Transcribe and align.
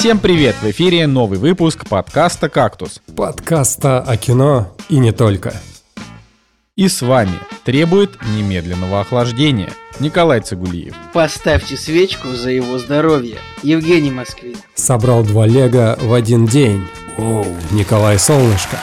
Всем 0.00 0.18
привет! 0.18 0.56
В 0.62 0.70
эфире 0.70 1.06
новый 1.06 1.38
выпуск 1.38 1.86
подкаста 1.86 2.48
«Кактус». 2.48 3.02
Подкаста 3.14 4.00
о 4.00 4.16
кино 4.16 4.74
и 4.88 4.96
не 4.96 5.12
только. 5.12 5.52
И 6.74 6.88
с 6.88 7.02
вами 7.02 7.38
требует 7.66 8.12
немедленного 8.34 9.02
охлаждения 9.02 9.68
Николай 9.98 10.40
Цигулиев. 10.40 10.94
Поставьте 11.12 11.76
свечку 11.76 12.28
за 12.28 12.48
его 12.48 12.78
здоровье. 12.78 13.36
Евгений 13.62 14.10
Москвин. 14.10 14.56
Собрал 14.74 15.22
два 15.22 15.46
лего 15.46 15.98
в 16.00 16.14
один 16.14 16.46
день. 16.46 16.86
Оу, 17.18 17.44
Николай 17.70 18.18
Солнышко. 18.18 18.78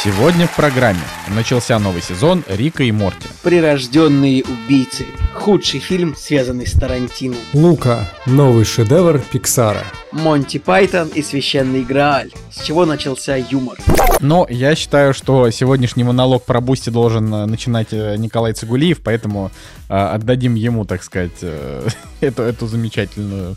Сегодня 0.00 0.46
в 0.46 0.54
программе 0.54 1.00
начался 1.26 1.76
новый 1.80 2.02
сезон 2.02 2.44
Рика 2.46 2.84
и 2.84 2.92
Морти. 2.92 3.26
Прирожденные 3.42 4.44
убийцы. 4.44 5.06
Худший 5.34 5.80
фильм, 5.80 6.14
связанный 6.14 6.68
с 6.68 6.72
Тарантино. 6.72 7.34
Лука. 7.52 8.08
Новый 8.24 8.64
шедевр 8.64 9.18
Пиксара. 9.18 9.82
Монти 10.12 10.58
Пайтон 10.58 11.08
и 11.08 11.20
Священный 11.20 11.82
Грааль. 11.82 12.30
С 12.52 12.62
чего 12.62 12.86
начался 12.86 13.34
юмор. 13.34 13.76
Но 14.20 14.46
я 14.48 14.76
считаю, 14.76 15.12
что 15.12 15.50
сегодняшний 15.50 16.04
монолог 16.04 16.44
про 16.44 16.60
Boosty 16.60 16.90
должен 16.90 17.34
э, 17.34 17.46
начинать 17.46 17.88
э, 17.90 18.14
Николай 18.18 18.52
Цигулиев, 18.52 19.00
поэтому 19.02 19.50
э, 19.88 19.94
отдадим 19.94 20.54
ему, 20.54 20.84
так 20.84 21.02
сказать, 21.02 21.38
э, 21.42 21.88
эту, 22.20 22.42
эту 22.42 22.68
замечательную 22.68 23.56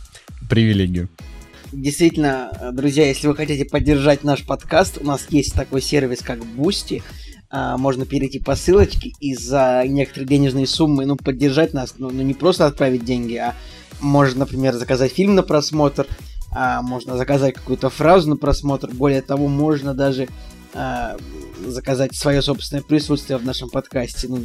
привилегию. 0.50 1.08
Действительно, 1.72 2.52
друзья, 2.74 3.08
если 3.08 3.28
вы 3.28 3.36
хотите 3.36 3.64
поддержать 3.64 4.26
наш 4.26 4.46
подкаст, 4.46 4.98
у 5.00 5.06
нас 5.06 5.28
есть 5.30 5.54
такой 5.54 5.82
сервис, 5.82 6.20
как 6.20 6.40
Boosty. 6.40 7.02
А, 7.50 7.78
можно 7.78 8.06
перейти 8.06 8.40
по 8.40 8.56
ссылочке 8.56 9.14
и 9.20 9.36
за 9.36 9.84
некоторые 9.88 10.28
денежные 10.28 10.68
суммы, 10.68 11.06
ну, 11.06 11.16
поддержать 11.16 11.74
нас, 11.74 11.96
ну, 11.98 12.10
ну 12.10 12.24
не 12.24 12.34
просто 12.34 12.66
отправить 12.66 13.06
деньги, 13.06 13.36
а 13.36 13.56
можно, 14.02 14.40
например, 14.40 14.74
заказать 14.74 15.14
фильм 15.14 15.36
на 15.36 15.44
просмотр, 15.44 16.08
а, 16.54 16.82
можно 16.82 17.16
заказать 17.16 17.56
какую-то 17.56 17.90
фразу 17.90 18.30
на 18.30 18.36
просмотр. 18.36 18.90
Более 18.92 19.22
того, 19.22 19.48
можно 19.48 19.94
даже 19.94 20.28
а, 20.74 21.18
заказать 21.66 22.16
свое 22.16 22.42
собственное 22.42 22.84
присутствие 22.84 23.38
в 23.38 23.46
нашем 23.46 23.70
подкасте, 23.70 24.28
ну, 24.30 24.40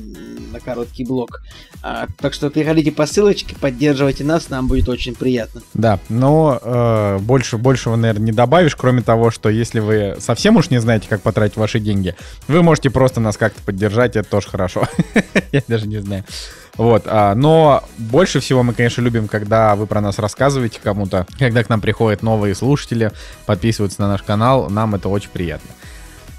на 0.53 0.61
короткий 0.61 1.05
блок. 1.05 1.43
А, 1.83 2.09
так 2.19 2.35
что 2.35 2.51
переходите 2.51 2.93
по 2.93 3.07
ссылочке, 3.07 3.55
поддерживайте 3.55 4.25
нас, 4.25 4.51
нам 4.51 4.67
будет 4.67 4.89
очень 4.89 5.15
приятно. 5.15 5.63
Да, 5.75 5.99
но 6.09 6.59
э, 6.61 7.19
больше, 7.21 7.59
большего, 7.59 7.97
наверное, 7.97 8.27
не 8.27 8.33
добавишь, 8.33 8.77
кроме 8.77 9.03
того, 9.03 9.31
что 9.31 9.49
если 9.49 9.81
вы 9.81 10.17
совсем 10.19 10.57
уж 10.57 10.71
не 10.71 10.79
знаете, 10.81 11.07
как 11.09 11.23
потратить 11.23 11.57
ваши 11.57 11.79
деньги, 11.81 12.15
вы 12.49 12.63
можете 12.63 12.91
просто 12.91 13.21
нас 13.21 13.37
как-то 13.37 13.63
поддержать, 13.63 14.17
это 14.17 14.29
тоже 14.29 14.49
хорошо. 14.49 14.89
Я 15.53 15.63
даже 15.69 15.87
не 15.87 15.99
знаю. 15.99 16.25
Вот, 16.77 17.05
а, 17.07 17.35
но 17.35 17.85
больше 17.97 18.41
всего 18.41 18.63
мы, 18.63 18.75
конечно, 18.75 19.01
любим, 19.01 19.29
когда 19.29 19.75
вы 19.77 19.87
про 19.87 20.01
нас 20.01 20.19
рассказываете 20.19 20.79
кому-то, 20.83 21.27
когда 21.39 21.65
к 21.65 21.71
нам 21.71 21.81
приходят 21.81 22.23
новые 22.23 22.55
слушатели, 22.55 23.13
подписываются 23.47 24.03
на 24.03 24.09
наш 24.09 24.23
канал, 24.23 24.69
нам 24.69 24.95
это 24.95 25.09
очень 25.09 25.31
приятно. 25.31 25.71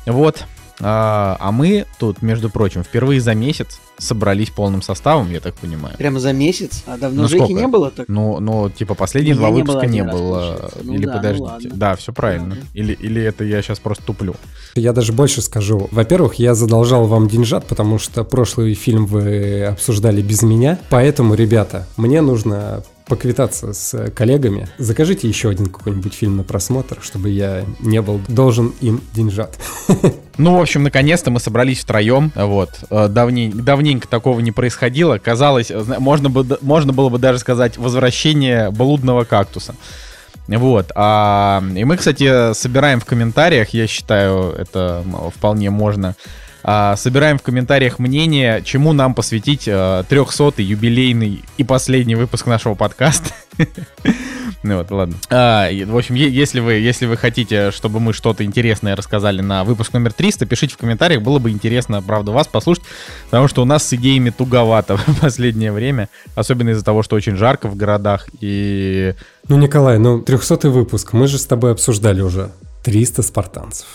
Вот, 0.07 0.45
а, 0.79 1.37
а 1.39 1.51
мы 1.51 1.85
тут, 1.99 2.21
между 2.21 2.49
прочим, 2.49 2.83
впервые 2.83 3.19
за 3.19 3.33
месяц 3.33 3.79
собрались 3.97 4.51
полным 4.51 4.83
составом, 4.83 5.31
я 5.31 5.39
так 5.39 5.55
понимаю. 5.55 5.97
Прямо 5.97 6.19
за 6.19 6.33
месяц? 6.33 6.83
А 6.85 6.97
давно 6.97 7.23
ну, 7.23 7.27
Жеки 7.27 7.51
не 7.51 7.67
было 7.67 7.89
так? 7.89 8.07
Ну, 8.07 8.39
ну, 8.39 8.69
типа, 8.69 8.93
последние 8.93 9.33
два 9.33 9.49
не 9.49 9.61
выпуска 9.61 9.87
не 9.87 10.03
было. 10.03 10.71
Ну, 10.83 10.93
или 10.93 11.05
да, 11.05 11.11
ну 11.11 11.17
подождите. 11.17 11.69
Ну, 11.71 11.75
да, 11.75 11.95
все 11.95 12.13
правильно. 12.13 12.49
Ладно. 12.49 12.63
Или, 12.73 12.93
или 12.93 13.21
это 13.23 13.43
я 13.43 13.61
сейчас 13.63 13.79
просто 13.79 14.03
туплю. 14.03 14.35
Я 14.75 14.93
даже 14.93 15.13
больше 15.13 15.41
скажу. 15.41 15.89
Во-первых, 15.91 16.35
я 16.35 16.53
задолжал 16.53 17.07
вам 17.07 17.27
деньжат, 17.27 17.65
потому 17.65 17.97
что 17.97 18.23
прошлый 18.23 18.75
фильм 18.75 19.07
вы 19.07 19.65
обсуждали 19.65 20.21
без 20.21 20.43
меня. 20.43 20.77
Поэтому, 20.91 21.33
ребята, 21.33 21.87
мне 21.97 22.21
нужно 22.21 22.83
поквитаться 23.07 23.73
с 23.73 24.11
коллегами. 24.11 24.67
Закажите 24.77 25.27
еще 25.27 25.49
один 25.49 25.67
какой-нибудь 25.67 26.13
фильм 26.13 26.37
на 26.37 26.43
просмотр, 26.43 26.97
чтобы 27.01 27.29
я 27.29 27.63
не 27.79 28.01
был 28.01 28.21
должен 28.27 28.73
им 28.81 29.01
деньжат. 29.13 29.57
Ну, 30.39 30.55
в 30.55 30.61
общем, 30.61 30.83
наконец-то 30.83 31.31
мы 31.31 31.39
собрались 31.39 31.79
втроем. 31.79 32.31
Вот. 32.35 32.69
Э, 32.91 33.07
давней, 33.07 33.49
давненько 33.51 34.07
такого 34.07 34.39
не 34.39 34.51
происходило. 34.51 35.17
Казалось, 35.17 35.71
можно, 35.97 36.29
бы, 36.29 36.59
можно 36.61 36.93
было 36.93 37.09
бы 37.09 37.17
даже 37.17 37.39
сказать 37.39 37.79
возвращение 37.79 38.69
блудного 38.69 39.23
кактуса. 39.23 39.73
Вот. 40.47 40.91
А, 40.93 41.63
и 41.75 41.83
мы, 41.85 41.97
кстати, 41.97 42.53
собираем 42.53 42.99
в 42.99 43.05
комментариях, 43.05 43.69
я 43.69 43.87
считаю, 43.87 44.51
это 44.51 45.03
вполне 45.35 45.71
можно 45.71 46.15
а, 46.69 46.97
собираем 46.97 47.39
в 47.39 47.43
комментариях 47.43 47.97
мнение, 47.97 48.61
чему 48.61 48.91
нам 48.91 49.13
посвятить 49.13 49.69
300-й 49.69 50.61
а, 50.61 50.61
юбилейный 50.61 51.41
и 51.57 51.63
последний 51.63 52.15
выпуск 52.15 52.45
нашего 52.45 52.75
подкаста. 52.75 53.29
Ну 54.63 54.75
вот, 54.79 54.91
ладно. 54.91 55.15
А, 55.29 55.69
в 55.71 55.97
общем, 55.97 56.15
если 56.15 56.59
вы, 56.59 56.73
если 56.73 57.05
вы 57.05 57.15
хотите, 57.15 57.71
чтобы 57.71 58.01
мы 58.01 58.11
что-то 58.11 58.43
интересное 58.43 58.97
рассказали 58.97 59.39
на 59.39 59.63
выпуск 59.63 59.93
номер 59.93 60.11
300, 60.11 60.45
пишите 60.45 60.73
в 60.73 60.77
комментариях, 60.77 61.21
было 61.21 61.39
бы 61.39 61.51
интересно, 61.51 62.01
правда, 62.01 62.33
вас 62.33 62.47
послушать, 62.47 62.83
потому 63.29 63.47
что 63.47 63.61
у 63.61 63.65
нас 63.65 63.87
с 63.87 63.93
идеями 63.93 64.31
туговато 64.31 64.97
в 65.07 65.21
последнее 65.21 65.71
время, 65.71 66.09
особенно 66.35 66.71
из-за 66.71 66.83
того, 66.83 67.01
что 67.01 67.15
очень 67.15 67.37
жарко 67.37 67.69
в 67.69 67.77
городах 67.77 68.27
и... 68.41 69.15
Ну, 69.47 69.57
Николай, 69.57 69.99
ну, 69.99 70.19
300 70.19 70.69
выпуск, 70.69 71.13
мы 71.13 71.27
же 71.27 71.37
с 71.37 71.45
тобой 71.45 71.71
обсуждали 71.71 72.19
уже 72.19 72.51
300 72.83 73.21
спартанцев 73.21 73.87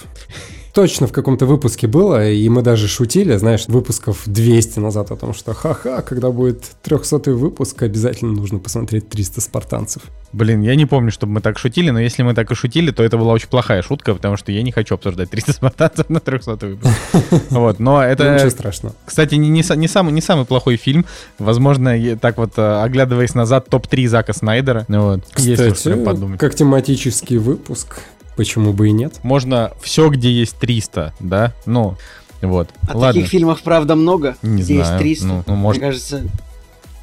точно 0.72 1.06
в 1.06 1.12
каком-то 1.12 1.47
выпуске 1.47 1.87
было, 1.87 2.31
и 2.31 2.49
мы 2.49 2.62
даже 2.62 2.88
шутили, 2.88 3.37
знаешь, 3.37 3.66
выпусков 3.69 4.22
200 4.27 4.78
назад 4.78 5.10
о 5.10 5.16
том, 5.16 5.34
что 5.34 5.55
ха-ха, 5.55 6.03
когда 6.03 6.31
будет 6.31 6.62
300 6.83 7.33
выпуск, 7.33 7.83
обязательно 7.83 8.33
нужно 8.33 8.59
посмотреть 8.59 9.09
300 9.09 9.41
спартанцев. 9.41 10.03
Блин, 10.32 10.62
я 10.62 10.75
не 10.77 10.87
помню, 10.87 11.11
чтобы 11.11 11.34
мы 11.34 11.41
так 11.43 11.59
шутили, 11.59 11.91
но 11.91 12.00
если 12.00 12.22
мы 12.22 12.34
так 12.34 12.50
и 12.50 12.55
шутили, 12.55 12.91
то 12.91 13.03
это 13.03 13.19
была 13.19 13.34
очень 13.34 13.49
плохая 13.49 13.82
шутка, 13.82 14.15
потому 14.15 14.38
что 14.38 14.50
я 14.50 14.62
не 14.62 14.72
хочу 14.72 14.94
обсуждать 14.94 15.31
300 15.31 15.53
спартанцев 15.53 16.09
на 16.11 16.21
300 16.21 16.56
выпуск. 16.66 16.93
Вот, 17.50 17.78
но 17.78 18.03
это... 18.03 18.34
Ничего 18.34 18.50
страшного. 18.50 18.94
Кстати, 19.05 19.34
не, 19.34 19.50
не, 19.50 19.62
не, 19.77 19.88
самый, 19.88 20.12
не 20.12 20.21
самый 20.21 20.47
плохой 20.47 20.77
фильм. 20.77 21.05
Возможно, 21.38 22.16
так 22.16 22.38
вот, 22.38 22.53
э, 22.56 22.82
оглядываясь 22.82 23.34
назад, 23.34 23.66
топ-3 23.69 24.09
Зака 24.09 24.32
Снайдера. 24.32 24.87
Вот, 24.88 25.21
Кстати, 25.32 25.49
если 25.49 26.37
как 26.37 26.55
тематический 26.55 27.37
выпуск, 27.37 28.00
Почему 28.37 28.72
бы 28.72 28.88
и 28.88 28.93
нет? 28.93 29.20
Можно 29.22 29.72
все, 29.81 30.09
где 30.09 30.31
есть 30.31 30.56
300, 30.56 31.15
да? 31.20 31.53
Ну, 31.66 31.97
вот. 32.41 32.70
А 32.88 32.97
Ладно. 32.97 33.12
таких 33.12 33.28
фильмов, 33.28 33.62
правда, 33.62 33.94
много? 33.94 34.37
Не 34.43 34.62
где 34.62 34.75
знаю. 34.76 34.81
есть 34.81 34.98
300. 34.98 35.26
Ну, 35.26 35.44
ну, 35.47 35.54
может... 35.54 35.81
Мне 35.81 35.91
кажется... 35.91 36.22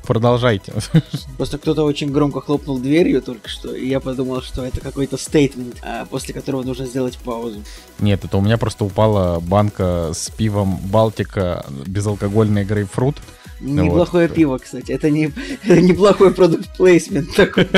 Продолжайте. 0.04 0.74
Просто 1.38 1.60
кто-то 1.60 1.84
очень 1.84 2.10
громко 2.12 2.42
хлопнул 2.42 2.80
дверью 2.80 3.22
только 3.22 3.48
что, 3.48 3.76
и 3.76 3.88
я 3.88 4.00
подумал, 4.00 4.42
что 4.42 4.66
это 4.66 4.82
какой-то 4.82 5.20
стейтмент, 5.20 5.76
а 5.84 6.06
после 6.06 6.34
которого 6.34 6.64
нужно 6.64 6.88
сделать 6.88 7.20
паузу. 7.20 7.62
Нет, 8.00 8.26
это 8.26 8.38
у 8.38 8.42
меня 8.42 8.58
просто 8.58 8.86
упала 8.86 9.40
банка 9.40 10.10
с 10.12 10.32
пивом 10.32 10.78
Балтика 10.86 11.64
безалкогольный 11.86 12.66
грейпфрут. 12.66 13.18
Неплохое 13.60 14.28
вот. 14.28 14.36
пиво, 14.36 14.58
кстати. 14.58 14.92
Это, 14.92 15.10
не, 15.10 15.32
это 15.64 15.82
неплохой 15.82 16.34
продукт 16.34 16.76
плейсмент 16.78 17.34
такой. 17.36 17.68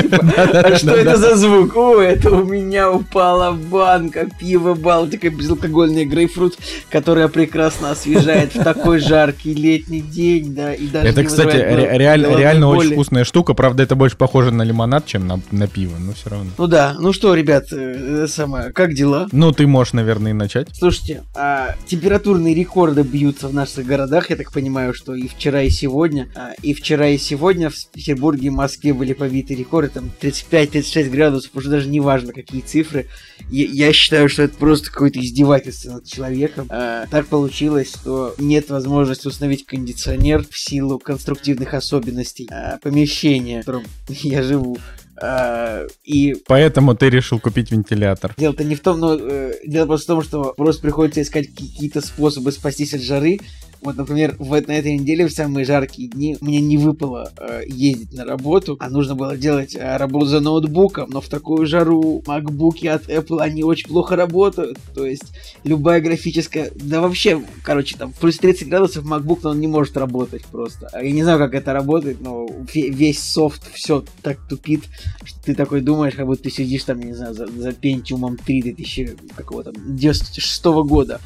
А 0.61 0.75
что 0.75 0.91
это 0.91 1.17
за 1.17 1.35
звук? 1.35 1.75
О, 1.75 1.99
это 1.99 2.31
у 2.31 2.43
меня 2.43 2.91
упала 2.91 3.51
банка 3.51 4.29
пива 4.39 4.73
Балтика, 4.73 5.29
безалкогольный 5.29 6.05
грейпфрут, 6.05 6.57
которая 6.89 7.27
прекрасно 7.27 7.91
освежает 7.91 8.55
в 8.55 8.63
такой 8.63 8.99
жаркий 8.99 9.53
летний 9.53 10.01
день, 10.01 10.53
да, 10.53 10.73
и 10.73 10.87
даже 10.87 11.07
Это, 11.07 11.23
кстати, 11.23 11.55
реально, 11.55 12.69
очень 12.69 12.91
вкусная 12.93 13.23
штука. 13.23 13.53
Правда, 13.53 13.83
это 13.83 13.95
больше 13.95 14.17
похоже 14.17 14.51
на 14.51 14.63
лимонад, 14.63 15.05
чем 15.05 15.27
на, 15.27 15.39
на 15.51 15.67
пиво, 15.67 15.97
но 15.99 16.13
все 16.13 16.29
равно. 16.29 16.51
Ну 16.57 16.67
да. 16.67 16.95
Ну 16.99 17.13
что, 17.13 17.33
ребят, 17.33 17.65
э, 17.71 18.27
самое, 18.27 18.71
как 18.71 18.93
дела? 18.93 19.27
Ну, 19.31 19.51
ты 19.51 19.67
можешь, 19.67 19.93
наверное, 19.93 20.31
и 20.31 20.33
начать. 20.33 20.69
Слушайте, 20.73 21.23
а, 21.35 21.75
температурные 21.87 22.53
рекорды 22.53 23.01
бьются 23.03 23.47
в 23.47 23.53
наших 23.53 23.85
городах. 23.85 24.29
Я 24.29 24.35
так 24.35 24.51
понимаю, 24.51 24.93
что 24.93 25.15
и 25.15 25.27
вчера, 25.27 25.61
и 25.63 25.69
сегодня. 25.71 26.29
А, 26.35 26.53
и 26.61 26.73
вчера, 26.73 27.07
и 27.07 27.17
сегодня 27.17 27.69
в 27.69 27.75
Петербурге 27.91 28.47
и 28.47 28.49
Москве 28.49 28.93
были 28.93 29.13
побиты 29.13 29.55
рекорды, 29.55 29.89
там 29.89 30.11
35-36 30.21 31.09
градусов, 31.09 31.51
уже 31.55 31.69
даже 31.69 31.87
не 31.87 31.99
важно, 31.99 32.33
какие 32.33 32.61
цифры. 32.61 33.07
Я, 33.49 33.65
я 33.65 33.93
считаю, 33.93 34.29
что 34.29 34.43
это 34.43 34.55
просто 34.55 34.91
какое-то 34.91 35.19
издевательство 35.19 35.93
над 35.93 36.05
человеком. 36.05 36.67
А, 36.69 37.07
так 37.07 37.27
получилось, 37.27 37.89
что 37.89 38.35
нет 38.37 38.69
возможности 38.69 39.27
установить 39.27 39.65
кондиционер 39.65 40.45
в 40.47 40.57
силу 40.57 40.99
конструктивных 40.99 41.73
особенностей 41.73 42.47
а, 42.51 42.77
помещения, 42.77 43.61
в 43.61 43.65
котором 43.65 43.83
я 44.07 44.43
живу. 44.43 44.77
Uh, 45.21 45.87
и... 46.03 46.35
Поэтому 46.47 46.95
ты 46.95 47.09
решил 47.09 47.39
купить 47.39 47.69
вентилятор. 47.71 48.33
Дело-то 48.37 48.63
не 48.63 48.73
в 48.73 48.79
том, 48.79 48.99
но 48.99 49.15
э, 49.15 49.53
дело 49.67 49.85
просто 49.85 50.13
в 50.13 50.15
том, 50.15 50.23
что 50.23 50.53
просто 50.57 50.81
приходится 50.81 51.21
искать 51.21 51.47
какие-то 51.49 52.01
способы 52.01 52.51
спастись 52.51 52.95
от 52.95 53.01
жары, 53.01 53.39
Вот, 53.81 53.97
например, 53.97 54.35
в, 54.37 54.49
на 54.51 54.71
этой 54.71 54.97
неделе 54.97 55.27
в 55.27 55.31
самые 55.31 55.65
жаркие 55.65 56.07
дни 56.07 56.37
мне 56.39 56.61
не 56.61 56.77
выпало 56.77 57.31
э, 57.37 57.63
ездить 57.67 58.13
на 58.13 58.25
работу, 58.25 58.77
а 58.79 58.89
нужно 58.89 59.15
было 59.15 59.35
делать 59.35 59.75
э, 59.75 59.97
работу 59.97 60.27
за 60.27 60.39
ноутбуком, 60.39 61.09
но 61.09 61.19
в 61.19 61.27
такую 61.27 61.65
жару 61.65 62.21
макбуки 62.27 62.85
от 62.85 63.09
Apple, 63.09 63.41
они 63.41 63.63
очень 63.63 63.87
плохо 63.87 64.15
работают, 64.15 64.77
то 64.93 65.05
есть 65.05 65.33
любая 65.63 65.99
графическая, 65.99 66.71
да 66.75 67.01
вообще, 67.01 67.41
короче, 67.63 67.97
там 67.97 68.13
плюс 68.13 68.37
30 68.37 68.69
градусов 68.69 69.03
MacBook, 69.03 69.39
но 69.43 69.49
он 69.49 69.59
не 69.59 69.67
может 69.67 69.97
работать 69.97 70.45
просто. 70.45 70.89
Я 70.93 71.11
не 71.11 71.23
знаю, 71.23 71.39
как 71.39 71.55
это 71.55 71.73
работает, 71.73 72.21
но 72.21 72.47
весь 72.73 73.19
софт 73.19 73.63
все 73.73 74.05
так 74.21 74.37
тупит, 74.47 74.83
что 75.23 75.43
ты 75.43 75.55
такой 75.55 75.81
думаешь, 75.81 76.13
как 76.13 76.27
будто 76.27 76.43
ты 76.43 76.51
сидишь 76.51 76.83
там, 76.83 76.99
не 76.99 77.13
знаю, 77.13 77.33
за, 77.33 77.47
за 77.47 77.69
Pentium 77.69 78.39
3 78.45 78.61
2000 78.61 79.17
какого-то 79.35 79.73
96 79.75 80.65
года. 80.65 81.19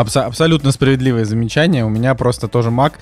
Абс- 0.00 0.16
абсолютно 0.16 0.72
справедливое 0.72 1.24
замечание. 1.24 1.84
У 1.84 1.90
меня 1.90 2.14
просто 2.14 2.48
тоже 2.48 2.70
Mac, 2.70 2.92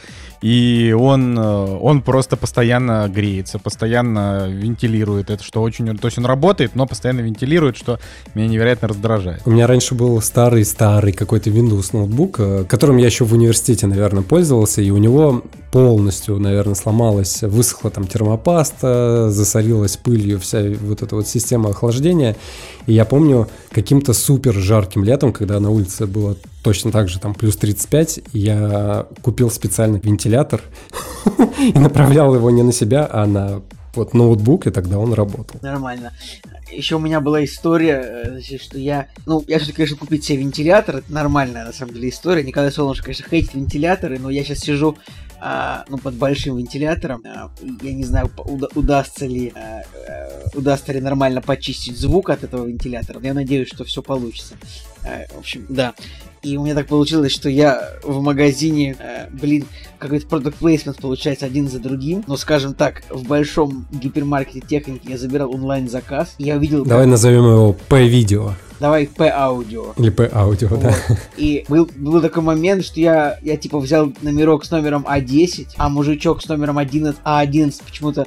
и 0.42 0.92
он, 0.98 1.38
э, 1.38 1.78
он 1.80 2.02
просто 2.02 2.36
постоянно 2.36 3.08
греется, 3.08 3.60
постоянно 3.60 4.48
вентилирует. 4.48 5.30
Это 5.30 5.44
что 5.44 5.62
очень... 5.62 5.96
То 5.96 6.08
есть 6.08 6.18
он 6.18 6.26
работает, 6.26 6.74
но 6.74 6.86
постоянно 6.86 7.20
вентилирует, 7.20 7.76
что 7.76 8.00
меня 8.34 8.48
невероятно 8.48 8.88
раздражает. 8.88 9.42
У 9.44 9.50
меня 9.50 9.68
раньше 9.68 9.94
был 9.94 10.20
старый-старый 10.20 11.12
какой-то 11.12 11.50
Windows 11.50 11.90
ноутбук, 11.92 12.40
э, 12.40 12.64
которым 12.68 12.96
я 12.96 13.06
еще 13.06 13.24
в 13.24 13.32
университете, 13.32 13.86
наверное, 13.86 14.24
пользовался, 14.24 14.82
и 14.82 14.90
у 14.90 14.96
него 14.96 15.44
полностью, 15.70 16.38
наверное, 16.38 16.74
сломалась, 16.74 17.42
высохла 17.42 17.90
там 17.90 18.06
термопаста, 18.06 19.30
засорилась 19.30 19.96
пылью 19.96 20.40
вся 20.40 20.62
вот 20.80 21.02
эта 21.02 21.14
вот 21.14 21.28
система 21.28 21.70
охлаждения. 21.70 22.36
И 22.88 22.94
я 22.94 23.04
помню 23.04 23.46
каким-то 23.70 24.14
супер 24.14 24.54
жарким 24.54 25.04
летом, 25.04 25.30
когда 25.30 25.60
на 25.60 25.70
улице 25.70 26.06
было 26.06 26.38
точно 26.62 26.90
так 26.90 27.10
же, 27.10 27.20
там 27.20 27.34
плюс 27.34 27.54
35, 27.54 28.20
я 28.32 29.06
купил 29.20 29.50
специальный 29.50 30.00
вентилятор 30.00 30.62
и 31.58 31.78
направлял 31.78 32.34
его 32.34 32.50
не 32.50 32.62
на 32.62 32.72
себя, 32.72 33.06
а 33.12 33.26
на 33.26 33.60
вот 33.94 34.14
ноутбук, 34.14 34.66
и 34.66 34.70
тогда 34.70 34.98
он 34.98 35.12
работал. 35.12 35.60
Нормально. 35.60 36.14
Еще 36.72 36.96
у 36.96 36.98
меня 36.98 37.20
была 37.20 37.44
история, 37.44 38.00
э, 38.02 38.30
значит, 38.30 38.62
что 38.62 38.78
я... 38.78 39.08
Ну, 39.26 39.44
я 39.46 39.58
все-таки 39.58 39.82
решил 39.82 39.98
купить 39.98 40.24
себе 40.24 40.38
вентилятор. 40.38 40.96
Это 40.96 41.12
нормальная, 41.12 41.66
на 41.66 41.72
самом 41.74 41.92
деле, 41.92 42.08
история. 42.08 42.42
Николай 42.42 42.72
Солнышко, 42.72 43.04
конечно, 43.04 43.26
хейтит 43.28 43.54
вентиляторы, 43.54 44.18
но 44.18 44.30
я 44.30 44.44
сейчас 44.44 44.60
сижу 44.60 44.96
а, 45.40 45.84
ну, 45.88 45.98
под 45.98 46.14
большим 46.14 46.56
вентилятором. 46.56 47.22
А, 47.26 47.50
я 47.82 47.92
не 47.92 48.04
знаю, 48.04 48.30
уда- 48.38 48.68
удастся 48.74 49.26
ли 49.26 49.52
а, 49.54 49.82
удастся 50.54 50.92
ли 50.92 51.00
нормально 51.00 51.40
почистить 51.40 51.98
звук 51.98 52.30
от 52.30 52.44
этого 52.44 52.66
вентилятора. 52.66 53.20
Я 53.22 53.34
надеюсь, 53.34 53.68
что 53.68 53.84
все 53.84 54.02
получится. 54.02 54.54
А, 55.04 55.24
в 55.34 55.38
общем, 55.38 55.66
да. 55.68 55.94
И 56.42 56.56
у 56.56 56.64
меня 56.64 56.74
так 56.74 56.86
получилось, 56.86 57.32
что 57.32 57.48
я 57.48 57.94
в 58.02 58.22
магазине, 58.22 58.96
э, 58.98 59.28
блин, 59.30 59.64
какой-то 59.98 60.26
продукт 60.26 60.56
плейсмент 60.58 60.98
получается 60.98 61.46
один 61.46 61.68
за 61.68 61.80
другим. 61.80 62.22
Но, 62.26 62.36
скажем 62.36 62.74
так, 62.74 63.02
в 63.10 63.26
большом 63.26 63.86
гипермаркете 63.90 64.60
техники 64.60 65.08
я 65.08 65.18
забирал 65.18 65.52
онлайн-заказ. 65.52 66.34
Я 66.38 66.56
увидел... 66.56 66.84
Давай 66.84 67.04
как... 67.04 67.10
назовем 67.10 67.44
его 67.44 67.72
P-видео. 67.88 68.52
Давай 68.78 69.08
P-аудио. 69.08 69.94
Или 69.96 70.10
P-аудио, 70.10 70.68
вот. 70.68 70.80
да. 70.80 70.94
И 71.36 71.64
был, 71.68 71.90
был 71.96 72.22
такой 72.22 72.44
момент, 72.44 72.84
что 72.84 73.00
я, 73.00 73.38
я 73.42 73.56
типа 73.56 73.80
взял 73.80 74.12
номерок 74.22 74.64
с 74.64 74.70
номером 74.70 75.04
А10, 75.08 75.70
а 75.76 75.88
мужичок 75.88 76.42
с 76.42 76.48
номером 76.48 76.78
11, 76.78 77.20
А11 77.24 77.82
почему-то 77.84 78.26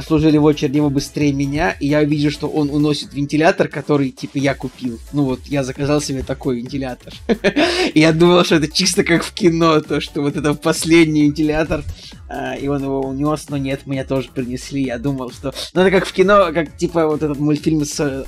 служили 0.00 0.38
в 0.38 0.44
очереди 0.44 0.76
его 0.76 0.88
быстрее 0.88 1.32
меня, 1.32 1.72
и 1.72 1.88
я 1.88 2.02
вижу, 2.04 2.30
что 2.30 2.48
он 2.48 2.70
уносит 2.70 3.12
вентилятор, 3.12 3.68
который, 3.68 4.10
типа, 4.10 4.38
я 4.38 4.54
купил. 4.54 4.98
Ну 5.12 5.24
вот, 5.24 5.40
я 5.46 5.64
заказал 5.64 6.00
себе 6.00 6.22
такой 6.22 6.58
вентилятор. 6.60 7.12
И 7.94 8.00
я 8.00 8.12
думал, 8.12 8.44
что 8.44 8.56
это 8.56 8.68
чисто 8.68 9.04
как 9.04 9.24
в 9.24 9.32
кино, 9.32 9.80
то, 9.80 10.00
что 10.00 10.22
вот 10.22 10.36
это 10.36 10.54
последний 10.54 11.24
вентилятор, 11.24 11.84
а, 12.28 12.54
и 12.54 12.66
он 12.68 12.82
его 12.82 13.00
унес, 13.00 13.48
но 13.50 13.56
нет, 13.58 13.86
меня 13.86 14.04
тоже 14.04 14.30
принесли. 14.32 14.84
Я 14.84 14.98
думал, 14.98 15.30
что... 15.30 15.52
Ну 15.74 15.82
это 15.82 15.90
как 15.90 16.06
в 16.06 16.12
кино, 16.12 16.50
как, 16.54 16.76
типа, 16.76 17.06
вот 17.06 17.22
этот 17.22 17.38
мультфильм 17.38 17.84
с 17.84 18.24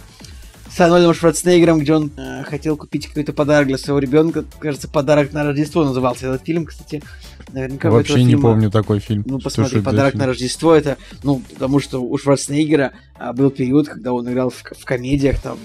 с 0.75 0.81
Арнольдом 0.81 1.15
Шварценеггером, 1.15 1.79
где 1.79 1.95
он 1.95 2.11
э, 2.17 2.43
хотел 2.43 2.77
купить 2.77 3.07
какой-то 3.07 3.33
подарок 3.33 3.69
для 3.69 3.79
своего 3.79 4.01
ребенка. 4.01 4.45
Кажется, 4.59 4.89
подарок 4.89 5.33
на 5.33 5.45
Рождество 5.45 5.85
назывался 5.85 6.27
этот 6.27 6.45
фильм, 6.45 6.67
кстати. 6.67 7.01
Наверняка 7.53 7.91
Вообще 7.91 8.25
не 8.25 8.31
фильма, 8.31 8.51
помню 8.51 8.71
такой 8.73 8.99
фильм. 8.99 9.23
Ну, 9.25 9.39
посмотри, 9.39 9.81
подарок 9.83 10.15
на 10.15 10.27
Рождество 10.27 10.75
это, 10.75 10.97
ну, 11.23 11.41
потому 11.53 11.79
что 11.79 12.03
у 12.03 12.19
Шварценеггера 12.19 12.93
а, 13.17 13.33
был 13.33 13.51
период, 13.51 13.89
когда 13.89 14.13
он 14.13 14.29
играл 14.29 14.51
в, 14.51 14.63
в 14.63 14.85
комедиях, 14.85 15.41
там, 15.41 15.59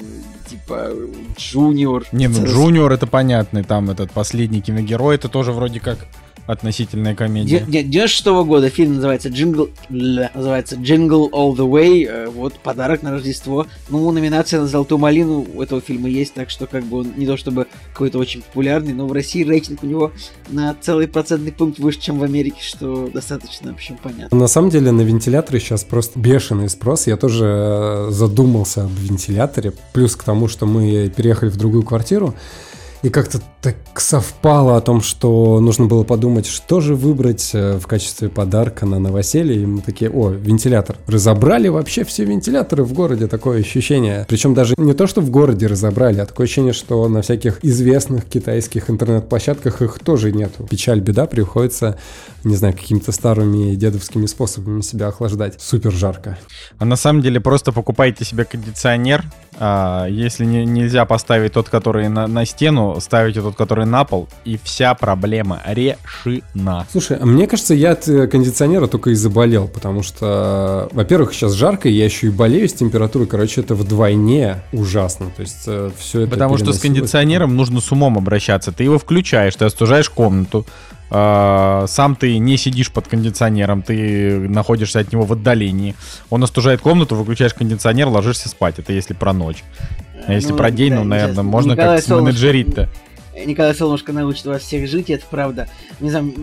типа, 0.47 0.91
Джуниор. 1.35 2.05
Не, 2.11 2.27
ну, 2.27 2.45
Джуниор 2.45 2.91
это 2.91 3.07
понятный, 3.07 3.63
там, 3.63 3.89
этот 3.89 4.11
последний 4.11 4.61
киногерой, 4.61 5.15
это 5.15 5.27
тоже 5.27 5.53
вроде 5.53 5.79
как 5.79 5.97
относительная 6.49 7.13
комедия. 7.13 7.63
96 7.67 8.25
-го 8.25 8.43
года 8.43 8.69
фильм 8.69 8.95
называется 8.95 9.29
Джингл, 9.29 9.69
называется 9.89 10.77
Jingle 10.77 11.29
All 11.29 11.55
the 11.55 11.69
Way. 11.69 12.07
Э, 12.09 12.27
вот 12.27 12.55
подарок 12.55 13.03
на 13.03 13.11
Рождество. 13.11 13.67
Ну, 13.89 14.09
номинация 14.11 14.59
на 14.59 14.65
Золотую 14.65 14.97
малину 14.97 15.45
у 15.53 15.61
этого 15.61 15.79
фильма 15.79 16.09
есть, 16.09 16.33
так 16.33 16.49
что 16.49 16.65
как 16.65 16.83
бы 16.85 17.01
он 17.01 17.13
не 17.15 17.27
то 17.27 17.37
чтобы 17.37 17.67
какой-то 17.93 18.17
очень 18.17 18.41
популярный, 18.41 18.93
но 18.93 19.05
в 19.05 19.11
России 19.11 19.43
рейтинг 19.43 19.83
у 19.83 19.85
него 19.85 20.11
на 20.47 20.75
целый 20.81 21.07
процентный 21.07 21.51
пункт 21.51 21.77
выше, 21.77 22.01
чем 22.01 22.17
в 22.17 22.23
Америке, 22.23 22.61
что 22.61 23.09
достаточно, 23.13 23.71
в 23.71 23.75
общем, 23.75 23.99
понятно. 24.01 24.35
На 24.35 24.47
самом 24.47 24.71
деле 24.71 24.91
на 24.91 25.01
вентиляторы 25.01 25.59
сейчас 25.59 25.83
просто 25.83 26.17
бешеный 26.17 26.69
спрос. 26.69 27.05
Я 27.05 27.17
тоже 27.17 27.45
э, 27.45 28.11
задумался 28.11 28.85
об 28.85 28.91
вентиляторе. 28.91 29.73
Плюс 29.93 30.15
к 30.15 30.23
тому, 30.23 30.47
что 30.47 30.65
мы 30.65 31.13
переехали 31.15 31.49
в 31.49 31.57
другую 31.57 31.83
квартиру. 31.83 32.33
И 33.01 33.09
как-то 33.09 33.39
так 33.61 33.75
совпало 33.95 34.75
о 34.75 34.81
том, 34.81 35.01
что 35.01 35.59
нужно 35.61 35.85
было 35.85 36.03
подумать, 36.03 36.45
что 36.45 36.81
же 36.81 36.95
выбрать 36.95 37.51
э, 37.53 37.77
в 37.77 37.87
качестве 37.87 38.27
подарка 38.27 38.85
на 38.85 38.99
новоселье. 38.99 39.61
И 39.61 39.65
мы 39.65 39.81
такие, 39.81 40.11
о, 40.11 40.29
вентилятор. 40.29 40.97
Разобрали 41.07 41.69
вообще 41.69 42.03
все 42.03 42.25
вентиляторы 42.25 42.83
в 42.83 42.93
городе, 42.93 43.27
такое 43.27 43.61
ощущение. 43.61 44.25
Причем 44.27 44.53
даже 44.53 44.75
не 44.77 44.93
то, 44.93 45.07
что 45.07 45.21
в 45.21 45.29
городе 45.29 45.67
разобрали, 45.67 46.19
а 46.19 46.25
такое 46.25 46.45
ощущение, 46.45 46.73
что 46.73 47.07
на 47.07 47.21
всяких 47.21 47.63
известных 47.63 48.25
китайских 48.25 48.89
интернет-площадках 48.89 49.81
их 49.81 49.99
тоже 49.99 50.31
нету. 50.33 50.67
Печаль, 50.69 50.99
беда, 50.99 51.25
приходится, 51.25 51.97
не 52.43 52.55
знаю, 52.55 52.73
какими-то 52.73 53.13
старыми 53.13 53.75
дедовскими 53.75 54.25
способами 54.25 54.81
себя 54.81 55.07
охлаждать. 55.07 55.61
Супер 55.61 55.91
жарко. 55.91 56.37
А 56.77 56.85
на 56.85 56.97
самом 56.97 57.21
деле 57.21 57.39
просто 57.39 57.71
покупайте 57.71 58.25
себе 58.25 58.43
кондиционер, 58.43 59.23
а, 59.61 60.05
если 60.07 60.45
не, 60.45 60.65
нельзя 60.65 61.03
поставить 61.05 61.53
тот, 61.53 61.67
который 61.69 62.07
на, 62.07 62.27
на 62.27 62.45
стену, 62.45 62.88
ставите 62.99 63.41
тот, 63.41 63.55
который 63.55 63.85
на 63.85 64.03
пол, 64.03 64.27
и 64.45 64.59
вся 64.63 64.93
проблема 64.93 65.61
решена. 65.65 66.85
Слушай, 66.91 67.17
а 67.19 67.25
мне 67.25 67.47
кажется, 67.47 67.73
я 67.73 67.91
от 67.91 68.07
э, 68.07 68.27
кондиционера 68.27 68.87
только 68.87 69.11
и 69.11 69.13
заболел, 69.13 69.67
потому 69.67 70.03
что, 70.03 70.89
во-первых, 70.91 71.33
сейчас 71.33 71.53
жарко, 71.53 71.89
я 71.89 72.05
еще 72.05 72.27
и 72.27 72.29
болею 72.29 72.67
с 72.67 72.73
температурой, 72.73 73.27
короче, 73.27 73.61
это 73.61 73.75
вдвойне 73.75 74.63
ужасно. 74.71 75.27
То 75.35 75.41
есть 75.41 75.63
э, 75.67 75.91
все 75.97 76.21
это 76.21 76.31
Потому 76.31 76.57
что 76.57 76.73
с 76.73 76.79
кондиционером 76.79 77.55
нужно 77.55 77.81
с 77.81 77.91
умом 77.91 78.17
обращаться. 78.17 78.71
Ты 78.71 78.83
его 78.83 78.97
включаешь, 78.99 79.55
ты 79.55 79.65
остужаешь 79.65 80.09
комнату, 80.09 80.65
а, 81.11 81.85
сам 81.87 82.15
ты 82.15 82.37
не 82.37 82.57
сидишь 82.57 82.91
под 82.91 83.07
кондиционером, 83.07 83.81
ты 83.81 84.47
находишься 84.47 84.99
от 84.99 85.11
него 85.11 85.23
в 85.23 85.33
отдалении. 85.33 85.95
Он 86.29 86.43
остужает 86.43 86.81
комнату, 86.81 87.15
выключаешь 87.15 87.53
кондиционер, 87.53 88.07
ложишься 88.07 88.49
спать. 88.49 88.79
Это 88.79 88.93
если 88.93 89.13
про 89.13 89.33
ночь. 89.33 89.63
А 90.29 90.33
если 90.33 90.51
ну, 90.51 90.57
про 90.57 90.69
день, 90.69 90.91
да, 90.91 90.97
ну, 90.97 91.03
наверное, 91.05 91.43
можно 91.43 91.75
как-то 91.75 92.21
менеджерить-то. 92.21 92.87
Николай 93.45 93.73
Солнышко 93.73 94.13
научит 94.13 94.45
вас 94.45 94.61
всех 94.61 94.87
жить, 94.87 95.09
это 95.09 95.25
правда. 95.27 95.67
Не 96.01 96.11
знаю, 96.11 96.33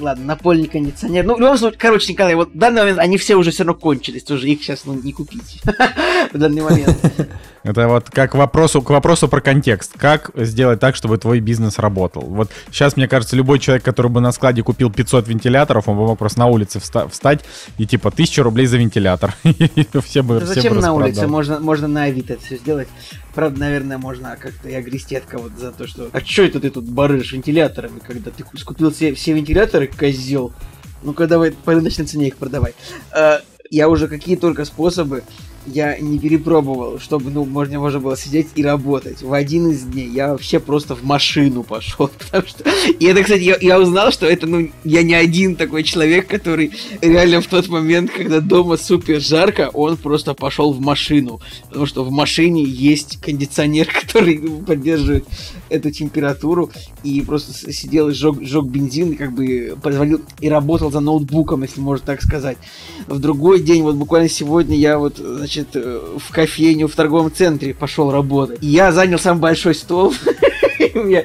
ладно, 0.00 0.24
напольный 0.26 0.68
кондиционер. 0.68 1.24
Ну, 1.24 1.34
в 1.34 1.40
любом 1.40 1.56
случае, 1.56 1.78
короче, 1.78 2.12
Николай, 2.12 2.34
вот 2.34 2.50
в 2.50 2.58
данный 2.58 2.82
момент 2.82 2.98
они 2.98 3.16
все 3.16 3.34
уже 3.34 3.50
все 3.50 3.64
равно 3.64 3.80
кончились, 3.80 4.22
тоже 4.22 4.48
их 4.48 4.62
сейчас 4.62 4.84
ну, 4.84 4.94
не 4.94 5.12
купить 5.12 5.60
в 6.32 6.38
данный 6.38 6.62
момент. 6.62 6.96
Это 7.64 7.86
вот 7.86 8.10
как 8.10 8.34
вопросу, 8.34 8.82
к 8.82 8.90
вопросу 8.90 9.28
про 9.28 9.40
контекст. 9.40 9.92
Как 9.96 10.30
сделать 10.34 10.80
так, 10.80 10.96
чтобы 10.96 11.18
твой 11.18 11.40
бизнес 11.40 11.78
работал? 11.78 12.22
Вот 12.22 12.50
сейчас, 12.70 12.96
мне 12.96 13.06
кажется, 13.06 13.36
любой 13.36 13.60
человек, 13.60 13.84
который 13.84 14.10
бы 14.10 14.20
на 14.20 14.32
складе 14.32 14.62
купил 14.62 14.90
500 14.90 15.28
вентиляторов, 15.28 15.88
он 15.88 15.96
бы 15.96 16.06
мог 16.06 16.18
просто 16.18 16.40
на 16.40 16.46
улице 16.46 16.78
вста- 16.78 17.08
встать 17.08 17.44
и 17.78 17.86
типа 17.86 18.08
1000 18.08 18.42
рублей 18.42 18.66
за 18.66 18.78
вентилятор. 18.78 19.34
все 20.04 20.22
бы, 20.22 20.40
Зачем 20.40 20.78
на 20.78 20.92
улице? 20.92 21.26
Можно, 21.28 21.60
можно 21.60 21.86
на 21.86 22.04
Авито 22.04 22.36
все 22.38 22.56
сделать. 22.56 22.88
Правда, 23.34 23.60
наверное, 23.60 23.98
можно 23.98 24.36
как-то 24.38 24.68
и 24.68 24.74
огрести 24.74 25.14
от 25.16 25.24
кого-то 25.24 25.58
за 25.58 25.72
то, 25.72 25.86
что... 25.86 26.10
А 26.12 26.20
что 26.20 26.42
это 26.42 26.60
ты 26.60 26.70
тут 26.70 26.84
барыш 26.84 27.32
вентиляторами, 27.32 28.00
когда 28.04 28.30
ты 28.30 28.42
купил 28.42 28.92
все, 28.92 29.14
все 29.14 29.32
вентиляторы, 29.32 29.86
козел? 29.86 30.52
Ну-ка 31.02 31.26
давай 31.26 31.52
по 31.52 31.72
рыночной 31.72 32.06
цене 32.06 32.28
их 32.28 32.36
продавай. 32.36 32.74
А, 33.12 33.40
я 33.70 33.88
уже 33.88 34.08
какие 34.08 34.36
только 34.36 34.64
способы 34.64 35.22
я 35.66 35.98
не 35.98 36.18
перепробовал, 36.18 36.98
чтобы, 36.98 37.30
ну, 37.30 37.44
можно, 37.44 37.78
можно 37.78 38.00
было 38.00 38.16
сидеть 38.16 38.48
и 38.54 38.62
работать. 38.62 39.22
В 39.22 39.32
один 39.32 39.70
из 39.70 39.82
дней 39.82 40.08
я 40.08 40.32
вообще 40.32 40.60
просто 40.60 40.94
в 40.94 41.04
машину 41.04 41.62
пошел, 41.62 42.10
что... 42.46 42.64
И 42.98 43.04
это, 43.04 43.22
кстати, 43.22 43.42
я, 43.42 43.56
я 43.60 43.80
узнал, 43.80 44.12
что 44.12 44.26
это, 44.26 44.46
ну, 44.46 44.70
я 44.84 45.02
не 45.02 45.14
один 45.14 45.56
такой 45.56 45.82
человек, 45.82 46.26
который 46.26 46.72
реально 47.00 47.40
в 47.40 47.46
тот 47.46 47.68
момент, 47.68 48.10
когда 48.10 48.40
дома 48.40 48.76
супер 48.76 49.20
жарко, 49.20 49.70
он 49.72 49.96
просто 49.96 50.34
пошел 50.34 50.72
в 50.72 50.80
машину, 50.80 51.40
потому 51.68 51.86
что 51.86 52.04
в 52.04 52.10
машине 52.10 52.64
есть 52.64 53.20
кондиционер, 53.20 53.88
который 54.02 54.38
поддерживает 54.66 55.26
эту 55.72 55.90
температуру 55.90 56.70
и 57.02 57.20
просто 57.22 57.72
сидел 57.72 58.08
и 58.08 58.12
жег, 58.12 58.42
жег 58.42 58.64
бензин, 58.66 59.12
и 59.12 59.14
как 59.16 59.32
бы 59.32 59.76
позвонил 59.82 60.20
и 60.40 60.48
работал 60.48 60.90
за 60.90 61.00
ноутбуком, 61.00 61.62
если 61.62 61.80
можно 61.80 62.06
так 62.06 62.22
сказать. 62.22 62.58
В 63.06 63.18
другой 63.18 63.60
день, 63.60 63.82
вот 63.82 63.96
буквально 63.96 64.28
сегодня 64.28 64.76
я 64.76 64.98
вот, 64.98 65.16
значит, 65.16 65.68
э, 65.74 66.00
в 66.18 66.32
кофейню 66.32 66.88
в 66.88 66.94
торговом 66.94 67.32
центре 67.32 67.74
пошел 67.74 68.10
работать. 68.10 68.58
И 68.62 68.66
я 68.66 68.92
занял 68.92 69.18
самый 69.18 69.40
большой 69.40 69.74
стол. 69.74 70.14
Я 70.94 71.24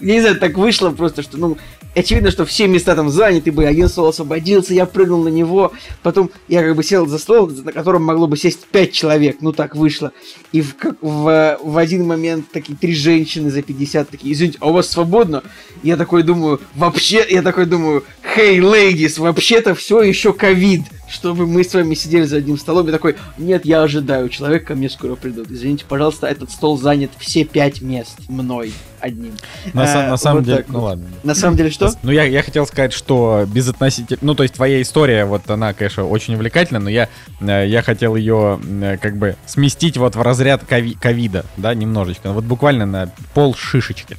не 0.00 0.20
знаю, 0.20 0.38
так 0.38 0.56
вышло 0.56 0.90
просто, 0.90 1.22
что, 1.22 1.36
ну, 1.36 1.56
очевидно, 1.94 2.30
что 2.30 2.44
все 2.44 2.66
места 2.66 2.94
там 2.94 3.10
заняты 3.10 3.52
бы, 3.52 3.64
один 3.64 3.88
стол 3.88 4.08
освободился, 4.08 4.74
я 4.74 4.86
прыгнул 4.86 5.22
на 5.22 5.28
него, 5.28 5.72
потом 6.02 6.30
я 6.48 6.62
как 6.62 6.76
бы 6.76 6.82
сел 6.82 7.06
за 7.06 7.18
стол, 7.18 7.48
на 7.48 7.72
котором 7.72 8.02
могло 8.04 8.26
бы 8.26 8.36
сесть 8.36 8.66
пять 8.66 8.92
человек, 8.92 9.38
ну 9.40 9.52
так 9.52 9.76
вышло. 9.76 10.12
И 10.52 10.62
в, 10.62 10.74
в, 11.00 11.58
в 11.62 11.78
один 11.78 12.06
момент 12.06 12.46
такие 12.52 12.76
три 12.76 12.94
женщины 12.94 13.50
за 13.50 13.62
50 13.62 14.10
такие, 14.10 14.32
извините, 14.32 14.58
а 14.60 14.68
у 14.68 14.72
вас 14.72 14.88
свободно? 14.88 15.42
Я 15.82 15.96
такой 15.96 16.22
думаю, 16.22 16.60
вообще, 16.74 17.24
я 17.28 17.42
такой 17.42 17.66
думаю, 17.66 18.04
hey, 18.36 18.58
ladies, 18.58 19.20
вообще-то 19.20 19.74
все 19.74 20.02
еще 20.02 20.32
ковид 20.32 20.82
чтобы 21.12 21.46
мы 21.46 21.62
с 21.62 21.74
вами 21.74 21.94
сидели 21.94 22.24
за 22.24 22.38
одним 22.38 22.56
столом 22.56 22.88
и 22.88 22.90
такой, 22.90 23.16
нет, 23.36 23.66
я 23.66 23.82
ожидаю, 23.82 24.30
человек 24.30 24.66
ко 24.66 24.74
мне 24.74 24.88
скоро 24.88 25.14
придут. 25.14 25.50
Извините, 25.50 25.84
пожалуйста, 25.86 26.26
этот 26.26 26.50
стол 26.50 26.78
занят 26.78 27.10
все 27.18 27.44
пять 27.44 27.82
мест 27.82 28.16
мной 28.28 28.72
одним. 29.02 29.34
На, 29.74 29.82
а, 29.82 30.10
на 30.10 30.16
самом 30.16 30.38
вот 30.38 30.46
деле, 30.46 30.64
ну 30.68 30.80
ладно. 30.80 31.06
На 31.22 31.34
самом 31.34 31.56
деле 31.56 31.70
что? 31.70 31.92
Ну 32.02 32.12
я, 32.12 32.24
я 32.24 32.42
хотел 32.42 32.66
сказать, 32.66 32.92
что 32.92 33.44
без 33.46 33.68
относительно, 33.68 34.18
ну 34.22 34.34
то 34.34 34.44
есть 34.44 34.54
твоя 34.54 34.80
история, 34.80 35.24
вот 35.24 35.50
она, 35.50 35.74
конечно, 35.74 36.04
очень 36.06 36.34
увлекательна, 36.34 36.80
но 36.80 36.88
я, 36.88 37.08
э, 37.40 37.66
я 37.66 37.82
хотел 37.82 38.16
ее 38.16 38.60
э, 38.62 38.96
как 39.00 39.16
бы 39.16 39.36
сместить 39.46 39.96
вот 39.96 40.16
в 40.16 40.22
разряд 40.22 40.64
ковида, 40.64 41.44
да, 41.56 41.74
немножечко, 41.74 42.32
вот 42.32 42.44
буквально 42.44 42.86
на 42.86 43.12
пол 43.34 43.54
шишечки. 43.54 44.16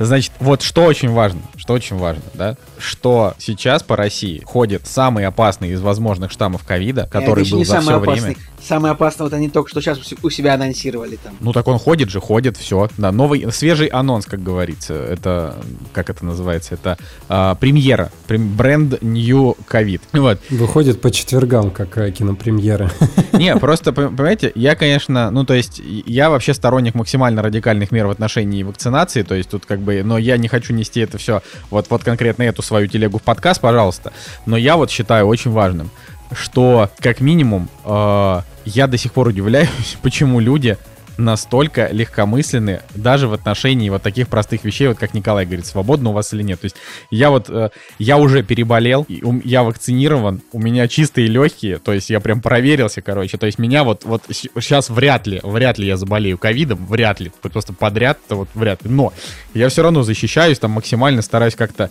Значит, 0.00 0.32
вот 0.40 0.62
что 0.62 0.84
очень 0.84 1.10
важно, 1.10 1.42
что 1.56 1.74
очень 1.74 1.96
важно, 1.96 2.22
да, 2.34 2.56
что 2.78 3.34
сейчас 3.38 3.82
по 3.82 3.96
России 3.96 4.42
ходит 4.44 4.86
самый 4.86 5.26
опасный 5.26 5.70
из 5.70 5.80
возможных 5.82 6.32
штаммов 6.32 6.64
ковида, 6.64 7.08
который 7.12 7.48
был 7.48 7.64
за 7.64 7.80
все 7.80 7.98
время. 7.98 8.34
Самый 8.66 8.90
опасный, 8.90 9.24
вот 9.24 9.32
они 9.32 9.48
только 9.48 9.70
что 9.70 9.80
сейчас 9.80 9.98
у 10.22 10.30
себя 10.30 10.54
анонсировали 10.54 11.16
там. 11.16 11.34
Ну 11.40 11.52
так 11.52 11.66
он 11.66 11.78
ходит 11.78 12.10
же, 12.10 12.20
ходит, 12.20 12.56
все. 12.56 12.88
Да, 12.98 13.10
новый, 13.10 13.50
свежий 13.52 13.86
анонс, 13.86 14.26
как 14.26 14.42
говорится. 14.42 14.94
Это, 14.94 15.56
как 15.92 16.10
это 16.10 16.24
называется, 16.24 16.74
это 16.74 16.98
а, 17.28 17.54
премьера, 17.54 18.10
прем, 18.26 18.54
бренд 18.56 19.02
New 19.02 19.56
COVID. 19.68 20.00
Вот. 20.20 20.38
Выходит 20.50 21.00
по 21.00 21.10
четвергам, 21.10 21.70
как 21.70 21.96
э, 21.96 22.10
кинопремьера. 22.10 22.90
Не, 23.32 23.56
просто, 23.56 23.92
понимаете, 23.92 24.52
я, 24.54 24.76
конечно, 24.76 25.30
ну 25.30 25.44
то 25.44 25.54
есть, 25.54 25.80
я 25.80 26.28
вообще 26.28 26.52
сторонник 26.52 26.94
максимально 26.94 27.42
радикальных 27.42 27.90
мер 27.90 28.06
в 28.06 28.10
отношении 28.10 28.62
вакцинации, 28.62 29.22
то 29.22 29.34
есть 29.34 29.48
тут 29.48 29.64
как 29.64 29.80
бы, 29.80 29.89
но 30.02 30.18
я 30.18 30.36
не 30.36 30.48
хочу 30.48 30.72
нести 30.72 31.00
это 31.00 31.18
все, 31.18 31.42
вот, 31.70 31.86
вот 31.90 32.04
конкретно 32.04 32.44
эту 32.44 32.62
свою 32.62 32.86
телегу 32.86 33.18
в 33.18 33.22
подкаст, 33.22 33.60
пожалуйста, 33.60 34.12
но 34.46 34.56
я 34.56 34.76
вот 34.76 34.90
считаю 34.90 35.26
очень 35.26 35.50
важным, 35.50 35.90
что 36.32 36.90
как 36.98 37.20
минимум 37.20 37.68
э, 37.84 38.40
я 38.64 38.86
до 38.86 38.96
сих 38.96 39.12
пор 39.12 39.28
удивляюсь, 39.28 39.96
почему 40.02 40.40
люди 40.40 40.78
настолько 41.20 41.88
легкомысленны 41.92 42.80
даже 42.94 43.28
в 43.28 43.32
отношении 43.32 43.90
вот 43.90 44.02
таких 44.02 44.28
простых 44.28 44.64
вещей, 44.64 44.88
вот 44.88 44.98
как 44.98 45.14
Николай 45.14 45.44
говорит, 45.44 45.66
свободно 45.66 46.10
у 46.10 46.12
вас 46.12 46.32
или 46.32 46.42
нет. 46.42 46.60
То 46.60 46.66
есть 46.66 46.76
я 47.10 47.30
вот, 47.30 47.48
э, 47.48 47.70
я 47.98 48.16
уже 48.16 48.42
переболел, 48.42 49.06
я 49.44 49.62
вакцинирован, 49.62 50.42
у 50.52 50.58
меня 50.58 50.88
чистые 50.88 51.28
легкие, 51.28 51.78
то 51.78 51.92
есть 51.92 52.10
я 52.10 52.20
прям 52.20 52.40
проверился, 52.40 53.02
короче, 53.02 53.38
то 53.38 53.46
есть 53.46 53.58
меня 53.58 53.84
вот, 53.84 54.04
вот 54.04 54.22
сейчас 54.28 54.90
вряд 54.90 55.26
ли, 55.26 55.40
вряд 55.42 55.78
ли 55.78 55.86
я 55.86 55.96
заболею 55.96 56.38
ковидом, 56.38 56.84
вряд 56.86 57.20
ли, 57.20 57.30
просто 57.42 57.72
подряд-то 57.72 58.36
вот 58.36 58.48
вряд 58.54 58.82
ли, 58.84 58.90
но 58.90 59.12
я 59.54 59.68
все 59.68 59.82
равно 59.82 60.02
защищаюсь, 60.02 60.58
там 60.58 60.72
максимально 60.72 61.22
стараюсь 61.22 61.54
как-то, 61.54 61.90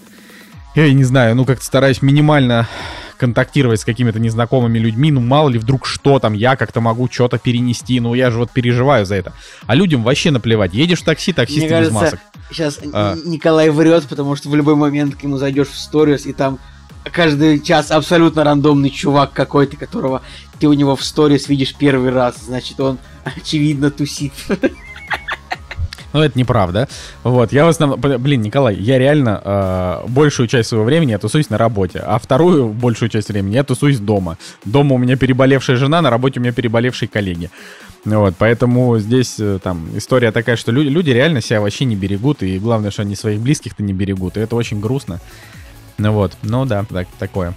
я 0.75 0.93
не 0.93 1.03
знаю, 1.03 1.35
ну 1.35 1.45
как-то 1.45 1.65
стараюсь 1.65 2.01
минимально 2.01 2.67
контактировать 3.17 3.81
с 3.81 3.85
какими-то 3.85 4.17
незнакомыми 4.19 4.79
людьми, 4.79 5.11
ну 5.11 5.19
мало 5.19 5.49
ли 5.49 5.59
вдруг 5.59 5.85
что 5.85 6.19
там, 6.19 6.33
я 6.33 6.55
как-то 6.55 6.79
могу 6.79 7.09
что-то 7.11 7.37
перенести, 7.37 7.99
ну 7.99 8.13
я 8.13 8.31
же 8.31 8.39
вот 8.39 8.51
переживаю 8.51 9.05
за 9.05 9.15
это. 9.15 9.33
А 9.67 9.75
людям 9.75 10.03
вообще 10.03 10.31
наплевать. 10.31 10.73
Едешь 10.73 11.01
в 11.01 11.03
такси, 11.03 11.33
таксисты 11.33 11.61
Мне 11.61 11.69
кажется, 11.69 11.93
без 11.93 12.01
масок. 12.01 12.19
Сейчас 12.49 12.79
а... 12.93 13.17
Николай 13.25 13.69
врет, 13.69 14.07
потому 14.07 14.35
что 14.35 14.49
в 14.49 14.55
любой 14.55 14.75
момент 14.75 15.15
к 15.15 15.23
нему 15.23 15.37
зайдешь 15.37 15.67
в 15.67 15.77
сторис, 15.77 16.25
и 16.25 16.33
там 16.33 16.59
каждый 17.03 17.59
час 17.59 17.91
абсолютно 17.91 18.43
рандомный 18.43 18.89
чувак 18.89 19.33
какой-то, 19.33 19.75
которого 19.75 20.21
ты 20.59 20.67
у 20.67 20.73
него 20.73 20.95
в 20.95 21.03
сторис 21.03 21.49
видишь 21.49 21.75
первый 21.75 22.11
раз, 22.11 22.37
значит, 22.45 22.79
он 22.79 22.99
очевидно 23.23 23.91
тусит. 23.91 24.33
Но 26.13 26.23
это 26.23 26.37
неправда. 26.37 26.87
Вот, 27.23 27.51
я 27.51 27.65
в 27.65 27.69
основном... 27.69 27.99
Блин, 27.99 28.41
Николай, 28.41 28.75
я 28.75 28.97
реально 28.97 29.41
э, 29.43 30.07
большую 30.07 30.47
часть 30.47 30.69
своего 30.69 30.85
времени 30.85 31.11
я 31.11 31.19
тусуюсь 31.19 31.49
на 31.49 31.57
работе, 31.57 31.99
а 31.99 32.17
вторую 32.17 32.69
большую 32.69 33.09
часть 33.09 33.29
времени 33.29 33.55
я 33.55 33.63
тусуюсь 33.63 33.99
дома. 33.99 34.37
Дома 34.65 34.95
у 34.95 34.97
меня 34.97 35.17
переболевшая 35.17 35.77
жена, 35.77 36.01
на 36.01 36.09
работе 36.09 36.39
у 36.39 36.43
меня 36.43 36.51
переболевшие 36.51 37.07
коллеги. 37.09 37.51
Вот, 38.05 38.35
поэтому 38.37 38.97
здесь 38.97 39.35
э, 39.39 39.59
там 39.61 39.89
история 39.95 40.31
такая, 40.31 40.55
что 40.55 40.71
люди, 40.71 40.87
люди 40.87 41.11
реально 41.11 41.41
себя 41.41 41.61
вообще 41.61 41.85
не 41.85 41.95
берегут, 41.95 42.41
и 42.43 42.57
главное, 42.57 42.91
что 42.91 43.01
они 43.01 43.15
своих 43.15 43.41
близких-то 43.41 43.83
не 43.83 43.93
берегут, 43.93 44.37
и 44.37 44.39
это 44.39 44.55
очень 44.55 44.79
грустно. 44.79 45.19
Ну 45.97 46.13
вот, 46.13 46.31
ну 46.41 46.65
да, 46.65 46.85
так, 46.89 47.07
такое. 47.19 47.53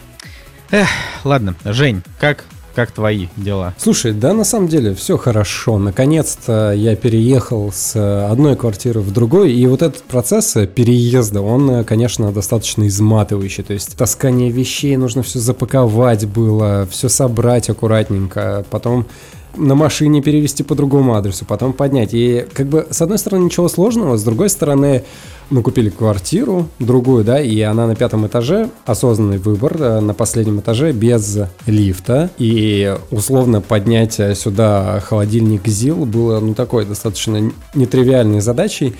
Эх, 0.70 0.88
ладно, 1.24 1.54
Жень, 1.64 2.02
как 2.18 2.44
как 2.74 2.90
твои 2.92 3.28
дела? 3.36 3.74
Слушай, 3.78 4.12
да, 4.12 4.32
на 4.32 4.44
самом 4.44 4.68
деле 4.68 4.94
все 4.94 5.16
хорошо. 5.16 5.78
Наконец-то 5.78 6.72
я 6.72 6.96
переехал 6.96 7.70
с 7.72 7.96
одной 8.30 8.56
квартиры 8.56 9.00
в 9.00 9.12
другой, 9.12 9.52
и 9.52 9.66
вот 9.66 9.82
этот 9.82 10.02
процесс 10.02 10.56
переезда, 10.74 11.40
он, 11.40 11.84
конечно, 11.84 12.32
достаточно 12.32 12.86
изматывающий. 12.86 13.64
То 13.64 13.72
есть 13.72 13.96
таскание 13.96 14.50
вещей, 14.50 14.96
нужно 14.96 15.22
все 15.22 15.38
запаковать 15.38 16.26
было, 16.26 16.86
все 16.90 17.08
собрать 17.08 17.70
аккуратненько, 17.70 18.64
потом 18.70 19.06
на 19.56 19.74
машине 19.74 20.22
перевести 20.22 20.62
по 20.62 20.74
другому 20.74 21.14
адресу, 21.14 21.44
потом 21.44 21.72
поднять. 21.72 22.10
И 22.12 22.46
как 22.52 22.66
бы 22.66 22.86
с 22.90 23.00
одной 23.02 23.18
стороны 23.18 23.44
ничего 23.44 23.68
сложного, 23.68 24.16
с 24.16 24.24
другой 24.24 24.48
стороны 24.48 25.04
мы 25.50 25.62
купили 25.62 25.90
квартиру 25.90 26.68
другую, 26.78 27.24
да, 27.24 27.40
и 27.40 27.60
она 27.60 27.86
на 27.86 27.94
пятом 27.94 28.26
этаже, 28.26 28.70
осознанный 28.86 29.38
выбор, 29.38 29.76
э, 29.78 30.00
на 30.00 30.14
последнем 30.14 30.60
этаже 30.60 30.92
без 30.92 31.38
лифта, 31.66 32.30
и 32.38 32.96
условно 33.10 33.60
поднять 33.60 34.18
сюда 34.34 35.00
холодильник 35.00 35.66
ЗИЛ 35.66 36.06
было, 36.06 36.40
ну, 36.40 36.54
такой 36.54 36.86
достаточно 36.86 37.52
нетривиальной 37.74 38.40
задачей, 38.40 38.94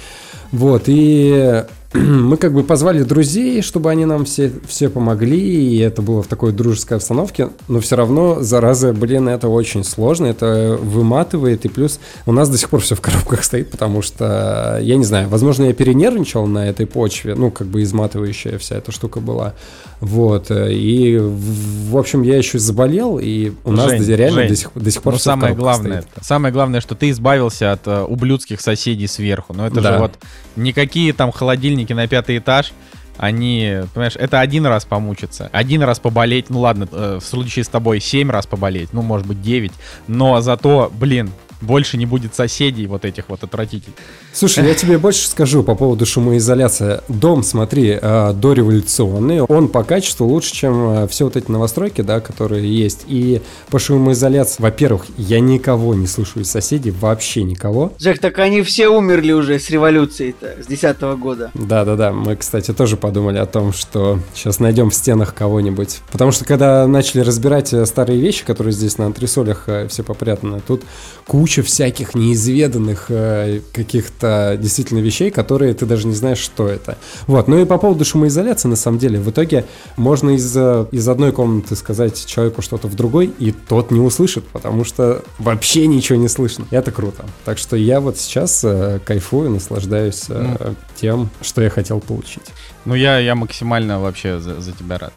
вот, 0.50 0.84
и 0.86 1.64
мы 1.94 2.36
как 2.36 2.54
бы 2.54 2.62
позвали 2.62 3.02
друзей, 3.02 3.60
чтобы 3.60 3.90
они 3.90 4.06
нам 4.06 4.24
все, 4.24 4.50
все 4.66 4.88
помогли, 4.88 5.38
и 5.38 5.78
это 5.78 6.00
было 6.00 6.22
в 6.22 6.26
такой 6.26 6.52
дружеской 6.52 6.96
обстановке, 6.96 7.50
но 7.68 7.80
все 7.80 7.96
равно, 7.96 8.40
зараза, 8.40 8.92
блин, 8.92 9.28
это 9.28 9.48
очень 9.48 9.84
сложно, 9.84 10.26
это 10.26 10.78
выматывает, 10.80 11.64
и 11.66 11.68
плюс 11.68 12.00
у 12.24 12.32
нас 12.32 12.48
до 12.48 12.56
сих 12.56 12.70
пор 12.70 12.80
все 12.80 12.94
в 12.94 13.00
коробках 13.00 13.44
стоит, 13.44 13.70
потому 13.70 14.00
что, 14.00 14.78
я 14.80 14.96
не 14.96 15.04
знаю, 15.04 15.28
возможно, 15.28 15.64
я 15.64 15.74
перенервничал 15.74 16.46
на 16.46 16.68
этой 16.68 16.86
почве, 16.86 17.34
ну, 17.34 17.50
как 17.50 17.66
бы 17.66 17.82
изматывающая 17.82 18.56
вся 18.58 18.76
эта 18.76 18.90
штука 18.90 19.20
была, 19.20 19.54
вот, 20.00 20.50
и, 20.50 21.18
в 21.20 21.96
общем, 21.96 22.22
я 22.22 22.36
еще 22.36 22.58
заболел, 22.58 23.18
и 23.22 23.52
у 23.64 23.72
нас 23.72 23.90
Жень, 23.90 24.16
реально 24.16 24.40
Жень, 24.40 24.48
до 24.48 24.56
сих, 24.56 24.70
до 24.74 24.90
сих 24.90 25.02
пор 25.02 25.12
ну, 25.12 25.18
все 25.18 25.30
самое 25.30 25.54
главное, 25.54 26.02
стоит. 26.02 26.24
самое 26.24 26.52
главное, 26.52 26.80
что 26.80 26.94
ты 26.94 27.10
избавился 27.10 27.72
от 27.72 27.86
uh, 27.86 28.04
ублюдских 28.04 28.60
соседей 28.60 29.06
сверху, 29.06 29.52
но 29.54 29.66
это 29.66 29.80
да. 29.80 29.92
же 29.92 29.98
вот 29.98 30.12
никакие 30.56 31.12
там 31.12 31.32
холодильники 31.32 31.81
на 31.90 32.06
пятый 32.06 32.38
этаж, 32.38 32.72
они, 33.18 33.82
понимаешь, 33.92 34.16
это 34.16 34.40
один 34.40 34.66
раз 34.66 34.84
помучиться, 34.84 35.50
один 35.52 35.82
раз 35.82 35.98
поболеть, 35.98 36.50
ну 36.50 36.60
ладно, 36.60 36.88
э, 36.90 37.18
в 37.20 37.24
случае 37.24 37.64
с 37.64 37.68
тобой 37.68 38.00
семь 38.00 38.30
раз 38.30 38.46
поболеть, 38.46 38.92
ну, 38.92 39.02
может 39.02 39.26
быть, 39.26 39.42
девять, 39.42 39.72
но 40.06 40.40
зато, 40.40 40.90
блин, 40.94 41.30
больше 41.62 41.96
не 41.96 42.06
будет 42.06 42.34
соседей 42.34 42.86
вот 42.86 43.04
этих 43.04 43.28
вот 43.28 43.42
отвратительных. 43.44 43.98
Слушай, 44.32 44.66
я 44.66 44.74
тебе 44.74 44.98
больше 44.98 45.26
скажу 45.28 45.62
по 45.62 45.74
поводу 45.74 46.04
шумоизоляции. 46.04 47.00
Дом, 47.08 47.42
смотри, 47.42 47.98
э, 48.00 48.32
дореволюционный, 48.34 49.40
он 49.42 49.68
по 49.68 49.84
качеству 49.84 50.26
лучше, 50.26 50.52
чем 50.52 51.04
э, 51.04 51.08
все 51.08 51.24
вот 51.24 51.36
эти 51.36 51.50
новостройки, 51.50 52.00
да, 52.00 52.20
которые 52.20 52.68
есть. 52.68 53.04
И 53.06 53.40
по 53.70 53.78
шумоизоляции, 53.78 54.62
во-первых, 54.62 55.06
я 55.16 55.40
никого 55.40 55.94
не 55.94 56.06
слышу 56.06 56.40
из 56.40 56.50
соседей, 56.50 56.90
вообще 56.90 57.44
никого. 57.44 57.92
Жек, 57.98 58.18
так 58.18 58.38
они 58.38 58.62
все 58.62 58.88
умерли 58.88 59.32
уже 59.32 59.58
с 59.58 59.70
революцией-то, 59.70 60.62
с 60.62 60.66
десятого 60.66 61.16
года. 61.16 61.50
Да-да-да, 61.54 62.12
мы, 62.12 62.36
кстати, 62.36 62.72
тоже 62.72 62.96
подумали 62.96 63.38
о 63.38 63.46
том, 63.46 63.72
что 63.72 64.18
сейчас 64.34 64.58
найдем 64.58 64.90
в 64.90 64.94
стенах 64.94 65.34
кого-нибудь. 65.34 66.00
Потому 66.10 66.32
что 66.32 66.44
когда 66.44 66.86
начали 66.86 67.20
разбирать 67.20 67.72
э, 67.72 67.86
старые 67.86 68.18
вещи, 68.18 68.44
которые 68.44 68.72
здесь 68.72 68.98
на 68.98 69.06
антресолях 69.06 69.68
все 69.88 70.02
попрятаны, 70.02 70.60
тут 70.66 70.82
куча 71.26 71.51
куча 71.52 71.62
всяких 71.62 72.14
неизведанных 72.14 73.06
э, 73.10 73.60
каких-то 73.74 74.56
действительно 74.58 75.00
вещей, 75.00 75.30
которые 75.30 75.74
ты 75.74 75.84
даже 75.84 76.06
не 76.06 76.14
знаешь, 76.14 76.38
что 76.38 76.66
это. 76.66 76.96
Вот, 77.26 77.46
ну 77.46 77.60
и 77.60 77.66
по 77.66 77.76
поводу 77.76 78.06
шумоизоляции, 78.06 78.68
на 78.68 78.76
самом 78.76 78.98
деле, 78.98 79.20
в 79.20 79.28
итоге 79.30 79.66
можно 79.98 80.30
из, 80.30 80.56
из 80.56 81.08
одной 81.08 81.32
комнаты 81.32 81.76
сказать 81.76 82.24
человеку 82.24 82.62
что-то 82.62 82.88
в 82.88 82.94
другой, 82.94 83.26
и 83.38 83.52
тот 83.52 83.90
не 83.90 84.00
услышит, 84.00 84.44
потому 84.48 84.84
что 84.84 85.22
вообще 85.38 85.86
ничего 85.86 86.18
не 86.18 86.28
слышно. 86.28 86.64
Это 86.70 86.90
круто. 86.90 87.26
Так 87.44 87.58
что 87.58 87.76
я 87.76 88.00
вот 88.00 88.16
сейчас 88.16 88.64
э, 88.64 88.98
кайфую, 89.04 89.50
наслаждаюсь 89.50 90.24
э, 90.30 90.56
ну. 90.58 90.74
тем, 90.96 91.28
что 91.42 91.60
я 91.60 91.68
хотел 91.68 92.00
получить. 92.00 92.48
Ну, 92.86 92.94
я, 92.94 93.18
я 93.18 93.34
максимально 93.34 94.00
вообще 94.00 94.40
за, 94.40 94.58
за 94.58 94.72
тебя 94.72 94.96
рад. 94.96 95.12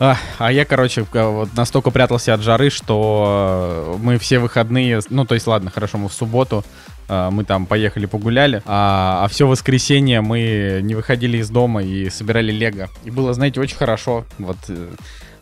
А, 0.00 0.16
а 0.38 0.52
я, 0.52 0.64
короче, 0.64 1.06
вот 1.12 1.54
настолько 1.56 1.90
прятался 1.90 2.34
от 2.34 2.40
жары, 2.40 2.70
что 2.70 3.98
мы 4.02 4.18
все 4.18 4.38
выходные, 4.38 5.00
ну, 5.08 5.24
то 5.24 5.34
есть, 5.34 5.46
ладно, 5.46 5.70
хорошо, 5.70 5.98
мы 5.98 6.08
в 6.08 6.12
субботу, 6.12 6.64
а, 7.08 7.30
мы 7.30 7.44
там 7.44 7.66
поехали 7.66 8.06
погуляли, 8.06 8.62
а, 8.66 9.24
а 9.24 9.28
все 9.28 9.46
воскресенье 9.46 10.20
мы 10.20 10.80
не 10.82 10.94
выходили 10.94 11.38
из 11.38 11.50
дома 11.50 11.82
и 11.82 12.10
собирали 12.10 12.50
лего. 12.50 12.88
И 13.04 13.10
было, 13.10 13.32
знаете, 13.34 13.60
очень 13.60 13.76
хорошо. 13.76 14.24
Вот 14.38 14.56
э, 14.68 14.88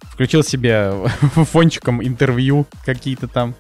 включил 0.03 0.43
себе 0.43 0.93
фончиком 1.35 2.05
интервью 2.05 2.67
какие-то 2.85 3.29
там. 3.29 3.55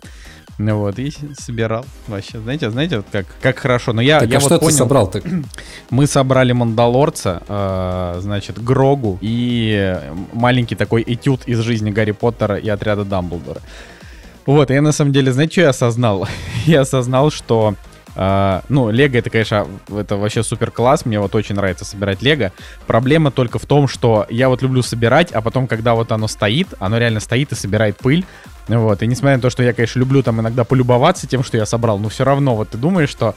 Ну 0.62 0.78
вот, 0.78 0.96
и 0.98 1.12
собирал 1.38 1.84
вообще. 2.06 2.38
Знаете, 2.38 2.70
знаете, 2.70 2.98
вот 2.98 3.06
как, 3.10 3.26
как 3.40 3.58
хорошо. 3.58 3.92
Но 3.92 4.00
я, 4.00 4.20
так, 4.20 4.30
я 4.30 4.36
а 4.36 4.40
вот 4.40 4.46
что 4.46 4.58
понял, 4.60 4.70
ты 4.70 4.76
собрал 4.76 5.10
ты? 5.10 5.22
Мы 5.90 6.06
собрали 6.06 6.52
Мандалорца, 6.52 7.42
э, 7.48 8.18
значит, 8.20 8.62
Грогу 8.62 9.18
и 9.20 9.98
маленький 10.32 10.76
такой 10.76 11.02
этюд 11.04 11.42
из 11.46 11.58
жизни 11.58 11.90
Гарри 11.90 12.12
Поттера 12.12 12.56
и 12.56 12.68
отряда 12.68 13.04
Дамблдора. 13.04 13.60
Вот, 14.46 14.70
я 14.70 14.82
на 14.82 14.92
самом 14.92 15.12
деле, 15.12 15.32
знаете, 15.32 15.52
что 15.52 15.60
я 15.62 15.68
осознал? 15.70 16.28
я 16.66 16.82
осознал, 16.82 17.30
что 17.30 17.74
Uh, 18.14 18.62
ну, 18.68 18.90
Лего 18.90 19.16
это, 19.16 19.30
конечно, 19.30 19.66
это 19.88 20.16
вообще 20.16 20.42
супер 20.42 20.70
класс. 20.70 21.06
Мне 21.06 21.18
вот 21.18 21.34
очень 21.34 21.54
нравится 21.54 21.86
собирать 21.86 22.20
Лего. 22.20 22.52
Проблема 22.86 23.30
только 23.30 23.58
в 23.58 23.64
том, 23.64 23.88
что 23.88 24.26
я 24.28 24.50
вот 24.50 24.60
люблю 24.60 24.82
собирать, 24.82 25.32
а 25.32 25.40
потом, 25.40 25.66
когда 25.66 25.94
вот 25.94 26.12
оно 26.12 26.28
стоит, 26.28 26.68
оно 26.78 26.98
реально 26.98 27.20
стоит 27.20 27.52
и 27.52 27.54
собирает 27.54 27.96
пыль. 27.96 28.26
Вот, 28.68 29.02
и 29.02 29.06
несмотря 29.06 29.36
на 29.36 29.42
то, 29.42 29.50
что 29.50 29.62
я, 29.62 29.72
конечно, 29.72 29.98
люблю 29.98 30.22
там 30.22 30.40
иногда 30.40 30.64
полюбоваться 30.64 31.26
тем, 31.26 31.42
что 31.42 31.56
я 31.56 31.66
собрал, 31.66 31.98
но 31.98 32.08
все 32.08 32.24
равно 32.24 32.54
вот 32.54 32.70
ты 32.70 32.78
думаешь, 32.78 33.08
что 33.08 33.34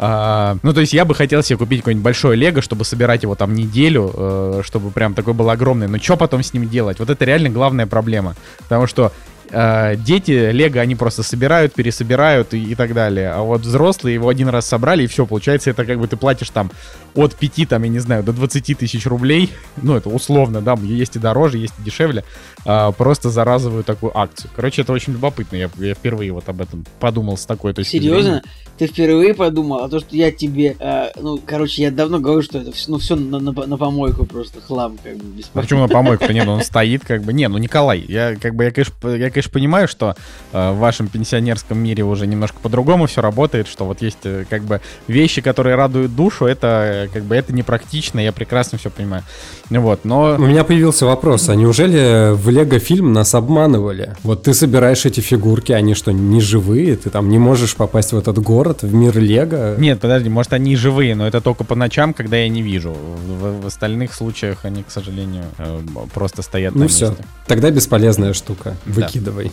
а, 0.00 0.56
ну, 0.62 0.72
то 0.72 0.80
есть 0.80 0.92
я 0.92 1.04
бы 1.04 1.14
хотел 1.14 1.42
себе 1.42 1.58
купить 1.58 1.80
какое-нибудь 1.80 2.04
большое 2.04 2.36
лего, 2.36 2.62
чтобы 2.62 2.84
собирать 2.84 3.24
его 3.24 3.34
там 3.34 3.52
неделю, 3.52 4.12
э, 4.14 4.62
чтобы 4.64 4.92
прям 4.92 5.14
такой 5.14 5.34
был 5.34 5.50
огромный. 5.50 5.88
Но 5.88 5.98
что 5.98 6.16
потом 6.16 6.44
с 6.44 6.54
ним 6.54 6.68
делать? 6.68 7.00
Вот 7.00 7.10
это 7.10 7.24
реально 7.24 7.50
главная 7.50 7.86
проблема. 7.88 8.36
Потому 8.58 8.86
что 8.86 9.12
э, 9.50 9.96
дети 9.96 10.52
Лего, 10.52 10.80
они 10.80 10.94
просто 10.94 11.24
собирают, 11.24 11.74
пересобирают 11.74 12.54
и, 12.54 12.62
и 12.62 12.74
так 12.76 12.94
далее. 12.94 13.30
А 13.30 13.40
вот 13.40 13.62
взрослые 13.62 14.14
его 14.14 14.28
один 14.28 14.48
раз 14.48 14.66
собрали, 14.66 15.02
и 15.02 15.06
все, 15.08 15.26
получается, 15.26 15.70
это 15.70 15.84
как 15.84 15.98
бы 15.98 16.06
ты 16.06 16.16
платишь 16.16 16.50
там 16.50 16.70
от 17.16 17.34
5, 17.34 17.68
там, 17.68 17.82
я 17.82 17.88
не 17.88 17.98
знаю, 17.98 18.22
до 18.22 18.32
20 18.32 18.78
тысяч 18.78 19.04
рублей. 19.06 19.52
Ну, 19.80 19.96
это 19.96 20.08
условно, 20.08 20.60
да, 20.60 20.74
есть 20.74 21.16
и 21.16 21.18
дороже, 21.18 21.58
есть 21.58 21.74
и 21.78 21.82
дешевле. 21.82 22.24
Э, 22.70 22.92
просто 22.92 23.30
за 23.30 23.44
разовую 23.44 23.82
такую 23.82 24.16
акцию. 24.16 24.50
Короче, 24.54 24.82
это 24.82 24.92
очень 24.92 25.14
любопытно. 25.14 25.56
Я, 25.56 25.70
я 25.78 25.94
впервые 25.94 26.32
вот 26.32 26.50
об 26.50 26.60
этом 26.60 26.84
подумал 27.00 27.38
с 27.38 27.46
такой 27.46 27.72
точки 27.72 27.92
Серьезно? 27.92 28.22
зрения. 28.22 28.42
Ты 28.76 28.86
впервые 28.86 29.32
подумал? 29.32 29.78
А 29.82 29.88
то, 29.88 29.98
что 29.98 30.14
я 30.14 30.30
тебе... 30.30 30.76
Э, 30.78 31.10
ну, 31.18 31.40
короче, 31.44 31.82
я 31.82 31.90
давно 31.90 32.20
говорю, 32.20 32.42
что 32.42 32.58
это 32.58 32.70
все, 32.70 32.90
ну, 32.90 32.98
все 32.98 33.16
на, 33.16 33.40
на, 33.40 33.52
на 33.52 33.78
помойку 33.78 34.26
просто 34.26 34.60
хлам, 34.60 34.98
как 35.02 35.16
бы, 35.16 35.24
бесполезно. 35.24 35.50
А 35.54 35.60
почему 35.62 35.80
на 35.80 35.88
помойку-то? 35.88 36.32
Не, 36.34 36.44
ну 36.44 36.52
он 36.52 36.62
стоит, 36.62 37.06
как 37.06 37.22
бы. 37.22 37.32
Не, 37.32 37.48
ну, 37.48 37.56
Николай, 37.56 38.04
я, 38.06 38.36
как 38.36 38.54
бы, 38.54 38.64
я, 38.64 38.70
конечно, 38.70 39.08
я, 39.08 39.30
конечно, 39.30 39.50
понимаю, 39.50 39.88
что 39.88 40.14
э, 40.52 40.70
в 40.72 40.76
вашем 40.76 41.08
пенсионерском 41.08 41.78
мире 41.78 42.04
уже 42.04 42.26
немножко 42.26 42.58
по-другому 42.60 43.06
все 43.06 43.22
работает, 43.22 43.66
что 43.66 43.86
вот 43.86 44.02
есть 44.02 44.18
э, 44.24 44.44
как 44.48 44.62
бы 44.64 44.82
вещи, 45.06 45.40
которые 45.40 45.74
радуют 45.74 46.14
душу, 46.14 46.44
это 46.44 47.06
э, 47.06 47.08
как 47.08 47.24
бы 47.24 47.34
это 47.34 47.54
непрактично, 47.54 48.20
я 48.20 48.30
прекрасно 48.30 48.76
все 48.76 48.90
понимаю. 48.90 49.22
Вот, 49.70 50.04
но... 50.04 50.36
У 50.36 50.46
меня 50.46 50.64
появился 50.64 51.06
вопрос, 51.06 51.48
а 51.48 51.54
неужели 51.54 52.34
в 52.34 52.48
Лего 52.58 52.78
фильм 52.78 53.12
нас 53.12 53.34
обманывали? 53.34 54.16
Вот 54.24 54.42
ты 54.42 54.54
собираешь 54.54 55.06
эти 55.06 55.20
фигурки, 55.20 55.72
они 55.72 55.94
что, 55.94 56.12
не 56.12 56.40
живые? 56.40 56.96
Ты 56.96 57.10
там 57.10 57.28
не 57.28 57.38
можешь 57.38 57.76
попасть 57.76 58.12
в 58.12 58.18
этот 58.18 58.38
город, 58.38 58.82
в 58.82 58.92
мир 58.92 59.16
Лего? 59.18 59.76
Нет, 59.78 60.00
подожди, 60.00 60.28
может 60.28 60.52
они 60.52 60.74
живые, 60.74 61.14
но 61.14 61.26
это 61.26 61.40
только 61.40 61.64
по 61.64 61.74
ночам, 61.74 62.12
когда 62.12 62.36
я 62.36 62.48
не 62.48 62.62
вижу. 62.62 62.92
В, 62.92 63.62
в 63.62 63.66
остальных 63.66 64.12
случаях 64.12 64.64
они, 64.64 64.82
к 64.82 64.90
сожалению, 64.90 65.44
э, 65.58 65.80
просто 66.12 66.42
стоят 66.42 66.74
ну 66.74 66.80
на 66.80 66.84
месте. 66.84 67.06
Ну 67.06 67.14
все, 67.14 67.24
тогда 67.46 67.70
бесполезная 67.70 68.32
штука, 68.32 68.76
выкидывай. 68.86 69.52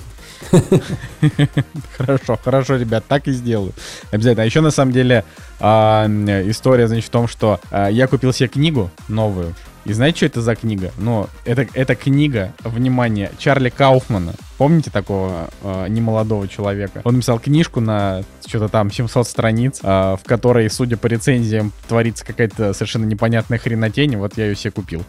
Хорошо, 1.97 2.37
хорошо, 2.43 2.75
ребят, 2.75 3.05
так 3.07 3.27
и 3.27 3.31
сделаю. 3.31 3.71
Обязательно. 4.11 4.43
А 4.43 4.45
еще 4.45 4.61
на 4.61 4.71
самом 4.71 4.91
деле 4.91 5.23
а, 5.59 6.07
история, 6.47 6.87
значит, 6.87 7.05
в 7.05 7.09
том, 7.09 7.27
что 7.27 7.59
а, 7.71 7.87
я 7.89 8.07
купил 8.07 8.33
себе 8.33 8.49
книгу 8.49 8.91
новую. 9.07 9.53
И 9.85 9.93
знаете, 9.93 10.17
что 10.17 10.25
это 10.25 10.41
за 10.41 10.55
книга? 10.55 10.91
Ну, 10.97 11.27
это, 11.45 11.67
это 11.73 11.95
книга, 11.95 12.53
внимание, 12.63 13.31
Чарли 13.37 13.69
Кауфмана. 13.69 14.33
Помните 14.57 14.89
такого 14.89 15.49
э, 15.61 15.87
немолодого 15.89 16.47
человека? 16.47 17.01
Он 17.03 17.15
написал 17.15 17.39
книжку 17.39 17.81
на 17.81 18.23
что-то 18.47 18.67
там 18.67 18.91
700 18.91 19.27
страниц, 19.27 19.79
э, 19.83 19.87
в 19.87 20.21
которой, 20.25 20.69
судя 20.71 20.97
по 20.97 21.05
рецензиям, 21.05 21.71
творится 21.87 22.25
какая-то 22.25 22.73
совершенно 22.73 23.05
непонятная 23.05 23.59
хренотень. 23.59 24.17
Вот 24.17 24.37
я 24.37 24.45
ее 24.45 24.55
себе 24.55 24.71
купил. 24.71 25.03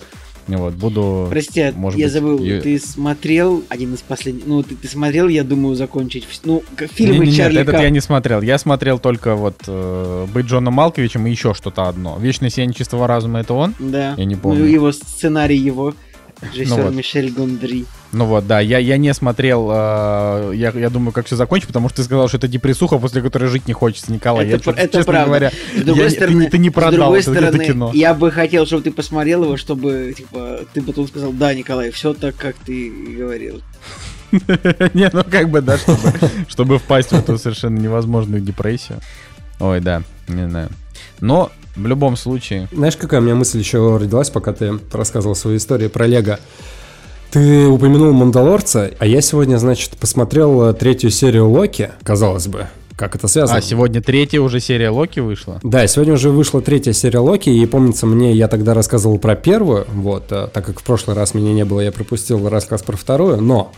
Вот, 0.48 0.74
буду... 0.74 1.26
Прости, 1.28 1.72
может 1.74 1.98
я 1.98 2.06
быть, 2.06 2.12
забыл, 2.12 2.42
я... 2.42 2.60
ты 2.60 2.78
смотрел 2.78 3.64
один 3.68 3.94
из 3.94 4.00
последних... 4.00 4.46
Ну, 4.46 4.62
ты, 4.62 4.76
ты 4.76 4.86
смотрел, 4.86 5.28
я 5.28 5.42
думаю, 5.42 5.74
закончить... 5.74 6.26
Ну, 6.44 6.62
фильмы 6.76 7.24
не, 7.24 7.30
не, 7.30 7.36
Чарли 7.36 7.58
Нет, 7.58 7.68
этот 7.68 7.82
я 7.82 7.90
не 7.90 8.00
смотрел. 8.00 8.40
Я 8.42 8.58
смотрел 8.58 8.98
только 8.98 9.34
вот 9.34 9.56
э, 9.66 10.26
«Быть 10.32 10.46
Джоном 10.46 10.74
Малковичем» 10.74 11.26
и 11.26 11.30
еще 11.30 11.52
что-то 11.52 11.88
одно. 11.88 12.16
«Вечное 12.20 12.50
сияние 12.50 12.74
чистого 12.74 13.06
разума»— 13.06 13.40
это 13.40 13.54
он? 13.54 13.74
Да. 13.80 14.14
Я 14.16 14.24
не 14.24 14.36
помню. 14.36 14.60
Ну, 14.60 14.64
его 14.66 14.92
сценарий 14.92 15.58
его. 15.58 15.94
Режиссер 16.42 16.76
ну 16.76 16.82
вот. 16.84 16.94
Мишель 16.94 17.30
Гондри. 17.32 17.86
Ну 18.12 18.26
вот, 18.26 18.46
да, 18.46 18.60
я, 18.60 18.78
я 18.78 18.98
не 18.98 19.12
смотрел, 19.14 19.70
э, 19.72 20.52
я, 20.54 20.70
я 20.70 20.90
думаю, 20.90 21.12
как 21.12 21.26
все 21.26 21.36
закончить, 21.36 21.66
потому 21.66 21.88
что 21.88 21.96
ты 21.98 22.04
сказал, 22.04 22.28
что 22.28 22.36
это 22.36 22.46
депрессуха, 22.46 22.98
после 22.98 23.22
которой 23.22 23.46
жить 23.48 23.66
не 23.66 23.72
хочется, 23.72 24.12
Николай. 24.12 24.46
Это, 24.48 24.70
я, 24.70 24.76
это 24.76 24.98
честно 24.98 25.12
правда. 25.12 25.26
говоря, 25.26 25.52
с 25.74 25.82
другой 25.82 26.04
я, 26.04 26.10
стороны, 26.10 26.44
ты, 26.44 26.50
ты 26.52 26.58
не 26.58 26.70
продал 26.70 26.92
с 26.92 26.94
другой 26.96 27.20
это, 27.20 27.30
стороны, 27.30 27.56
это 27.56 27.64
кино. 27.64 27.90
Я 27.94 28.12
бы 28.12 28.30
хотел, 28.30 28.66
чтобы 28.66 28.82
ты 28.82 28.92
посмотрел 28.92 29.44
его, 29.44 29.56
чтобы 29.56 30.14
типа 30.16 30.60
ты 30.74 30.82
потом 30.82 31.08
сказал, 31.08 31.32
да, 31.32 31.54
Николай, 31.54 31.90
все 31.90 32.12
так, 32.12 32.36
как 32.36 32.56
ты 32.56 32.90
говорил. 32.90 33.62
Не, 34.94 35.08
ну 35.12 35.24
как 35.24 35.50
бы, 35.50 35.62
да, 35.62 35.78
чтобы, 35.78 36.12
чтобы 36.48 36.78
впасть 36.78 37.10
в 37.10 37.14
эту 37.14 37.38
совершенно 37.38 37.78
невозможную 37.78 38.42
депрессию. 38.42 39.00
Ой, 39.58 39.80
да, 39.80 40.02
не 40.28 40.48
знаю. 40.48 40.68
Но 41.20 41.50
в 41.76 41.86
любом 41.86 42.16
случае... 42.16 42.68
Знаешь, 42.72 42.96
какая 42.96 43.20
у 43.20 43.22
меня 43.22 43.34
мысль 43.34 43.58
еще 43.58 43.96
родилась, 43.96 44.30
пока 44.30 44.52
ты 44.52 44.78
рассказывал 44.92 45.34
свою 45.34 45.58
историю 45.58 45.90
про 45.90 46.06
Лего? 46.06 46.38
Ты 47.30 47.66
упомянул 47.66 48.12
Мандалорца, 48.12 48.92
а 48.98 49.06
я 49.06 49.20
сегодня, 49.20 49.58
значит, 49.58 49.96
посмотрел 49.98 50.70
э, 50.70 50.74
третью 50.74 51.10
серию 51.10 51.50
Локи, 51.50 51.90
казалось 52.02 52.46
бы. 52.46 52.66
Как 52.96 53.14
это 53.14 53.28
связано? 53.28 53.58
А 53.58 53.60
сегодня 53.60 54.00
третья 54.00 54.40
уже 54.40 54.58
серия 54.58 54.88
Локи 54.88 55.20
вышла? 55.20 55.60
Да, 55.62 55.86
сегодня 55.86 56.14
уже 56.14 56.30
вышла 56.30 56.62
третья 56.62 56.92
серия 56.92 57.18
Локи, 57.18 57.50
и 57.50 57.66
помнится 57.66 58.06
мне, 58.06 58.32
я 58.32 58.48
тогда 58.48 58.72
рассказывал 58.72 59.18
про 59.18 59.36
первую, 59.36 59.86
вот, 59.92 60.32
э, 60.32 60.48
так 60.52 60.64
как 60.64 60.80
в 60.80 60.82
прошлый 60.82 61.14
раз 61.14 61.34
меня 61.34 61.52
не 61.52 61.64
было, 61.64 61.80
я 61.80 61.92
пропустил 61.92 62.48
рассказ 62.48 62.82
про 62.82 62.96
вторую, 62.96 63.42
но 63.42 63.72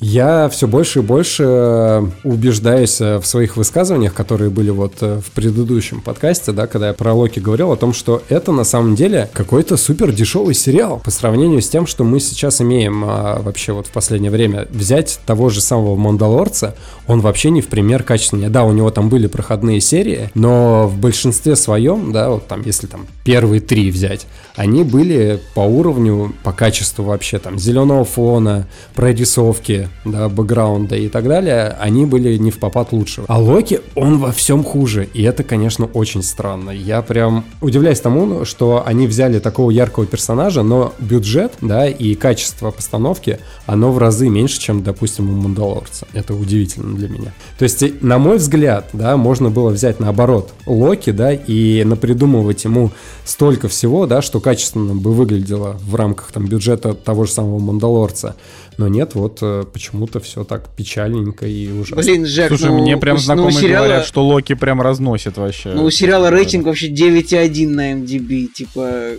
я 0.00 0.48
все 0.48 0.66
больше 0.66 1.00
и 1.00 1.02
больше 1.02 1.44
э, 1.46 2.06
убеждаюсь 2.24 3.02
э, 3.02 3.18
в 3.18 3.26
своих 3.26 3.58
высказываниях, 3.58 4.14
которые 4.14 4.48
были 4.48 4.70
вот 4.70 4.94
э, 5.02 5.20
в 5.20 5.30
предыдущем 5.32 6.00
подкасте, 6.00 6.52
да, 6.52 6.66
когда 6.66 6.88
я 6.88 6.94
про 6.94 7.12
Локи 7.12 7.38
говорил 7.38 7.70
о 7.70 7.76
том, 7.76 7.92
что 7.92 8.22
это 8.30 8.50
на 8.50 8.64
самом 8.64 8.94
деле 8.94 9.28
какой-то 9.34 9.76
супер 9.76 10.10
дешевый 10.10 10.54
сериал 10.54 11.02
по 11.04 11.10
сравнению 11.10 11.60
с 11.60 11.68
тем, 11.68 11.86
что 11.86 12.04
мы 12.04 12.18
сейчас 12.18 12.62
имеем 12.62 13.04
а, 13.04 13.42
вообще 13.42 13.72
вот 13.72 13.88
в 13.88 13.90
последнее 13.90 14.30
время. 14.30 14.66
Взять 14.70 15.20
того 15.26 15.50
же 15.50 15.60
самого 15.60 15.96
Мандалорца, 15.96 16.74
он 17.06 17.20
вообще 17.20 17.50
не 17.50 17.60
в 17.60 17.68
пример 17.68 18.02
качественнее. 18.02 18.48
Да, 18.48 18.64
у 18.64 18.72
него 18.72 18.90
там 18.90 19.10
были 19.10 19.26
проходные 19.26 19.82
серии, 19.82 20.30
но 20.34 20.88
в 20.88 20.96
большинстве 20.96 21.56
своем, 21.56 22.10
да, 22.10 22.30
вот 22.30 22.46
там, 22.46 22.62
если 22.64 22.86
там 22.86 23.06
первые 23.22 23.60
три 23.60 23.90
взять, 23.90 24.26
они 24.56 24.82
были 24.82 25.40
по 25.54 25.60
уровню, 25.60 26.34
по 26.42 26.52
качеству 26.52 27.04
вообще 27.04 27.38
там 27.38 27.58
зеленого 27.58 28.04
фона, 28.04 28.66
прорисовки, 28.94 29.89
да, 30.04 30.28
бэкграунда 30.28 30.96
и 30.96 31.08
так 31.08 31.28
далее, 31.28 31.76
они 31.80 32.06
были 32.06 32.36
не 32.36 32.50
в 32.50 32.58
попад 32.58 32.92
лучше. 32.92 33.22
А 33.28 33.38
Локи, 33.38 33.80
он 33.94 34.18
во 34.18 34.32
всем 34.32 34.64
хуже, 34.64 35.08
и 35.12 35.22
это, 35.22 35.42
конечно, 35.42 35.86
очень 35.86 36.22
странно. 36.22 36.70
Я 36.70 37.02
прям 37.02 37.44
удивляюсь 37.60 38.00
тому, 38.00 38.44
что 38.44 38.82
они 38.86 39.06
взяли 39.06 39.38
такого 39.38 39.70
яркого 39.70 40.06
персонажа, 40.06 40.62
но 40.62 40.92
бюджет, 40.98 41.52
да, 41.60 41.86
и 41.86 42.14
качество 42.14 42.70
постановки, 42.70 43.38
оно 43.66 43.92
в 43.92 43.98
разы 43.98 44.28
меньше, 44.28 44.58
чем, 44.60 44.82
допустим, 44.82 45.28
у 45.30 45.32
Мандалорца. 45.32 46.06
Это 46.12 46.34
удивительно 46.34 46.96
для 46.96 47.08
меня. 47.08 47.32
То 47.58 47.64
есть, 47.64 48.02
на 48.02 48.18
мой 48.18 48.38
взгляд, 48.38 48.88
да, 48.92 49.16
можно 49.16 49.50
было 49.50 49.70
взять 49.70 50.00
наоборот 50.00 50.52
Локи, 50.66 51.10
да, 51.10 51.32
и 51.32 51.84
напридумывать 51.84 52.64
ему 52.64 52.90
столько 53.24 53.68
всего, 53.68 54.06
да, 54.06 54.22
что 54.22 54.40
качественно 54.40 54.94
бы 54.94 55.12
выглядело 55.12 55.76
в 55.80 55.94
рамках 55.94 56.32
там 56.32 56.46
бюджета 56.46 56.94
того 56.94 57.24
же 57.24 57.32
самого 57.32 57.58
Мандалорца. 57.58 58.36
Но 58.78 58.88
нет, 58.88 59.14
вот 59.14 59.38
э, 59.42 59.64
почему-то 59.70 60.20
все 60.20 60.44
так 60.44 60.74
печальненько 60.74 61.46
и 61.46 61.70
ужасно. 61.70 62.02
Блин, 62.02 62.26
Жек, 62.26 62.48
Слушай, 62.48 62.68
ну, 62.68 62.82
мне 62.82 62.96
прям 62.96 63.16
ну, 63.16 63.22
знакомые 63.22 63.52
сериала- 63.52 63.86
говорят, 63.86 64.06
что 64.06 64.26
Локи 64.26 64.54
прям 64.54 64.80
разносит 64.80 65.36
вообще. 65.36 65.72
Ну, 65.72 65.84
у 65.84 65.90
сериала 65.90 66.30
рейтинг 66.30 66.66
вообще 66.66 66.88
9,1 66.88 67.68
на 67.68 67.92
MDB, 67.92 68.46
типа... 68.46 69.12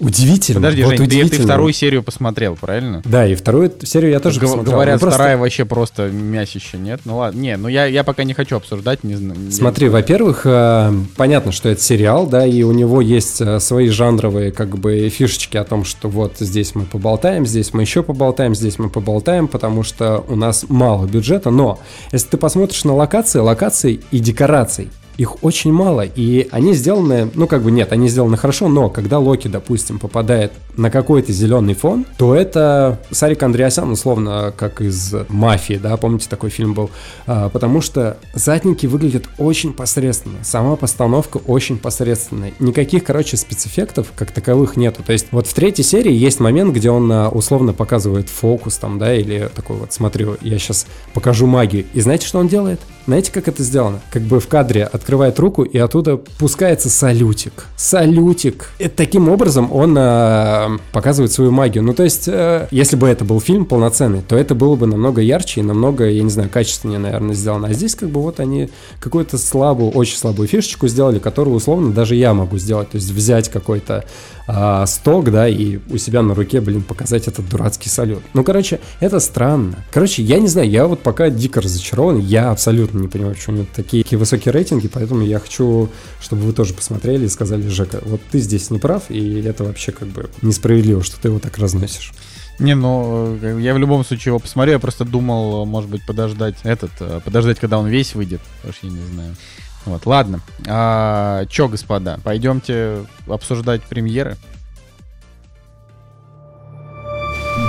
Удивительно. 0.00 0.60
Подожди, 0.60 0.82
вот 0.82 0.88
Жень, 0.90 0.98
ты, 0.98 1.02
ты 1.04 1.08
удивительно. 1.16 1.44
вторую 1.44 1.72
серию 1.72 2.02
посмотрел, 2.02 2.56
правильно? 2.56 3.02
Да, 3.04 3.26
и 3.26 3.34
вторую 3.34 3.72
серию 3.84 4.10
я 4.12 4.20
тоже 4.20 4.40
Гов- 4.40 4.50
посмотрел. 4.50 4.72
Говорят, 4.74 4.94
Ну, 4.96 5.00
просто- 5.00 5.18
вторая 5.18 5.36
вообще 5.38 5.64
просто 5.64 6.08
мясище, 6.10 6.76
нет? 6.78 7.00
Ну 7.04 7.16
ладно, 7.18 7.38
не, 7.40 7.56
ну 7.56 7.68
я, 7.68 7.86
я 7.86 8.04
пока 8.04 8.24
не 8.24 8.34
хочу 8.34 8.56
обсуждать, 8.56 9.04
не 9.04 9.14
знаю. 9.16 9.38
я- 9.46 9.50
Смотри, 9.50 9.88
во-первых, 9.88 10.42
э, 10.44 10.92
понятно, 11.16 11.52
что 11.52 11.68
это 11.68 11.80
сериал, 11.80 12.26
да, 12.26 12.46
и 12.46 12.62
у 12.62 12.72
него 12.72 13.00
есть 13.00 13.40
э, 13.40 13.60
свои 13.60 13.88
жанровые, 13.88 14.52
как 14.52 14.78
бы, 14.78 15.08
фишечки 15.08 15.56
о 15.56 15.64
том, 15.64 15.84
что 15.84 16.08
вот 16.08 16.36
здесь 16.38 16.74
мы 16.74 16.84
поболтаем, 16.84 17.46
здесь 17.46 17.72
мы 17.72 17.82
еще 17.82 18.02
поболтаем, 18.02 18.54
здесь 18.54 18.78
мы 18.78 18.90
поболтаем, 18.90 19.48
потому 19.48 19.82
что 19.82 20.24
у 20.28 20.36
нас 20.36 20.66
мало 20.68 21.06
бюджета, 21.06 21.50
но 21.50 21.78
если 22.12 22.28
ты 22.28 22.36
посмотришь 22.36 22.84
на 22.84 22.94
локации, 22.94 23.38
локаций 23.38 24.00
и 24.10 24.18
декораций, 24.18 24.90
их 25.18 25.42
очень 25.42 25.72
мало, 25.72 26.02
и 26.02 26.48
они 26.52 26.74
сделаны, 26.74 27.28
ну 27.34 27.48
как 27.48 27.62
бы 27.62 27.72
нет, 27.72 27.92
они 27.92 28.08
сделаны 28.08 28.36
хорошо, 28.36 28.68
но 28.68 28.88
когда 28.88 29.18
Локи, 29.18 29.48
допустим, 29.48 29.98
попадает 29.98 30.52
на 30.76 30.90
какой-то 30.92 31.32
зеленый 31.32 31.74
фон, 31.74 32.06
то 32.16 32.36
это 32.36 33.00
Сарик 33.10 33.42
Андреасян, 33.42 33.90
условно, 33.90 34.54
как 34.56 34.80
из 34.80 35.12
«Мафии», 35.28 35.74
да, 35.74 35.96
помните, 35.96 36.28
такой 36.30 36.50
фильм 36.50 36.72
был, 36.72 36.90
А, 37.26 37.48
потому 37.48 37.80
что 37.80 38.16
задники 38.32 38.86
выглядят 38.86 39.28
очень 39.38 39.72
посредственно, 39.72 40.38
сама 40.44 40.76
постановка 40.76 41.38
очень 41.38 41.78
посредственная, 41.78 42.52
никаких, 42.60 43.02
короче, 43.02 43.36
спецэффектов 43.36 44.12
как 44.14 44.30
таковых 44.30 44.76
нету, 44.76 45.02
то 45.04 45.12
есть 45.12 45.26
вот 45.32 45.48
в 45.48 45.52
третьей 45.52 45.84
серии 45.84 46.12
есть 46.12 46.38
момент, 46.38 46.72
где 46.72 46.90
он 46.90 47.10
а, 47.10 47.28
условно 47.28 47.72
показывает 47.72 48.28
фокус 48.28 48.76
там, 48.76 49.00
да, 49.00 49.12
или 49.12 49.50
такой 49.52 49.78
вот, 49.78 49.92
смотрю, 49.92 50.36
я 50.42 50.58
сейчас 50.58 50.86
покажу 51.12 51.46
магию, 51.46 51.86
и 51.92 52.00
знаете, 52.00 52.24
что 52.24 52.38
он 52.38 52.46
делает? 52.46 52.80
Знаете, 53.08 53.32
как 53.32 53.48
это 53.48 53.62
сделано? 53.62 54.02
Как 54.10 54.20
бы 54.20 54.38
в 54.38 54.48
кадре 54.48 54.84
открывает 54.84 55.38
руку, 55.38 55.62
и 55.62 55.78
оттуда 55.78 56.18
пускается 56.18 56.90
салютик. 56.90 57.64
Салютик. 57.74 58.68
И 58.78 58.88
таким 58.88 59.30
образом 59.30 59.72
он 59.72 59.96
а, 59.98 60.76
показывает 60.92 61.32
свою 61.32 61.50
магию. 61.50 61.82
Ну, 61.84 61.94
то 61.94 62.02
есть, 62.02 62.28
э, 62.28 62.68
если 62.70 62.96
бы 62.96 63.08
это 63.08 63.24
был 63.24 63.40
фильм 63.40 63.64
полноценный, 63.64 64.20
то 64.20 64.36
это 64.36 64.54
было 64.54 64.76
бы 64.76 64.86
намного 64.86 65.22
ярче 65.22 65.60
и 65.60 65.62
намного, 65.62 66.06
я 66.06 66.22
не 66.22 66.28
знаю, 66.28 66.50
качественнее, 66.50 66.98
наверное, 66.98 67.34
сделано. 67.34 67.68
А 67.68 67.72
здесь 67.72 67.94
как 67.94 68.10
бы 68.10 68.20
вот 68.20 68.40
они 68.40 68.68
какую-то 69.00 69.38
слабую, 69.38 69.90
очень 69.92 70.18
слабую 70.18 70.46
фишечку 70.46 70.86
сделали, 70.86 71.18
которую 71.18 71.56
условно 71.56 71.94
даже 71.94 72.14
я 72.14 72.34
могу 72.34 72.58
сделать. 72.58 72.90
То 72.90 72.96
есть 72.96 73.10
взять 73.10 73.48
какой-то 73.48 74.04
а, 74.50 74.86
сток, 74.86 75.30
да, 75.30 75.46
и 75.46 75.78
у 75.90 75.98
себя 75.98 76.22
на 76.22 76.34
руке, 76.34 76.62
блин, 76.62 76.82
показать 76.82 77.28
этот 77.28 77.46
дурацкий 77.50 77.90
салют. 77.90 78.22
Ну, 78.32 78.42
короче, 78.42 78.80
это 78.98 79.20
странно. 79.20 79.84
Короче, 79.92 80.22
я 80.22 80.40
не 80.40 80.48
знаю, 80.48 80.70
я 80.70 80.86
вот 80.86 81.02
пока 81.02 81.28
дико 81.28 81.60
разочарован, 81.60 82.18
я 82.18 82.50
абсолютно 82.50 82.98
не 82.98 83.08
понимаю, 83.08 83.34
почему 83.34 83.56
у 83.56 83.58
него 83.58 83.68
такие, 83.76 84.02
такие 84.02 84.18
высокие 84.18 84.52
рейтинги, 84.52 84.88
поэтому 84.88 85.20
я 85.20 85.38
хочу, 85.38 85.90
чтобы 86.18 86.42
вы 86.42 86.54
тоже 86.54 86.72
посмотрели 86.72 87.26
и 87.26 87.28
сказали, 87.28 87.68
Жека, 87.68 88.00
вот 88.06 88.22
ты 88.30 88.38
здесь 88.38 88.70
не 88.70 88.78
прав, 88.78 89.10
и 89.10 89.42
это 89.42 89.64
вообще 89.64 89.92
как 89.92 90.08
бы 90.08 90.30
несправедливо, 90.40 91.02
что 91.02 91.20
ты 91.20 91.28
его 91.28 91.38
так 91.40 91.58
разносишь. 91.58 92.14
Не, 92.58 92.74
ну, 92.74 93.36
я 93.58 93.74
в 93.74 93.78
любом 93.78 94.02
случае 94.02 94.30
его 94.30 94.38
посмотрю, 94.38 94.72
я 94.72 94.78
просто 94.78 95.04
думал, 95.04 95.66
может 95.66 95.90
быть, 95.90 96.04
подождать 96.06 96.56
этот, 96.62 96.90
э, 97.00 97.20
подождать, 97.22 97.60
когда 97.60 97.78
он 97.78 97.86
весь 97.86 98.14
выйдет, 98.14 98.40
потому 98.56 98.72
что 98.72 98.86
я 98.86 98.92
не 98.94 99.12
знаю. 99.12 99.36
Вот, 99.84 100.06
ладно. 100.06 100.40
А, 100.66 101.46
чё, 101.46 101.68
господа, 101.68 102.18
пойдемте 102.22 103.06
обсуждать 103.26 103.82
премьеры? 103.82 104.36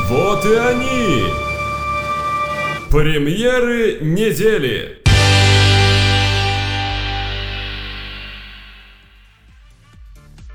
Вот 0.09 0.45
и 0.45 0.55
они! 0.55 1.25
Премьеры 2.89 3.99
недели! 4.01 4.99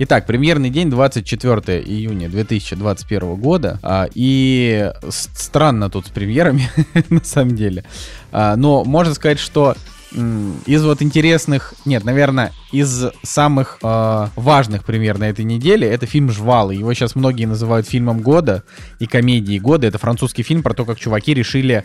Итак, 0.01 0.27
премьерный 0.27 0.71
день 0.71 0.91
24 0.91 1.81
июня 1.81 2.29
2021 2.29 3.37
года. 3.37 3.79
а, 3.83 4.09
и 4.13 4.93
странно 5.09 5.89
тут 5.89 6.07
с 6.07 6.11
премьерами, 6.11 6.69
на 7.11 7.23
самом 7.23 7.55
деле. 7.55 7.85
А, 8.33 8.57
но 8.57 8.83
можно 8.83 9.15
сказать, 9.15 9.39
что 9.39 9.77
из 10.15 10.85
вот 10.85 11.03
интересных, 11.03 11.75
нет, 11.85 12.05
наверное, 12.05 12.53
из 12.73 13.07
самых 13.23 13.79
а, 13.83 14.31
важных 14.37 14.85
премьер 14.85 15.19
на 15.19 15.25
этой 15.25 15.45
неделе 15.45 15.89
это 15.89 16.07
фильм 16.07 16.31
«Жвалы». 16.31 16.75
Его 16.75 16.95
сейчас 16.95 17.15
многие 17.15 17.47
называют 17.47 17.89
фильмом 17.89 18.21
года 18.21 18.63
и 19.01 19.07
комедией 19.07 19.59
года. 19.59 19.87
Это 19.87 19.99
французский 19.99 20.43
фильм 20.43 20.63
про 20.63 20.75
то, 20.75 20.85
как 20.85 20.99
чуваки 20.99 21.35
решили 21.35 21.85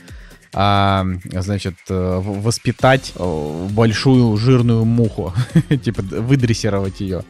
а, 0.53 1.05
значит, 1.31 1.75
э, 1.89 2.21
воспитать 2.23 3.13
э, 3.15 3.67
большую 3.71 4.35
жирную 4.37 4.83
муху, 4.85 5.33
типа 5.83 6.01
выдрессировать 6.01 7.01
ее. 7.01 7.23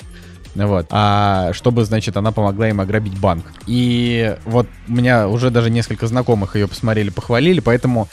Вот. 0.55 0.88
А 0.89 1.51
чтобы, 1.53 1.85
значит, 1.85 2.17
она 2.17 2.31
помогла 2.31 2.69
им 2.69 2.81
ограбить 2.81 3.17
банк. 3.19 3.45
И 3.67 4.35
вот 4.45 4.67
у 4.88 4.91
меня 4.91 5.27
уже 5.27 5.49
даже 5.51 5.69
несколько 5.69 6.07
знакомых 6.07 6.55
ее 6.55 6.67
посмотрели, 6.67 7.09
похвалили, 7.09 7.59
поэтому 7.59 8.09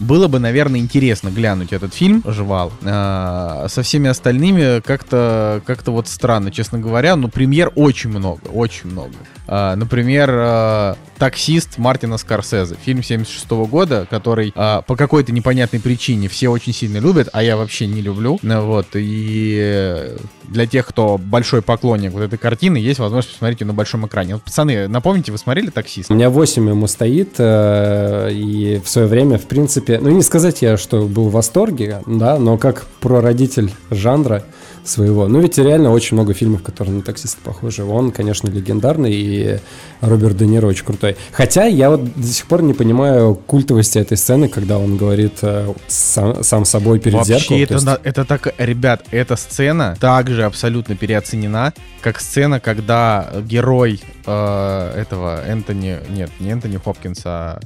было 0.00 0.28
бы, 0.28 0.38
наверное, 0.38 0.80
интересно 0.80 1.28
глянуть 1.28 1.72
этот 1.72 1.94
фильм 1.94 2.22
«Жвал». 2.26 2.72
А, 2.82 3.66
со 3.68 3.82
всеми 3.82 4.08
остальными 4.08 4.80
как-то 4.80 5.62
как 5.66 5.86
вот 5.86 6.08
странно, 6.08 6.50
честно 6.50 6.78
говоря. 6.78 7.16
Но 7.16 7.28
премьер 7.28 7.70
очень 7.76 8.10
много, 8.10 8.40
очень 8.48 8.90
много. 8.90 9.12
А, 9.46 9.76
например, 9.76 10.30
а, 10.32 10.96
«Таксист» 11.18 11.76
Мартина 11.76 12.16
Скорсезе. 12.16 12.76
Фильм 12.82 13.02
76 13.02 13.50
года, 13.66 14.06
который 14.08 14.52
по 14.52 14.96
какой-то 14.96 15.32
непонятной 15.32 15.80
причине 15.80 16.28
все 16.28 16.48
очень 16.48 16.72
сильно 16.72 16.96
любят, 16.96 17.28
а 17.32 17.42
я 17.42 17.56
вообще 17.58 17.86
не 17.86 18.00
люблю. 18.00 18.38
Вот. 18.42 18.86
И 18.94 19.58
э, 19.60 20.16
для 20.48 20.66
тех, 20.66 20.86
кто 20.86 21.18
большой 21.18 21.62
поклонник 21.62 22.12
вот 22.12 22.22
этой 22.22 22.38
картины, 22.38 22.76
есть 22.76 22.98
возможность 22.98 23.34
посмотреть 23.34 23.60
ее 23.60 23.66
на 23.66 23.74
большом 23.74 24.06
экране. 24.06 24.34
Вот, 24.34 24.42
пацаны, 24.42 24.88
напомните, 24.88 25.30
вы 25.32 25.38
смотрели 25.38 25.70
«Таксист»? 25.70 26.10
У 26.10 26.14
меня 26.14 26.30
8 26.30 26.68
ему 26.68 26.86
стоит, 26.86 27.34
э, 27.38 28.30
и 28.32 28.80
в 28.84 28.88
свое 28.88 29.06
время, 29.06 29.38
в 29.38 29.46
принципе, 29.46 29.89
ну 29.98 30.10
не 30.10 30.22
сказать 30.22 30.62
я, 30.62 30.76
что 30.76 31.06
был 31.06 31.28
в 31.28 31.32
восторге, 31.32 32.02
да, 32.06 32.38
но 32.38 32.58
как 32.58 32.86
прародитель 33.00 33.72
жанра 33.90 34.44
своего. 34.84 35.28
Ну 35.28 35.40
ведь 35.40 35.58
реально 35.58 35.92
очень 35.92 36.16
много 36.16 36.32
фильмов, 36.32 36.62
которые 36.62 36.94
на 36.96 37.02
таксиста 37.02 37.38
похожи. 37.44 37.84
Он, 37.84 38.10
конечно, 38.12 38.48
легендарный, 38.48 39.12
и 39.12 39.58
Роберт 40.00 40.36
Де 40.38 40.46
Ниро 40.46 40.66
очень 40.68 40.84
крутой. 40.86 41.16
Хотя 41.32 41.64
я 41.66 41.90
вот 41.90 42.02
до 42.14 42.26
сих 42.26 42.46
пор 42.46 42.62
не 42.62 42.72
понимаю 42.72 43.34
культовости 43.34 43.98
этой 43.98 44.16
сцены, 44.16 44.48
когда 44.48 44.78
он 44.78 44.96
говорит 44.96 45.34
э, 45.42 45.72
сам, 45.86 46.42
сам 46.42 46.64
собой 46.64 46.98
перед 46.98 47.16
Вообще, 47.16 47.38
зеркалом. 47.38 47.62
это, 47.62 47.68
То 47.68 47.90
есть- 47.90 48.00
это 48.04 48.24
так, 48.24 48.54
ребят, 48.58 49.04
эта 49.10 49.36
сцена 49.36 49.96
также 50.00 50.44
абсолютно 50.44 50.96
переоценена, 50.96 51.74
как 52.00 52.18
сцена, 52.20 52.58
когда 52.58 53.28
герой 53.46 54.00
э, 54.26 54.92
этого 54.96 55.44
Энтони, 55.46 55.98
нет, 56.08 56.30
не 56.40 56.50
Энтони 56.50 56.78
Хопкинса, 56.82 57.30
а, 57.30 57.60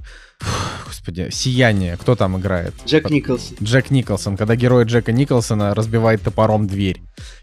господи, 1.05 1.29
Сияние, 1.31 1.97
кто 1.97 2.17
там 2.17 2.39
играет? 2.39 2.75
Джек 2.87 3.11
Николсон. 3.11 3.57
Джек 3.63 3.91
Николсон, 3.91 4.37
когда 4.37 4.57
герой 4.57 4.85
Джека 4.85 5.13
Николсона 5.13 5.75
разбивает 5.75 6.23
топором 6.23 6.67
дверь. 6.67 7.03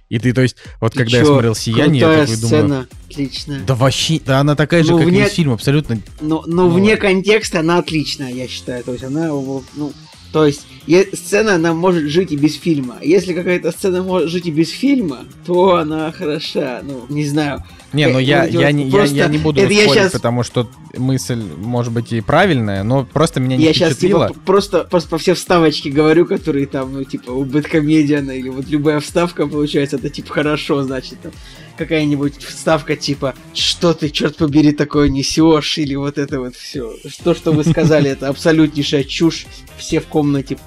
И 0.09 0.19
ты, 0.19 0.33
то 0.33 0.41
есть, 0.41 0.57
вот 0.81 0.93
Ты 0.93 0.99
когда 0.99 1.17
я 1.17 1.23
чё, 1.23 1.33
смотрел 1.33 1.55
«Сияние», 1.55 2.01
я 2.01 2.07
такой 2.21 2.27
сцена, 2.35 2.61
думаю... 2.67 2.87
отличная. 3.09 3.59
Да 3.65 3.75
вообще, 3.75 4.19
да 4.25 4.39
она 4.39 4.55
такая 4.55 4.83
же, 4.83 4.91
Ну, 4.91 4.97
как 4.97 5.07
вне- 5.07 5.23
весь 5.23 5.33
фильм, 5.33 5.53
абсолютно. 5.53 5.99
Но, 6.19 6.43
но 6.47 6.63
Ну, 6.63 6.69
вне 6.69 6.91
ладно. 6.95 6.97
контекста 7.07 7.59
она 7.61 7.77
отличная, 7.77 8.31
я 8.33 8.47
считаю. 8.47 8.83
То 8.83 8.91
есть 8.91 9.03
она, 9.05 9.31
вот, 9.31 9.63
ну, 9.75 9.93
то 10.33 10.45
есть 10.45 10.65
е- 10.85 11.07
сцена, 11.13 11.55
она 11.55 11.73
может 11.73 12.09
жить 12.09 12.31
и 12.33 12.35
без 12.35 12.55
фильма. 12.57 12.97
Если 13.01 13.33
какая-то 13.33 13.71
сцена 13.71 14.03
может 14.03 14.29
жить 14.29 14.47
и 14.47 14.51
без 14.51 14.69
фильма, 14.69 15.19
то 15.45 15.75
она 15.75 16.11
хороша. 16.11 16.81
Ну, 16.83 17.05
не 17.07 17.25
знаю. 17.25 17.63
Не, 17.93 18.03
Э, 18.03 18.13
ну 18.13 18.19
я, 18.19 18.39
вот 18.41 18.49
эти 18.49 18.57
я, 18.57 18.71
не, 18.71 18.85
я, 18.85 18.91
просто- 18.91 19.15
я 19.15 19.27
не 19.27 19.37
буду 19.37 19.61
это 19.61 19.73
я 19.73 19.83
спорить, 19.83 20.01
щас- 20.03 20.11
потому 20.13 20.43
что 20.43 20.69
мысль 20.97 21.41
может 21.57 21.91
быть 21.91 22.11
и 22.13 22.21
правильная, 22.21 22.83
но 22.83 23.05
просто 23.05 23.39
меня 23.39 23.57
не 23.57 23.65
я 23.65 23.73
сейчас 23.73 23.93
впечатлило. 23.93 24.27
типа 24.29 24.39
п- 24.39 24.45
просто, 24.45 24.83
просто 24.85 25.09
по 25.09 25.17
все 25.17 25.33
вставочки 25.33 25.89
говорю, 25.89 26.25
которые 26.25 26.67
там, 26.67 26.93
ну, 26.93 27.03
типа, 27.03 27.31
у 27.31 27.43
Бэткомедиана, 27.43 28.31
или 28.31 28.49
вот 28.49 28.67
любая 28.69 28.99
вставка 29.01 29.45
получается, 29.47 29.97
это 29.97 30.09
типа 30.09 30.33
хорошо, 30.33 30.83
значит, 30.83 31.19
там 31.21 31.31
какая-нибудь 31.77 32.37
вставка 32.43 32.95
типа 32.95 33.33
«Что 33.55 33.93
ты, 33.93 34.09
черт 34.09 34.35
побери, 34.37 34.71
такое 34.71 35.09
несешь?» 35.09 35.77
или 35.79 35.95
вот 35.95 36.17
это 36.19 36.39
вот 36.39 36.55
все. 36.55 36.93
То, 37.23 37.33
что 37.33 37.51
вы 37.53 37.63
сказали, 37.63 38.09
это 38.11 38.27
абсолютнейшая 38.27 39.03
чушь. 39.03 39.47
Все 39.77 39.99
в 39.99 40.05
комнате 40.05 40.57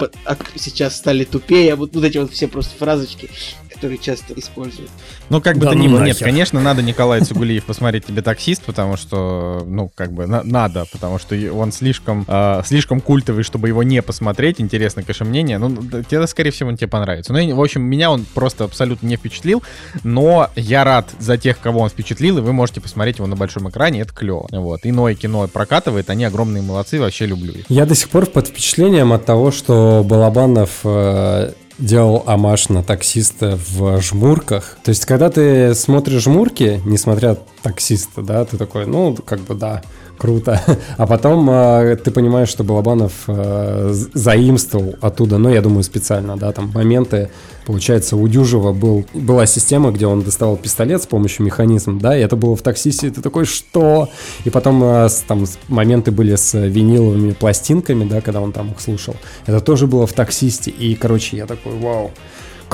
сейчас 0.57 0.97
стали 0.97 1.25
тупее. 1.25 1.77
Вот, 1.77 1.95
вот 1.95 2.05
эти 2.05 2.19
вот 2.19 2.33
все 2.33 2.49
просто 2.49 2.75
фразочки. 2.77 3.31
Который 3.75 3.99
часто 3.99 4.33
используют. 4.35 4.91
Ну, 5.29 5.41
как 5.41 5.57
бы 5.57 5.65
Да 5.65 5.71
то 5.73 5.77
ну 5.77 5.85
ни 5.85 5.89
было, 5.89 6.03
нет, 6.05 6.19
конечно, 6.19 6.61
надо 6.61 6.83
Николай 6.83 7.21
Цугулиев 7.21 7.65
посмотреть 7.65 8.07
тебе 8.07 8.23
таксист, 8.23 8.63
потому 8.63 8.97
что, 8.97 9.65
ну, 9.67 9.91
как 9.95 10.13
бы, 10.13 10.27
на- 10.27 10.43
надо, 10.43 10.87
потому 10.93 11.19
что 11.19 11.35
он 11.53 11.73
слишком, 11.73 12.25
э, 12.27 12.63
слишком 12.65 13.01
культовый, 13.01 13.43
чтобы 13.45 13.69
его 13.69 13.83
не 13.83 14.03
посмотреть. 14.03 14.61
Интересно, 14.61 15.03
конечно, 15.03 15.27
мнение. 15.27 15.59
Ну, 15.59 15.77
тебе, 16.09 16.27
скорее 16.27 16.51
всего, 16.51 16.69
он 16.71 16.77
тебе 16.77 16.89
понравится. 16.89 17.33
Ну, 17.33 17.39
и, 17.39 17.53
в 17.53 17.61
общем, 17.61 17.83
меня 17.83 18.11
он 18.11 18.25
просто 18.35 18.65
абсолютно 18.65 19.07
не 19.07 19.17
впечатлил, 19.17 19.63
но 20.03 20.51
я 20.57 20.85
рад 20.85 21.11
за 21.19 21.37
тех, 21.37 21.59
кого 21.61 21.81
он 21.81 21.89
впечатлил, 21.89 22.39
и 22.39 22.41
вы 22.41 22.53
можете 22.53 22.81
посмотреть 22.81 23.19
его 23.19 23.27
на 23.27 23.37
большом 23.37 23.69
экране, 23.69 24.01
это 24.03 24.13
клево. 24.15 24.49
Вот. 24.51 24.81
Иное 24.85 25.15
кино 25.15 25.47
прокатывает, 25.49 26.11
они 26.11 26.25
огромные 26.25 26.63
молодцы, 26.63 27.01
вообще 27.01 27.27
люблю 27.27 27.53
их. 27.53 27.65
Я 27.69 27.87
до 27.87 27.95
сих 27.95 28.09
пор 28.09 28.27
под 28.27 28.49
впечатлением 28.49 29.13
от 29.13 29.25
того, 29.25 29.51
что 29.51 30.03
Балабанов 30.05 30.81
э, 30.85 31.53
делал 31.79 32.23
амаш 32.27 32.69
на 32.69 32.83
таксиста 32.83 33.59
в 33.71 34.01
жмурках. 34.01 34.77
То 34.85 34.91
есть, 34.91 35.07
когда 35.07 35.31
ты 35.31 35.75
смотришь 35.75 36.23
жмурки, 36.23 36.81
несмотря 36.85 37.37
таксиста, 37.63 38.23
да, 38.23 38.45
ты 38.45 38.57
такой, 38.57 38.87
ну, 38.87 39.15
как 39.15 39.41
бы 39.41 39.55
да, 39.55 39.83
круто. 40.19 40.61
А 40.97 41.07
потом 41.07 41.49
э, 41.51 41.97
ты 41.97 42.11
понимаешь, 42.11 42.49
что 42.49 42.65
Балабанов 42.65 43.25
э, 43.27 43.91
заимствовал 43.93 44.95
оттуда, 45.01 45.39
ну, 45.39 45.51
я 45.51 45.63
думаю, 45.63 45.83
специально, 45.83 46.37
да, 46.37 46.53
там 46.53 46.71
моменты, 46.75 47.31
получается, 47.65 48.17
у 48.17 48.27
Дюжева 48.29 48.73
был, 48.73 49.05
была 49.15 49.47
система, 49.47 49.91
где 49.91 50.07
он 50.07 50.23
доставал 50.23 50.57
пистолет 50.57 51.03
с 51.03 51.07
помощью 51.07 51.45
механизма, 51.45 51.99
да, 51.99 52.17
и 52.17 52.21
это 52.21 52.37
было 52.37 52.57
в 52.57 52.63
таксисте, 52.63 53.11
ты 53.11 53.21
такой, 53.21 53.45
что? 53.45 54.09
И 54.45 54.51
потом 54.51 54.83
э, 54.83 55.09
там 55.27 55.45
моменты 55.69 56.11
были 56.11 56.35
с 56.37 56.59
виниловыми 56.59 57.33
пластинками, 57.33 58.05
да, 58.05 58.21
когда 58.21 58.41
он 58.41 58.53
там 58.53 58.71
их 58.73 58.81
слушал. 58.81 59.17
Это 59.47 59.61
тоже 59.61 59.87
было 59.87 60.07
в 60.07 60.13
таксисте, 60.13 60.71
и, 60.71 60.95
короче, 60.95 61.37
я 61.37 61.47
такой, 61.47 61.75
вау. 61.79 62.11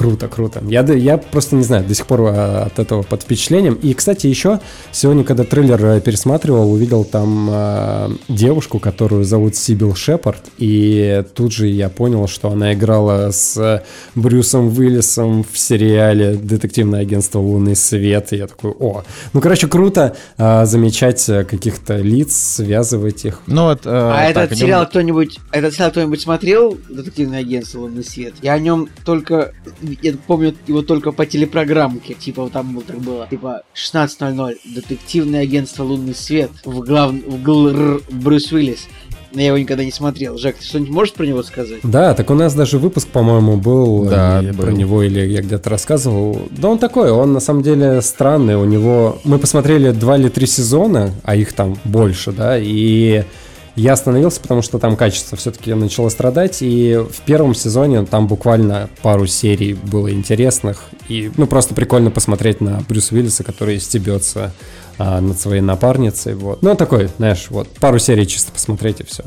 Круто, 0.00 0.28
круто. 0.28 0.62
Я, 0.66 0.80
я 0.80 1.18
просто 1.18 1.56
не 1.56 1.62
знаю, 1.62 1.84
до 1.84 1.94
сих 1.94 2.06
пор 2.06 2.22
э, 2.22 2.62
от 2.62 2.78
этого 2.78 3.02
под 3.02 3.20
впечатлением. 3.20 3.74
И, 3.74 3.92
кстати, 3.92 4.28
еще 4.28 4.58
сегодня, 4.92 5.24
когда 5.24 5.44
трейлер 5.44 5.84
э, 5.84 6.00
пересматривал, 6.00 6.72
увидел 6.72 7.04
там 7.04 7.50
э, 7.52 8.08
девушку, 8.28 8.78
которую 8.78 9.24
зовут 9.24 9.56
Сибил 9.56 9.94
Шепард. 9.94 10.40
И 10.56 11.22
тут 11.34 11.52
же 11.52 11.66
я 11.68 11.90
понял, 11.90 12.28
что 12.28 12.48
она 12.48 12.72
играла 12.72 13.30
с 13.30 13.58
э, 13.58 13.82
Брюсом 14.14 14.68
Уиллисом 14.68 15.44
в 15.44 15.58
сериале 15.58 16.32
«Детективное 16.32 17.00
агентство 17.00 17.38
Лунный 17.38 17.76
свет». 17.76 18.32
И 18.32 18.36
я 18.36 18.46
такой, 18.46 18.70
о. 18.70 19.02
Ну, 19.34 19.42
короче, 19.42 19.66
круто 19.66 20.16
э, 20.38 20.64
замечать 20.64 21.22
каких-то 21.26 21.98
лиц, 21.98 22.34
связывать 22.34 23.26
их. 23.26 23.42
Ну, 23.46 23.64
вот, 23.64 23.80
э, 23.84 23.90
А 23.90 24.32
так, 24.32 24.44
этот 24.44 24.52
идем- 24.56 24.66
сериал 24.66 24.86
кто-нибудь, 24.86 25.38
этот 25.52 25.74
сериал 25.74 25.90
кто-нибудь 25.90 26.22
смотрел? 26.22 26.78
Детективное 26.88 27.40
агентство 27.40 27.80
Лунный 27.80 28.02
свет. 28.02 28.32
Я 28.40 28.54
о 28.54 28.58
нем 28.58 28.88
только, 29.04 29.52
я 30.02 30.14
помню 30.26 30.54
его 30.66 30.82
только 30.82 31.12
по 31.12 31.26
телепрограммке. 31.26 32.14
Типа 32.14 32.42
вот 32.42 32.52
там 32.52 32.74
вот 32.74 32.86
так 32.86 32.98
было. 32.98 33.26
Типа 33.30 33.62
16.00. 33.74 34.56
Детективное 34.64 35.42
агентство 35.42 35.84
Лунный 35.84 36.14
свет. 36.14 36.50
В 36.64 36.80
глав... 36.80 37.12
в 37.12 37.42
ГЛР 37.42 38.02
Брюс 38.10 38.52
Уиллис. 38.52 38.88
Но 39.32 39.40
я 39.40 39.48
его 39.48 39.58
никогда 39.58 39.84
не 39.84 39.92
смотрел. 39.92 40.36
Жак, 40.38 40.56
ты 40.56 40.64
что-нибудь 40.64 40.92
можешь 40.92 41.14
про 41.14 41.24
него 41.24 41.42
сказать? 41.44 41.78
Да, 41.84 42.14
так 42.14 42.30
у 42.30 42.34
нас 42.34 42.52
даже 42.54 42.78
выпуск, 42.78 43.08
по-моему, 43.08 43.56
был 43.56 44.06
Да, 44.06 44.42
был. 44.42 44.64
про 44.64 44.72
него, 44.72 45.02
или 45.04 45.20
я 45.20 45.40
где-то 45.40 45.70
рассказывал. 45.70 46.48
Да 46.50 46.68
он 46.68 46.78
такой, 46.78 47.10
он 47.12 47.32
на 47.32 47.40
самом 47.40 47.62
деле 47.62 48.02
странный. 48.02 48.56
У 48.56 48.64
него... 48.64 49.18
Мы 49.24 49.38
посмотрели 49.38 49.92
два 49.92 50.16
или 50.18 50.28
три 50.28 50.46
сезона, 50.46 51.12
а 51.22 51.36
их 51.36 51.52
там 51.52 51.78
больше, 51.84 52.32
да, 52.32 52.58
и 52.58 53.22
я 53.76 53.92
остановился, 53.92 54.40
потому 54.40 54.62
что 54.62 54.78
там 54.78 54.96
качество 54.96 55.36
все-таки 55.36 55.72
начало 55.74 56.08
страдать, 56.08 56.58
и 56.60 56.96
в 56.96 57.20
первом 57.22 57.54
сезоне 57.54 58.04
там 58.04 58.26
буквально 58.26 58.90
пару 59.02 59.26
серий 59.26 59.74
было 59.74 60.12
интересных, 60.12 60.84
и 61.08 61.30
ну 61.36 61.46
просто 61.46 61.74
прикольно 61.74 62.10
посмотреть 62.10 62.60
на 62.60 62.82
Брюса 62.88 63.14
Уиллиса, 63.14 63.44
который 63.44 63.78
стебется 63.80 64.52
а, 65.02 65.18
над 65.22 65.40
своей 65.40 65.62
напарницей, 65.62 66.34
вот. 66.34 66.60
Ну, 66.62 66.74
такой, 66.74 67.08
знаешь, 67.16 67.46
вот, 67.48 67.70
пару 67.80 67.98
серий 67.98 68.26
чисто 68.26 68.52
посмотреть 68.52 69.00
и 69.00 69.04
все. 69.04 69.24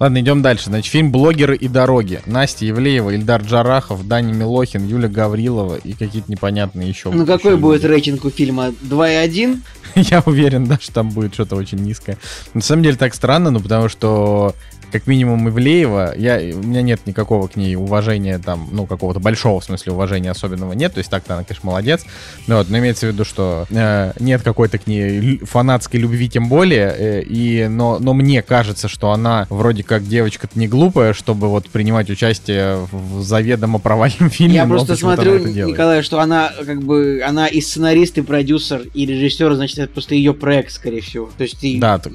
Ладно, 0.00 0.18
идем 0.22 0.40
дальше. 0.40 0.70
Значит, 0.70 0.90
фильм 0.90 1.12
«Блогеры 1.12 1.54
и 1.56 1.68
дороги». 1.68 2.22
Настя 2.24 2.64
Евлеева, 2.64 3.10
Ильдар 3.10 3.42
Джарахов, 3.42 4.08
Дани 4.08 4.32
Милохин, 4.32 4.86
Юля 4.86 5.08
Гаврилова 5.08 5.74
и 5.74 5.92
какие-то 5.92 6.32
непонятные 6.32 6.88
еще. 6.88 7.10
Ну 7.10 7.26
какой 7.26 7.52
еще 7.52 7.60
будет 7.60 7.82
люди. 7.82 7.92
рейтинг 7.92 8.24
у 8.24 8.30
фильма? 8.30 8.68
2,1? 8.68 9.60
Я 9.96 10.22
уверен, 10.24 10.64
да, 10.64 10.78
что 10.80 10.94
там 10.94 11.10
будет 11.10 11.34
что-то 11.34 11.56
очень 11.56 11.80
низкое. 11.80 12.16
На 12.54 12.62
самом 12.62 12.82
деле 12.82 12.96
так 12.96 13.14
странно, 13.14 13.50
ну 13.50 13.60
потому 13.60 13.90
что 13.90 14.54
как 14.92 15.06
минимум 15.06 15.48
Ивлеева, 15.48 16.14
я, 16.16 16.36
у 16.56 16.62
меня 16.62 16.82
нет 16.82 17.00
никакого 17.06 17.48
к 17.48 17.56
ней 17.56 17.76
уважения 17.76 18.38
там, 18.38 18.68
ну, 18.72 18.86
какого-то 18.86 19.20
большого, 19.20 19.60
в 19.60 19.64
смысле, 19.64 19.92
уважения 19.92 20.30
особенного 20.30 20.72
нет, 20.72 20.94
то 20.94 20.98
есть 20.98 21.10
так-то 21.10 21.34
она, 21.34 21.44
конечно, 21.44 21.66
молодец, 21.66 22.04
но, 22.46 22.58
вот, 22.58 22.70
но 22.70 22.78
имеется 22.78 23.06
в 23.06 23.10
виду, 23.12 23.24
что 23.24 23.66
э, 23.70 24.12
нет 24.20 24.42
какой-то 24.42 24.78
к 24.78 24.86
ней 24.86 25.38
фанатской 25.38 26.00
любви 26.00 26.28
тем 26.28 26.48
более, 26.48 26.94
э, 26.96 27.22
и, 27.22 27.66
но, 27.68 27.98
но 27.98 28.14
мне 28.14 28.42
кажется, 28.42 28.88
что 28.88 29.10
она 29.12 29.46
вроде 29.50 29.82
как 29.82 30.06
девочка-то 30.06 30.58
не 30.58 30.68
глупая, 30.68 31.12
чтобы 31.12 31.48
вот 31.48 31.68
принимать 31.68 32.10
участие 32.10 32.86
в 32.90 33.22
заведомо 33.22 33.78
провальном 33.78 34.30
фильме, 34.30 34.56
Я 34.56 34.66
просто 34.66 34.96
смотрю. 34.96 35.38
Николай, 35.46 36.02
что 36.02 36.20
она 36.20 36.52
как 36.64 36.82
бы 36.82 37.22
она 37.26 37.46
и 37.46 37.60
сценарист, 37.60 38.18
и 38.18 38.22
продюсер, 38.22 38.82
и 38.94 39.06
режиссер, 39.06 39.54
значит, 39.54 39.78
это 39.78 39.92
просто 39.92 40.14
ее 40.14 40.34
проект, 40.34 40.72
скорее 40.72 41.00
всего. 41.00 41.30
То 41.36 41.44
есть 41.44 41.58
ты 41.60 41.78
Да, 41.78 41.98
так- 41.98 42.12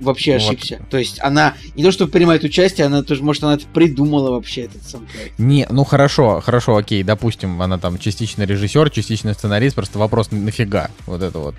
вообще 0.00 0.32
вот. 0.38 0.42
ошибся. 0.42 0.80
То 0.90 0.98
есть 0.98 1.18
она 1.20 1.54
не 1.76 1.82
то, 1.84 1.92
что 1.92 2.06
принимает 2.22 2.44
участие, 2.44 2.86
она 2.86 3.02
тоже, 3.02 3.24
может, 3.24 3.42
она 3.42 3.54
это 3.54 3.64
придумала 3.74 4.30
вообще 4.30 4.62
этот 4.62 4.80
проект. 5.12 5.38
Не, 5.38 5.66
ну 5.70 5.82
хорошо, 5.82 6.40
хорошо, 6.40 6.76
окей, 6.76 7.02
допустим, 7.02 7.60
она 7.60 7.78
там 7.78 7.98
частично 7.98 8.44
режиссер, 8.44 8.90
частично 8.90 9.34
сценарист, 9.34 9.74
просто 9.74 9.98
вопрос 9.98 10.30
нафига 10.30 10.90
вот 11.06 11.20
это 11.20 11.38
вот. 11.40 11.56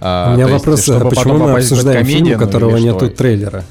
А, 0.00 0.30
У 0.30 0.34
меня 0.34 0.44
есть, 0.44 0.52
вопрос, 0.52 0.82
чтобы 0.84 1.06
а 1.06 1.10
почему 1.10 1.38
мы 1.38 1.52
обсуждаем 1.52 2.06
фильм, 2.06 2.26
у 2.28 2.30
ну, 2.30 2.38
которого 2.38 2.76
или 2.76 2.84
нету 2.84 3.06
что? 3.06 3.16
трейлера? 3.16 3.64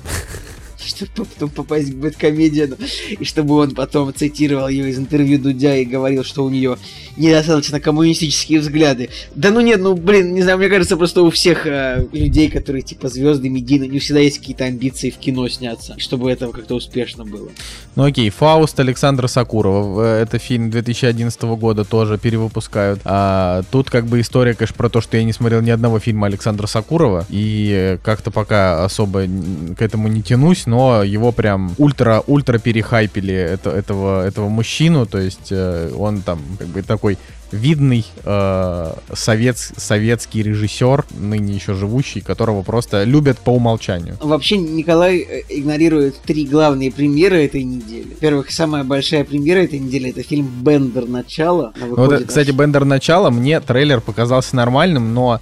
Чтобы 0.87 1.25
потом 1.25 1.49
попасть 1.49 1.91
к 1.91 1.95
Бэткомедиану, 1.95 2.77
и 3.09 3.23
чтобы 3.25 3.55
он 3.55 3.71
потом 3.71 4.13
цитировал 4.13 4.67
ее 4.67 4.89
из 4.89 4.97
интервью 4.97 5.39
Дудя 5.39 5.75
и 5.75 5.85
говорил, 5.85 6.23
что 6.23 6.43
у 6.43 6.49
нее 6.49 6.77
недостаточно 7.17 7.79
коммунистические 7.79 8.59
взгляды. 8.59 9.09
Да 9.35 9.51
ну 9.51 9.61
нет, 9.61 9.79
ну 9.81 9.95
блин, 9.95 10.33
не 10.33 10.41
знаю, 10.41 10.57
мне 10.57 10.69
кажется, 10.69 10.97
просто 10.97 11.21
у 11.21 11.29
всех 11.29 11.65
э, 11.67 12.07
людей, 12.11 12.49
которые 12.49 12.81
типа 12.81 13.07
звезды 13.07 13.49
медийные, 13.49 13.89
не 13.89 13.99
всегда 13.99 14.19
есть 14.19 14.39
какие-то 14.39 14.65
амбиции 14.65 15.09
в 15.09 15.17
кино 15.17 15.47
сняться, 15.47 15.95
чтобы 15.99 16.31
это 16.31 16.47
как-то 16.47 16.75
успешно 16.75 17.25
было. 17.25 17.49
Ну 17.95 18.03
окей, 18.03 18.29
Фауст 18.29 18.79
Александра 18.79 19.27
Сакурова. 19.27 20.01
Э, 20.03 20.21
Это 20.23 20.39
фильм 20.39 20.69
2011 20.69 21.41
года 21.43 21.83
тоже 21.83 22.17
перевыпускают. 22.17 22.99
А, 23.05 23.63
тут 23.71 23.89
как 23.89 24.05
бы 24.07 24.19
история, 24.21 24.53
конечно, 24.53 24.75
про 24.75 24.89
то, 24.89 25.01
что 25.01 25.17
я 25.17 25.23
не 25.23 25.33
смотрел 25.33 25.61
ни 25.61 25.69
одного 25.69 25.99
фильма 25.99 26.27
Александра 26.27 26.67
Сакурова. 26.67 27.25
И 27.29 27.71
э, 27.71 27.97
как-то 28.03 28.31
пока 28.31 28.83
особо 28.83 29.25
к 29.77 29.81
этому 29.81 30.07
не 30.07 30.23
тянусь, 30.23 30.65
но 30.73 31.03
его 31.03 31.31
прям 31.31 31.75
ультра-ультра 31.77 32.57
перехайпили 32.57 33.31
это, 33.31 33.69
этого, 33.69 34.25
этого 34.25 34.49
мужчину. 34.49 35.05
То 35.05 35.19
есть 35.19 35.51
э, 35.51 35.91
он 35.95 36.21
там 36.21 36.39
как 36.57 36.67
бы 36.69 36.81
такой 36.81 37.19
видный 37.51 38.03
э, 38.23 38.93
совет, 39.13 39.57
советский 39.59 40.41
режиссер, 40.41 41.05
ныне 41.11 41.53
еще 41.53 41.75
живущий, 41.75 42.21
которого 42.21 42.63
просто 42.63 43.03
любят 43.03 43.37
по 43.37 43.51
умолчанию. 43.51 44.17
Вообще 44.19 44.57
Николай 44.57 45.17
э, 45.19 45.41
игнорирует 45.49 46.19
три 46.21 46.47
главные 46.47 46.91
премьеры 46.91 47.45
этой 47.45 47.63
недели. 47.63 48.07
Во-первых, 48.15 48.49
самая 48.49 48.83
большая 48.83 49.25
премьера 49.25 49.59
этой 49.59 49.77
недели 49.77 50.09
это 50.09 50.23
фильм 50.23 50.49
Бендер 50.63 51.07
Начало. 51.07 51.71
Ну, 51.79 51.95
Вот, 51.95 52.23
кстати, 52.25 52.49
Бендер 52.49 52.83
начало, 52.83 53.29
мне 53.29 53.59
трейлер 53.59 54.01
показался 54.01 54.55
нормальным, 54.55 55.13
но 55.13 55.39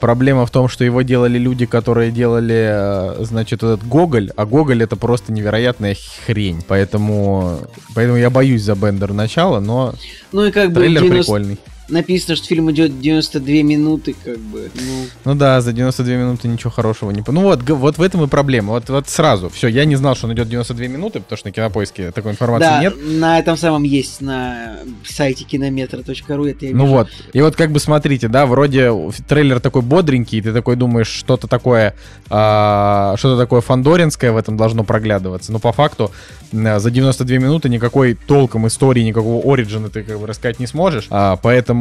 проблема 0.00 0.46
в 0.46 0.50
том, 0.50 0.68
что 0.68 0.84
его 0.84 1.02
делали 1.02 1.38
люди, 1.38 1.66
которые 1.66 2.10
делали, 2.10 2.66
а, 2.68 3.16
значит, 3.20 3.62
этот 3.62 3.86
Гоголь, 3.86 4.30
а 4.36 4.46
Гоголь 4.46 4.82
это 4.82 4.96
просто 4.96 5.32
невероятная 5.32 5.96
хрень. 6.26 6.62
Поэтому, 6.66 7.60
поэтому 7.94 8.18
я 8.18 8.30
боюсь 8.30 8.62
за 8.62 8.74
Бендер 8.74 9.12
начало, 9.12 9.60
но 9.60 9.94
Ну 10.32 10.44
и 10.46 10.50
как 10.50 10.68
бы 10.68 10.80
трейлер 10.80 11.02
90 11.02 11.22
прикольный. 11.22 11.58
Написано, 11.88 12.36
что 12.36 12.46
фильм 12.46 12.70
идет 12.70 13.00
92 13.00 13.46
минуты, 13.62 14.14
как 14.24 14.38
бы. 14.38 14.70
Ну, 14.74 15.06
Ну 15.24 15.34
да, 15.34 15.60
за 15.60 15.72
92 15.72 16.14
минуты 16.14 16.48
ничего 16.48 16.70
хорошего 16.70 17.10
не... 17.10 17.22
Ну 17.26 17.40
вот, 17.42 17.68
вот 17.68 17.98
в 17.98 18.02
этом 18.02 18.24
и 18.24 18.26
проблема. 18.26 18.72
Вот, 18.72 18.88
вот 18.88 19.08
сразу. 19.08 19.48
Все, 19.50 19.68
я 19.68 19.84
не 19.84 19.96
знал, 19.96 20.14
что 20.16 20.26
он 20.26 20.34
идет 20.34 20.48
92 20.48 20.86
минуты, 20.86 21.20
потому 21.20 21.36
что 21.38 21.48
на 21.48 21.52
кинопоиске 21.52 22.10
такой 22.12 22.32
информации 22.32 22.66
да, 22.66 22.80
нет. 22.80 22.94
на 23.04 23.38
этом 23.38 23.56
самом 23.56 23.82
есть 23.84 24.20
на 24.20 24.78
сайте 25.04 25.44
кинометра.ру, 25.44 26.44
это 26.46 26.66
я 26.66 26.74
Ну 26.74 26.84
вижу. 26.84 26.94
вот. 26.96 27.08
И 27.32 27.40
вот 27.40 27.56
как 27.56 27.70
бы 27.70 27.78
смотрите, 27.80 28.28
да, 28.28 28.46
вроде 28.46 28.90
трейлер 29.28 29.60
такой 29.60 29.82
бодренький, 29.82 30.38
и 30.38 30.42
ты 30.42 30.52
такой 30.52 30.76
думаешь, 30.76 31.08
что-то 31.08 31.46
такое, 31.46 31.94
а, 32.30 33.14
что-то 33.18 33.36
такое 33.40 33.60
фандоринское 33.60 34.32
в 34.32 34.36
этом 34.36 34.56
должно 34.56 34.84
проглядываться. 34.84 35.52
Но 35.52 35.58
по 35.58 35.72
факту 35.72 36.10
м, 36.52 36.80
за 36.80 36.90
92 36.90 37.38
минуты 37.38 37.68
никакой 37.68 38.14
толком 38.14 38.66
истории, 38.66 39.02
никакого 39.02 39.52
оригина 39.52 39.88
ты 39.90 40.02
как 40.02 40.18
бы 40.18 40.26
рассказать 40.26 40.58
не 40.60 40.66
сможешь. 40.66 41.06
А, 41.10 41.36
поэтому 41.36 41.75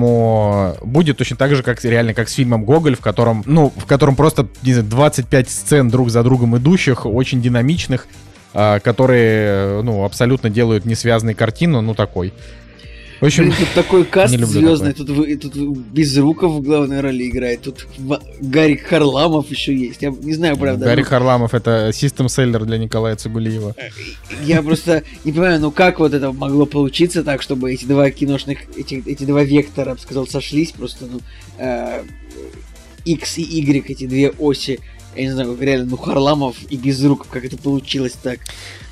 будет 0.84 1.18
точно 1.18 1.38
так 1.38 1.56
же, 1.56 1.64
как 1.64 1.84
реально 1.84 2.14
как 2.14 2.30
с 2.30 2.34
фильмом 2.34 2.66
Гоголь, 2.66 2.96
в 2.96 3.02
котором, 3.02 3.44
ну, 3.46 3.72
в 3.76 3.86
котором 3.86 4.16
просто 4.16 4.48
не 4.64 4.74
знаю, 4.74 4.90
25 4.90 5.50
сцен 5.50 5.90
друг 5.90 6.10
за 6.10 6.24
другом 6.24 6.58
идущих, 6.58 7.06
очень 7.06 7.42
динамичных, 7.42 8.08
а, 8.54 8.80
которые, 8.80 9.82
ну, 9.82 10.06
абсолютно 10.06 10.50
делают 10.50 10.86
несвязной 10.86 11.34
картину, 11.34 11.82
ну, 11.82 11.94
такой. 11.94 12.34
В 13.22 13.26
общем, 13.26 13.44
Блин, 13.46 13.56
тут 13.58 13.70
такой 13.74 14.06
каст 14.06 14.38
звездный, 14.38 14.94
тут, 14.94 15.08
тут 15.42 15.56
Безруков 15.56 16.52
в 16.52 16.62
главной 16.62 17.00
роли 17.00 17.30
играет, 17.30 17.62
тут 17.62 17.88
Гарик 18.42 18.84
Харламов 18.84 19.50
еще 19.50 19.76
есть. 19.76 20.02
Я 20.02 20.10
не 20.10 20.34
знаю, 20.34 20.58
правда. 20.58 20.86
Гарри 20.86 21.02
ну, 21.02 21.08
Харламов 21.08 21.54
это 21.54 21.92
систем-селлер 21.94 22.66
для 22.66 22.78
Николая 22.78 23.16
Цигулиева. 23.16 23.76
Я 24.44 24.62
просто 24.62 25.04
не 25.24 25.32
понимаю, 25.32 25.62
ну 25.62 25.72
как 25.72 26.00
вот 26.00 26.14
это 26.14 26.34
могло 26.34 26.66
получиться 26.66 27.24
так, 27.24 27.42
чтобы 27.42 27.72
эти 27.74 27.86
два 27.86 28.12
киношных, 28.12 28.60
эти, 28.76 29.02
эти 29.06 29.24
два 29.24 29.44
вектора, 29.44 29.90
я 29.90 29.96
бы 29.96 30.02
сказал, 30.02 30.28
сошлись, 30.28 30.72
просто, 30.72 31.06
ну, 31.06 31.20
э, 31.58 32.04
X 33.06 33.38
и 33.38 33.44
Y, 33.44 33.86
эти 33.90 34.08
две 34.08 34.30
оси, 34.32 34.80
я 35.16 35.24
не 35.24 35.32
знаю, 35.32 35.54
как 35.54 35.62
реально, 35.62 35.86
ну, 35.92 35.98
Харламов 35.98 36.58
и 36.70 36.76
Безруков, 36.76 37.28
как 37.30 37.46
это 37.46 37.58
получилось 37.58 38.14
так. 38.22 38.40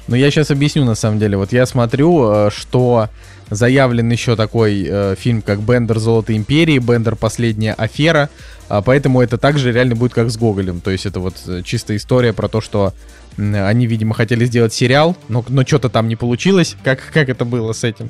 Ну, 0.07 0.15
я 0.15 0.29
сейчас 0.31 0.51
объясню, 0.51 0.85
на 0.85 0.95
самом 0.95 1.19
деле. 1.19 1.37
Вот 1.37 1.53
я 1.53 1.65
смотрю, 1.65 2.29
э, 2.29 2.49
что 2.51 3.09
заявлен 3.53 4.09
еще 4.11 4.35
такой 4.35 4.85
э, 4.87 5.15
фильм, 5.17 5.41
как 5.41 5.61
«Бендер. 5.61 5.99
Золото 5.99 6.35
Империи», 6.35 6.79
«Бендер. 6.79 7.15
Последняя 7.15 7.73
афера», 7.73 8.29
а, 8.69 8.81
поэтому 8.81 9.21
это 9.21 9.37
также 9.37 9.71
реально 9.71 9.95
будет 9.95 10.13
как 10.13 10.29
с 10.29 10.37
Гоголем. 10.37 10.81
То 10.81 10.91
есть 10.91 11.05
это 11.05 11.19
вот 11.19 11.35
э, 11.47 11.61
чистая 11.63 11.97
история 11.97 12.33
про 12.33 12.47
то, 12.47 12.61
что 12.61 12.93
м, 13.37 13.55
они, 13.55 13.87
видимо, 13.87 14.13
хотели 14.13 14.45
сделать 14.45 14.73
сериал, 14.73 15.15
но, 15.27 15.45
но 15.47 15.63
что-то 15.63 15.89
там 15.89 16.07
не 16.07 16.15
получилось, 16.15 16.75
как, 16.83 16.99
как 17.13 17.29
это 17.29 17.45
было 17.45 17.73
с 17.73 17.83
этим. 17.83 18.09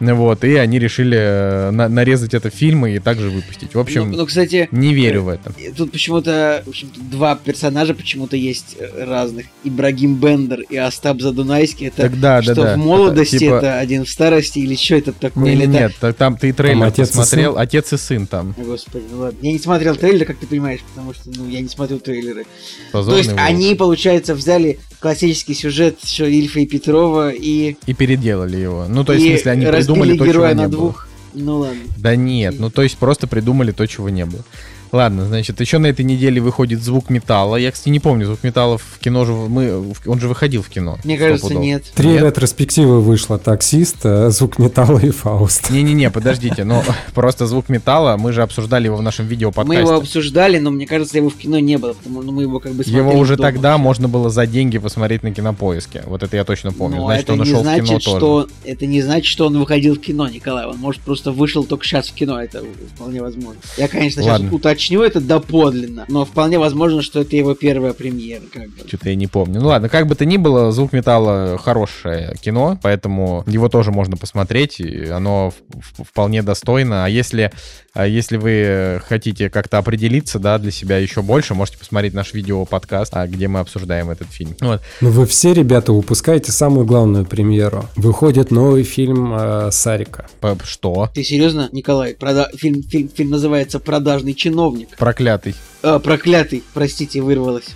Ну 0.00 0.14
Вот, 0.16 0.44
и 0.44 0.54
они 0.56 0.78
решили 0.78 1.16
э, 1.18 1.70
на- 1.70 1.88
нарезать 1.88 2.34
это 2.34 2.50
в 2.50 2.54
фильмы 2.54 2.94
и 2.94 2.98
также 2.98 3.30
выпустить. 3.30 3.74
В 3.74 3.78
общем, 3.78 4.10
ну, 4.10 4.18
ну, 4.18 4.26
кстати, 4.26 4.68
не 4.72 4.94
верю 4.94 5.22
в 5.24 5.28
это. 5.28 5.52
И 5.58 5.70
Тут 5.70 5.92
почему-то, 5.92 6.62
в 6.66 6.68
общем-то, 6.70 7.00
два 7.02 7.36
персонажа 7.36 7.94
почему-то 7.94 8.36
есть 8.36 8.76
э, 8.78 9.04
разных. 9.04 9.46
Ибрагим 9.62 10.16
Бендер 10.16 10.60
и 10.62 10.76
Остап 10.76 11.20
Задунайский. 11.20 11.88
Это 11.88 12.02
Так 12.02 12.18
да, 12.18 12.36
да, 12.38 12.42
что 12.42 12.54
да. 12.54 12.74
в 12.74 12.78
молодости 12.78 13.36
Это, 13.36 13.44
это, 13.44 13.60
типа- 13.60 13.78
один 13.78 14.04
в 14.04 14.08
старости 14.08 14.58
или 14.58 14.74
что 14.74 14.96
это 14.96 15.12
такое? 15.12 15.44
Не, 15.44 15.52
Или 15.52 15.66
не, 15.66 15.76
это- 15.76 15.82
нет, 15.88 15.92
та- 16.00 16.12
там 16.12 16.36
ты 16.36 16.52
трейлер 16.52 16.84
отец 16.84 17.10
и 17.10 17.16
посмотрел, 17.18 17.52
сын. 17.52 17.60
отец 17.60 17.92
и 17.92 17.96
сын 17.98 18.26
там. 18.26 18.54
О, 18.58 18.62
Господи, 18.62 19.04
ну 19.12 19.18
ладно. 19.20 19.38
Я 19.42 19.52
не 19.52 19.58
смотрел 19.58 19.96
трейлер, 19.96 20.24
как 20.24 20.38
ты 20.38 20.46
понимаешь, 20.46 20.80
потому 20.94 21.12
что 21.14 21.24
ну, 21.36 21.46
я 21.48 21.60
не 21.60 21.68
смотрю 21.68 21.98
трейлеры. 21.98 22.46
Позорный 22.92 23.12
То 23.12 23.18
есть 23.18 23.30
волк. 23.32 23.42
они, 23.46 23.74
получается, 23.74 24.34
взяли 24.34 24.78
классический 25.00 25.54
сюжет 25.54 25.98
что 26.04 26.26
Ильфа 26.26 26.60
и 26.60 26.66
Петрова 26.66 27.30
и, 27.30 27.76
И 27.86 27.94
переделали 27.94 28.56
его. 28.58 28.86
Ну, 28.88 29.04
то 29.04 29.12
есть, 29.12 29.24
в 29.24 29.28
смысле, 29.28 29.52
они 29.52 29.66
придумали 29.66 30.10
то, 30.12 30.24
чего 30.24 30.32
героя 30.32 30.54
не 30.54 30.62
на 30.62 30.68
было. 30.68 30.70
двух. 30.70 31.08
Ну 31.32 31.58
ладно. 31.58 31.80
Да 31.96 32.16
нет, 32.16 32.56
ну 32.58 32.70
то 32.70 32.82
есть 32.82 32.96
просто 32.98 33.26
придумали 33.26 33.70
то, 33.72 33.86
чего 33.86 34.08
не 34.08 34.24
было. 34.24 34.44
Ладно, 34.92 35.24
значит, 35.26 35.60
еще 35.60 35.78
на 35.78 35.86
этой 35.86 36.04
неделе 36.04 36.40
выходит 36.40 36.82
звук 36.82 37.10
металла. 37.10 37.56
Я, 37.56 37.70
кстати, 37.70 37.90
не 37.90 38.00
помню, 38.00 38.26
звук 38.26 38.42
металла 38.42 38.78
в 38.78 38.98
кино 38.98 39.24
же 39.24 39.32
мы, 39.32 39.94
он 40.06 40.20
же 40.20 40.28
выходил 40.28 40.62
в 40.62 40.68
кино. 40.68 40.98
Мне 41.04 41.16
кажется, 41.16 41.48
пудов. 41.48 41.62
нет. 41.62 41.84
Три 41.94 42.10
Нет? 42.10 42.22
ретроспективы 42.22 43.00
вышло. 43.00 43.38
Таксист, 43.38 43.98
э, 44.04 44.30
звук 44.30 44.58
металла 44.58 44.98
и 44.98 45.10
Фауст. 45.10 45.70
Не-не-не, 45.70 46.10
подождите, 46.10 46.64
ну 46.64 46.82
просто 47.14 47.46
звук 47.46 47.68
металла, 47.68 48.16
мы 48.16 48.32
же 48.32 48.42
обсуждали 48.42 48.86
его 48.86 48.96
в 48.96 49.02
нашем 49.02 49.26
видео 49.26 49.52
Мы 49.56 49.74
его 49.76 49.86
подкасте. 49.86 49.94
обсуждали, 49.94 50.58
но 50.58 50.70
мне 50.70 50.86
кажется, 50.86 51.16
его 51.16 51.30
в 51.30 51.36
кино 51.36 51.58
не 51.60 51.78
было, 51.78 51.92
потому 51.92 52.22
что 52.22 52.32
мы 52.32 52.42
его 52.42 52.58
как 52.58 52.72
бы 52.72 52.82
смотрели 52.82 52.98
Его 52.98 53.18
уже 53.18 53.36
дома. 53.36 53.48
тогда 53.48 53.78
можно 53.78 54.08
было 54.08 54.28
за 54.30 54.46
деньги 54.46 54.78
посмотреть 54.78 55.22
на 55.22 55.32
кинопоиске. 55.32 56.02
Вот 56.06 56.22
это 56.22 56.36
я 56.36 56.44
точно 56.44 56.72
помню. 56.72 56.98
Но 56.98 57.06
Значит, 57.06 57.24
это 57.24 57.32
он 57.34 57.40
ушел 57.40 57.62
в 57.62 57.74
кино 57.76 57.98
тоже. 58.00 58.48
это 58.64 58.86
не 58.86 59.02
значит, 59.02 59.26
что 59.26 59.46
он 59.46 59.58
выходил 59.58 59.94
в 59.94 60.00
кино, 60.00 60.28
Николай. 60.28 60.66
Он 60.66 60.76
может 60.78 61.00
просто 61.02 61.30
вышел 61.32 61.64
только 61.64 61.84
сейчас 61.84 62.08
в 62.08 62.14
кино. 62.14 62.40
Это 62.42 62.62
вполне 62.94 63.20
возможно. 63.22 63.60
Я, 63.76 63.88
конечно, 63.88 64.22
сейчас 64.22 64.32
Ладно. 64.40 64.50
Уточню 64.80 65.02
это 65.02 65.20
доподлинно, 65.20 66.06
но 66.08 66.24
вполне 66.24 66.58
возможно, 66.58 67.02
что 67.02 67.20
это 67.20 67.36
его 67.36 67.54
первая 67.54 67.92
премьера. 67.92 68.42
Как 68.52 68.68
бы. 68.70 68.88
Что-то 68.88 69.10
я 69.10 69.14
не 69.14 69.26
помню. 69.26 69.60
Ну 69.60 69.66
ладно, 69.68 69.88
как 69.90 70.06
бы 70.06 70.14
то 70.14 70.24
ни 70.24 70.38
было, 70.38 70.72
звук 70.72 70.92
металла 70.94 71.58
хорошее 71.62 72.34
кино, 72.40 72.78
поэтому 72.82 73.44
его 73.46 73.68
тоже 73.68 73.90
можно 73.90 74.16
посмотреть, 74.16 74.80
и 74.80 75.04
оно 75.06 75.50
в- 75.50 76.00
в- 76.02 76.04
вполне 76.08 76.42
достойно. 76.42 77.04
А 77.04 77.08
если, 77.08 77.52
а 77.92 78.06
если 78.06 78.38
вы 78.38 79.02
хотите 79.06 79.50
как-то 79.50 79.76
определиться, 79.78 80.38
да, 80.38 80.58
для 80.58 80.70
себя 80.70 80.96
еще 80.96 81.20
больше, 81.20 81.54
можете 81.54 81.76
посмотреть 81.78 82.14
наш 82.14 82.32
видео-подкаст, 82.32 83.12
а, 83.14 83.26
где 83.26 83.48
мы 83.48 83.60
обсуждаем 83.60 84.08
этот 84.08 84.28
фильм. 84.28 84.54
Вот. 84.62 84.80
Ну 85.02 85.10
вы 85.10 85.26
все, 85.26 85.52
ребята, 85.52 85.92
упускаете 85.92 86.52
самую 86.52 86.86
главную 86.86 87.26
премьеру. 87.26 87.84
Выходит 87.96 88.50
новый 88.50 88.84
фильм 88.84 89.34
э, 89.38 89.68
Сарика. 89.72 90.26
П- 90.40 90.56
Что? 90.64 91.10
Ты 91.14 91.22
серьезно, 91.22 91.68
Николай? 91.72 92.14
Прода- 92.14 92.48
Фильм, 92.56 92.82
фильм, 92.82 93.08
фильм 93.14 93.30
называется 93.30 93.78
«Продажный 93.78 94.32
чиновник». 94.34 94.69
Проклятый. 94.98 95.54
А, 95.82 95.98
проклятый, 95.98 96.62
простите, 96.74 97.20
вырвалось. 97.20 97.68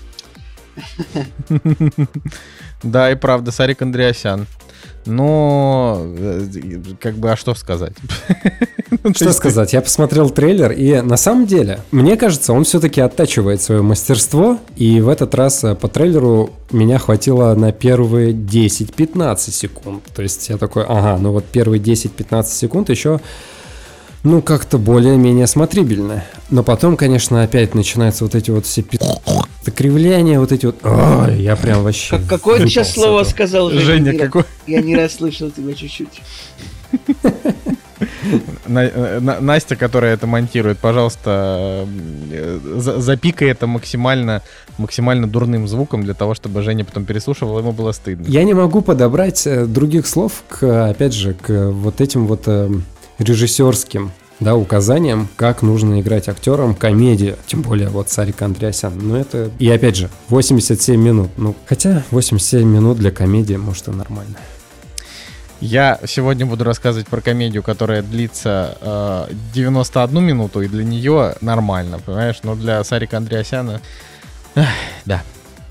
Да, 2.83 3.11
и 3.11 3.15
правда, 3.15 3.51
Сарик 3.51 3.81
Андреасян. 3.81 4.47
Но, 5.07 6.03
э, 6.03 6.47
как 7.01 7.15
бы, 7.17 7.31
а 7.31 7.37
что 7.37 7.55
сказать? 7.55 7.93
Ну, 9.03 9.13
то 9.13 9.19
Что 9.19 9.33
сказать, 9.33 9.73
я 9.73 9.83
посмотрел 9.83 10.31
трейлер, 10.31 10.71
и 10.71 11.01
на 11.03 11.17
самом 11.19 11.47
деле, 11.47 11.81
мне 11.91 12.17
кажется, 12.17 12.53
он 12.55 12.65
все-таки 12.65 13.01
оттачивает 13.03 13.61
свое 13.61 13.83
мастерство, 13.83 14.59
и 14.77 15.01
в 15.01 15.09
этот 15.09 15.35
раз 15.35 15.63
э, 15.65 15.75
по 15.75 15.89
трейлеру 15.89 16.51
меня 16.71 16.99
хватило 16.99 17.55
на 17.55 17.73
первые 17.73 18.33
10-15 18.33 19.51
секунд. 19.51 20.05
То 20.15 20.23
есть 20.23 20.49
я 20.49 20.57
такой, 20.57 20.85
ага, 20.85 21.19
ну 21.21 21.33
вот 21.33 21.45
первые 21.45 21.83
10-15 21.83 22.45
секунд 22.45 22.89
еще, 22.89 23.21
ну 24.25 24.43
как-то 24.43 24.79
более-менее 24.79 25.47
смотрибельно. 25.47 26.25
Но 26.51 26.63
потом, 26.63 26.97
конечно, 26.97 27.43
опять 27.43 27.75
начинаются 27.75 28.25
вот 28.25 28.35
эти 28.35 28.51
вот 28.51 28.67
все 28.67 28.83
пи- 28.83 28.99
кривляния, 29.75 30.41
вот 30.41 30.51
эти 30.53 30.67
вот... 30.67 30.77
Ой, 30.85 31.41
я 31.43 31.57
прям 31.57 31.83
вообще... 31.85 32.19
Как, 32.19 32.27
какое 32.27 32.61
ты 32.61 32.69
сейчас 32.69 32.93
слово 32.93 33.21
этого. 33.21 33.31
сказал, 33.31 33.71
Женя? 33.71 33.85
Женя, 33.85 34.13
Не- 34.13 34.19
какой... 34.19 34.45
Я 34.67 34.81
не 34.83 34.97
расслышал 34.97 35.51
тебя 35.51 35.75
чуть-чуть. 35.75 36.23
На- 38.67 39.21
На- 39.21 39.41
Настя, 39.41 39.77
которая 39.77 40.15
это 40.15 40.27
монтирует, 40.27 40.79
пожалуйста, 40.79 41.87
э, 42.31 42.59
за- 42.77 43.01
запикай 43.01 43.49
это 43.51 43.67
максимально, 43.67 44.43
максимально 44.79 45.27
дурным 45.29 45.69
звуком 45.69 46.03
для 46.03 46.15
того, 46.15 46.35
чтобы 46.35 46.63
Женя 46.63 46.85
потом 46.85 47.05
переслушивал, 47.05 47.59
ему 47.59 47.73
было 47.73 47.93
стыдно. 47.93 48.27
Я 48.27 48.45
не 48.45 48.55
могу 48.55 48.81
подобрать 48.81 49.47
э, 49.47 49.67
других 49.67 50.07
слов 50.07 50.45
к, 50.49 50.89
опять 50.91 51.13
же, 51.15 51.35
к 51.35 51.71
вот 51.71 52.01
этим 52.01 52.27
вот 52.27 52.43
э, 52.47 52.71
режиссерским 53.19 54.13
да, 54.41 54.57
указаниям, 54.57 55.29
как 55.37 55.63
нужно 55.63 56.01
играть 56.01 56.29
актерам 56.29 56.75
комедию. 56.75 57.37
Тем 57.47 57.63
более 57.63 57.89
вот 57.89 58.11
Сарик 58.11 58.43
Андреасян. 58.43 58.93
Ну 58.97 59.17
это... 59.17 59.51
И 59.59 59.69
опять 59.71 59.97
же, 59.97 60.11
87 60.29 61.01
минут. 61.01 61.31
Ну, 61.37 61.55
хотя 61.67 62.03
87 62.11 62.69
минут 62.69 62.99
для 62.99 63.11
комедии, 63.11 63.55
может, 63.55 63.89
и 63.89 63.91
нормально. 63.93 64.37
Я 65.61 65.99
сегодня 66.07 66.45
буду 66.45 66.65
рассказывать 66.65 67.07
про 67.07 67.21
комедию, 67.21 67.63
которая 67.63 68.03
длится 68.03 68.77
э, 68.81 69.29
91 69.55 70.23
минуту, 70.23 70.61
и 70.61 70.69
для 70.69 70.85
нее 70.85 71.37
нормально, 71.41 71.99
понимаешь? 72.05 72.41
Но 72.43 72.55
для 72.55 72.83
Сарика 72.85 73.17
Андреасяна, 73.17 73.81
эх, 74.57 74.67
да, 75.07 75.23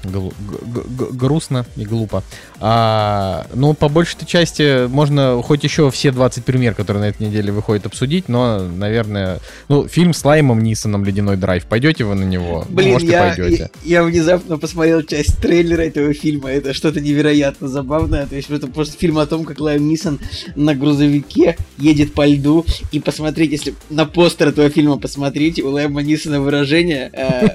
глу- 0.03 0.34
г- 0.39 0.84
г- 0.86 1.12
грустно 1.12 1.65
и 1.75 1.86
глупо. 1.86 2.23
А, 2.65 3.45
ну, 3.54 3.73
по 3.73 3.89
большей 3.89 4.26
части 4.26 4.88
можно 4.88 5.41
хоть 5.43 5.65
еще 5.65 5.91
все 5.91 6.13
20 6.13 6.45
премьер, 6.45 6.73
которые 6.73 7.02
на 7.04 7.10
этой 7.10 7.28
неделе 7.28 7.52
выходят, 7.52 7.86
обсудить, 7.86 8.30
но, 8.30 8.60
наверное, 8.60 9.39
ну, 9.67 9.86
фильм 9.89 10.13
с 10.13 10.23
Лаймом 10.23 10.63
Нисоном 10.63 11.04
«Ледяной 11.04 11.36
драйв», 11.36 11.65
пойдете 11.65 12.06
вы 12.06 12.15
на 12.15 12.23
него? 12.23 12.65
Блин, 12.69 12.93
Может, 12.93 13.10
и 13.10 13.12
я, 13.12 13.34
пойдете. 13.36 13.69
я, 13.84 13.97
я 13.97 14.04
внезапно 14.06 14.58
посмотрел 14.58 15.02
часть 15.02 15.39
трейлера 15.39 15.82
этого 15.82 16.13
фильма. 16.13 16.52
Это 16.52 16.73
что-то 16.73 17.02
невероятно 17.02 17.67
забавное. 17.67 18.28
То 18.28 18.38
есть 18.38 18.49
это 18.49 18.67
просто 18.67 18.97
фильм 18.97 19.17
о 19.17 19.26
том, 19.26 19.43
как 19.43 19.60
Лайм 19.60 19.86
Нисон 19.86 20.21
на 20.56 20.73
грузовике 20.73 21.58
едет 21.78 22.13
по 22.13 22.26
льду. 22.26 22.65
И 22.93 23.02
посмотреть, 23.02 23.52
если 23.52 23.73
на 23.89 24.06
постер 24.06 24.47
этого 24.47 24.69
фильма 24.69 24.97
посмотреть, 24.97 25.62
у 25.62 25.69
Лайма 25.69 26.02
Нисона 26.02 26.39
выражение, 26.39 27.12
э, 27.12 27.49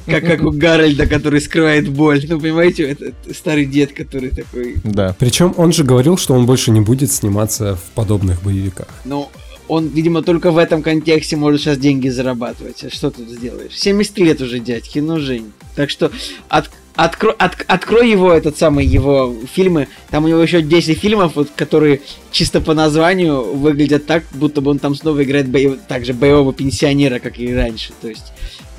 как, 0.06 0.24
как 0.24 0.42
у 0.42 0.50
Гарольда, 0.50 1.06
который 1.06 1.40
скрывает 1.40 1.88
боль. 1.88 2.26
Ну, 2.28 2.40
понимаете, 2.40 2.82
это 2.82 3.12
старый 3.32 3.66
дед, 3.66 3.92
который 3.92 4.39
такой... 4.42 4.76
Да. 4.84 5.14
Причем 5.18 5.54
он 5.56 5.72
же 5.72 5.84
говорил, 5.84 6.16
что 6.16 6.34
он 6.34 6.46
больше 6.46 6.70
не 6.70 6.80
будет 6.80 7.10
сниматься 7.12 7.76
в 7.76 7.82
подобных 7.94 8.42
боевиках. 8.42 8.88
Ну, 9.04 9.28
он, 9.68 9.86
видимо, 9.88 10.22
только 10.22 10.50
в 10.50 10.58
этом 10.58 10.82
контексте 10.82 11.36
может 11.36 11.60
сейчас 11.60 11.78
деньги 11.78 12.08
зарабатывать. 12.08 12.82
А 12.84 12.90
что 12.90 13.10
тут 13.10 13.28
сделаешь? 13.28 13.78
70 13.78 14.18
лет 14.18 14.40
уже 14.40 14.58
дядьки, 14.58 14.98
ну, 14.98 15.20
Жень. 15.20 15.52
Так 15.76 15.90
что 15.90 16.10
от, 16.48 16.70
откро- 16.96 17.36
от- 17.38 17.64
открой 17.68 18.10
его, 18.10 18.32
этот 18.32 18.58
самый, 18.58 18.84
его 18.84 19.32
фильмы. 19.52 19.86
Там 20.10 20.24
у 20.24 20.28
него 20.28 20.40
еще 20.40 20.60
10 20.60 20.98
фильмов, 20.98 21.36
вот, 21.36 21.50
которые 21.54 22.00
чисто 22.32 22.60
по 22.60 22.74
названию 22.74 23.56
выглядят 23.56 24.06
так, 24.06 24.24
будто 24.32 24.60
бы 24.60 24.72
он 24.72 24.80
там 24.80 24.94
снова 24.96 25.22
играет 25.22 25.48
боев... 25.48 25.78
так 25.86 26.04
же 26.04 26.14
боевого 26.14 26.52
пенсионера, 26.52 27.20
как 27.20 27.38
и 27.38 27.54
раньше. 27.54 27.92
То 28.00 28.08
есть 28.08 28.32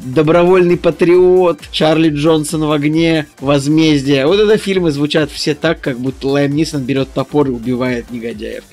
Добровольный 0.03 0.77
патриот, 0.77 1.59
Чарли 1.71 2.09
Джонсон 2.09 2.65
в 2.65 2.71
огне, 2.71 3.27
Возмездие. 3.39 4.25
Вот 4.25 4.39
это 4.39 4.57
фильмы 4.57 4.91
звучат 4.91 5.29
все 5.31 5.53
так, 5.53 5.79
как 5.81 5.99
будто 5.99 6.27
Лайм 6.27 6.55
Нисон 6.55 6.83
берет 6.83 7.09
топор 7.13 7.47
и 7.47 7.51
убивает 7.51 8.09
негодяев. 8.11 8.63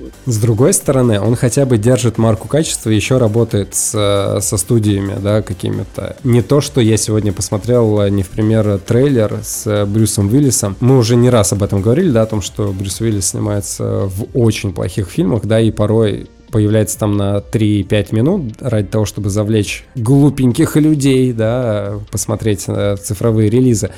Вот. 0.00 0.12
С 0.26 0.38
другой 0.38 0.72
стороны, 0.72 1.20
он 1.20 1.36
хотя 1.36 1.66
бы 1.66 1.78
держит 1.78 2.18
марку 2.18 2.48
качества, 2.48 2.90
еще 2.90 3.18
работает 3.18 3.74
с, 3.74 4.38
со 4.40 4.56
студиями, 4.56 5.16
да, 5.20 5.42
какими-то. 5.42 6.16
Не 6.24 6.42
то, 6.42 6.60
что 6.60 6.80
я 6.80 6.96
сегодня 6.96 7.32
посмотрел, 7.32 8.00
э, 8.00 8.10
не 8.10 8.22
в 8.22 8.28
пример, 8.28 8.78
трейлер 8.78 9.40
с 9.42 9.66
э, 9.66 9.84
Брюсом 9.84 10.28
Уиллисом. 10.28 10.76
Мы 10.80 10.98
уже 10.98 11.16
не 11.16 11.30
раз 11.30 11.52
об 11.52 11.62
этом 11.62 11.82
говорили, 11.82 12.10
да, 12.10 12.22
о 12.22 12.26
том, 12.26 12.42
что 12.42 12.72
Брюс 12.72 13.00
Уиллис 13.00 13.28
снимается 13.28 14.06
в 14.06 14.26
очень 14.34 14.72
плохих 14.72 15.08
фильмах, 15.08 15.44
да, 15.44 15.60
и 15.60 15.70
порой 15.70 16.28
появляется 16.52 16.98
там 16.98 17.16
на 17.16 17.38
3-5 17.38 18.14
минут 18.14 18.42
ради 18.60 18.86
того, 18.86 19.06
чтобы 19.06 19.30
завлечь 19.30 19.84
глупеньких 19.96 20.76
людей, 20.76 21.32
да, 21.32 21.94
посмотреть 22.12 22.64
э, 22.68 22.96
цифровые 23.02 23.50
релизы. 23.50 23.90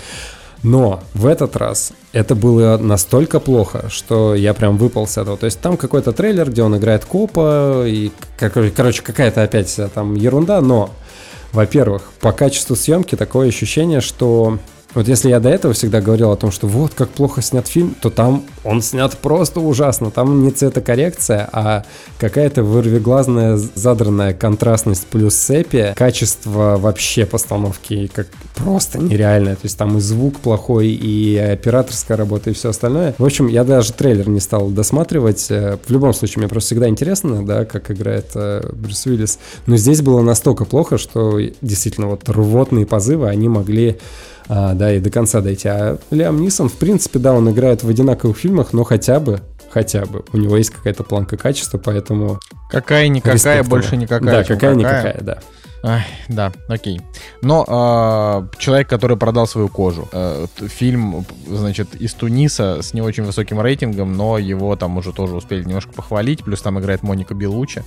Но 0.63 1.03
в 1.13 1.27
этот 1.27 1.57
раз 1.57 1.93
это 2.13 2.35
было 2.35 2.79
настолько 2.79 3.39
плохо, 3.39 3.91
что 3.91 4.35
я 4.35 4.55
прям 4.55 4.79
выпал 4.79 5.07
с 5.07 5.19
этого. 5.19 5.37
То 5.37 5.45
есть 5.45 5.61
там 5.61 5.77
какой-то 5.77 6.13
трейлер, 6.13 6.51
где 6.51 6.63
он 6.63 6.75
играет 6.79 7.05
копа, 7.05 7.85
и, 7.87 8.11
короче, 8.39 9.03
какая-то 9.03 9.43
опять 9.43 9.79
там 9.93 10.15
ерунда, 10.15 10.63
но, 10.63 10.91
во-первых, 11.53 12.13
по 12.21 12.33
качеству 12.33 12.77
съемки 12.77 13.15
такое 13.15 13.49
ощущение, 13.49 14.01
что 14.01 14.59
вот 14.95 15.09
если 15.09 15.29
я 15.29 15.41
до 15.41 15.49
этого 15.49 15.75
всегда 15.75 16.01
говорил 16.01 16.31
о 16.31 16.37
том, 16.37 16.51
что 16.51 16.67
вот 16.67 16.95
как 16.95 17.09
плохо 17.11 17.43
снят 17.43 17.67
фильм, 17.67 17.95
то 18.01 18.11
там 18.11 18.45
он 18.63 18.81
снят 18.83 19.17
просто 19.19 19.61
ужасно. 19.61 20.11
Там 20.11 20.43
не 20.43 20.51
цветокоррекция, 20.51 21.49
а 21.53 21.85
какая-то 22.19 22.63
вырвиглазная 22.63 23.57
задранная 23.57 24.35
контрастность 24.35 25.07
плюс 25.07 25.35
сепия. 25.35 25.95
Качество 25.95 26.77
вообще 26.79 27.27
постановки 27.27 28.11
как 28.13 28.29
просто 28.55 28.99
нереальное. 28.99 29.55
То 29.55 29.65
есть 29.65 29.77
там 29.77 29.99
и 29.99 30.01
звук 30.01 30.39
плохой, 30.39 30.89
и 30.89 31.37
операторская 31.37 32.17
работа, 32.17 32.51
и 32.51 32.55
все 32.55 32.71
остальное. 32.71 33.15
В 33.19 33.25
общем, 33.25 33.49
я 33.49 33.65
даже 33.65 33.93
трейлер 33.93 34.29
не 34.29 34.41
стал 34.41 34.69
досматривать. 34.69 35.47
Э, 35.51 35.79
в 35.85 35.91
любом 35.91 36.15
случае, 36.15 36.41
мне 36.41 36.49
просто 36.49 36.69
всегда 36.69 36.89
интересно, 36.89 37.45
да, 37.45 37.65
как 37.65 37.91
играет 37.91 38.31
э, 38.35 38.63
Брюс 38.73 39.07
Уиллис. 39.07 39.39
Но 39.67 39.77
здесь 39.77 40.03
было 40.03 40.23
настолько 40.23 40.65
плохо, 40.65 40.99
что 40.99 41.41
действительно 41.61 42.09
вот 42.09 42.29
рвотные 42.29 42.87
позывы, 42.87 43.29
они 43.29 43.49
могли 43.49 43.99
а, 44.49 44.75
да, 44.75 44.93
и 44.93 45.01
до 45.01 45.11
конца 45.11 45.41
дойти. 45.41 45.69
А 45.69 45.99
Лиам 46.11 46.41
Нисон, 46.41 46.69
в 46.69 46.75
принципе, 46.75 47.19
да, 47.19 47.33
он 47.33 47.51
играет 47.51 47.83
в 47.83 47.89
одинаковых 47.89 48.37
фильмах, 48.37 48.73
но 48.73 48.85
хотя 48.85 49.21
бы, 49.21 49.41
хотя 49.71 50.05
бы, 50.05 50.25
у 50.33 50.37
него 50.37 50.57
есть 50.57 50.71
какая-то 50.71 51.03
планка 51.03 51.37
качества, 51.37 51.79
поэтому... 51.79 52.41
Какая-никакая, 52.71 53.63
больше 53.63 53.97
никакая. 53.97 54.43
Да, 54.43 54.45
какая-никакая, 54.45 55.21
да. 55.21 55.39
Ай, 55.87 56.07
да, 56.31 56.51
окей. 56.67 56.99
Но 57.43 57.63
э, 57.69 58.57
человек, 58.59 58.89
который 58.89 59.19
продал 59.19 59.47
свою 59.47 59.69
кожу. 59.69 60.09
Э, 60.13 60.47
фильм, 60.57 61.27
значит, 61.47 61.95
из 61.97 62.15
Туниса 62.15 62.81
с 62.81 62.95
не 62.95 63.03
очень 63.03 63.23
высоким 63.23 63.61
рейтингом, 63.61 64.17
но 64.17 64.39
его 64.39 64.77
там 64.77 64.97
уже 64.97 65.13
тоже 65.13 65.37
успели 65.37 65.63
немножко 65.63 65.93
похвалить. 65.93 66.43
Плюс 66.43 66.63
там 66.63 66.81
играет 66.81 67.03
Моника 67.03 67.35
Белучи. 67.35 67.83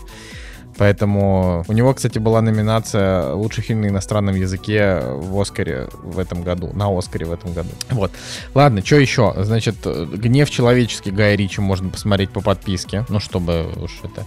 Поэтому 0.78 1.64
у 1.68 1.74
него, 1.74 1.94
кстати, 1.94 2.20
была 2.20 2.42
номинация 2.42 3.34
«Лучший 3.34 3.64
фильм 3.64 3.82
на 3.82 3.88
иностранном 3.88 4.36
языке» 4.36 5.00
в 5.02 5.40
Оскаре 5.40 5.90
в 6.04 6.20
этом 6.20 6.44
году, 6.44 6.72
на 6.74 6.96
Оскаре 6.96 7.26
в 7.26 7.32
этом 7.32 7.54
году. 7.54 7.70
Вот. 7.90 8.12
Ладно, 8.54 8.86
что 8.86 8.98
еще? 8.98 9.34
Значит, 9.38 9.76
«Гнев 9.86 10.50
человеческий» 10.50 11.12
Гая 11.12 11.36
Ричи 11.36 11.62
можно 11.62 11.90
посмотреть 11.90 12.30
по 12.30 12.42
подписке, 12.42 13.06
ну, 13.10 13.20
чтобы 13.20 13.72
уж 13.76 13.92
это... 14.04 14.26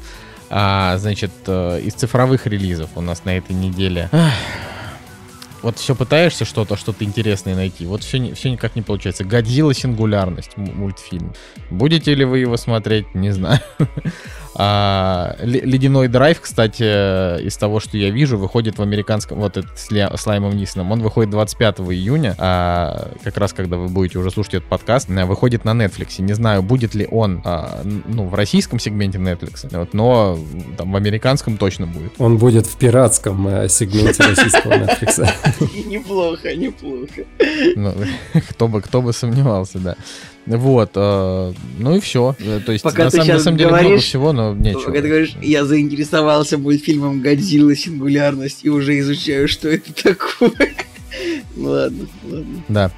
А, 0.53 0.99
значит, 0.99 1.31
э, 1.47 1.81
из 1.81 1.95
цифровых 1.95 2.49
релизов 2.49 2.91
у 2.97 3.01
нас 3.01 3.25
на 3.25 3.37
этой 3.37 3.55
неделе... 3.55 4.11
Вот 5.63 5.77
все 5.77 5.95
пытаешься 5.95 6.47
что-то, 6.47 6.77
что-то 6.77 7.05
интересное 7.05 7.55
найти. 7.55 7.85
Вот 7.85 8.03
все, 8.03 8.35
все 8.35 8.51
никак 8.51 8.77
не 8.77 8.83
получается. 8.83 9.25
Годзилла 9.25 9.75
сингулярность 9.75 10.57
мультфильм. 10.57 11.35
Будете 11.69 12.15
ли 12.15 12.25
вы 12.25 12.39
его 12.39 12.57
смотреть, 12.57 13.15
не 13.15 13.31
знаю. 13.31 13.61
А, 14.55 15.37
ледяной 15.43 16.09
драйв, 16.09 16.41
кстати, 16.41 16.83
из 17.43 17.57
того, 17.57 17.81
что 17.81 17.97
я 17.97 18.11
вижу, 18.11 18.37
выходит 18.39 18.79
в 18.79 18.83
американском, 18.83 19.39
вот 19.39 19.57
этот 19.57 19.79
с, 19.79 19.91
с 19.91 20.27
Лаймом 20.27 20.57
Нисоном, 20.57 20.93
он 20.93 21.03
выходит 21.03 21.31
25 21.31 21.81
июня, 21.81 22.35
а, 22.39 23.11
как 23.23 23.37
раз 23.37 23.53
когда 23.53 23.77
вы 23.77 23.89
будете 23.89 24.19
уже 24.19 24.31
слушать 24.31 24.55
этот 24.55 24.69
подкаст, 24.69 25.09
э, 25.11 25.25
выходит 25.25 25.65
на 25.65 25.71
Netflix. 25.71 26.21
Не 26.21 26.33
знаю, 26.33 26.63
будет 26.63 26.95
ли 26.95 27.07
он 27.11 27.43
а, 27.45 27.83
ну, 27.85 28.27
в 28.27 28.35
российском 28.35 28.79
сегменте 28.79 29.19
Netflix, 29.19 29.69
вот, 29.77 29.95
но 29.95 30.39
там 30.77 30.93
в 30.93 30.97
американском 30.97 31.57
точно 31.57 31.87
будет. 31.87 32.13
Он 32.19 32.39
будет 32.39 32.67
в 32.67 32.77
пиратском 32.77 33.47
э, 33.49 33.69
сегменте 33.69 34.23
российского 34.25 34.73
Netflix. 34.73 35.29
Неплохо, 35.87 36.55
неплохо. 36.57 37.25
Ну, 37.77 37.95
кто 38.51 38.69
бы, 38.69 38.83
кто 38.83 39.03
бы 39.03 39.13
сомневался, 39.13 39.79
да. 39.79 39.97
Вот, 40.47 40.91
э, 40.95 41.53
ну 41.79 41.97
и 41.97 42.01
все. 42.01 42.35
Э, 42.39 42.61
то 42.65 42.73
есть, 42.73 42.83
Пока 42.83 43.05
на, 43.05 43.11
самом, 43.11 43.29
на 43.29 43.39
самом 43.39 43.59
деле 43.59 43.71
говоришь, 43.71 43.89
много 43.89 44.01
всего, 44.01 44.33
но 44.33 44.55
нечего. 44.55 44.87
Пока 44.87 45.03
ты 45.03 45.09
говоришь, 45.09 45.37
я 45.43 45.65
заинтересовался 45.65 46.59
мультфильмом 46.59 47.21
«Годзилла. 47.21 47.77
Сингулярность» 47.77 48.61
и 48.65 48.71
уже 48.71 48.99
изучаю, 49.01 49.49
что 49.49 49.69
это 49.69 49.93
такое. 50.03 50.75
Ладно, 51.57 52.07
ладно. 52.25 52.63
Да. 52.69 52.91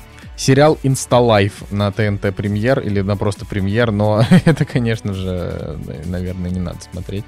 Сериал 0.43 0.76
Инсталайф 0.82 1.70
на 1.70 1.93
ТНТ 1.93 2.34
премьер 2.34 2.80
или 2.80 3.01
на 3.01 3.16
просто 3.16 3.47
премьер, 3.47 3.93
но 3.93 4.24
это, 4.45 4.64
конечно 4.64 5.14
же, 5.14 5.78
наверное, 6.07 6.51
не 6.51 6.59
надо 6.59 6.80
смотреть. 6.80 7.24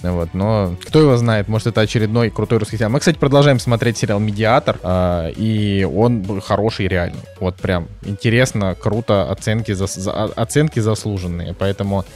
Вот, 0.00 0.32
но 0.32 0.74
кто 0.86 1.00
его 1.00 1.18
знает, 1.18 1.48
может 1.48 1.66
это 1.66 1.82
очередной 1.82 2.30
крутой 2.30 2.60
русский 2.60 2.78
сериал. 2.78 2.92
Мы, 2.92 3.00
кстати, 3.00 3.18
продолжаем 3.18 3.58
смотреть 3.58 3.98
сериал 3.98 4.20
«Медиатор», 4.20 4.78
э, 4.82 5.32
и 5.36 5.84
он 5.84 6.40
хороший 6.40 6.88
реально. 6.88 7.18
Вот 7.40 7.56
прям 7.56 7.88
интересно, 8.02 8.74
круто, 8.74 9.30
оценки, 9.30 9.72
за, 9.72 9.86
за, 9.86 10.12
оценки 10.24 10.80
заслуженные. 10.80 11.54
Поэтому 11.58 12.06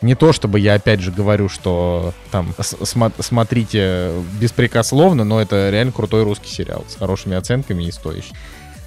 не 0.00 0.14
то, 0.14 0.32
чтобы 0.32 0.60
я 0.60 0.74
опять 0.74 1.00
же 1.00 1.12
говорю, 1.12 1.50
что 1.50 2.14
там 2.30 2.54
см 2.58 3.22
смотрите 3.22 4.12
беспрекословно, 4.40 5.24
но 5.24 5.42
это 5.42 5.68
реально 5.68 5.92
крутой 5.92 6.22
русский 6.22 6.48
сериал 6.48 6.86
с 6.88 6.96
хорошими 6.96 7.36
оценками 7.36 7.84
и 7.84 7.90
стоящий. 7.90 8.32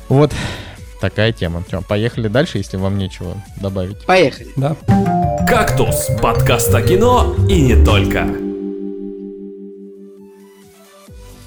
Вот 0.10 0.32
такая 1.00 1.32
тема. 1.32 1.64
Все, 1.68 1.82
поехали 1.82 2.28
дальше, 2.28 2.58
если 2.58 2.78
вам 2.78 2.98
нечего 2.98 3.36
добавить. 3.62 4.06
Поехали. 4.06 4.50
Да. 4.56 4.76
«Кактус»— 5.48 6.10
подкаст 6.22 6.74
о 6.74 6.82
кино 6.82 7.36
и 7.48 7.62
не 7.62 7.84
только. 7.86 8.28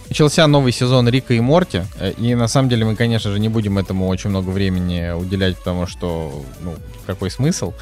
Начался 0.08 0.46
новый 0.48 0.72
сезон 0.72 1.08
Рика 1.08 1.34
и 1.34 1.40
Морти, 1.40 1.82
э, 2.00 2.12
и 2.18 2.34
на 2.34 2.48
самом 2.48 2.68
деле 2.68 2.84
мы, 2.84 2.96
конечно 2.96 3.30
же, 3.30 3.38
не 3.38 3.48
будем 3.48 3.78
этому 3.78 4.08
очень 4.08 4.30
много 4.30 4.50
времени 4.50 5.12
уделять, 5.12 5.56
потому 5.56 5.86
что, 5.86 6.44
ну, 6.62 6.74
какой 7.06 7.30
смысл. 7.30 7.74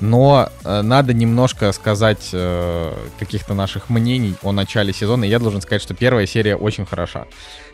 Но 0.00 0.48
э, 0.64 0.82
надо 0.82 1.14
немножко 1.14 1.70
сказать 1.72 2.30
э, 2.32 2.92
каких-то 3.18 3.54
наших 3.54 3.88
мнений 3.88 4.34
о 4.42 4.50
начале 4.50 4.92
сезона. 4.92 5.24
И 5.24 5.28
я 5.28 5.38
должен 5.38 5.60
сказать, 5.60 5.82
что 5.82 5.94
первая 5.94 6.26
серия 6.26 6.56
очень 6.56 6.86
хороша. 6.86 7.26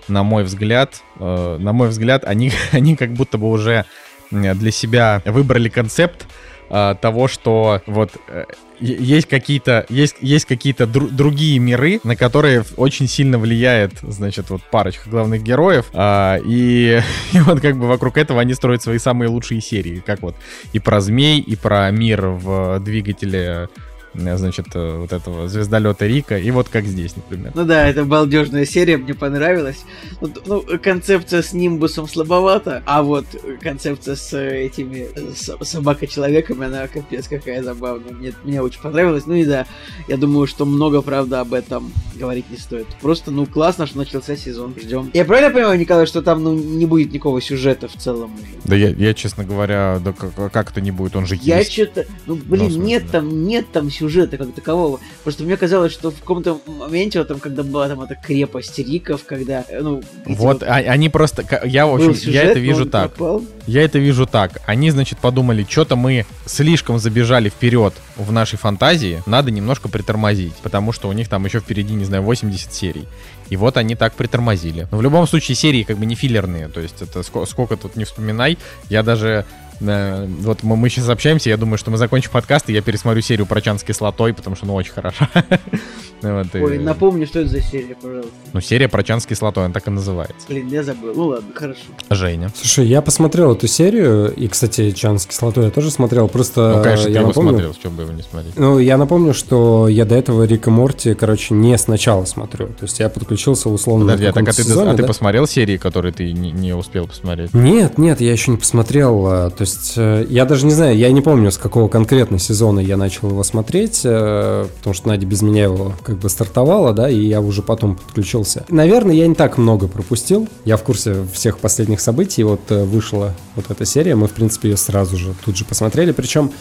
На 0.08 0.22
мой 0.22 0.44
взгляд, 0.44 1.02
э, 1.18 1.56
на 1.58 1.72
мой 1.72 1.88
взгляд, 1.88 2.24
они, 2.24 2.52
они 2.72 2.96
как 2.96 3.12
будто 3.12 3.38
бы 3.38 3.48
уже 3.48 3.84
для 4.30 4.70
себя 4.70 5.22
выбрали 5.24 5.68
концепт, 5.68 6.26
э, 6.68 6.94
того, 7.00 7.28
что 7.28 7.80
вот 7.86 8.10
э, 8.28 8.44
есть 8.80 9.28
какие-то 9.28 9.86
есть 9.88 10.16
есть 10.20 10.44
какие-то 10.44 10.84
дру- 10.84 11.10
другие 11.10 11.58
миры, 11.58 12.00
на 12.04 12.16
которые 12.16 12.64
очень 12.76 13.08
сильно 13.08 13.38
влияет, 13.38 13.92
значит, 14.02 14.50
вот 14.50 14.62
парочка 14.70 15.08
главных 15.08 15.42
героев, 15.42 15.86
э, 15.92 16.40
и, 16.44 17.00
и 17.32 17.40
вот 17.40 17.60
как 17.60 17.76
бы 17.76 17.86
вокруг 17.86 18.16
этого 18.16 18.40
они 18.40 18.54
строят 18.54 18.82
свои 18.82 18.98
самые 18.98 19.28
лучшие 19.28 19.60
серии, 19.60 20.02
как 20.04 20.22
вот 20.22 20.36
и 20.72 20.78
про 20.78 21.00
змей, 21.00 21.40
и 21.40 21.56
про 21.56 21.90
мир 21.90 22.26
в 22.26 22.80
двигателе 22.80 23.68
значит, 24.16 24.66
э, 24.74 24.96
вот 24.98 25.12
этого 25.12 25.48
звездолета 25.48 26.06
Рика, 26.06 26.38
и 26.38 26.50
вот 26.50 26.68
как 26.68 26.84
здесь, 26.84 27.14
например. 27.16 27.52
Ну 27.54 27.64
да, 27.64 27.88
это 27.88 28.04
балдежная 28.04 28.64
серия, 28.64 28.96
мне 28.96 29.14
понравилась. 29.14 29.84
Ну, 30.20 30.32
ну 30.46 30.64
концепция 30.82 31.42
с 31.42 31.52
Нимбусом 31.52 32.08
слабовата, 32.08 32.82
а 32.86 33.02
вот 33.02 33.26
концепция 33.60 34.16
с 34.16 34.36
этими 34.36 35.08
с, 35.34 35.56
собака-человеками, 35.64 36.66
она 36.66 36.86
капец 36.88 37.28
какая 37.28 37.62
забавная. 37.62 38.12
Мне, 38.12 38.32
мне 38.44 38.62
очень 38.62 38.80
понравилось. 38.80 39.26
Ну 39.26 39.34
и 39.34 39.44
да, 39.44 39.66
я 40.08 40.16
думаю, 40.16 40.46
что 40.46 40.64
много, 40.64 41.02
правда, 41.02 41.40
об 41.40 41.52
этом 41.54 41.92
говорить 42.14 42.50
не 42.50 42.56
стоит. 42.56 42.86
Просто, 43.00 43.30
ну, 43.30 43.46
классно, 43.46 43.86
что 43.86 43.98
начался 43.98 44.36
сезон. 44.36 44.74
Ждем. 44.80 45.10
Я 45.12 45.24
правильно 45.24 45.50
понимаю, 45.50 45.78
Николай, 45.78 46.06
что 46.06 46.22
там, 46.22 46.42
ну, 46.42 46.54
не 46.54 46.86
будет 46.86 47.12
никакого 47.12 47.40
сюжета 47.40 47.88
в 47.88 47.94
целом 47.94 48.34
уже? 48.34 48.60
Да 48.64 48.76
я, 48.76 48.88
я 48.88 49.14
честно 49.14 49.44
говоря, 49.44 50.00
да 50.04 50.12
как, 50.12 50.52
как 50.52 50.70
это 50.70 50.80
не 50.80 50.90
будет, 50.90 51.16
он 51.16 51.26
же 51.26 51.36
я 51.42 51.58
есть. 51.58 51.76
Я 51.76 51.84
что-то, 51.84 52.06
ну, 52.26 52.36
блин, 52.36 52.72
ну, 52.72 52.82
нет 52.82 53.10
там, 53.10 53.44
нет 53.44 53.66
там 53.72 53.90
сюжета 53.90 54.05
сюжета 54.08 54.36
как 54.36 54.54
такового. 54.54 55.00
Просто 55.22 55.44
мне 55.44 55.56
казалось, 55.56 55.92
что 55.92 56.10
в 56.10 56.20
каком-то 56.20 56.58
моменте, 56.66 57.18
вот 57.18 57.28
там, 57.28 57.40
когда 57.40 57.62
была 57.62 57.88
там 57.88 58.00
эта 58.00 58.14
крепость 58.14 58.78
Риков, 58.78 59.24
когда, 59.24 59.64
э, 59.68 59.80
ну... 59.80 60.02
Вот, 60.26 60.62
а, 60.62 60.76
они 60.76 61.08
просто, 61.08 61.44
я, 61.64 61.86
в 61.86 61.94
общем, 61.94 62.14
сюжет, 62.14 62.34
я 62.34 62.42
это 62.44 62.58
вижу 62.58 62.86
так. 62.86 63.14
Пропал. 63.14 63.44
Я 63.66 63.82
это 63.82 63.98
вижу 63.98 64.26
так. 64.26 64.60
Они, 64.66 64.90
значит, 64.90 65.18
подумали, 65.18 65.66
что-то 65.68 65.96
мы 65.96 66.24
слишком 66.44 66.98
забежали 66.98 67.48
вперед 67.48 67.94
в 68.16 68.32
нашей 68.32 68.58
фантазии, 68.58 69.22
надо 69.26 69.50
немножко 69.50 69.88
притормозить, 69.88 70.54
потому 70.62 70.92
что 70.92 71.08
у 71.08 71.12
них 71.12 71.28
там 71.28 71.44
еще 71.44 71.60
впереди, 71.60 71.94
не 71.94 72.04
знаю, 72.04 72.22
80 72.22 72.72
серий. 72.72 73.06
И 73.48 73.56
вот 73.56 73.76
они 73.76 73.94
так 73.94 74.14
притормозили. 74.14 74.88
Но 74.90 74.98
в 74.98 75.02
любом 75.02 75.26
случае 75.26 75.54
серии 75.54 75.84
как 75.84 75.98
бы 75.98 76.06
не 76.06 76.14
филлерные, 76.14 76.68
то 76.68 76.80
есть 76.80 77.00
это 77.00 77.22
сколько, 77.22 77.48
сколько 77.48 77.76
тут 77.76 77.96
не 77.96 78.04
вспоминай. 78.04 78.58
Я 78.88 79.02
даже 79.02 79.44
вот 79.80 80.62
мы, 80.62 80.76
мы 80.76 80.88
сейчас 80.88 81.08
общаемся, 81.08 81.50
я 81.50 81.56
думаю, 81.56 81.78
что 81.78 81.90
мы 81.90 81.98
закончим 81.98 82.30
подкаст, 82.30 82.68
и 82.68 82.72
я 82.72 82.82
пересмотрю 82.82 83.22
серию 83.22 83.46
про 83.46 83.60
чан 83.60 83.78
с 83.78 83.82
кислотой, 83.82 84.32
потому 84.32 84.56
что, 84.56 84.66
ну, 84.66 84.74
очень 84.74 84.92
хорошо. 84.92 85.26
вот, 86.22 86.46
Ой, 86.54 86.76
и... 86.76 86.78
напомни, 86.78 87.24
что 87.24 87.40
это 87.40 87.50
за 87.50 87.60
серия, 87.60 87.94
пожалуйста. 87.94 88.32
Ну, 88.52 88.60
серия 88.60 88.88
про 88.88 89.02
чан 89.02 89.20
с 89.20 89.26
кислотой, 89.26 89.64
она 89.64 89.74
так 89.74 89.86
и 89.86 89.90
называется. 89.90 90.46
Блин, 90.48 90.68
я 90.68 90.82
забыл. 90.82 91.12
Ну 91.14 91.26
ладно, 91.26 91.48
хорошо. 91.54 91.80
Женя. 92.10 92.50
Слушай, 92.54 92.86
я 92.86 93.02
посмотрел 93.02 93.52
эту 93.52 93.66
серию, 93.66 94.32
и, 94.34 94.48
кстати, 94.48 94.92
чан 94.92 95.18
с 95.18 95.26
кислотой 95.26 95.64
я 95.66 95.70
тоже 95.70 95.90
смотрел, 95.90 96.28
просто... 96.28 96.76
Ну, 96.76 96.82
конечно, 96.82 97.08
я 97.08 97.14
ты 97.14 97.18
его 97.18 97.28
напомню... 97.28 97.50
смотрел, 97.50 97.74
чем 97.74 97.96
бы 97.96 98.02
его 98.02 98.12
не 98.12 98.22
смотреть. 98.22 98.56
Ну, 98.56 98.78
я 98.78 98.96
напомню, 98.96 99.34
что 99.34 99.88
я 99.88 100.04
до 100.04 100.14
этого 100.14 100.44
Рика 100.44 100.70
Морти, 100.70 101.14
короче, 101.14 101.54
не 101.54 101.76
сначала 101.78 102.24
смотрю. 102.24 102.68
То 102.68 102.84
есть 102.84 102.98
я 102.98 103.08
подключился 103.08 103.68
условно 103.68 104.06
Подожди, 104.06 104.26
а, 104.26 104.32
так, 104.32 104.48
а, 104.48 104.52
ты, 104.52 104.62
сезоне, 104.62 104.90
а 104.90 104.94
да? 104.94 105.02
ты 105.02 105.06
посмотрел 105.06 105.46
серии, 105.46 105.76
которые 105.76 106.12
ты 106.12 106.32
не, 106.32 106.50
не 106.50 106.74
успел 106.74 107.06
посмотреть? 107.06 107.52
Нет, 107.52 107.98
нет, 107.98 108.20
я 108.20 108.32
еще 108.32 108.50
не 108.50 108.56
посмотрел. 108.56 109.26
А, 109.26 109.50
то 109.50 109.65
есть 109.66 109.94
э, 109.96 110.26
я 110.28 110.44
даже 110.44 110.64
не 110.64 110.72
знаю, 110.72 110.96
я 110.96 111.10
не 111.12 111.20
помню, 111.20 111.50
с 111.50 111.58
какого 111.58 111.88
конкретно 111.88 112.38
сезона 112.38 112.80
я 112.80 112.96
начал 112.96 113.30
его 113.30 113.42
смотреть, 113.42 114.02
э, 114.04 114.66
потому 114.78 114.94
что 114.94 115.08
Надя 115.08 115.26
без 115.26 115.42
меня 115.42 115.64
его 115.64 115.92
как 116.02 116.18
бы 116.18 116.28
стартовала, 116.28 116.92
да, 116.92 117.10
и 117.10 117.18
я 117.18 117.40
уже 117.40 117.62
потом 117.62 117.96
подключился. 117.96 118.64
Наверное, 118.68 119.14
я 119.14 119.26
не 119.26 119.34
так 119.34 119.58
много 119.58 119.88
пропустил. 119.88 120.48
Я 120.64 120.76
в 120.76 120.82
курсе 120.82 121.16
всех 121.32 121.58
последних 121.58 122.00
событий. 122.00 122.44
Вот 122.44 122.60
э, 122.70 122.84
вышла 122.84 123.34
вот 123.56 123.70
эта 123.70 123.84
серия, 123.84 124.14
мы, 124.14 124.28
в 124.28 124.32
принципе, 124.32 124.70
ее 124.70 124.76
сразу 124.76 125.16
же 125.16 125.34
тут 125.44 125.56
же 125.56 125.64
посмотрели. 125.64 126.12
Причем 126.12 126.52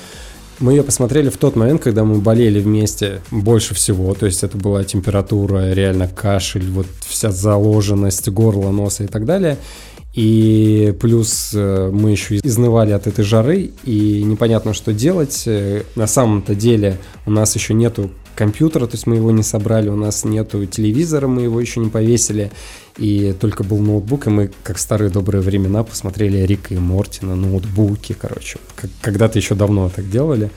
мы 0.59 0.73
ее 0.73 0.83
посмотрели 0.83 1.29
в 1.29 1.37
тот 1.37 1.55
момент, 1.55 1.81
когда 1.81 2.03
мы 2.03 2.15
болели 2.15 2.59
вместе 2.59 3.21
больше 3.29 3.75
всего. 3.75 4.13
То 4.13 4.25
есть 4.25 4.43
это 4.43 4.57
была 4.57 4.83
температура, 4.83 5.73
реально 5.73 6.07
кашель, 6.07 6.69
вот 6.71 6.87
вся 7.07 7.31
заложенность 7.31 8.29
горла, 8.29 8.71
носа 8.71 9.03
и 9.03 9.07
так 9.07 9.25
далее. 9.25 9.57
И 10.15 10.95
плюс 11.01 11.51
э, 11.53 11.91
мы 11.91 12.11
еще 12.11 12.37
изнывали 12.37 12.91
от 12.91 13.05
этой 13.05 13.25
жары, 13.25 13.71
и 13.83 14.23
непонятно, 14.23 14.73
что 14.73 14.93
делать. 14.93 15.43
Э, 15.45 15.83
на 15.95 16.07
самом-то 16.07 16.55
деле 16.55 16.97
у 17.25 17.31
нас 17.31 17.53
еще 17.55 17.73
нету 17.73 18.09
компьютера, 18.33 18.85
то 18.85 18.93
есть 18.93 19.07
мы 19.07 19.17
его 19.17 19.31
не 19.31 19.43
собрали, 19.43 19.89
у 19.89 19.95
нас 19.95 20.23
нету 20.23 20.65
телевизора, 20.65 21.27
мы 21.27 21.43
его 21.43 21.59
еще 21.59 21.81
не 21.81 21.89
повесили, 21.89 22.51
и 22.97 23.35
только 23.39 23.63
был 23.63 23.79
ноутбук, 23.79 24.27
и 24.27 24.29
мы, 24.29 24.51
как 24.63 24.77
в 24.77 24.81
старые 24.81 25.09
добрые 25.09 25.41
времена, 25.41 25.83
посмотрели 25.83 26.45
Рика 26.45 26.73
и 26.73 26.77
Морти 26.77 27.25
на 27.25 27.35
ноутбуке, 27.35 28.15
короче, 28.19 28.59
как, 28.75 28.89
когда-то 29.01 29.37
еще 29.37 29.55
давно 29.55 29.89
так 29.89 30.09
делали. 30.09 30.49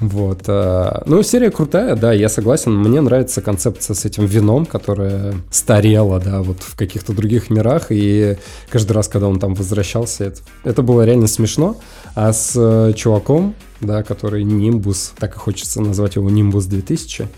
Вот. 0.00 0.42
Э, 0.46 1.02
ну, 1.06 1.22
серия 1.22 1.50
крутая, 1.50 1.96
да, 1.96 2.12
я 2.12 2.28
согласен. 2.28 2.72
Мне 2.72 3.00
нравится 3.00 3.40
концепция 3.40 3.94
с 3.94 4.04
этим 4.04 4.26
вином, 4.26 4.64
которое 4.66 5.34
старело, 5.50 6.20
да, 6.20 6.42
вот 6.42 6.62
в 6.62 6.76
каких-то 6.76 7.12
других 7.12 7.50
мирах. 7.50 7.86
И 7.90 8.36
каждый 8.68 8.92
раз, 8.92 9.08
когда 9.08 9.28
он 9.28 9.40
там 9.40 9.54
возвращался, 9.54 10.24
это, 10.24 10.40
это 10.64 10.82
было 10.82 11.04
реально 11.04 11.26
смешно. 11.26 11.76
А 12.14 12.32
с 12.32 12.52
э, 12.56 12.92
чуваком, 12.94 13.54
да, 13.80 14.02
который 14.02 14.44
Нимбус, 14.44 15.12
так 15.18 15.34
и 15.34 15.38
хочется 15.38 15.80
назвать 15.80 16.16
его 16.16 16.28
Нимбус 16.30 16.66
2000. 16.66 17.28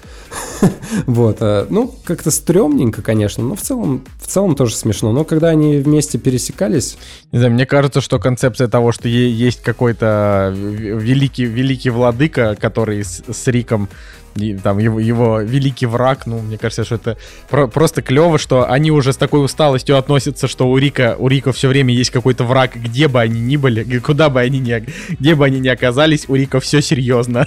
вот, 1.07 1.37
э, 1.41 1.67
ну, 1.69 1.95
как-то 2.05 2.31
стрёмненько, 2.31 3.03
конечно, 3.03 3.45
но 3.45 3.55
в 3.55 3.61
целом, 3.61 4.05
в 4.19 4.27
целом 4.27 4.57
тоже 4.57 4.75
смешно. 4.75 5.13
Но 5.13 5.25
когда 5.25 5.49
они 5.49 5.79
вместе 5.79 6.19
пересекались... 6.19 6.97
Не 7.33 7.39
знаю, 7.39 7.55
мне 7.55 7.67
кажется, 7.67 8.01
что 8.01 8.19
концепция 8.19 8.69
того, 8.69 8.93
что 8.93 9.09
есть 9.09 9.63
какой-то 9.63 10.55
великий, 10.55 11.45
великий 11.45 11.91
владыка, 11.91 12.57
который 12.59 13.05
с, 13.05 13.23
с 13.31 13.47
Риком 13.49 13.89
и, 14.37 14.55
там 14.55 14.79
его, 14.79 15.01
его 15.01 15.41
великий 15.41 15.87
враг, 15.87 16.27
ну, 16.27 16.39
мне 16.41 16.59
кажется, 16.59 16.85
что 16.85 16.95
это 16.97 17.17
про- 17.49 17.67
просто 17.67 18.03
клево, 18.03 18.39
что 18.39 18.71
они 18.71 18.91
уже 18.91 19.13
с 19.13 19.17
такой 19.17 19.45
усталостью 19.45 19.97
относятся, 19.99 20.49
что 20.49 20.69
у 20.69 20.77
Рика, 20.79 21.17
у 21.19 21.29
Рика 21.29 21.53
все 21.53 21.69
время 21.69 21.95
есть 21.95 22.11
какой-то 22.11 22.45
враг, 22.45 22.77
где 22.77 23.09
бы 23.09 23.21
они 23.21 23.41
ни 23.41 23.57
были, 23.57 23.99
куда 23.99 24.29
бы 24.31 24.41
они 24.41 24.59
ни, 24.59 24.85
где 25.19 25.35
бы 25.35 25.45
они 25.45 25.61
ни 25.61 25.69
оказались, 25.69 26.27
у 26.29 26.35
Рика 26.35 26.61
все 26.61 26.81
серьезно. 26.81 27.47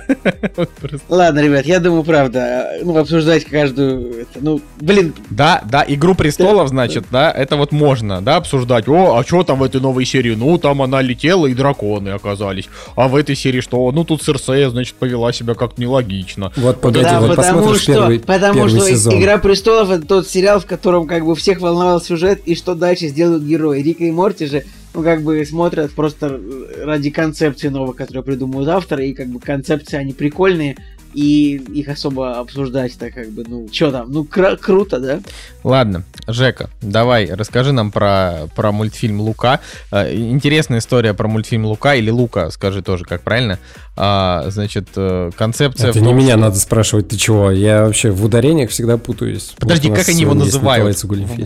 Ладно, 1.10 1.40
ребят, 1.40 1.66
я 1.66 1.80
думаю, 1.80 2.04
правда, 2.04 2.70
ну, 2.84 2.98
обсуждать 2.98 3.46
каждую, 3.46 4.28
ну, 4.40 4.62
блин. 4.80 5.14
Да, 5.30 5.62
да, 5.70 5.86
Игру 5.88 6.16
Престолов, 6.16 6.70
значит, 6.70 7.06
да, 7.12 7.32
это 7.32 7.56
вот 7.56 7.72
можно, 7.72 8.22
да, 8.22 8.38
обсуждать, 8.38 8.88
о, 8.88 9.18
а 9.18 9.24
что 9.26 9.44
там 9.44 9.60
в 9.60 9.64
этой 9.64 9.82
новой 9.82 10.06
серии? 10.06 10.36
Ну, 10.36 10.58
там 10.58 10.82
она 10.82 11.02
летела, 11.02 11.48
и 11.48 11.54
драконы 11.54 12.10
оказались. 12.10 12.70
А 12.96 13.08
в 13.08 13.16
этой 13.16 13.36
серии 13.36 13.62
что? 13.62 13.92
Ну, 13.92 14.04
тут 14.04 14.24
Серсея, 14.24 14.70
значит, 14.70 14.96
повела 14.96 15.32
себя 15.34 15.54
как-то 15.54 15.82
нелогично. 15.82 16.52
Вот 16.56 16.73
вот 16.74 16.82
погоди, 16.82 17.06
да, 17.06 17.22
вот 17.22 17.36
потому 17.36 17.74
что, 17.76 17.94
первый, 17.94 18.20
потому 18.20 18.54
первый 18.54 18.70
что 18.70 18.90
сезон. 18.90 19.20
Игра 19.20 19.38
престолов 19.38 19.90
это 19.90 20.06
тот 20.06 20.28
сериал, 20.28 20.60
в 20.60 20.66
котором 20.66 21.08
как 21.08 21.26
бы 21.26 21.36
всех 21.36 21.62
волновал 21.62 22.02
сюжет 22.02 22.42
и 22.46 22.56
что 22.56 22.76
дальше 22.76 23.08
сделают 23.08 23.44
герои. 23.44 23.82
Рика 23.82 24.04
и 24.04 24.12
Морти 24.12 24.46
же 24.46 24.64
ну, 24.94 25.04
как 25.04 25.24
бы 25.24 25.44
смотрят 25.46 25.92
просто 25.92 26.40
ради 26.84 27.10
концепции 27.10 27.70
новой, 27.70 27.96
которую 27.96 28.24
придумывают 28.24 28.70
авторы, 28.70 29.08
и 29.08 29.14
как 29.14 29.28
бы 29.28 29.40
концепции, 29.40 29.98
они 29.98 30.14
прикольные, 30.14 30.78
и 31.14 31.56
их 31.56 31.88
особо 31.88 32.40
обсуждать-то 32.40 33.12
как 33.12 33.30
бы, 33.30 33.44
ну, 33.48 33.68
что 33.72 33.92
там, 33.92 34.12
ну, 34.12 34.24
кр- 34.24 34.58
круто, 34.58 35.00
да? 35.00 35.20
Ладно, 35.64 36.04
Жека, 36.28 36.70
давай, 36.82 37.32
расскажи 37.34 37.72
нам 37.72 37.92
про, 37.92 38.48
про 38.56 38.72
мультфильм 38.72 39.22
«Лука». 39.22 39.60
Э, 39.92 40.14
интересная 40.14 40.80
история 40.80 41.14
про 41.14 41.28
мультфильм 41.28 41.66
«Лука» 41.66 41.96
или 41.96 42.10
«Лука», 42.10 42.50
скажи 42.52 42.82
тоже, 42.82 43.06
как 43.06 43.22
правильно. 43.22 43.60
А, 43.96 44.46
значит, 44.50 44.88
э, 44.96 45.30
концепция... 45.38 45.92
Это 45.92 46.00
том, 46.00 46.08
не 46.08 46.14
меня 46.14 46.32
что... 46.32 46.42
надо 46.42 46.56
спрашивать, 46.58 47.10
ты 47.10 47.18
чего? 47.18 47.52
Я 47.52 47.84
вообще 47.86 48.10
в 48.10 48.26
ударениях 48.26 48.72
всегда 48.72 48.98
путаюсь. 48.98 49.54
Подожди, 49.60 49.90
как 49.92 50.10
они 50.10 50.22
его 50.22 50.34
называют? 50.34 51.00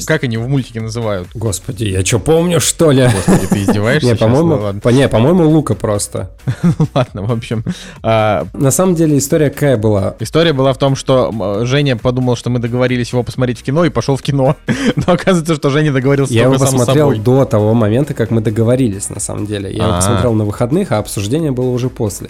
Как 0.05 0.23
они 0.23 0.37
в 0.37 0.47
мультике 0.47 0.79
называют? 0.79 1.27
Господи, 1.33 1.85
я 1.85 2.05
что, 2.05 2.19
помню, 2.19 2.61
что 2.61 2.91
ли? 2.91 3.03
Господи, 3.03 3.47
ты 3.47 3.63
издеваешься? 3.63 4.07
Не, 4.07 4.15
по-моему, 4.15 4.79
не, 4.91 5.09
по-моему, 5.09 5.49
Лука 5.49 5.75
просто. 5.75 6.31
Ладно, 6.93 7.23
в 7.23 7.31
общем. 7.31 7.65
А, 8.01 8.47
На 8.53 8.71
самом 8.71 8.95
деле 8.95 9.17
история 9.17 9.49
какая 9.57 9.77
была? 9.77 10.15
История 10.19 10.53
была 10.53 10.71
в 10.71 10.77
том, 10.77 10.95
что 10.95 11.65
Женя 11.65 11.97
подумал, 11.97 12.35
что 12.35 12.51
мы 12.51 12.59
договорились 12.59 13.11
его 13.11 13.23
посмотреть 13.23 13.59
в 13.59 13.63
кино 13.63 13.85
и 13.85 13.89
пошел 13.89 14.15
в 14.15 14.21
кино. 14.21 14.55
Но 14.95 15.13
оказывается, 15.13 15.55
что 15.55 15.71
Женя 15.71 15.91
договорился 15.91 16.33
Я 16.33 16.43
его 16.43 16.53
посмотрел 16.53 17.15
до 17.15 17.45
того 17.45 17.73
момента, 17.73 18.13
как 18.13 18.29
мы 18.29 18.41
договорились, 18.41 19.09
на 19.09 19.19
самом 19.19 19.47
деле. 19.47 19.71
Я 19.71 19.85
его 19.85 19.95
посмотрел 19.95 20.33
на 20.33 20.45
выходных, 20.45 20.91
а 20.91 20.99
обсуждение 20.99 21.51
было 21.51 21.69
уже 21.69 21.89
после. 21.89 22.29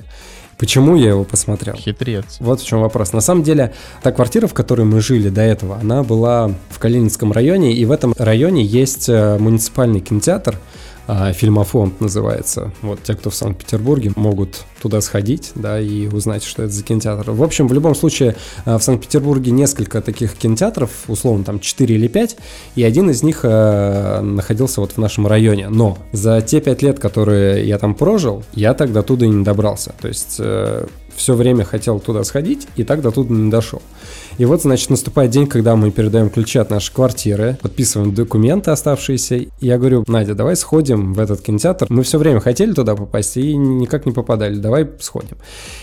Почему 0.58 0.96
я 0.96 1.10
его 1.10 1.24
посмотрел? 1.24 1.76
Хитрец. 1.76 2.38
Вот 2.40 2.62
в 2.62 2.66
чем 2.66 2.82
вопрос. 2.82 3.14
На 3.14 3.22
самом 3.22 3.44
деле, 3.44 3.74
та 4.02 4.12
квартира, 4.12 4.48
в 4.48 4.54
которой 4.54 4.86
мы 4.86 5.02
жили 5.02 5.30
до 5.30 5.42
этого, 5.42 5.78
она 5.80 6.02
была 6.02 6.50
в 6.70 6.80
Калининском 6.80 7.32
районе, 7.32 7.74
и 7.74 7.86
в 7.86 7.92
этом 7.92 8.16
районе 8.18 8.64
есть 8.64 9.08
э, 9.08 9.38
муниципальный 9.38 10.00
кинотеатр, 10.00 10.58
а, 11.08 11.32
фильмофонд 11.32 12.02
называется. 12.02 12.72
Вот 12.82 13.02
те, 13.04 13.14
кто 13.14 13.30
в 13.30 13.36
Санкт-Петербурге, 13.36 14.12
могут 14.16 14.66
туда 14.82 15.02
сходить, 15.02 15.52
да, 15.56 15.80
и 15.80 16.08
узнать, 16.08 16.44
что 16.44 16.64
это 16.64 16.74
за 16.74 16.84
кинотеатр. 16.84 17.32
В 17.32 17.44
общем, 17.44 17.68
в 17.68 17.74
любом 17.74 17.96
случае, 17.96 18.36
а, 18.66 18.78
в 18.78 18.84
Санкт-Петербурге 18.84 19.52
несколько 19.52 20.02
таких 20.02 20.34
кинотеатров, 20.34 20.92
условно, 21.08 21.44
там 21.44 21.60
4 21.60 21.96
или 21.96 22.08
5, 22.08 22.38
и 22.76 22.84
один 22.84 23.10
из 23.10 23.24
них 23.24 23.40
э, 23.44 24.22
находился 24.22 24.82
вот 24.82 24.92
в 24.92 24.98
нашем 24.98 25.28
районе. 25.28 25.70
Но 25.70 25.98
за 26.12 26.42
те 26.42 26.60
5 26.60 26.82
лет, 26.82 27.00
которые 27.00 27.68
я 27.68 27.78
там 27.78 27.96
прожил, 27.96 28.44
я 28.54 28.74
тогда 28.74 29.02
туда 29.02 29.26
и 29.26 29.30
не 29.30 29.44
добрался. 29.44 29.94
То 30.02 30.08
есть 30.08 30.36
э, 30.40 30.86
все 31.16 31.34
время 31.34 31.64
хотел 31.64 32.00
туда 32.00 32.24
сходить, 32.24 32.68
и 32.76 32.84
так 32.84 33.02
до 33.02 33.12
туда 33.12 33.34
не 33.34 33.50
дошел. 33.50 33.82
И 34.38 34.46
вот, 34.46 34.62
значит, 34.62 34.90
наступает 34.90 35.32
день, 35.32 35.48
когда 35.48 35.76
мы 35.76 35.90
передаем 35.92 36.30
ключи 36.30 36.60
от 36.60 36.70
нашей 36.70 36.94
квартиры, 36.94 37.58
подписываем 37.62 38.14
документы 38.14 38.72
оставшиеся. 38.72 39.36
И 39.36 39.50
я 39.60 39.78
говорю, 39.78 40.04
Надя, 40.08 40.36
давай 40.36 40.56
сходим 40.56 41.14
в 41.14 41.20
этот 41.20 41.42
кинотеатр. 41.42 41.88
Мы 41.90 42.04
все 42.04 42.18
время 42.20 42.40
хотели 42.40 42.74
туда 42.74 42.96
попасть 42.96 43.38
и 43.38 43.56
никак 43.56 44.06
не 44.06 44.12
попадали. 44.12 44.56
Давай 44.56 44.88
сходим. 45.00 45.38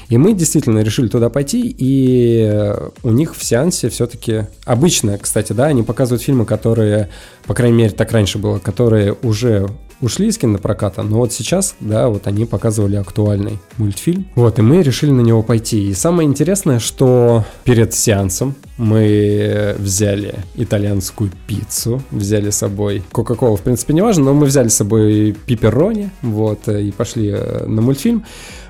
И 0.08 0.18
мы 0.18 0.34
действительно 0.34 0.80
решили 0.80 1.08
туда 1.08 1.30
пойти, 1.30 1.74
и 1.76 2.72
у 3.02 3.10
них 3.10 3.34
в 3.34 3.42
сеансе 3.44 3.88
все-таки 3.88 4.46
обычно, 4.64 5.18
кстати, 5.18 5.52
да, 5.52 5.66
они 5.66 5.82
показывают 5.82 6.22
фильмы, 6.22 6.44
которые, 6.44 7.08
по 7.46 7.54
крайней 7.54 7.76
мере, 7.76 7.90
так 7.90 8.12
раньше 8.12 8.38
было, 8.38 8.58
которые 8.58 9.16
уже 9.22 9.68
ушли 10.04 10.28
из 10.28 10.38
кинопроката, 10.38 11.02
но 11.02 11.18
вот 11.18 11.32
сейчас, 11.32 11.74
да, 11.80 12.08
вот 12.08 12.26
они 12.26 12.44
показывали 12.44 12.96
актуальный 12.96 13.58
мультфильм. 13.78 14.26
Вот, 14.34 14.58
и 14.58 14.62
мы 14.62 14.82
решили 14.82 15.10
на 15.10 15.22
него 15.22 15.42
пойти. 15.42 15.88
И 15.88 15.94
самое 15.94 16.28
интересное, 16.28 16.78
что 16.78 17.44
перед 17.64 17.94
сеансом 17.94 18.54
мы 18.76 19.74
взяли 19.78 20.36
итальянскую 20.56 21.30
пиццу, 21.46 22.02
взяли 22.10 22.50
с 22.50 22.56
собой 22.56 23.02
Кока-Колу, 23.12 23.56
в 23.56 23.62
принципе, 23.62 23.94
не 23.94 24.02
важно, 24.02 24.24
но 24.24 24.34
мы 24.34 24.46
взяли 24.46 24.68
с 24.68 24.74
собой 24.74 25.36
пиперони, 25.46 26.10
вот, 26.22 26.68
и 26.68 26.90
пошли 26.90 27.30
э, 27.34 27.66
на 27.66 27.80
мультфильм. 27.80 28.24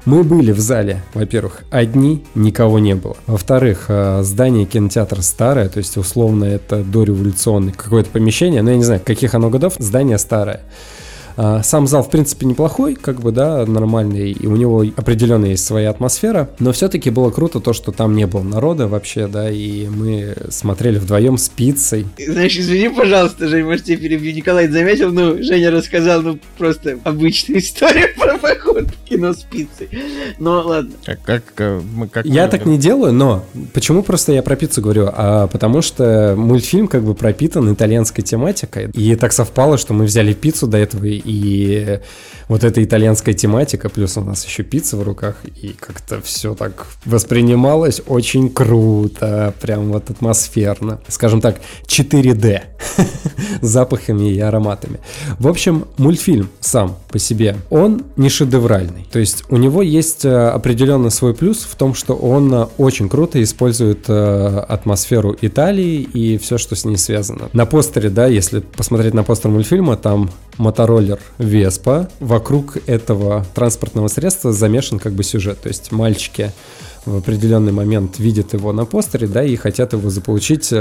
Мы 0.05 0.23
были 0.23 0.53
в 0.53 0.61
зале, 0.61 1.03
во-первых, 1.15 1.63
одни, 1.71 2.25
никого 2.35 2.79
не 2.79 2.95
было. 2.95 3.17
Во-вторых, 3.27 3.87
э, 3.89 4.23
здание 4.23 4.67
кинотеатра 4.67 5.23
старое, 5.23 5.69
то 5.69 5.79
есть 5.79 5.97
условно 5.97 6.45
это 6.45 6.85
дореволюционное 6.85 7.73
какое-то 7.73 8.11
помещение, 8.11 8.63
но 8.63 8.71
я 8.71 8.77
не 8.77 8.85
знаю, 8.85 9.01
каких 9.05 9.35
оно 9.35 9.49
годов, 9.49 9.75
здание 9.79 10.19
старое. 10.19 10.61
А, 11.37 11.63
сам 11.63 11.87
зал, 11.87 12.03
в 12.03 12.11
принципе, 12.11 12.47
неплохой, 12.47 12.95
как 12.95 13.21
бы, 13.21 13.33
да, 13.33 13.67
нормальный, 13.67 14.33
и 14.33 14.47
у 14.47 14.57
него 14.57 14.85
определенно 14.97 15.47
есть 15.47 15.65
своя 15.65 15.91
атмосфера, 15.91 16.51
но 16.59 16.73
все-таки 16.73 17.11
было 17.11 17.31
круто 17.31 17.61
то, 17.61 17.73
что 17.73 17.93
там 17.93 18.15
не 18.15 18.27
было 18.27 18.43
народа 18.43 18.87
вообще, 18.87 19.27
да, 19.27 19.51
и 19.51 19.89
мы 19.89 20.35
смотрели 20.51 20.99
вдвоем 20.99 21.39
с 21.39 21.49
пиццей. 21.49 22.07
Знаешь, 22.19 22.57
извини, 22.57 22.89
пожалуйста, 22.89 23.49
Жень, 23.49 23.65
может, 23.65 23.89
я 23.89 23.97
перебью. 23.97 24.35
Николай 24.35 24.69
заметил, 24.69 25.13
ну, 25.13 25.43
Женя 25.43 25.71
рассказал, 25.71 26.23
ну, 26.23 26.39
просто 26.59 26.99
обычную 27.05 27.61
историю 27.61 28.09
про 28.19 28.39
поход 28.39 28.87
в 29.05 29.09
кино 29.09 29.33
с 29.33 29.43
пиццей. 29.43 29.89
Но 30.39 30.63
ладно. 30.63 30.93
Как, 31.05 31.23
как, 31.23 31.43
э, 31.59 31.81
мы, 31.95 32.09
как 32.09 32.25
я 32.25 32.45
мы 32.45 32.51
так 32.51 32.67
не 32.67 32.79
делаю, 32.79 33.13
но 33.13 33.45
почему 33.73 34.03
просто 34.03 34.33
я 34.33 34.43
про 34.43 34.57
пиццу 34.57 34.83
говорю? 34.83 35.11
А 35.13 35.47
потому 35.47 35.83
что 35.83 36.35
мультфильм 36.37 36.89
как 36.89 37.05
бы 37.05 37.15
пропитан 37.15 37.73
итальянской 37.73 38.25
тематикой, 38.25 38.91
и 38.95 39.15
так 39.17 39.33
совпало, 39.33 39.79
что 39.79 39.95
мы 39.95 40.05
взяли 40.05 40.33
пиццу 40.33 40.67
до 40.67 40.79
этого 40.79 41.05
и 41.05 42.01
вот 42.49 42.65
эта 42.65 42.83
итальянская 42.83 43.35
тематика, 43.35 43.89
плюс 43.89 44.17
у 44.17 44.21
нас 44.21 44.45
еще 44.45 44.63
пицца 44.63 44.97
в 44.97 45.03
руках, 45.03 45.37
и 45.63 45.75
как-то 45.79 46.21
все 46.21 46.55
так 46.55 46.87
воспринималось 47.05 48.03
очень 48.07 48.51
круто, 48.51 49.55
прям 49.61 49.93
вот 49.93 50.11
атмосферно. 50.11 51.01
Скажем 51.09 51.41
так, 51.41 51.61
4D 51.87 52.63
с 53.61 53.67
запахами 53.67 54.31
и 54.31 54.41
ароматами. 54.41 54.99
В 55.39 55.49
общем, 55.49 55.87
мультфильм 55.97 56.51
сам 56.61 56.99
по 57.09 57.19
себе, 57.19 57.57
он 57.71 58.05
не 58.17 58.29
шедевральный. 58.29 58.94
То 59.11 59.19
есть 59.19 59.45
у 59.49 59.57
него 59.57 59.83
есть 59.83 60.25
э, 60.25 60.49
определенно 60.49 61.11
свой 61.11 61.35
плюс 61.35 61.65
в 61.65 61.75
том, 61.77 61.95
что 61.95 62.15
он 62.15 62.53
э, 62.53 62.67
очень 62.79 63.09
круто 63.09 63.43
использует 63.43 64.05
э, 64.09 64.65
атмосферу 64.69 65.37
Италии 65.41 66.03
и 66.03 66.39
все, 66.39 66.59
что 66.59 66.75
с 66.77 66.85
ней 66.85 66.97
связано. 66.97 67.49
На 67.53 67.67
постере, 67.67 68.11
да, 68.11 68.27
если 68.27 68.61
посмотреть 68.61 69.15
на 69.15 69.25
постер 69.25 69.51
мультфильма, 69.51 69.97
там 69.97 70.31
мотороллер 70.59 71.19
Веспа. 71.39 72.09
Вокруг 72.21 72.77
этого 72.87 73.45
транспортного 73.55 74.09
средства 74.09 74.53
замешан 74.53 74.99
как 74.99 75.13
бы 75.13 75.23
сюжет. 75.23 75.61
То 75.61 75.69
есть 75.69 75.93
мальчики 75.93 76.53
в 77.07 77.17
определенный 77.17 77.73
момент 77.73 78.19
видят 78.19 78.55
его 78.55 78.73
на 78.73 78.87
постере, 78.87 79.27
да, 79.27 79.45
и 79.45 79.57
хотят 79.57 79.93
его 79.93 80.09
заполучить 80.09 80.73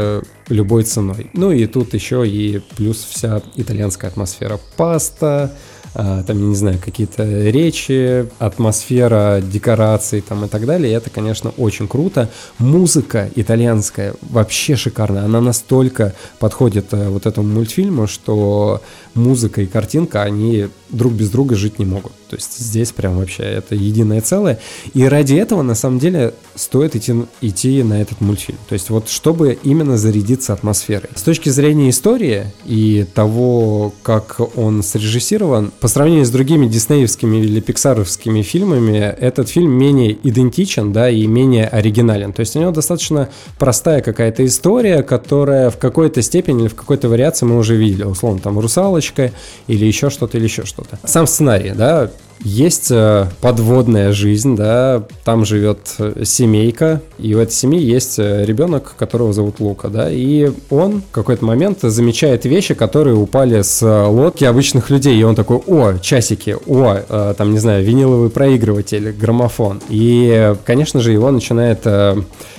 любой 0.48 0.84
ценой. 0.84 1.30
Ну 1.34 1.52
и 1.52 1.66
тут 1.66 1.94
еще 1.94 2.26
и 2.28 2.62
плюс 2.78 3.04
вся 3.04 3.42
итальянская 3.56 4.10
атмосфера. 4.10 4.60
Паста, 4.78 5.54
там, 5.94 6.40
я 6.40 6.46
не 6.46 6.56
знаю, 6.56 6.80
какие-то 6.84 7.24
речи, 7.24 8.28
атмосфера, 8.40 9.42
декорации 9.42 10.22
там 10.22 10.46
и 10.46 10.48
так 10.48 10.66
далее. 10.66 10.92
И 10.92 10.96
это, 10.96 11.10
конечно, 11.10 11.52
очень 11.58 11.88
круто. 11.88 12.30
Музыка 12.58 13.30
итальянская 13.36 14.16
вообще 14.22 14.76
шикарная. 14.76 15.26
Она 15.26 15.42
настолько 15.42 16.14
подходит 16.40 16.94
э, 16.94 17.10
вот 17.10 17.26
этому 17.26 17.48
мультфильму, 17.48 18.08
что 18.08 18.82
музыка 19.14 19.62
и 19.62 19.68
картинка, 19.68 20.24
они 20.24 20.68
друг 20.90 21.14
без 21.14 21.30
друга 21.30 21.56
жить 21.56 21.80
не 21.80 21.86
могут. 21.86 22.14
То 22.30 22.38
есть 22.38 22.58
здесь 22.58 22.92
прям 22.92 23.18
вообще 23.18 23.44
это 23.44 23.76
единое 23.76 24.22
целое. 24.22 24.60
И 24.94 25.06
ради 25.06 25.36
этого, 25.36 25.62
на 25.62 25.76
самом 25.76 26.00
деле, 26.00 26.34
стоит 26.56 26.96
идти, 26.96 27.14
идти 27.42 27.84
на 27.84 28.02
этот 28.02 28.22
мультфильм. 28.22 28.58
То 28.68 28.74
есть 28.74 28.90
вот 28.90 29.10
чтобы 29.10 29.58
именно 29.64 29.98
зарядиться 29.98 30.54
атмосферой. 30.54 31.10
С 31.16 31.22
точки 31.22 31.50
зрения 31.50 31.90
истории 31.90 32.48
и 32.66 33.06
того, 33.14 33.94
как 34.02 34.40
он 34.58 34.82
срежиссирован, 34.82 35.72
по 35.84 35.90
сравнению 35.90 36.26
с 36.26 36.30
другими 36.30 36.66
диснеевскими 36.66 37.44
или 37.44 37.60
пиксаровскими 37.60 38.42
фильмами, 38.42 39.00
этот 39.00 39.50
фильм 39.50 39.72
менее 39.72 40.18
идентичен, 40.24 40.94
да, 40.94 41.10
и 41.10 41.28
менее 41.28 41.68
оригинален. 41.68 42.32
То 42.32 42.40
есть 42.40 42.56
у 42.56 42.60
него 42.62 42.72
достаточно 42.72 43.28
простая 43.60 44.00
какая-то 44.00 44.46
история, 44.46 45.04
которая 45.04 45.70
в 45.70 45.78
какой-то 45.78 46.22
степени 46.22 46.62
или 46.62 46.68
в 46.70 46.76
какой-то 46.76 47.10
вариации 47.10 47.46
мы 47.46 47.58
уже 47.58 47.76
видели. 47.76 48.06
Условно, 48.06 48.40
там 48.40 48.60
«Русалочка» 48.60 49.34
или 49.68 49.86
еще 49.86 50.10
что-то, 50.10 50.38
или 50.38 50.46
еще 50.46 50.64
что-то. 50.64 50.98
Сам 51.04 51.28
сценарий, 51.28 51.74
да, 51.76 52.10
есть 52.42 52.92
э, 52.92 53.28
подводная 53.42 54.12
жизнь, 54.12 54.56
да, 54.56 55.04
там 55.24 55.46
живет 55.46 55.96
э, 56.00 56.24
семейка, 56.26 57.02
и 57.18 57.34
в 57.34 57.40
этой 57.40 57.54
семье 57.54 57.82
есть 57.82 58.20
э, 58.20 58.46
ребенок, 58.46 58.96
которого 58.98 59.34
зовут 59.34 59.60
Лука, 59.60 59.88
да, 59.90 60.12
и 60.12 60.52
он 60.70 61.02
в 61.02 61.12
какой-то 61.12 61.46
момент 61.46 61.80
замечает 61.82 62.46
вещи, 62.46 62.74
которые 62.74 63.16
упали 63.16 63.62
с 63.62 63.82
лодки 63.82 64.44
обычных 64.44 64.90
людей, 64.90 65.18
и 65.18 65.24
он 65.24 65.36
такой, 65.36 65.58
о, 65.58 65.98
часики, 66.00 66.58
о, 66.68 67.34
там, 67.34 67.52
не 67.52 67.60
знаю, 67.60 67.84
виниловый 67.86 68.30
проигрыватель, 68.30 69.12
граммофон, 69.12 69.82
и, 69.90 70.56
конечно 70.66 71.00
же, 71.00 71.12
его 71.12 71.32
начинает 71.32 71.88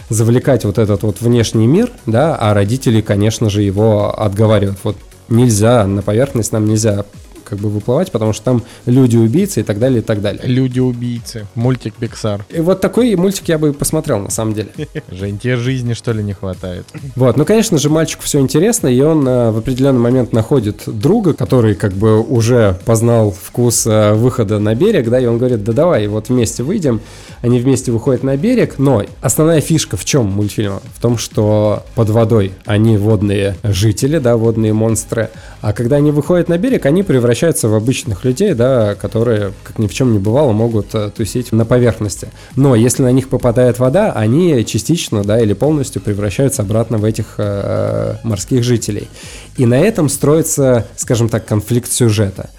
завлекать 0.08 0.64
вот 0.64 0.78
этот 0.78 1.02
вот 1.02 1.20
внешний 1.20 1.66
мир, 1.66 1.90
да, 2.06 2.36
а 2.36 2.54
родители, 2.54 3.00
конечно 3.00 3.50
же, 3.50 3.62
его 3.62 4.18
отговаривают, 4.18 4.78
вот 4.82 4.96
нельзя, 5.28 5.86
на 5.86 6.02
поверхность 6.02 6.52
нам 6.52 6.66
нельзя 6.66 7.04
как 7.44 7.58
бы 7.58 7.68
выплывать, 7.68 8.10
потому 8.10 8.32
что 8.32 8.44
там 8.44 8.62
люди-убийцы 8.86 9.60
и 9.60 9.62
так 9.62 9.78
далее, 9.78 10.00
и 10.00 10.02
так 10.02 10.20
далее. 10.20 10.42
Люди-убийцы. 10.44 11.46
Мультик 11.54 11.94
Pixar. 12.00 12.42
И 12.50 12.60
вот 12.60 12.80
такой 12.80 13.14
мультик 13.16 13.48
я 13.48 13.58
бы 13.58 13.72
посмотрел, 13.72 14.18
на 14.18 14.30
самом 14.30 14.54
деле. 14.54 14.70
Жень, 15.10 15.38
тебе 15.38 15.56
жизни, 15.56 15.94
что 15.94 16.12
ли, 16.12 16.22
не 16.22 16.32
хватает? 16.32 16.86
Вот, 17.16 17.36
ну, 17.36 17.44
конечно 17.44 17.78
же, 17.78 17.90
мальчику 17.90 18.22
все 18.22 18.40
интересно, 18.40 18.88
и 18.88 19.00
он 19.00 19.26
э, 19.26 19.50
в 19.50 19.58
определенный 19.58 20.00
момент 20.00 20.32
находит 20.32 20.82
друга, 20.86 21.34
который 21.34 21.74
как 21.74 21.92
бы 21.92 22.20
уже 22.20 22.78
познал 22.84 23.30
вкус 23.30 23.86
э, 23.86 24.14
выхода 24.14 24.58
на 24.58 24.74
берег, 24.74 25.08
да, 25.08 25.20
и 25.20 25.26
он 25.26 25.38
говорит, 25.38 25.64
да 25.64 25.72
давай, 25.72 26.06
вот 26.06 26.28
вместе 26.28 26.62
выйдем. 26.62 27.00
Они 27.42 27.60
вместе 27.60 27.92
выходят 27.92 28.22
на 28.22 28.36
берег, 28.36 28.78
но 28.78 29.04
основная 29.20 29.60
фишка 29.60 29.96
в 29.96 30.04
чем 30.04 30.26
мультфильма? 30.26 30.80
В 30.96 31.00
том, 31.00 31.18
что 31.18 31.84
под 31.94 32.10
водой 32.10 32.52
они 32.64 32.96
водные 32.96 33.56
жители, 33.62 34.18
да, 34.18 34.36
водные 34.36 34.72
монстры, 34.72 35.30
а 35.60 35.72
когда 35.72 35.96
они 35.96 36.10
выходят 36.10 36.48
на 36.48 36.58
берег, 36.58 36.86
они 36.86 37.02
превращаются 37.02 37.33
в 37.68 37.74
обычных 37.74 38.24
людей, 38.24 38.54
да, 38.54 38.94
которые, 38.94 39.52
как 39.62 39.78
ни 39.78 39.86
в 39.86 39.94
чем 39.94 40.12
не 40.12 40.18
бывало, 40.18 40.52
могут 40.52 40.94
э, 40.94 41.10
тусить 41.14 41.52
на 41.52 41.64
поверхности. 41.64 42.28
Но 42.56 42.74
если 42.74 43.02
на 43.02 43.12
них 43.12 43.28
попадает 43.28 43.78
вода, 43.78 44.12
они 44.12 44.64
частично, 44.64 45.22
да, 45.24 45.38
или 45.40 45.52
полностью 45.52 46.00
превращаются 46.00 46.62
обратно 46.62 46.98
в 46.98 47.04
этих 47.04 47.34
э, 47.38 48.16
морских 48.22 48.64
жителей. 48.64 49.08
И 49.56 49.66
на 49.66 49.78
этом 49.78 50.08
строится, 50.08 50.86
скажем 50.96 51.28
так, 51.28 51.44
конфликт 51.44 51.90
сюжета. 51.90 52.50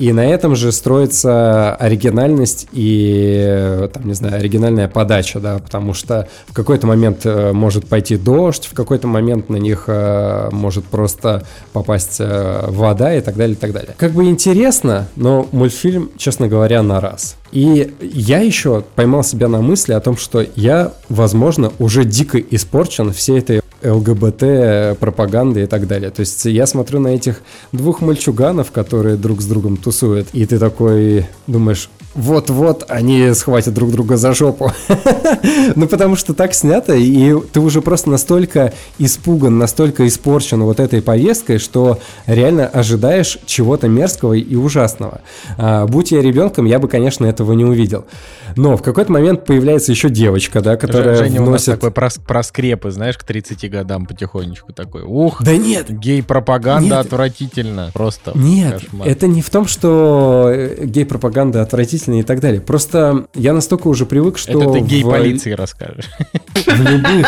И 0.00 0.14
на 0.14 0.24
этом 0.24 0.56
же 0.56 0.72
строится 0.72 1.74
оригинальность 1.74 2.68
и, 2.72 3.36
э, 3.38 3.88
там, 3.92 4.06
не 4.06 4.14
знаю, 4.14 4.36
оригинальная 4.36 4.88
подача, 4.88 5.40
да, 5.40 5.58
потому 5.58 5.92
что 5.92 6.26
в 6.46 6.54
какой-то 6.54 6.86
момент 6.86 7.26
э, 7.26 7.52
может 7.52 7.86
пойти 7.86 8.16
дождь, 8.16 8.66
в 8.66 8.72
какой-то 8.72 9.06
момент 9.06 9.50
на 9.50 9.56
них 9.56 9.84
э, 9.88 10.48
может 10.52 10.86
просто 10.86 11.46
попасть 11.74 12.18
вода 12.18 13.14
и 13.14 13.20
так 13.20 13.36
далее, 13.36 13.56
и 13.56 13.58
так 13.58 13.74
далее. 13.74 13.94
Как 13.98 14.12
бы 14.12 14.24
интересно, 14.24 15.06
но 15.16 15.46
мультфильм, 15.52 16.10
честно 16.16 16.48
говоря, 16.48 16.82
на 16.82 16.98
раз. 17.02 17.36
И 17.52 17.92
я 18.00 18.40
еще 18.40 18.82
поймал 18.94 19.22
себя 19.22 19.48
на 19.48 19.60
мысли 19.60 19.92
о 19.92 20.00
том, 20.00 20.16
что 20.16 20.46
я, 20.56 20.94
возможно, 21.10 21.72
уже 21.78 22.06
дико 22.06 22.38
испорчен 22.38 23.12
всей 23.12 23.40
этой 23.40 23.60
ЛГБТ 23.82 24.98
пропаганды 24.98 25.62
и 25.62 25.66
так 25.66 25.86
далее. 25.86 26.10
То 26.10 26.20
есть 26.20 26.44
я 26.44 26.66
смотрю 26.66 27.00
на 27.00 27.08
этих 27.08 27.42
двух 27.72 28.00
мальчуганов, 28.00 28.70
которые 28.70 29.16
друг 29.16 29.40
с 29.40 29.46
другом 29.46 29.76
тусуют, 29.76 30.28
и 30.32 30.46
ты 30.46 30.58
такой 30.58 31.26
думаешь, 31.46 31.88
вот-вот 32.14 32.86
они 32.88 33.32
схватят 33.34 33.74
друг 33.74 33.92
друга 33.92 34.16
за 34.16 34.32
жопу. 34.34 34.72
ну, 35.76 35.86
потому 35.86 36.16
что 36.16 36.34
так 36.34 36.54
снято, 36.54 36.94
и 36.94 37.34
ты 37.52 37.60
уже 37.60 37.82
просто 37.82 38.10
настолько 38.10 38.72
испуган, 38.98 39.58
настолько 39.58 40.06
испорчен 40.06 40.62
вот 40.62 40.80
этой 40.80 41.02
поездкой, 41.02 41.58
что 41.58 42.00
реально 42.26 42.66
ожидаешь 42.66 43.38
чего-то 43.46 43.88
мерзкого 43.88 44.34
и 44.34 44.56
ужасного. 44.56 45.20
А, 45.56 45.86
будь 45.86 46.10
я 46.10 46.20
ребенком, 46.20 46.64
я 46.64 46.78
бы, 46.78 46.88
конечно, 46.88 47.26
этого 47.26 47.52
не 47.52 47.64
увидел. 47.64 48.06
Но 48.56 48.76
в 48.76 48.82
какой-то 48.82 49.12
момент 49.12 49.44
появляется 49.44 49.92
еще 49.92 50.10
девочка, 50.10 50.60
да, 50.60 50.76
которая 50.76 51.14
Женя 51.14 51.40
у 51.40 51.50
нас 51.50 51.66
вносит... 51.66 51.80
такой 51.80 51.90
прос- 51.90 52.20
проскрепы, 52.26 52.90
знаешь, 52.90 53.16
к 53.16 53.22
30 53.22 53.70
годам 53.70 54.06
потихонечку 54.06 54.72
такой. 54.72 55.02
Ух, 55.02 55.42
Да 55.42 55.56
нет, 55.56 55.90
гей-пропаганда 55.90 56.98
отвратительно. 57.00 57.90
Просто 57.92 58.32
Нет, 58.34 58.80
кошмар. 58.80 59.08
это 59.08 59.26
не 59.28 59.42
в 59.42 59.50
том, 59.50 59.66
что 59.66 60.50
э, 60.52 60.84
гей-пропаганда 60.84 61.62
отвратительная 62.00 62.20
и 62.20 62.22
так 62.22 62.40
далее. 62.40 62.60
Просто 62.60 63.26
я 63.34 63.52
настолько 63.52 63.88
уже 63.88 64.06
привык, 64.06 64.38
что... 64.38 64.50
Это 64.52 64.72
ты 64.72 64.80
в- 64.80 64.86
гей-полиции 64.86 65.52
расскажешь. 65.52 66.08
В 66.54 66.80
любых... 66.82 67.26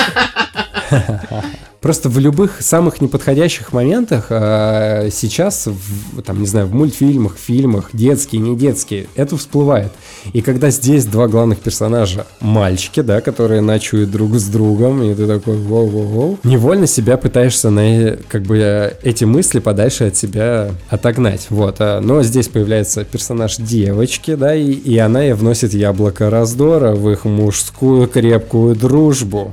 Просто 1.82 2.08
в 2.08 2.16
любых 2.20 2.62
самых 2.62 3.00
неподходящих 3.00 3.72
моментах 3.72 4.26
э, 4.30 5.08
сейчас, 5.10 5.66
в, 5.66 6.22
там, 6.22 6.40
не 6.40 6.46
знаю, 6.46 6.68
в 6.68 6.74
мультфильмах, 6.74 7.36
фильмах, 7.36 7.90
детские, 7.92 8.40
не 8.40 8.56
детские, 8.56 9.08
это 9.16 9.36
всплывает. 9.36 9.90
И 10.32 10.42
когда 10.42 10.70
здесь 10.70 11.04
два 11.06 11.26
главных 11.26 11.58
персонажа, 11.58 12.24
мальчики, 12.40 13.00
да, 13.00 13.20
которые 13.20 13.62
ночуют 13.62 14.12
друг 14.12 14.36
с 14.36 14.46
другом, 14.46 15.02
и 15.02 15.12
ты 15.12 15.26
такой, 15.26 15.56
воу-воу-воу, 15.56 16.38
невольно 16.44 16.86
себя 16.86 17.16
пытаешься 17.16 17.70
на, 17.70 18.16
как 18.28 18.42
бы, 18.42 18.96
эти 19.02 19.24
мысли 19.24 19.58
подальше 19.58 20.04
от 20.04 20.16
себя 20.16 20.70
отогнать, 20.88 21.48
вот. 21.50 21.76
А, 21.80 22.00
но 22.00 22.22
здесь 22.22 22.46
появляется 22.46 23.04
персонаж 23.04 23.56
девочки, 23.56 24.36
да, 24.36 24.54
и, 24.54 24.70
и 24.70 24.98
она 24.98 25.28
и 25.28 25.32
вносит 25.32 25.74
яблоко 25.74 26.30
раздора 26.30 26.92
в 26.94 27.10
их 27.10 27.24
мужскую 27.24 28.06
крепкую 28.06 28.76
дружбу. 28.76 29.52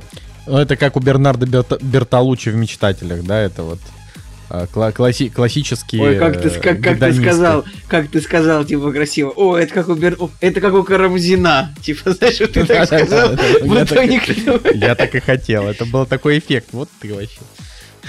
Ну, 0.50 0.58
это 0.58 0.76
как 0.76 0.96
у 0.96 1.00
Бернарда 1.00 1.46
Берта- 1.46 1.78
Бертолуччи 1.80 2.48
в 2.48 2.56
«Мечтателях», 2.56 3.22
да, 3.22 3.40
это 3.40 3.62
вот 3.62 3.78
а, 4.48 4.66
кла- 4.66 4.92
класси- 4.92 5.30
классические 5.30 6.02
Ой, 6.02 6.18
как 6.18 6.42
ты, 6.42 6.50
как, 6.50 6.80
как 6.80 6.98
ты 6.98 7.14
сказал, 7.14 7.64
как 7.86 8.08
ты 8.08 8.20
сказал, 8.20 8.64
типа, 8.64 8.90
красиво. 8.90 9.30
О, 9.36 9.56
это 9.56 9.72
как 9.72 9.88
у 9.88 9.94
Бер... 9.94 10.18
это 10.40 10.60
как 10.60 10.74
у 10.74 10.82
Карамзина. 10.82 11.72
Типа, 11.80 12.12
знаешь, 12.12 12.40
вот 12.40 12.52
ты 12.52 12.64
так 12.66 12.86
сказал. 12.86 13.36
Я 14.74 14.96
так 14.96 15.14
и 15.14 15.20
хотел, 15.20 15.68
это 15.68 15.86
был 15.86 16.04
такой 16.04 16.38
эффект, 16.40 16.70
вот 16.72 16.88
ты 17.00 17.14
вообще. 17.14 17.38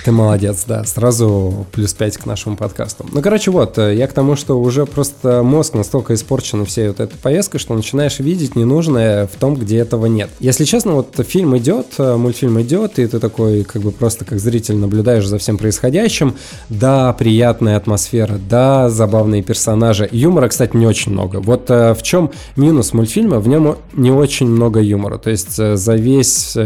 Ты 0.04 0.12
молодец, 0.12 0.64
да, 0.68 0.84
сразу 0.84 1.68
плюс 1.72 1.93
5 1.93 2.18
к 2.18 2.26
нашему 2.26 2.58
подкасту. 2.58 3.06
Ну, 3.14 3.22
короче, 3.22 3.52
вот, 3.52 3.78
э, 3.78 3.95
я 3.95 4.08
к 4.08 4.14
тому, 4.14 4.36
что 4.36 4.60
уже 4.60 4.88
просто 4.88 5.43
мозг 5.43 5.76
настолько 5.76 6.16
испорчен 6.16 6.66
всей 6.66 6.88
вот 6.88 6.99
этой 6.99 7.18
поездкой, 7.18 7.60
что 7.60 7.76
начинаешь 7.76 8.18
видеть 8.18 8.56
ненужное 8.56 9.28
в 9.28 9.36
том, 9.39 9.56
где 9.56 9.78
этого 9.78 10.08
нет. 10.08 10.32
Если 10.39 10.66
честно, 10.66 10.93
вот 10.93 11.24
фильм 11.28 11.56
идет, 11.56 11.86
э, 11.99 12.16
мультфильм 12.16 12.60
идет, 12.62 12.97
и 12.97 13.06
ты 13.06 13.20
такой, 13.20 13.64
как 13.64 13.84
бы 13.84 13.91
просто 13.91 14.26
как 14.26 14.39
зритель 14.39 14.78
наблюдаешь 14.78 15.28
за 15.28 15.38
всем 15.38 15.60
происходящим. 15.60 16.36
Да, 16.70 17.14
приятная 17.14 17.78
атмосфера, 17.78 18.39
да, 18.49 18.89
забавные 18.89 19.43
персонажи. 19.43 20.10
Юмора, 20.12 20.47
кстати, 20.47 20.76
не 20.76 20.88
очень 20.88 21.12
много. 21.12 21.41
Вот 21.41 21.70
э, 21.70 21.93
в 21.93 22.02
чем 22.02 22.32
минус 22.56 22.93
мультфильма? 22.93 23.39
В 23.39 23.47
нем 23.47 23.78
не 23.93 24.10
очень 24.10 24.47
много 24.47 24.80
юмора. 24.80 25.20
То 25.20 25.30
есть 25.30 25.58
за 25.58 25.93
весь... 25.93 26.58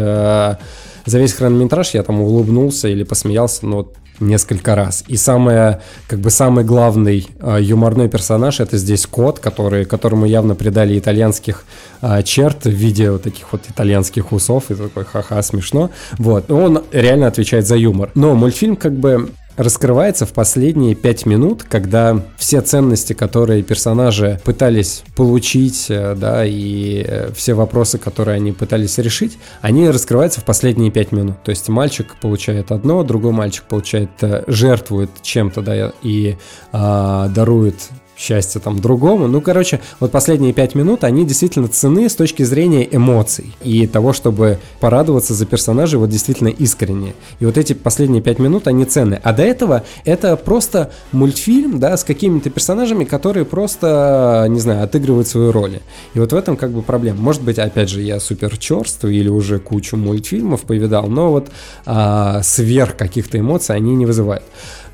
за 1.06 1.18
весь 1.18 1.32
хронометраж 1.32 1.94
я 1.94 2.02
там 2.02 2.20
улыбнулся 2.20 2.88
или 2.88 3.04
посмеялся, 3.04 3.64
ну, 3.66 3.76
вот 3.76 3.96
несколько 4.20 4.74
раз. 4.74 5.04
И 5.08 5.16
самое, 5.16 5.80
как 6.08 6.20
бы 6.20 6.30
самый 6.30 6.64
главный 6.64 7.28
э, 7.40 7.58
юморной 7.60 8.08
персонаж 8.08 8.60
это 8.60 8.76
здесь 8.78 9.06
кот, 9.06 9.38
который, 9.38 9.84
которому 9.84 10.26
явно 10.26 10.54
придали 10.54 10.98
итальянских 10.98 11.64
э, 12.02 12.22
черт 12.22 12.64
в 12.64 12.70
виде 12.70 13.10
вот 13.10 13.22
таких 13.22 13.52
вот 13.52 13.62
итальянских 13.68 14.32
усов, 14.32 14.70
и 14.70 14.74
такой 14.74 15.04
ха-ха, 15.04 15.42
смешно. 15.42 15.90
Вот, 16.18 16.50
он 16.50 16.82
реально 16.92 17.26
отвечает 17.26 17.66
за 17.66 17.76
юмор. 17.76 18.10
Но 18.14 18.34
мультфильм 18.34 18.76
как 18.76 18.94
бы 18.94 19.30
раскрывается 19.56 20.26
в 20.26 20.32
последние 20.32 20.94
пять 20.94 21.26
минут, 21.26 21.62
когда 21.62 22.22
все 22.36 22.60
ценности, 22.60 23.12
которые 23.12 23.62
персонажи 23.62 24.40
пытались 24.44 25.02
получить, 25.14 25.86
э, 25.88 26.14
да, 26.14 26.44
и 26.44 27.04
э, 27.06 27.30
все 27.34 27.54
вопросы, 27.54 27.98
которые 27.98 28.36
они 28.36 28.52
пытались 28.52 28.98
решить, 28.98 29.38
они 29.60 29.88
раскрываются 29.88 30.40
в 30.40 30.44
последние 30.44 30.90
пять 30.90 31.12
минут. 31.12 31.42
То 31.42 31.50
есть 31.50 31.68
мальчик 31.68 32.16
получает 32.20 32.70
одно, 32.70 33.02
другой 33.02 33.32
мальчик 33.32 33.64
получает, 33.64 34.10
э, 34.20 34.44
жертвует 34.46 35.10
чем-то, 35.22 35.62
да, 35.62 35.92
и 36.02 36.36
а, 36.72 37.28
дарует 37.28 37.76
счастье 38.16 38.60
там 38.60 38.80
другому. 38.80 39.28
Ну, 39.28 39.40
короче, 39.40 39.80
вот 40.00 40.10
последние 40.10 40.52
пять 40.52 40.74
минут, 40.74 41.04
они 41.04 41.24
действительно 41.24 41.68
цены 41.68 42.08
с 42.08 42.14
точки 42.14 42.42
зрения 42.42 42.88
эмоций 42.90 43.54
и 43.62 43.86
того, 43.86 44.12
чтобы 44.12 44.58
порадоваться 44.80 45.34
за 45.34 45.46
персонажей 45.46 45.98
вот 45.98 46.08
действительно 46.08 46.48
искренне. 46.48 47.14
И 47.40 47.46
вот 47.46 47.58
эти 47.58 47.74
последние 47.74 48.22
пять 48.22 48.38
минут, 48.38 48.68
они 48.68 48.84
ценны. 48.84 49.20
А 49.22 49.32
до 49.32 49.42
этого 49.42 49.84
это 50.04 50.36
просто 50.36 50.90
мультфильм, 51.12 51.78
да, 51.78 51.96
с 51.96 52.04
какими-то 52.04 52.50
персонажами, 52.50 53.04
которые 53.04 53.44
просто, 53.44 54.46
не 54.48 54.60
знаю, 54.60 54.82
отыгрывают 54.84 55.28
свою 55.28 55.52
роль. 55.52 55.80
И 56.14 56.18
вот 56.18 56.32
в 56.32 56.36
этом 56.36 56.56
как 56.56 56.70
бы 56.70 56.82
проблема. 56.82 57.20
Может 57.20 57.42
быть, 57.42 57.58
опять 57.58 57.90
же, 57.90 58.00
я 58.00 58.18
супер 58.18 58.56
черствый 58.56 59.16
или 59.16 59.28
уже 59.28 59.58
кучу 59.58 59.96
мультфильмов 59.96 60.62
повидал, 60.62 61.08
но 61.08 61.30
вот 61.30 61.50
а, 61.84 62.40
сверх 62.42 62.96
каких-то 62.96 63.38
эмоций 63.38 63.76
они 63.76 63.94
не 63.94 64.06
вызывают. 64.06 64.44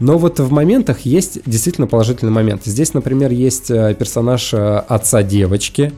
Но 0.00 0.18
вот 0.18 0.40
в 0.40 0.50
моментах 0.50 1.00
есть 1.00 1.38
действительно 1.46 1.86
положительный 1.86 2.32
момент. 2.32 2.62
Здесь, 2.64 2.92
например, 2.92 3.11
есть 3.32 3.70
э, 3.70 3.94
персонаж 3.94 4.54
э, 4.54 4.78
отца 4.88 5.22
девочки. 5.22 5.92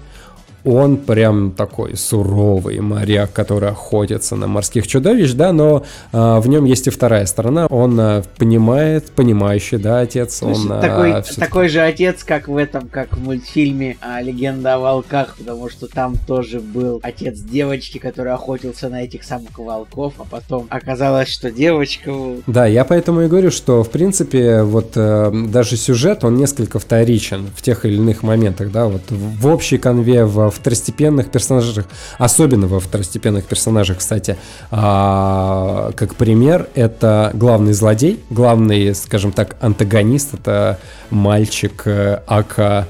Он 0.64 0.96
прям 0.96 1.52
такой 1.52 1.96
суровый 1.96 2.80
моряк, 2.80 3.32
который 3.32 3.68
охотится 3.68 4.34
на 4.36 4.46
морских 4.46 4.86
чудовищ, 4.86 5.32
да, 5.32 5.52
но 5.52 5.84
э, 6.12 6.38
в 6.38 6.48
нем 6.48 6.64
есть 6.64 6.86
и 6.86 6.90
вторая 6.90 7.26
сторона. 7.26 7.66
Он 7.66 7.98
э, 8.00 8.22
понимает, 8.38 9.10
понимающий, 9.10 9.78
да, 9.78 10.00
отец. 10.00 10.38
То 10.40 10.46
Он, 10.46 10.72
э, 10.72 10.80
такой, 10.80 11.10
всё-таки- 11.22 11.40
такой 11.40 11.68
же 11.68 11.80
отец, 11.80 12.24
как 12.24 12.48
в 12.48 12.56
этом, 12.56 12.88
как 12.88 13.16
в 13.16 13.22
мультфильме 13.22 13.98
а, 14.00 14.22
«Легенда 14.22 14.76
о 14.76 14.78
волках», 14.78 15.36
потому 15.36 15.68
что 15.68 15.86
там 15.86 16.14
тоже 16.26 16.60
был 16.60 17.00
отец 17.02 17.38
девочки, 17.38 17.98
который 17.98 18.32
охотился 18.32 18.88
на 18.88 19.02
этих 19.02 19.24
самых 19.24 19.58
волков, 19.58 20.14
а 20.18 20.24
потом 20.24 20.66
оказалось, 20.70 21.28
что 21.28 21.50
девочка... 21.50 22.12
Да, 22.46 22.66
я 22.66 22.84
поэтому 22.84 23.22
и 23.22 23.28
говорю, 23.28 23.50
что 23.50 23.82
в 23.82 23.90
принципе 23.90 24.62
вот 24.62 24.92
э, 24.96 25.30
даже 25.48 25.76
сюжет 25.76 26.24
он 26.24 26.36
несколько 26.36 26.78
вторичен 26.78 27.50
в 27.54 27.60
тех 27.60 27.84
или 27.84 27.96
иных 27.96 28.22
моментах, 28.22 28.70
да, 28.72 28.86
вот 28.86 29.02
в, 29.10 29.40
в 29.40 29.46
общей 29.46 29.76
конве, 29.78 30.24
во 30.24 30.53
второстепенных 30.54 31.30
персонажах, 31.30 31.86
особенно 32.18 32.66
во 32.66 32.80
второстепенных 32.80 33.44
персонажах, 33.44 33.98
кстати, 33.98 34.36
а, 34.70 35.92
как 35.96 36.14
пример, 36.14 36.68
это 36.74 37.30
главный 37.34 37.72
злодей, 37.72 38.20
главный, 38.30 38.94
скажем 38.94 39.32
так, 39.32 39.56
антагонист, 39.60 40.34
это 40.34 40.78
мальчик 41.10 41.82
э, 41.86 42.20
Ака 42.26 42.86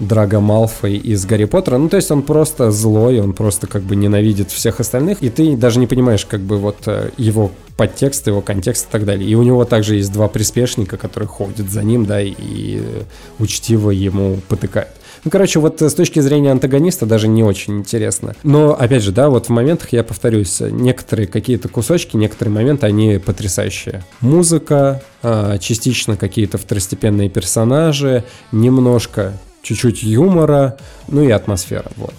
Драго 0.00 0.38
Малфой 0.40 0.96
из 0.96 1.26
Гарри 1.26 1.44
Поттера. 1.44 1.76
Ну, 1.78 1.88
то 1.88 1.96
есть 1.96 2.10
он 2.10 2.22
просто 2.22 2.70
злой, 2.70 3.20
он 3.20 3.32
просто 3.32 3.66
как 3.66 3.82
бы 3.82 3.96
ненавидит 3.96 4.50
всех 4.50 4.80
остальных, 4.80 5.22
и 5.22 5.30
ты 5.30 5.56
даже 5.56 5.80
не 5.80 5.86
понимаешь 5.86 6.24
как 6.24 6.40
бы 6.40 6.56
вот 6.58 6.76
э, 6.86 7.10
его 7.16 7.50
подтекст, 7.76 8.26
его 8.26 8.40
контекст 8.40 8.88
и 8.88 8.92
так 8.92 9.04
далее. 9.04 9.28
И 9.28 9.34
у 9.34 9.42
него 9.42 9.64
также 9.64 9.96
есть 9.96 10.12
два 10.12 10.28
приспешника, 10.28 10.96
которые 10.96 11.28
ходят 11.28 11.70
за 11.70 11.82
ним, 11.82 12.06
да, 12.06 12.20
и 12.20 12.34
э, 12.80 13.02
учтиво 13.38 13.90
ему 13.90 14.38
потыкают. 14.48 14.90
Ну, 15.28 15.30
короче, 15.30 15.60
вот 15.60 15.82
э, 15.82 15.90
с 15.90 15.92
точки 15.92 16.20
зрения 16.20 16.50
антагониста 16.50 17.04
даже 17.04 17.28
не 17.28 17.44
очень 17.44 17.80
интересно. 17.80 18.34
Но, 18.44 18.72
опять 18.72 19.02
же, 19.02 19.12
да, 19.12 19.28
вот 19.28 19.44
в 19.44 19.48
моментах, 19.50 19.92
я 19.92 20.02
повторюсь, 20.02 20.60
некоторые 20.60 21.26
какие-то 21.26 21.68
кусочки, 21.68 22.16
некоторые 22.16 22.54
моменты, 22.54 22.86
они 22.86 23.18
потрясающие. 23.18 24.02
Музыка, 24.22 25.02
а, 25.22 25.58
частично 25.58 26.16
какие-то 26.16 26.56
второстепенные 26.56 27.28
персонажи, 27.28 28.24
немножко 28.52 29.34
чуть-чуть 29.60 30.02
юмора, 30.02 30.78
ну 31.08 31.22
и 31.22 31.30
атмосфера, 31.30 31.90
вот. 31.96 32.14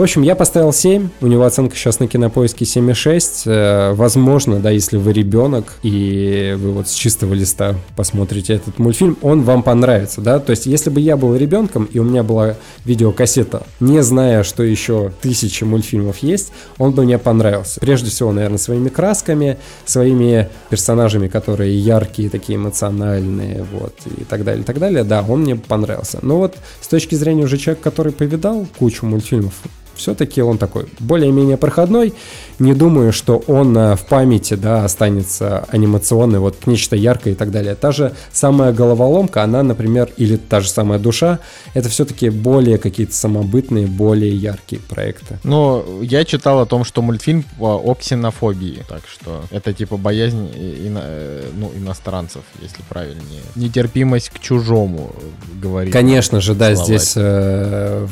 В 0.00 0.02
общем, 0.02 0.22
я 0.22 0.34
поставил 0.34 0.72
7, 0.72 1.10
у 1.20 1.26
него 1.26 1.44
оценка 1.44 1.76
сейчас 1.76 2.00
на 2.00 2.08
кинопоиске 2.08 2.64
7,6. 2.64 3.42
Э, 3.44 3.92
возможно, 3.92 4.58
да, 4.58 4.70
если 4.70 4.96
вы 4.96 5.12
ребенок 5.12 5.74
и 5.82 6.56
вы 6.58 6.72
вот 6.72 6.88
с 6.88 6.94
чистого 6.94 7.34
листа 7.34 7.74
посмотрите 7.96 8.54
этот 8.54 8.78
мультфильм, 8.78 9.18
он 9.20 9.42
вам 9.42 9.62
понравится, 9.62 10.22
да. 10.22 10.38
То 10.38 10.52
есть, 10.52 10.64
если 10.64 10.88
бы 10.88 11.00
я 11.00 11.18
был 11.18 11.36
ребенком 11.36 11.84
и 11.84 11.98
у 11.98 12.04
меня 12.04 12.22
была 12.22 12.56
видеокассета, 12.86 13.64
не 13.78 14.02
зная, 14.02 14.42
что 14.42 14.62
еще 14.62 15.12
тысячи 15.20 15.64
мультфильмов 15.64 16.16
есть, 16.20 16.50
он 16.78 16.92
бы 16.92 17.04
мне 17.04 17.18
понравился. 17.18 17.78
Прежде 17.78 18.08
всего, 18.08 18.32
наверное, 18.32 18.56
своими 18.56 18.88
красками, 18.88 19.58
своими 19.84 20.48
персонажами, 20.70 21.28
которые 21.28 21.78
яркие, 21.78 22.30
такие 22.30 22.56
эмоциональные, 22.56 23.66
вот, 23.70 23.92
и 24.06 24.24
так 24.24 24.44
далее, 24.44 24.62
и 24.62 24.64
так 24.64 24.78
далее. 24.78 25.04
Да, 25.04 25.22
он 25.28 25.42
мне 25.42 25.56
понравился. 25.56 26.20
Но 26.22 26.38
вот 26.38 26.56
с 26.80 26.88
точки 26.88 27.16
зрения 27.16 27.44
уже 27.44 27.58
человека, 27.58 27.84
который 27.90 28.12
повидал 28.12 28.66
кучу 28.78 29.04
мультфильмов, 29.04 29.52
все-таки 29.94 30.42
он 30.42 30.58
такой 30.58 30.86
более-менее 30.98 31.56
проходной. 31.56 32.14
Не 32.58 32.74
думаю, 32.74 33.12
что 33.12 33.42
он 33.46 33.76
э, 33.76 33.96
в 33.96 34.04
памяти, 34.04 34.54
да, 34.54 34.84
останется 34.84 35.64
анимационный, 35.70 36.38
вот 36.38 36.66
нечто 36.66 36.94
яркое 36.96 37.32
и 37.32 37.36
так 37.36 37.50
далее. 37.50 37.74
Та 37.74 37.90
же 37.92 38.12
самая 38.32 38.72
головоломка, 38.72 39.42
она, 39.42 39.62
например, 39.62 40.10
или 40.16 40.36
та 40.36 40.60
же 40.60 40.68
самая 40.68 40.98
душа, 40.98 41.38
это 41.74 41.88
все-таки 41.88 42.28
более 42.30 42.76
какие-то 42.78 43.14
самобытные, 43.14 43.86
более 43.86 44.34
яркие 44.34 44.82
проекты. 44.82 45.38
Ну, 45.44 46.02
я 46.02 46.24
читал 46.24 46.60
о 46.60 46.66
том, 46.66 46.84
что 46.84 47.00
мультфильм 47.02 47.44
о, 47.58 47.94
ксенофобии, 47.94 48.84
так 48.88 49.02
что 49.10 49.42
это 49.50 49.72
типа 49.72 49.96
боязнь 49.96 50.48
ино- 50.54 51.00
э, 51.02 51.44
ну, 51.56 51.72
иностранцев, 51.76 52.42
если 52.60 52.82
правильнее. 52.88 53.42
Нетерпимость 53.56 54.30
к 54.30 54.38
чужому, 54.38 55.12
э, 55.16 55.60
говорит. 55.62 55.92
Конечно 55.92 56.40
же, 56.40 56.54
да, 56.54 56.74
словарь. 56.74 56.84
здесь 56.84 57.14
э, 57.16 58.06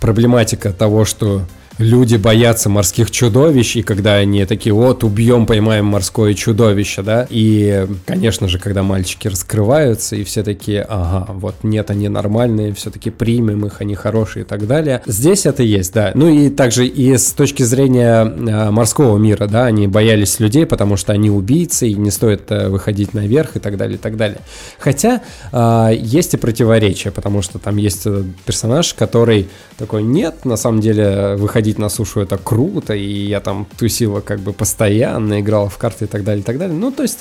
проблематика 0.00 0.72
того, 0.72 1.04
что 1.04 1.42
люди 1.78 2.16
боятся 2.16 2.68
морских 2.68 3.10
чудовищ, 3.10 3.76
и 3.76 3.82
когда 3.82 4.14
они 4.14 4.44
такие, 4.44 4.74
вот, 4.74 5.02
убьем, 5.04 5.46
поймаем 5.46 5.86
морское 5.86 6.34
чудовище, 6.34 7.02
да, 7.02 7.26
и, 7.30 7.86
конечно 8.06 8.48
же, 8.48 8.58
когда 8.58 8.82
мальчики 8.82 9.28
раскрываются, 9.28 10.16
и 10.16 10.24
все 10.24 10.42
такие, 10.42 10.82
ага, 10.82 11.32
вот, 11.32 11.56
нет, 11.62 11.90
они 11.90 12.08
нормальные, 12.08 12.74
все-таки 12.74 13.10
примем 13.10 13.64
их, 13.66 13.80
они 13.80 13.94
хорошие 13.94 14.44
и 14.44 14.46
так 14.46 14.66
далее. 14.66 15.02
Здесь 15.06 15.46
это 15.46 15.62
есть, 15.62 15.94
да. 15.94 16.12
Ну 16.14 16.28
и 16.28 16.50
также 16.50 16.86
и 16.86 17.16
с 17.16 17.32
точки 17.32 17.62
зрения 17.62 18.24
э, 18.24 18.70
морского 18.70 19.16
мира, 19.16 19.46
да, 19.46 19.66
они 19.66 19.86
боялись 19.86 20.38
людей, 20.40 20.66
потому 20.66 20.96
что 20.96 21.12
они 21.12 21.30
убийцы, 21.30 21.88
и 21.88 21.94
не 21.94 22.10
стоит 22.10 22.50
э, 22.50 22.68
выходить 22.68 23.14
наверх 23.14 23.56
и 23.56 23.58
так 23.58 23.76
далее, 23.76 23.96
и 23.96 24.00
так 24.00 24.16
далее. 24.16 24.40
Хотя 24.78 25.22
э, 25.52 25.90
есть 25.98 26.34
и 26.34 26.36
противоречия, 26.36 27.10
потому 27.10 27.42
что 27.42 27.58
там 27.58 27.76
есть 27.76 28.06
персонаж, 28.44 28.94
который 28.94 29.48
такой, 29.78 30.02
нет, 30.02 30.44
на 30.44 30.56
самом 30.56 30.80
деле, 30.80 31.36
выходить 31.36 31.59
на 31.78 31.88
сушу 31.88 32.20
это 32.20 32.38
круто, 32.38 32.94
и 32.94 33.26
я 33.26 33.40
там 33.40 33.66
тусила 33.78 34.20
как 34.20 34.40
бы 34.40 34.52
постоянно, 34.52 35.40
играла 35.40 35.68
в 35.68 35.78
карты 35.78 36.04
и 36.04 36.08
так 36.08 36.24
далее, 36.24 36.42
и 36.42 36.44
так 36.44 36.58
далее. 36.58 36.76
Ну, 36.76 36.90
то 36.90 37.02
есть 37.02 37.20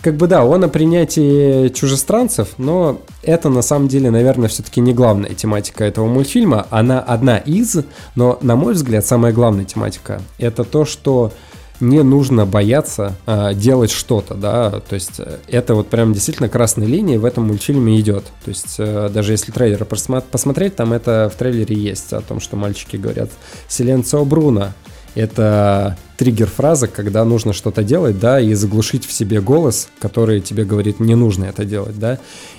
как 0.00 0.16
бы 0.16 0.26
да, 0.26 0.44
он 0.44 0.62
о 0.62 0.68
принятии 0.68 1.68
чужестранцев, 1.68 2.50
но 2.58 3.00
это 3.22 3.48
на 3.48 3.62
самом 3.62 3.88
деле, 3.88 4.10
наверное, 4.10 4.48
все-таки 4.48 4.80
не 4.80 4.92
главная 4.92 5.34
тематика 5.34 5.84
этого 5.84 6.06
мультфильма. 6.06 6.66
Она 6.70 7.00
одна 7.00 7.38
из, 7.38 7.78
но, 8.14 8.38
на 8.42 8.56
мой 8.56 8.74
взгляд, 8.74 9.06
самая 9.06 9.32
главная 9.32 9.64
тематика— 9.64 10.20
это 10.38 10.64
то, 10.64 10.84
что 10.84 11.32
не 11.80 12.02
нужно 12.02 12.46
бояться 12.46 13.16
э, 13.26 13.54
делать 13.54 13.90
что-то, 13.90 14.34
да, 14.34 14.80
то 14.80 14.94
есть 14.94 15.18
э, 15.18 15.38
это 15.48 15.74
вот 15.74 15.88
прям 15.88 16.12
действительно 16.12 16.48
красной 16.48 16.86
линией 16.86 17.18
в 17.18 17.24
этом 17.24 17.46
мультфильме 17.46 17.98
идет. 18.00 18.24
То 18.44 18.48
есть 18.48 18.76
э, 18.78 19.10
даже 19.12 19.32
если 19.32 19.52
трейлер 19.52 19.84
посмотреть, 19.84 20.76
там 20.76 20.92
это 20.92 21.30
в 21.32 21.38
трейлере 21.38 21.76
есть 21.76 22.12
о 22.12 22.20
том, 22.20 22.40
что 22.40 22.56
мальчики 22.56 22.96
говорят 22.96 23.30
«Силенцио 23.68 24.24
Бруно», 24.24 24.72
это 25.16 25.96
триггер-фраза, 26.18 26.88
когда 26.88 27.24
нужно 27.24 27.54
что-то 27.54 27.82
делать, 27.82 28.20
да, 28.20 28.38
и 28.38 28.52
заглушить 28.52 29.06
в 29.06 29.12
себе 29.12 29.40
голос, 29.40 29.88
который 29.98 30.40
тебе 30.42 30.64
говорит, 30.64 31.00
не 31.00 31.14
нужно 31.14 31.46
это 31.46 31.64
делать, 31.64 31.98
да. 31.98 32.18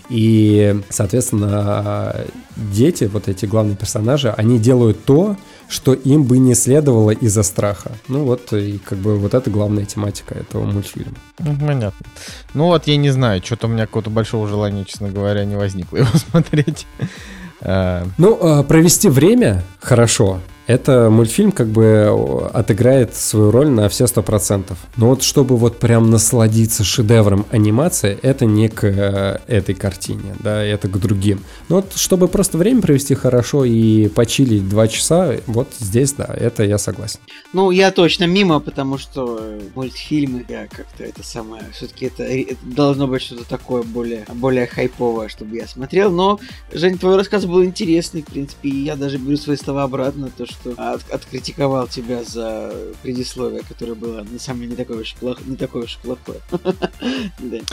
И, 0.09 0.82
соответственно, 0.89 2.26
дети, 2.55 3.03
вот 3.05 3.28
эти 3.28 3.45
главные 3.45 3.78
персонажи, 3.78 4.34
они 4.36 4.57
делают 4.57 5.05
то, 5.05 5.38
что 5.70 5.93
им 5.93 6.24
бы 6.24 6.38
не 6.38 6.55
следовало 6.55 7.11
из-за 7.11 7.43
страха. 7.43 7.91
Ну 8.07 8.24
вот, 8.24 8.53
и 8.53 8.78
как 8.78 8.97
бы 8.99 9.18
вот 9.18 9.34
это 9.34 9.49
главная 9.49 9.86
тематика 9.86 10.36
этого 10.36 10.63
мультфильма. 10.63 11.15
Ну, 11.39 11.57
понятно. 11.59 12.05
Ну 12.53 12.65
вот, 12.65 12.88
я 12.88 12.97
не 12.97 13.09
знаю, 13.09 13.41
что-то 13.43 13.68
у 13.68 13.70
меня 13.70 13.86
какого-то 13.86 14.09
большого 14.09 14.47
желания, 14.47 14.86
честно 14.86 15.09
говоря, 15.09 15.45
не 15.45 15.55
возникло 15.55 15.97
его 15.97 16.18
смотреть. 16.30 16.86
А, 17.61 18.05
ну, 18.18 18.38
а, 18.41 18.63
провести 18.63 19.09
время 19.09 19.63
хорошо, 19.82 20.41
это 20.68 21.09
мультфильм 21.09 21.51
как 21.51 21.68
бы 21.68 22.49
отыграет 22.53 23.15
свою 23.15 23.51
роль 23.51 23.70
на 23.70 23.89
все 23.89 24.05
сто 24.05 24.22
процентов. 24.22 24.78
Но 24.97 25.09
вот 25.09 25.24
чтобы 25.24 25.57
вот 25.57 25.80
прям 25.80 26.09
насладиться 26.09 26.84
шедевром 26.84 27.45
анимации, 27.51 28.20
это 28.22 28.45
не 28.45 28.68
к 28.68 28.84
э, 28.84 29.39
этой 29.47 29.74
картине, 29.74 30.36
да, 30.39 30.61
это 30.61 30.89
к 30.89 30.99
другим. 30.99 31.39
Но 31.70 31.78
вот 31.78 31.93
чтобы 31.95 32.28
просто 32.28 32.57
время 32.57 32.82
провести 32.82 33.15
хорошо 33.15 33.63
и 33.63 34.09
почилить 34.09 34.68
два 34.68 34.88
часа, 34.88 35.36
вот 35.47 35.70
здесь, 35.80 36.13
да, 36.13 36.26
это 36.26 36.63
я 36.63 36.78
согласен. 36.78 37.20
Ну, 37.53 37.72
я 37.72 37.91
точно 37.91 38.26
мимо, 38.26 38.59
потому 38.59 38.97
что 38.97 39.39
мультфильмы, 39.74 40.45
я 40.49 40.68
как-то 40.68 41.03
это 41.03 41.24
самое, 41.24 41.63
все-таки 41.72 42.07
это, 42.07 42.24
это 42.24 42.57
должно 42.63 43.07
быть 43.07 43.22
что-то 43.22 43.47
такое 43.47 43.84
более, 43.84 44.26
более 44.34 44.68
хайповое, 44.68 45.30
чтобы 45.30 45.55
я 45.55 45.68
смотрел. 45.68 46.11
Но, 46.11 46.39
Жень, 46.74 46.97
твой 46.97 47.15
рассказ 47.15 47.45
был 47.45 47.63
интересный, 47.63 48.22
в 48.22 48.26
принципе, 48.26 48.70
и 48.70 48.84
я 48.84 48.97
даже 48.97 49.18
беру 49.18 49.38
свои 49.38 49.55
слова 49.55 49.84
обратно, 49.84 50.30
то, 50.36 50.45
что 50.45 50.57
что 50.60 50.74
от, 50.78 51.10
откритиковал 51.12 51.88
тебя 51.88 52.24
за 52.24 52.74
предисловие, 53.01 53.64
которое 53.68 53.95
было 53.95 54.24
на 54.24 54.39
самом 54.39 54.62
деле 54.62 54.72
не 54.72 54.78
такое 54.78 55.01
уж, 55.01 55.14
плох, 55.16 55.39
не 55.45 55.55
такое 55.55 55.84
уж 55.84 55.97
плохое. 55.97 56.39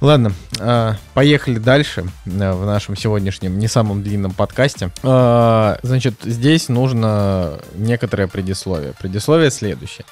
Ладно, 0.00 0.34
а, 0.60 0.96
поехали 1.14 1.58
дальше 1.58 2.04
э, 2.26 2.52
в 2.52 2.66
нашем 2.66 2.94
сегодняшнем 2.94 3.58
не 3.58 3.68
самом 3.68 4.02
длинном 4.02 4.32
подкасте. 4.32 4.90
А, 5.02 5.78
значит, 5.82 6.16
здесь 6.24 6.68
нужно 6.68 7.60
некоторое 7.74 8.28
предисловие. 8.28 8.92
Предисловие 8.98 9.50
следующее. 9.50 10.04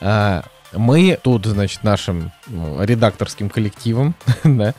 А, 0.00 0.44
мы 0.72 1.18
тут, 1.22 1.44
значит, 1.46 1.82
нашим 1.82 2.32
ну, 2.46 2.82
редакторским 2.82 3.50
коллективом, 3.50 4.14
да, 4.44 4.74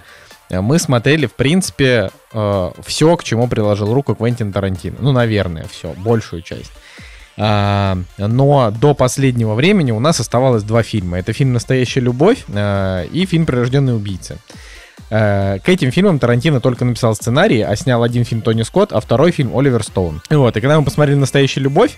мы 0.49 0.79
смотрели, 0.79 1.25
в 1.25 1.33
принципе, 1.33 2.09
э, 2.33 2.71
все, 2.85 3.17
к 3.17 3.23
чему 3.23 3.47
приложил 3.47 3.93
руку 3.93 4.15
Квентин 4.15 4.51
Тарантино. 4.51 4.97
Ну, 4.99 5.11
наверное, 5.11 5.65
все, 5.69 5.93
большую 5.97 6.41
часть. 6.41 6.71
А, 7.41 7.97
но 8.17 8.71
до 8.71 8.93
последнего 8.93 9.53
времени 9.53 9.91
у 9.91 9.99
нас 9.99 10.19
оставалось 10.19 10.63
два 10.63 10.83
фильма. 10.83 11.19
Это 11.19 11.31
фильм 11.31 11.53
«Настоящая 11.53 12.01
любовь» 12.01 12.43
э, 12.49 13.05
и 13.13 13.25
фильм 13.25 13.45
«Прирожденный 13.45 13.95
убийца». 13.95 14.37
Э, 15.09 15.59
к 15.63 15.69
этим 15.69 15.91
фильмам 15.91 16.19
Тарантино 16.19 16.59
только 16.59 16.83
написал 16.83 17.15
сценарий, 17.15 17.61
а 17.61 17.75
снял 17.77 18.03
один 18.03 18.25
фильм 18.25 18.41
Тони 18.41 18.63
Скотт, 18.63 18.91
а 18.91 18.99
второй 18.99 19.31
фильм 19.31 19.57
Оливер 19.57 19.83
Стоун. 19.83 20.21
Вот, 20.29 20.57
и 20.57 20.61
когда 20.61 20.77
мы 20.77 20.85
посмотрели 20.85 21.17
«Настоящая 21.17 21.61
любовь», 21.61 21.97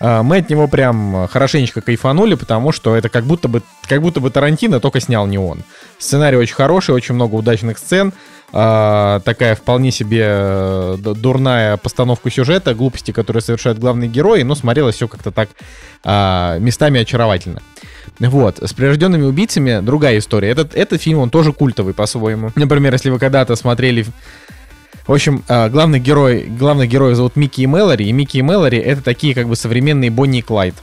мы 0.00 0.38
от 0.38 0.48
него 0.48 0.66
прям 0.66 1.28
хорошенечко 1.28 1.82
кайфанули, 1.82 2.34
потому 2.34 2.72
что 2.72 2.96
это 2.96 3.08
как 3.08 3.24
будто 3.24 3.48
бы, 3.48 3.62
как 3.86 4.00
будто 4.00 4.20
бы 4.20 4.30
Тарантино 4.30 4.80
только 4.80 5.00
снял 5.00 5.26
не 5.26 5.38
он. 5.38 5.62
Сценарий 5.98 6.38
очень 6.38 6.54
хороший, 6.54 6.94
очень 6.94 7.14
много 7.14 7.34
удачных 7.34 7.76
сцен, 7.78 8.14
э, 8.52 9.20
такая 9.24 9.54
вполне 9.54 9.90
себе 9.90 10.24
э, 10.26 10.96
дурная 10.98 11.76
постановка 11.76 12.30
сюжета, 12.30 12.74
глупости, 12.74 13.10
которые 13.12 13.42
совершают 13.42 13.78
главные 13.78 14.08
герои, 14.08 14.42
но 14.42 14.54
смотрелось 14.54 14.96
все 14.96 15.06
как-то 15.06 15.30
так 15.30 15.50
э, 16.04 16.58
местами 16.60 17.00
очаровательно. 17.00 17.60
Вот, 18.18 18.58
с 18.62 18.72
прирожденными 18.72 19.24
убийцами 19.24 19.80
другая 19.80 20.18
история. 20.18 20.50
Этот, 20.50 20.74
этот 20.74 21.00
фильм, 21.00 21.18
он 21.18 21.30
тоже 21.30 21.52
культовый 21.52 21.94
по-своему. 21.94 22.50
Например, 22.54 22.92
если 22.92 23.10
вы 23.10 23.18
когда-то 23.18 23.56
смотрели 23.56 24.04
в 25.10 25.12
общем, 25.12 25.42
э, 25.48 25.68
главный 25.70 25.98
герой, 25.98 26.44
главных 26.44 26.88
героев 26.88 27.16
зовут 27.16 27.34
Микки 27.34 27.62
и 27.62 27.66
Мэлори, 27.66 28.04
и 28.04 28.12
Микки 28.12 28.36
и 28.36 28.42
Мэлори 28.42 28.78
это 28.78 29.02
такие 29.02 29.34
как 29.34 29.48
бы 29.48 29.56
современные 29.56 30.08
Бонни 30.08 30.38
и 30.38 30.42
Клайд. 30.42 30.76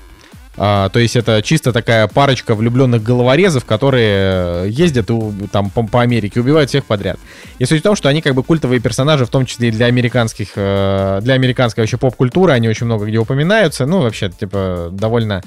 А, 0.58 0.90
то 0.90 1.00
есть 1.00 1.16
это 1.16 1.42
чисто 1.42 1.72
такая 1.72 2.08
парочка 2.08 2.54
влюбленных 2.54 3.02
головорезов, 3.02 3.64
которые 3.64 4.66
э, 4.66 4.68
ездят 4.70 5.10
и, 5.10 5.48
там 5.50 5.70
по, 5.70 5.88
по 5.88 6.02
Америке, 6.02 6.42
убивают 6.42 6.70
всех 6.70 6.84
подряд. 6.84 7.18
И 7.60 7.64
суть 7.64 7.80
в 7.80 7.84
том, 7.84 7.96
что 7.96 8.10
они 8.10 8.22
как 8.22 8.36
бы 8.36 8.44
культовые 8.44 8.82
персонажи, 8.82 9.26
в 9.26 9.30
том 9.30 9.46
числе 9.46 9.70
и 9.70 9.72
для 9.72 9.86
американских, 9.86 10.50
э, 10.56 11.20
для 11.22 11.36
американской 11.36 11.84
вообще 11.84 11.96
поп-культуры, 11.96 12.52
они 12.52 12.68
очень 12.68 12.86
много 12.86 13.06
где 13.06 13.20
упоминаются, 13.20 13.86
ну 13.86 14.02
вообще 14.02 14.30
типа 14.30 14.90
довольно 14.92 15.42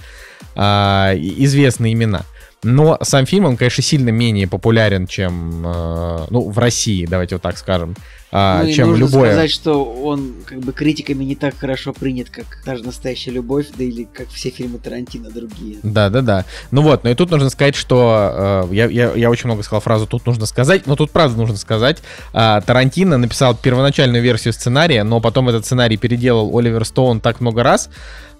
а, 0.56 1.12
известные 1.14 1.92
имена. 1.92 2.22
Но 2.62 2.98
сам 3.02 3.26
фильм, 3.26 3.46
он, 3.46 3.56
конечно, 3.56 3.82
сильно 3.82 4.10
менее 4.10 4.46
популярен, 4.46 5.06
чем, 5.06 5.64
э, 5.66 6.26
ну, 6.30 6.48
в 6.48 6.58
России, 6.58 7.06
давайте 7.06 7.34
вот 7.34 7.42
так 7.42 7.56
скажем, 7.56 7.94
а, 8.32 8.62
ну, 8.62 8.72
чем 8.72 8.88
нужно 8.90 9.04
любое. 9.04 9.32
сказать, 9.32 9.50
что 9.50 9.84
он 9.84 10.34
как 10.44 10.60
бы 10.60 10.72
критиками 10.72 11.24
не 11.24 11.34
так 11.34 11.56
хорошо 11.56 11.92
принят, 11.92 12.30
как 12.30 12.46
даже 12.64 12.84
«Настоящая 12.84 13.32
любовь», 13.32 13.66
да 13.76 13.82
или 13.82 14.04
как 14.04 14.28
все 14.28 14.50
фильмы 14.50 14.78
Тарантино 14.78 15.30
другие. 15.30 15.78
Да, 15.82 16.10
да, 16.10 16.20
да. 16.20 16.44
Ну 16.70 16.82
вот, 16.82 17.02
но 17.02 17.10
и 17.10 17.14
тут 17.14 17.30
нужно 17.30 17.50
сказать, 17.50 17.74
что 17.74 18.66
э, 18.70 18.74
я, 18.74 18.86
я, 18.86 19.12
я 19.14 19.30
очень 19.30 19.46
много 19.46 19.62
сказал 19.62 19.80
фразу 19.80 20.06
«тут 20.06 20.26
нужно 20.26 20.46
сказать», 20.46 20.86
но 20.86 20.94
тут 20.94 21.10
правда 21.10 21.36
нужно 21.36 21.56
сказать. 21.56 21.98
Э, 22.32 22.60
Тарантино 22.64 23.18
написал 23.18 23.56
первоначальную 23.56 24.22
версию 24.22 24.52
сценария, 24.52 25.02
но 25.02 25.20
потом 25.20 25.48
этот 25.48 25.64
сценарий 25.64 25.96
переделал 25.96 26.56
Оливер 26.56 26.84
Стоун 26.84 27.20
так 27.20 27.40
много 27.40 27.64
раз, 27.64 27.90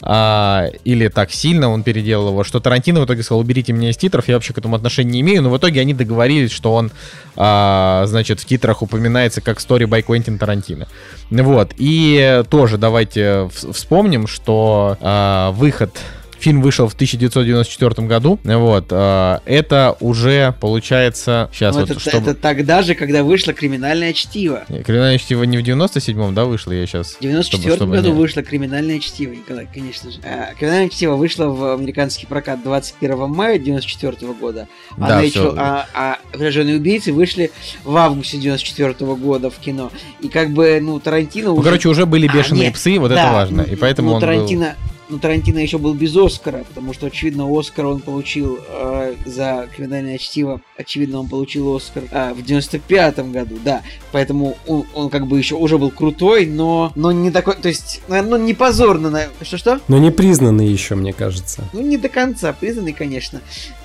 а, 0.03 0.69
или 0.85 1.09
так 1.09 1.31
сильно 1.31 1.69
он 1.69 1.83
переделал 1.83 2.29
его, 2.29 2.45
что 2.45 2.61
Тарантино 2.61 3.01
в 3.01 3.05
итоге 3.05 3.23
сказал, 3.23 3.41
уберите 3.41 3.73
меня 3.73 3.91
из 3.91 3.97
титров, 3.99 4.29
я 4.29 4.35
вообще 4.35 4.55
к 4.55 4.59
этому 4.59 4.77
отношения 4.77 5.11
не 5.11 5.21
имею, 5.21 5.43
но 5.43 5.51
в 5.51 5.59
итоге 5.59 5.81
они 5.81 5.93
договорились, 5.93 6.53
что 6.53 6.73
он, 6.73 6.91
а, 7.37 8.05
значит, 8.07 8.41
в 8.41 8.47
титрах 8.47 8.81
упоминается 8.83 9.41
как 9.41 9.59
Story 9.59 9.80
by 9.87 10.05
Quentin 10.05 10.39
Тарантино. 10.39 10.87
Вот, 11.31 11.73
и 11.77 12.43
тоже 12.49 12.79
давайте 12.79 13.49
вспомним, 13.73 14.27
что 14.27 14.97
а, 15.01 15.53
выход 15.53 15.99
Фильм 16.41 16.63
вышел 16.63 16.89
в 16.89 16.95
1994 16.95 18.09
году. 18.09 18.39
Вот. 18.45 18.87
Э, 18.91 19.41
это 19.45 19.95
уже 20.01 20.55
получается... 20.59 21.51
Сейчас 21.53 21.75
ну, 21.75 21.83
вот, 21.83 21.91
это, 21.91 22.01
чтобы... 22.01 22.31
это 22.31 22.41
тогда 22.41 22.81
же, 22.81 22.95
когда 22.95 23.23
вышло 23.23 23.53
«Криминальное 23.53 24.15
чтиво». 24.15 24.65
«Криминальное 24.69 25.19
чтиво» 25.19 25.43
не 25.43 25.59
в 25.59 25.63
97-м, 25.63 26.35
да, 26.35 26.47
вышло? 26.47 26.73
Я 26.73 26.87
сейчас... 26.87 27.17
В 27.17 27.21
94 27.21 27.77
чтобы, 27.77 27.97
году 27.97 28.09
не... 28.09 28.15
вышло 28.15 28.43
«Криминальное 28.43 29.01
чтиво», 29.01 29.33
Николай, 29.33 29.69
конечно 29.73 30.11
же. 30.11 30.19
А, 30.25 30.55
«Криминальное 30.55 30.89
чтиво» 30.89 31.17
вышло 31.17 31.45
в 31.47 31.75
американский 31.75 32.25
прокат 32.25 32.63
21 32.63 33.29
мая 33.29 33.59
94 33.59 34.33
года. 34.33 34.67
А, 34.97 35.09
да, 35.09 35.23
Nature, 35.23 35.55
а, 35.59 35.87
а 35.93 36.19
«Враженные 36.33 36.77
убийцы» 36.77 37.13
вышли 37.13 37.51
в 37.85 37.95
августе 37.99 38.39
94 38.39 38.95
года 39.17 39.51
в 39.51 39.59
кино. 39.59 39.93
И 40.21 40.29
как 40.29 40.51
бы, 40.51 40.79
ну, 40.81 41.01
Тарантино... 41.01 41.49
Ну, 41.49 41.55
уже... 41.57 41.65
короче, 41.65 41.89
уже 41.91 42.07
были 42.07 42.27
«А», 42.27 42.33
«Бешеные 42.33 42.63
а, 42.63 42.65
нет, 42.67 42.75
псы», 42.75 42.99
вот 42.99 43.09
да, 43.09 43.25
это 43.25 43.33
важно. 43.35 43.61
И 43.61 43.77
поэтому 43.77 44.09
ну, 44.09 44.15
он 44.15 44.21
Тарантино... 44.23 44.77
был 44.83 44.91
но 45.11 45.19
Тарантино 45.19 45.59
еще 45.59 45.79
был 45.79 45.95
без 45.95 46.17
Оскара, 46.17 46.65
потому 46.65 46.93
что, 46.93 47.07
очевидно, 47.07 47.47
Оскар 47.51 47.87
он 47.87 48.01
получил 48.01 48.59
э, 48.69 49.15
за 49.27 49.69
криминальное 49.75 50.19
чтиво, 50.19 50.61
очевидно, 50.77 51.21
он 51.21 51.29
получил 51.29 51.75
Оскар 51.75 52.05
э, 52.11 52.33
в 52.33 52.39
95-м 52.41 53.33
году, 53.33 53.59
да, 53.65 53.83
поэтому 54.13 54.57
он, 54.67 54.85
он 54.95 55.11
как 55.11 55.27
бы 55.27 55.39
еще 55.39 55.57
уже 55.57 55.79
был 55.79 55.91
крутой, 55.91 56.47
но, 56.47 56.93
но 56.95 57.13
не 57.13 57.31
такой, 57.31 57.57
то 57.57 57.69
есть, 57.69 58.03
ну, 58.09 58.37
не 58.37 58.55
позорно, 58.55 59.29
что-что? 59.43 59.81
Но 59.89 59.99
не 59.99 60.11
признанный 60.11 60.69
еще, 60.69 60.95
мне 60.95 61.13
кажется. 61.13 61.65
Ну, 61.73 61.81
не 61.81 61.97
до 61.97 62.09
конца 62.09 62.53
признанный, 62.53 62.93
конечно, 62.93 63.41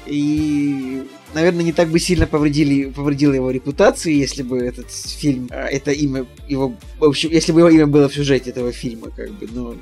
и 0.05 1.03
наверное, 1.35 1.63
не 1.63 1.73
так 1.73 1.89
бы 1.89 1.99
сильно 1.99 2.25
повредили, 2.25 2.85
повредило 2.85 3.33
его 3.33 3.51
репутации, 3.51 4.13
если 4.13 4.41
бы 4.41 4.57
этот 4.57 4.89
фильм, 4.89 5.49
а, 5.51 5.67
это 5.67 5.91
имя 5.91 6.25
его, 6.47 6.73
в 6.99 7.03
общем, 7.03 7.29
если 7.29 7.51
бы 7.51 7.59
его 7.59 7.69
имя 7.69 7.85
было 7.85 8.09
в 8.09 8.13
сюжете 8.13 8.49
этого 8.49 8.71
фильма, 8.71 9.11
как 9.15 9.31
бы, 9.31 9.47
ну... 9.51 9.75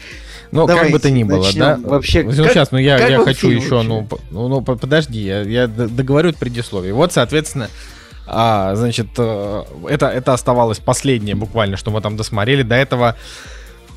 Ну, 0.52 0.68
как 0.68 0.92
бы 0.92 1.00
то 1.00 1.10
ни 1.10 1.24
было, 1.24 1.48
да? 1.56 1.80
Вообще, 1.82 2.24
ну, 2.24 2.32
как, 2.36 2.52
сейчас, 2.52 2.72
ну, 2.72 2.78
я, 2.80 3.08
я 3.08 3.20
хочу 3.20 3.50
фильм, 3.50 3.62
еще, 3.62 3.82
ну, 3.84 4.08
ну, 4.32 4.48
ну, 4.48 4.62
подожди, 4.62 5.20
я, 5.22 5.42
я 5.42 5.68
договорю 5.68 6.34
предисловие. 6.34 6.94
Вот, 6.94 7.14
соответственно, 7.14 7.70
а, 8.26 8.76
значит, 8.76 9.08
э, 9.18 9.64
это, 9.90 10.08
это 10.08 10.34
оставалось 10.34 10.80
последнее 10.80 11.36
буквально, 11.36 11.78
что 11.78 11.92
мы 11.92 12.02
там 12.02 12.18
досмотрели. 12.18 12.64
До 12.64 12.76
этого 12.76 13.16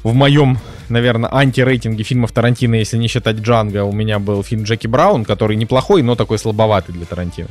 в 0.07 0.15
моем, 0.15 0.59
наверное, 0.89 1.35
антирейтинге 1.35 2.05
фильмов 2.05 2.31
Тарантино, 2.31 2.77
если 2.77 2.97
не 2.97 3.09
считать 3.09 3.39
Джанго, 3.39 3.83
у 3.83 3.91
меня 3.91 4.21
был 4.21 4.45
фильм 4.45 4.63
Джеки 4.63 4.87
Браун, 4.87 5.25
который 5.25 5.57
неплохой, 5.57 6.03
но 6.03 6.15
такой 6.15 6.39
слабоватый 6.39 6.95
для 6.95 7.07
Тарантино. 7.07 7.49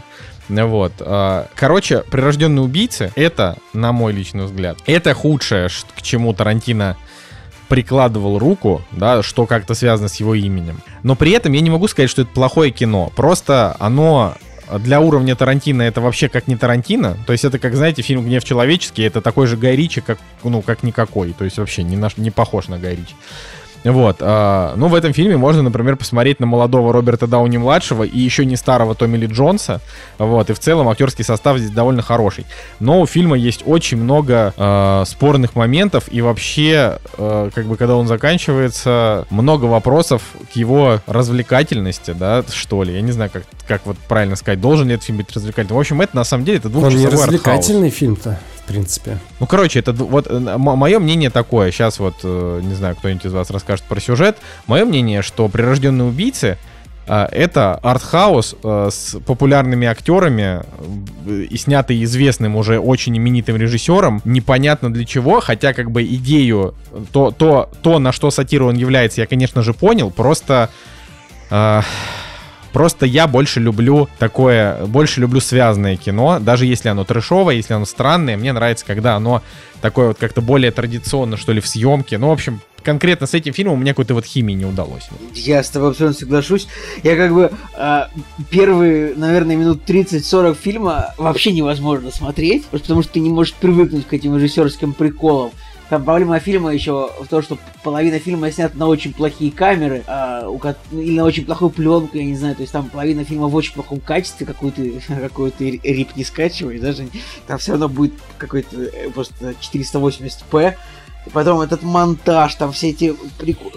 Вот. 0.48 0.94
А, 1.02 1.48
короче, 1.54 2.04
«Прирожденные 2.10 2.64
убийцы»— 2.64 3.12
это, 3.16 3.58
на 3.74 3.92
мой 3.92 4.14
личный 4.14 4.46
взгляд, 4.46 4.78
это 4.86 5.14
худшее, 5.14 5.68
к 5.98 6.02
чему 6.02 6.34
Тарантино 6.34 6.96
прикладывал 7.68 8.40
руку, 8.40 8.82
да, 8.92 9.22
что 9.22 9.48
как-то 9.48 9.74
связано 9.74 10.08
с 10.08 10.16
его 10.16 10.34
именем. 10.34 10.80
Но 11.04 11.16
при 11.16 11.32
этом 11.32 11.52
я 11.52 11.60
не 11.60 11.70
могу 11.70 11.90
сказать, 11.90 12.10
что 12.10 12.22
это 12.22 12.32
плохое 12.32 12.72
кино. 12.72 13.12
Просто 13.18 13.76
оно 13.80 14.36
для 14.80 15.00
уровня 15.00 15.36
Тарантино 15.36 15.84
это 15.84 16.02
вообще 16.02 16.30
как 16.30 16.48
не 16.48 16.56
Тарантино. 16.56 17.18
То 17.26 17.34
есть 17.34 17.46
это, 17.46 17.60
как, 17.60 17.76
знаете, 17.76 18.02
фильм 18.02 18.24
«Гнев 18.24 18.44
человеческий», 18.44 19.04
это 19.04 19.22
такой 19.22 19.48
же 19.48 19.58
Гай 19.58 19.76
Ричи, 19.76 20.02
как, 20.02 20.18
ну, 20.44 20.62
как 20.62 20.84
никакой. 20.84 21.34
То 21.34 21.46
есть 21.46 21.58
вообще 21.58 21.84
не, 21.84 21.98
наш, 21.98 22.18
не 22.18 22.32
похож 22.32 22.68
на 22.68 22.80
Гай 22.80 22.96
Ричи. 22.96 23.16
Вот. 23.86 24.18
Э, 24.20 24.74
ну, 24.76 24.88
в 24.88 24.96
этом 24.96 25.14
фильме 25.14 25.38
можно, 25.38 25.62
например, 25.62 25.96
посмотреть 25.96 26.40
на 26.40 26.46
молодого 26.46 26.92
Роберта 26.92 27.28
Дауни-младшего 27.28 28.04
и 28.04 28.20
еще 28.20 28.46
не 28.46 28.56
старого 28.56 28.96
Томми 28.96 29.18
Ли 29.18 29.28
Джонса. 29.28 29.80
Вот. 30.18 30.50
И 30.50 30.54
в 30.54 30.60
целом 30.60 30.90
актерский 30.90 31.24
состав 31.24 31.58
здесь 31.58 31.72
довольно 31.72 32.02
хороший. 32.02 32.46
Но 32.80 33.02
у 33.02 33.06
фильма 33.06 33.38
есть 33.38 33.64
очень 33.66 33.98
много 33.98 34.54
э, 34.58 35.04
спорных 35.06 35.56
моментов. 35.56 36.06
И 36.12 36.22
вообще, 36.22 36.98
э, 37.18 37.50
как 37.54 37.66
бы, 37.66 37.78
когда 37.78 37.96
он 37.96 38.08
заканчивается, 38.08 39.28
много 39.30 39.66
вопросов 39.66 40.24
к 40.52 40.56
его 40.56 41.00
развлекательности, 41.06 42.12
да, 42.12 42.44
что 42.52 42.84
ли. 42.84 42.94
Я 42.94 43.02
не 43.02 43.12
знаю, 43.12 43.30
как, 43.32 43.44
как 43.68 43.86
вот 43.86 43.98
правильно 43.98 44.36
сказать, 44.36 44.60
должен 44.60 44.88
ли 44.88 44.96
этот 44.96 45.06
фильм 45.06 45.20
быть 45.20 45.32
развлекательным. 45.32 45.78
В 45.78 45.80
общем, 45.80 46.02
это 46.02 46.16
на 46.16 46.24
самом 46.24 46.46
деле 46.46 46.58
это 46.58 46.70
двухчасовой 46.70 47.06
Он 47.06 47.12
не 47.12 47.16
развлекательный 47.16 47.90
фильм-то 47.92 48.40
принципе. 48.66 49.18
Ну, 49.40 49.48
короче, 49.48 49.80
это 49.80 49.94
вот 49.94 50.28
э, 50.30 50.40
мое 50.58 51.00
мнение 51.00 51.30
такое. 51.30 51.72
Сейчас 51.72 52.00
вот, 52.00 52.16
э, 52.24 52.62
не 52.64 52.74
знаю, 52.74 52.96
кто-нибудь 52.96 53.26
из 53.26 53.34
вас 53.34 53.50
расскажет 53.50 53.86
про 53.86 54.00
сюжет. 54.00 54.38
Мое 54.68 54.86
мнение, 54.86 55.22
что 55.22 55.48
«Прирожденные 55.48 56.08
убийцы» 56.08 56.58
э, 57.08 57.28
это 57.32 57.76
артхаус 57.76 58.56
с 58.64 59.18
популярными 59.26 59.88
актерами 59.88 60.62
и 61.28 61.58
снятый 61.58 62.04
известным 62.04 62.56
уже 62.56 62.80
очень 62.80 63.18
именитым 63.18 63.58
режиссером. 63.58 64.22
Непонятно 64.26 64.92
для 64.92 65.06
чего, 65.06 65.40
хотя 65.40 65.74
как 65.74 65.92
бы 65.92 66.04
идею, 66.04 66.76
то, 67.12 67.32
то, 67.32 67.70
то 67.82 68.00
на 68.00 68.12
что 68.12 68.32
сатира 68.32 68.66
он 68.66 68.76
является, 68.76 69.22
я, 69.22 69.28
конечно 69.28 69.62
же, 69.62 69.74
понял. 69.74 70.12
Просто... 70.12 70.70
Просто 72.76 73.06
я 73.06 73.26
больше 73.28 73.62
люблю 73.62 74.10
такое, 74.20 74.86
больше 74.86 75.22
люблю 75.22 75.40
связанное 75.40 75.96
кино, 75.96 76.40
даже 76.42 76.66
если 76.66 76.90
оно 76.90 77.06
трешовое, 77.06 77.56
если 77.56 77.74
оно 77.74 77.86
странное. 77.86 78.36
Мне 78.36 78.52
нравится, 78.52 78.86
когда 78.86 79.16
оно 79.16 79.42
такое 79.80 80.10
вот 80.10 80.18
как-то 80.18 80.42
более 80.42 80.72
традиционно, 80.72 81.38
что 81.38 81.54
ли, 81.54 81.62
в 81.62 81.68
съемке. 81.70 82.18
Ну, 82.18 82.28
в 82.28 82.32
общем, 82.34 82.60
конкретно 82.84 83.28
с 83.28 83.34
этим 83.34 83.54
фильмом 83.54 83.76
у 83.76 83.78
меня 83.78 83.94
какой-то 83.94 84.14
вот 84.14 84.26
химии 84.26 84.56
не 84.56 84.66
удалось. 84.66 85.08
Я 85.34 85.64
с 85.64 85.70
тобой 85.70 85.92
абсолютно 85.92 86.20
соглашусь. 86.20 86.68
Я 87.02 87.16
как 87.16 87.34
бы 87.34 87.50
э, 87.78 88.02
первые, 88.50 89.16
наверное, 89.16 89.56
минут 89.56 89.90
30-40 89.90 90.58
фильма 90.62 91.14
вообще 91.18 91.54
невозможно 91.54 92.12
смотреть, 92.12 92.66
потому 92.66 93.04
что 93.04 93.14
ты 93.14 93.22
не 93.22 93.30
можешь 93.30 93.54
привыкнуть 93.54 94.06
к 94.06 94.12
этим 94.12 94.36
режиссерским 94.36 94.92
приколам. 94.92 95.52
Там 95.90 96.04
проблема 96.04 96.40
фильма 96.40 96.74
еще 96.74 97.12
в 97.20 97.28
том, 97.28 97.44
что 97.44 97.58
половина 97.84 98.18
фильма 98.18 98.52
снята 98.52 98.76
на 98.78 98.88
очень 98.88 99.14
плохие 99.14 99.52
камеры, 99.52 100.04
а, 100.08 100.48
у, 100.50 100.60
или 100.92 101.18
на 101.18 101.24
очень 101.24 101.46
плохую 101.46 101.70
пленку, 101.70 102.18
я 102.18 102.26
не 102.26 102.36
знаю, 102.36 102.56
то 102.56 102.62
есть 102.62 102.74
там 102.74 102.90
половина 102.90 103.24
фильма 103.24 103.48
в 103.48 103.56
очень 103.56 103.74
плохом 103.74 104.00
качестве, 104.00 104.48
какой 104.48 104.72
ты 105.52 105.80
рип 105.84 106.16
не 106.16 106.24
скачивай, 106.24 106.80
даже 106.80 107.08
там 107.46 107.60
все 107.60 107.74
равно 107.74 107.88
будет 107.88 108.14
какой-то 108.38 108.82
э, 108.82 109.10
просто 109.12 109.54
480p. 109.62 110.76
И 111.26 111.30
потом 111.32 111.62
этот 111.62 111.82
монтаж, 111.82 112.54
там 112.56 112.72
все 112.72 112.90
эти 112.90 113.16
приколы. 113.38 113.72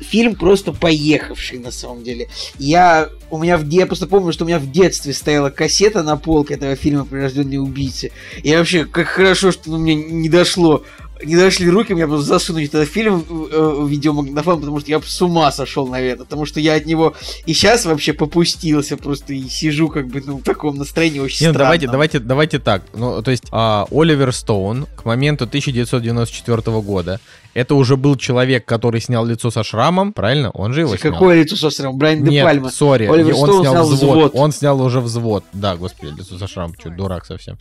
Фильм 0.00 0.36
просто 0.36 0.72
поехавший 0.72 1.58
на 1.58 1.70
самом 1.70 2.04
деле. 2.04 2.28
Я 2.58 3.08
у 3.30 3.38
меня 3.38 3.56
в 3.56 3.68
я 3.68 3.86
просто 3.86 4.06
помню, 4.06 4.32
что 4.32 4.44
у 4.44 4.46
меня 4.46 4.58
в 4.58 4.70
детстве 4.70 5.12
стояла 5.12 5.50
кассета 5.50 6.02
на 6.02 6.16
полке 6.16 6.54
этого 6.54 6.76
фильма 6.76 7.04
«Прирожденные 7.04 7.60
убийцы». 7.60 8.12
И 8.42 8.54
вообще, 8.54 8.84
как 8.84 9.08
хорошо, 9.08 9.50
что 9.50 9.72
у 9.72 9.78
меня 9.78 9.96
не 9.96 10.28
дошло 10.28 10.84
не 11.24 11.36
дошли 11.36 11.68
руки, 11.68 11.94
мне 11.94 12.06
просто 12.06 12.26
засунуть 12.26 12.68
этот 12.68 12.88
фильм 12.88 13.24
в, 13.28 13.46
э, 13.52 13.74
в 13.82 13.88
видеомагнитофон, 13.88 14.60
потому 14.60 14.80
что 14.80 14.90
я 14.90 15.00
с 15.00 15.22
ума 15.22 15.50
сошел, 15.52 15.86
наверное. 15.86 16.24
Потому 16.24 16.46
что 16.46 16.60
я 16.60 16.74
от 16.74 16.86
него 16.86 17.14
и 17.46 17.54
сейчас 17.54 17.84
вообще 17.84 18.12
попустился, 18.12 18.96
просто 18.96 19.34
и 19.34 19.48
сижу 19.48 19.88
как 19.88 20.08
бы 20.08 20.22
ну, 20.24 20.38
в 20.38 20.42
таком 20.42 20.76
настроении 20.76 21.20
очень 21.20 21.46
Нет, 21.46 21.56
давайте, 21.56 21.86
давайте, 21.88 22.18
давайте 22.18 22.58
так. 22.58 22.82
Ну, 22.94 23.22
то 23.22 23.30
есть 23.30 23.44
а, 23.50 23.86
Оливер 23.90 24.32
Стоун 24.32 24.86
к 24.96 25.04
моменту 25.04 25.44
1994 25.44 26.80
года 26.80 27.20
это 27.54 27.74
уже 27.74 27.96
был 27.96 28.16
человек, 28.16 28.64
который 28.64 29.00
снял 29.00 29.24
лицо 29.24 29.50
со 29.50 29.62
шрамом, 29.62 30.12
правильно? 30.12 30.50
Он 30.50 30.72
же 30.72 30.80
его 30.80 30.92
Какое 30.92 31.00
снял. 31.00 31.12
Какое 31.12 31.42
лицо 31.42 31.56
со 31.56 31.70
шрамом? 31.70 31.98
Брайан 31.98 32.24
Де 32.24 32.42
Пальма. 32.42 32.70
сори, 32.70 33.06
он 33.06 33.24
снял, 33.24 33.60
снял 33.60 33.84
взвод. 33.86 33.96
взвод. 33.98 34.32
Он 34.34 34.52
снял 34.52 34.80
уже 34.80 35.00
взвод. 35.00 35.44
Да, 35.52 35.76
господи, 35.76 36.12
лицо 36.18 36.38
со 36.38 36.46
шрамом, 36.46 36.74
что 36.78 36.90
дурак 36.90 37.24
совсем. 37.24 37.58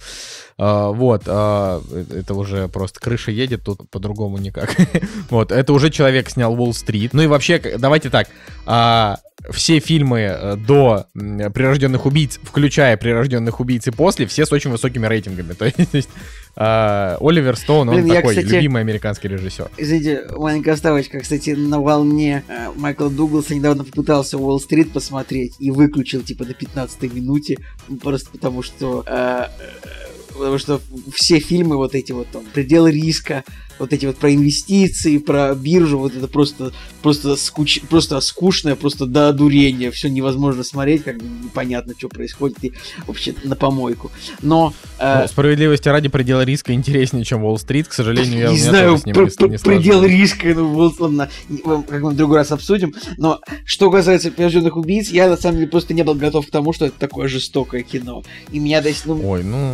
А, 0.58 0.90
вот, 0.90 1.24
а, 1.28 1.82
это 2.12 2.34
уже 2.34 2.68
просто 2.68 3.00
крыша 3.00 3.32
едет, 3.32 3.64
тут 3.64 3.90
по-другому 3.90 4.38
никак. 4.38 4.76
вот, 5.30 5.52
это 5.52 5.74
уже 5.74 5.90
человек 5.90 6.30
снял 6.30 6.54
Уолл-стрит. 6.54 7.14
Ну 7.14 7.22
и 7.22 7.28
вообще, 7.28 7.60
давайте 7.78 8.10
так, 8.10 8.28
а, 8.66 9.18
все 9.52 9.80
фильмы 9.80 10.20
э, 10.20 10.56
до 10.56 11.08
«Прирожденных 11.14 12.06
убийц», 12.06 12.40
включая 12.42 12.96
«Прирожденных 12.98 13.60
убийц» 13.60 13.88
и 13.88 13.92
после, 13.92 14.26
все 14.26 14.46
с 14.46 14.52
очень 14.52 14.72
высокими 14.72 15.06
рейтингами. 15.06 15.54
То 15.58 15.66
есть 15.66 16.10
э, 16.56 17.18
Оливер 17.20 17.58
Стоун, 17.58 17.90
он 17.90 17.96
Блин, 17.96 18.10
такой 18.10 18.36
кстати, 18.36 18.54
любимый 18.54 18.82
американский 18.82 19.28
режиссер. 19.28 19.70
Извините, 19.84 20.26
маленькая 20.38 20.78
ставочка. 20.78 21.20
Кстати, 21.20 21.50
на 21.50 21.82
волне 21.82 22.46
э, 22.48 22.70
Майкла 22.74 23.10
Дугласа 23.10 23.54
недавно 23.54 23.84
попытался 23.84 24.38
Уолл-стрит 24.38 24.94
посмотреть 24.94 25.56
и 25.60 25.72
выключил 25.72 26.22
типа 26.22 26.46
до 26.46 26.54
15 26.54 27.14
минуте, 27.14 27.58
просто 28.02 28.30
потому 28.32 28.64
что... 28.64 29.04
Э, 29.06 29.48
потому 30.30 30.58
что 30.58 30.80
все 31.14 31.40
фильмы 31.40 31.76
вот 31.76 31.96
эти 31.96 32.14
вот 32.14 32.28
там 32.30 32.46
«Предел 32.54 32.88
риска», 32.88 33.44
вот 33.80 33.94
эти 33.94 34.06
вот 34.06 34.18
про 34.18 34.34
инвестиции, 34.34 35.18
про 35.18 35.54
биржу, 35.56 36.00
вот 36.00 36.16
это 36.16 36.28
просто, 36.28 36.72
просто, 37.02 37.36
скуч, 37.36 37.82
просто 37.90 38.20
скучное, 38.22 38.76
просто 38.76 39.06
до 39.06 39.30
одурения, 39.30 39.92
все 39.92 40.10
невозможно 40.10 40.64
смотреть, 40.64 41.04
как 41.04 41.18
бы 41.18 41.26
непонятно, 41.46 41.94
что 41.98 42.10
происходит, 42.10 42.64
и 42.64 42.74
вообще 43.08 43.34
на 43.44 43.56
помойку. 43.56 44.12
Но... 44.42 44.74
Э... 45.00 45.22
Ну, 45.22 45.28
справедливости 45.28 45.90
ради 45.90 46.10
предела 46.10 46.42
риска 46.42 46.74
интереснее, 46.74 47.24
чем 47.24 47.44
Уолл-стрит, 47.44 47.88
к 47.88 47.94
сожалению, 47.94 48.42
я 48.42 48.50
не 48.52 48.60
знаю, 48.60 48.98
с 48.98 49.06
ним 49.06 49.16
пр- 49.16 49.32
не, 49.40 49.50
не 49.50 49.58
предел 49.58 50.04
риска, 50.04 50.54
ну, 50.54 50.94
ладно, 51.00 51.30
как 51.88 52.02
мы 52.02 52.12
в 52.12 52.16
другой 52.16 52.38
раз 52.38 52.52
обсудим, 52.52 52.94
но 53.18 53.40
что 53.66 53.92
касается 53.92 54.32
«Прирожденных 54.32 54.76
убийц», 54.78 55.10
я 55.10 55.30
на 55.30 55.38
самом 55.38 55.58
деле 55.58 55.70
просто 55.70 55.94
не 55.94 56.04
был 56.04 56.16
готов 56.16 56.48
к 56.48 56.52
тому, 56.52 56.74
что 56.74 56.86
это 56.86 57.00
такое 57.00 57.28
жестокое 57.28 57.84
кино. 57.84 58.24
И 58.52 58.60
меня, 58.60 58.82
то 58.82 58.88
есть, 58.88 59.06
ну... 59.06 59.20
Ой, 59.28 59.44
ну... 59.44 59.74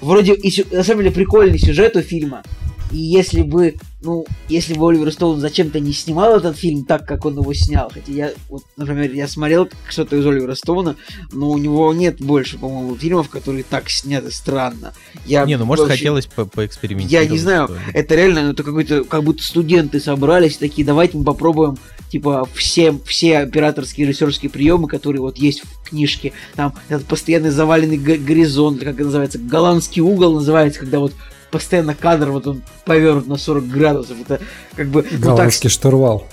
Вроде, 0.00 0.34
и, 0.34 0.64
на 0.74 0.82
самом 0.82 1.02
деле, 1.02 1.14
прикольный 1.14 1.58
сюжет 1.58 1.96
у 1.96 2.02
фильма, 2.02 2.42
и 2.90 2.98
если 2.98 3.42
бы, 3.42 3.74
ну, 4.00 4.26
если 4.48 4.74
бы 4.74 4.88
Оливер 4.88 5.12
Стоун 5.12 5.40
зачем-то 5.40 5.80
не 5.80 5.92
снимал 5.92 6.36
этот 6.36 6.56
фильм 6.56 6.84
так, 6.84 7.06
как 7.06 7.24
он 7.24 7.38
его 7.38 7.52
снял, 7.52 7.90
хотя 7.92 8.12
я, 8.12 8.32
вот, 8.48 8.62
например, 8.76 9.12
я 9.12 9.26
смотрел 9.26 9.68
что-то 9.88 10.16
из 10.16 10.26
Оливера 10.26 10.54
Стоуна, 10.54 10.96
но 11.32 11.50
у 11.50 11.58
него 11.58 11.92
нет 11.92 12.20
больше, 12.20 12.58
по-моему, 12.58 12.96
фильмов, 12.96 13.28
которые 13.28 13.64
так 13.64 13.90
сняты 13.90 14.30
странно. 14.30 14.92
Я 15.26 15.44
не, 15.44 15.56
ну, 15.56 15.64
может, 15.64 15.84
вообще... 15.84 15.98
хотелось 15.98 16.26
по 16.26 16.46
поэкспериментировать. 16.46 17.26
Я 17.26 17.30
не 17.30 17.38
знаю, 17.38 17.70
это 17.92 18.14
реально, 18.14 18.44
ну, 18.44 18.52
это 18.52 18.62
какой-то, 18.62 19.04
как 19.04 19.24
будто 19.24 19.42
студенты 19.42 20.00
собрались, 20.00 20.56
такие, 20.56 20.86
давайте 20.86 21.18
мы 21.18 21.24
попробуем 21.24 21.76
типа 22.08 22.48
все, 22.54 22.96
все 23.04 23.38
операторские 23.38 24.06
режиссерские 24.06 24.50
приемы, 24.50 24.88
которые 24.88 25.20
вот 25.20 25.38
есть 25.38 25.62
в 25.62 25.88
книжке. 25.88 26.32
Там 26.54 26.74
этот 26.88 27.06
постоянный 27.06 27.50
заваленный 27.50 27.96
горизонт, 27.98 28.78
как 28.80 28.94
это 28.94 29.04
называется, 29.04 29.38
голландский 29.38 30.02
угол 30.02 30.34
называется, 30.34 30.80
когда 30.80 31.00
вот 31.00 31.12
постоянно 31.50 31.94
кадр 31.94 32.30
вот 32.30 32.46
он 32.46 32.62
повернут 32.84 33.26
на 33.26 33.36
40 33.36 33.68
градусов. 33.68 34.16
Это 34.22 34.40
как 34.74 34.88
бы... 34.88 35.06
Ну, 35.10 35.18
Голландский 35.18 35.68
так... 35.68 35.72
штурвал. 35.74 36.26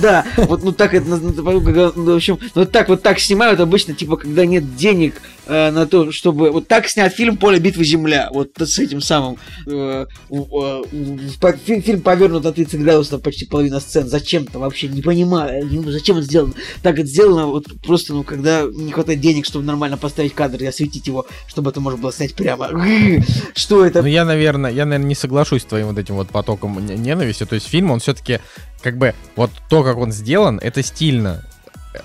Да, 0.00 0.24
вот 0.36 0.62
ну 0.62 0.72
так 0.72 0.94
это, 0.94 1.06
в 1.06 2.14
общем, 2.14 2.38
ну 2.54 2.64
так 2.64 2.88
вот 2.88 3.02
так 3.02 3.20
снимают 3.20 3.60
обычно, 3.60 3.94
типа, 3.94 4.16
когда 4.16 4.46
нет 4.46 4.76
денег 4.76 5.14
э, 5.50 5.70
на 5.70 5.86
то, 5.86 6.12
чтобы 6.12 6.50
вот 6.50 6.68
так 6.68 6.88
снять 6.88 7.12
фильм 7.12 7.36
«Поле 7.36 7.58
битвы 7.58 7.84
Земля», 7.84 8.28
вот 8.32 8.52
с 8.58 8.78
этим 8.78 9.00
самым. 9.00 9.36
Э, 9.66 10.06
э, 10.30 11.80
фильм 11.80 12.00
повернут 12.02 12.44
на 12.44 12.52
30 12.52 12.80
градусов 12.80 13.22
почти 13.22 13.46
половина 13.46 13.80
сцен. 13.80 14.08
Зачем-то 14.08 14.58
вообще 14.58 14.88
не 14.88 15.02
понимаю, 15.02 15.68
зачем 15.90 16.18
это 16.18 16.26
сделано. 16.26 16.54
Так 16.82 16.98
это 16.98 17.08
сделано 17.08 17.46
вот 17.46 17.66
просто, 17.82 18.14
ну, 18.14 18.22
когда 18.22 18.62
не 18.62 18.92
хватает 18.92 19.20
денег, 19.20 19.44
чтобы 19.44 19.64
нормально 19.64 19.96
поставить 19.96 20.34
кадр 20.34 20.62
и 20.62 20.66
осветить 20.66 21.06
его, 21.06 21.26
чтобы 21.48 21.70
это 21.70 21.80
можно 21.80 22.00
было 22.00 22.12
снять 22.12 22.34
прямо. 22.34 22.70
Что 23.54 23.84
это? 23.84 24.02
Ну, 24.02 24.08
я, 24.08 24.24
наверное, 24.24 24.70
я, 24.70 24.86
наверное, 24.86 25.08
не 25.08 25.14
соглашусь 25.14 25.62
с 25.62 25.66
твоим 25.66 25.88
вот 25.88 25.98
этим 25.98 26.14
вот 26.14 26.28
потоком 26.28 26.84
ненависти. 26.84 27.44
То 27.44 27.56
есть 27.56 27.66
фильм, 27.66 27.90
он 27.90 28.00
все-таки, 28.00 28.38
как 28.82 28.96
бы, 28.96 29.14
вот 29.36 29.50
то, 29.68 29.82
как 29.82 29.96
он 29.98 30.12
сделан, 30.12 30.58
это 30.62 30.82
стильно. 30.82 31.44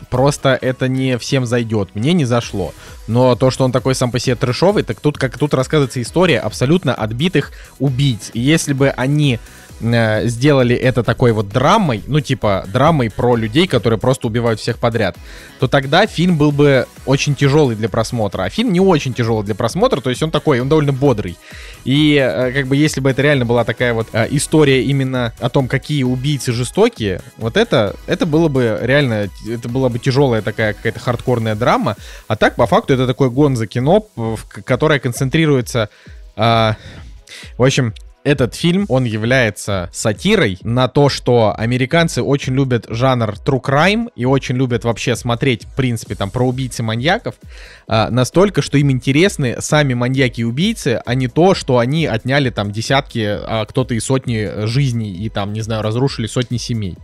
Просто 0.09 0.57
это 0.59 0.87
не 0.87 1.17
всем 1.17 1.45
зайдет. 1.45 1.89
Мне 1.93 2.13
не 2.13 2.25
зашло. 2.25 2.73
Но 3.07 3.35
то, 3.35 3.51
что 3.51 3.65
он 3.65 3.71
такой 3.71 3.95
сам 3.95 4.11
по 4.11 4.19
себе 4.19 4.35
трешовый, 4.35 4.83
так 4.83 4.99
тут, 4.99 5.17
как 5.17 5.37
тут 5.37 5.53
рассказывается 5.53 6.01
история 6.01 6.39
абсолютно 6.39 6.93
отбитых 6.93 7.51
убийц. 7.79 8.31
И 8.33 8.39
если 8.39 8.73
бы 8.73 8.89
они 8.89 9.39
э, 9.79 10.27
сделали 10.27 10.75
это 10.75 11.03
такой 11.03 11.31
вот 11.31 11.49
драмой, 11.49 12.03
ну 12.07 12.19
типа 12.19 12.65
драмой 12.71 13.09
про 13.09 13.35
людей, 13.35 13.67
которые 13.67 13.99
просто 13.99 14.27
убивают 14.27 14.59
всех 14.59 14.77
подряд, 14.77 15.17
то 15.59 15.67
тогда 15.67 16.05
фильм 16.07 16.37
был 16.37 16.51
бы 16.51 16.87
очень 17.05 17.35
тяжелый 17.35 17.75
для 17.75 17.89
просмотра. 17.89 18.43
А 18.43 18.49
фильм 18.49 18.73
не 18.73 18.79
очень 18.79 19.13
тяжелый 19.13 19.43
для 19.43 19.55
просмотра, 19.55 20.01
то 20.01 20.09
есть 20.09 20.21
он 20.23 20.31
такой, 20.31 20.59
он 20.59 20.69
довольно 20.69 20.93
бодрый. 20.93 21.37
И 21.83 22.15
э, 22.15 22.51
как 22.51 22.67
бы 22.67 22.75
если 22.75 23.01
бы 23.01 23.09
это 23.09 23.21
реально 23.21 23.45
была 23.45 23.63
такая 23.63 23.93
вот 23.93 24.07
э, 24.13 24.27
история 24.31 24.83
именно 24.83 25.33
о 25.39 25.49
том, 25.49 25.67
какие 25.67 26.03
убийцы 26.03 26.51
жестокие, 26.51 27.21
вот 27.37 27.57
это, 27.57 27.95
это 28.07 28.25
было 28.25 28.47
бы 28.47 28.79
реально, 28.81 29.29
это 29.47 29.69
была 29.69 29.89
бы 29.89 29.99
тяжелая 29.99 30.41
такая 30.41 30.73
какая-то 30.73 30.99
хардкорная 30.99 31.55
драма. 31.55 31.95
А 32.27 32.35
так, 32.35 32.55
по 32.55 32.67
факту, 32.67 32.93
это 32.93 33.07
такой 33.07 33.29
гон 33.29 33.55
за 33.55 33.67
кино, 33.67 34.07
которое 34.65 34.99
концентрируется... 34.99 35.89
Э, 36.35 36.73
в 37.57 37.63
общем, 37.63 37.93
этот 38.25 38.55
фильм, 38.55 38.85
он 38.89 39.05
является 39.05 39.89
сатирой 39.93 40.57
на 40.63 40.87
то, 40.87 41.09
что 41.09 41.53
американцы 41.55 42.23
очень 42.23 42.55
любят 42.55 42.87
жанр 42.89 43.35
true 43.45 43.61
crime 43.61 44.09
и 44.15 44.25
очень 44.25 44.55
любят 44.55 44.83
вообще 44.83 45.15
смотреть, 45.15 45.65
в 45.65 45.75
принципе, 45.75 46.15
там, 46.15 46.31
про 46.31 46.45
убийцы 46.45 46.81
маньяков, 46.81 47.35
а, 47.87 48.09
настолько, 48.09 48.63
что 48.63 48.79
им 48.79 48.89
интересны 48.89 49.57
сами 49.59 49.93
маньяки 49.93 50.41
и 50.41 50.43
убийцы, 50.43 50.99
а 51.05 51.13
не 51.13 51.27
то, 51.27 51.53
что 51.53 51.77
они 51.77 52.07
отняли 52.07 52.49
там 52.49 52.71
десятки, 52.71 53.23
а 53.25 53.65
кто-то 53.65 53.93
и 53.93 53.99
сотни 53.99 54.65
жизней 54.65 55.13
и 55.13 55.29
там, 55.29 55.53
не 55.53 55.61
знаю, 55.61 55.83
разрушили 55.83 56.25
сотни 56.25 56.57
семей. 56.57 56.97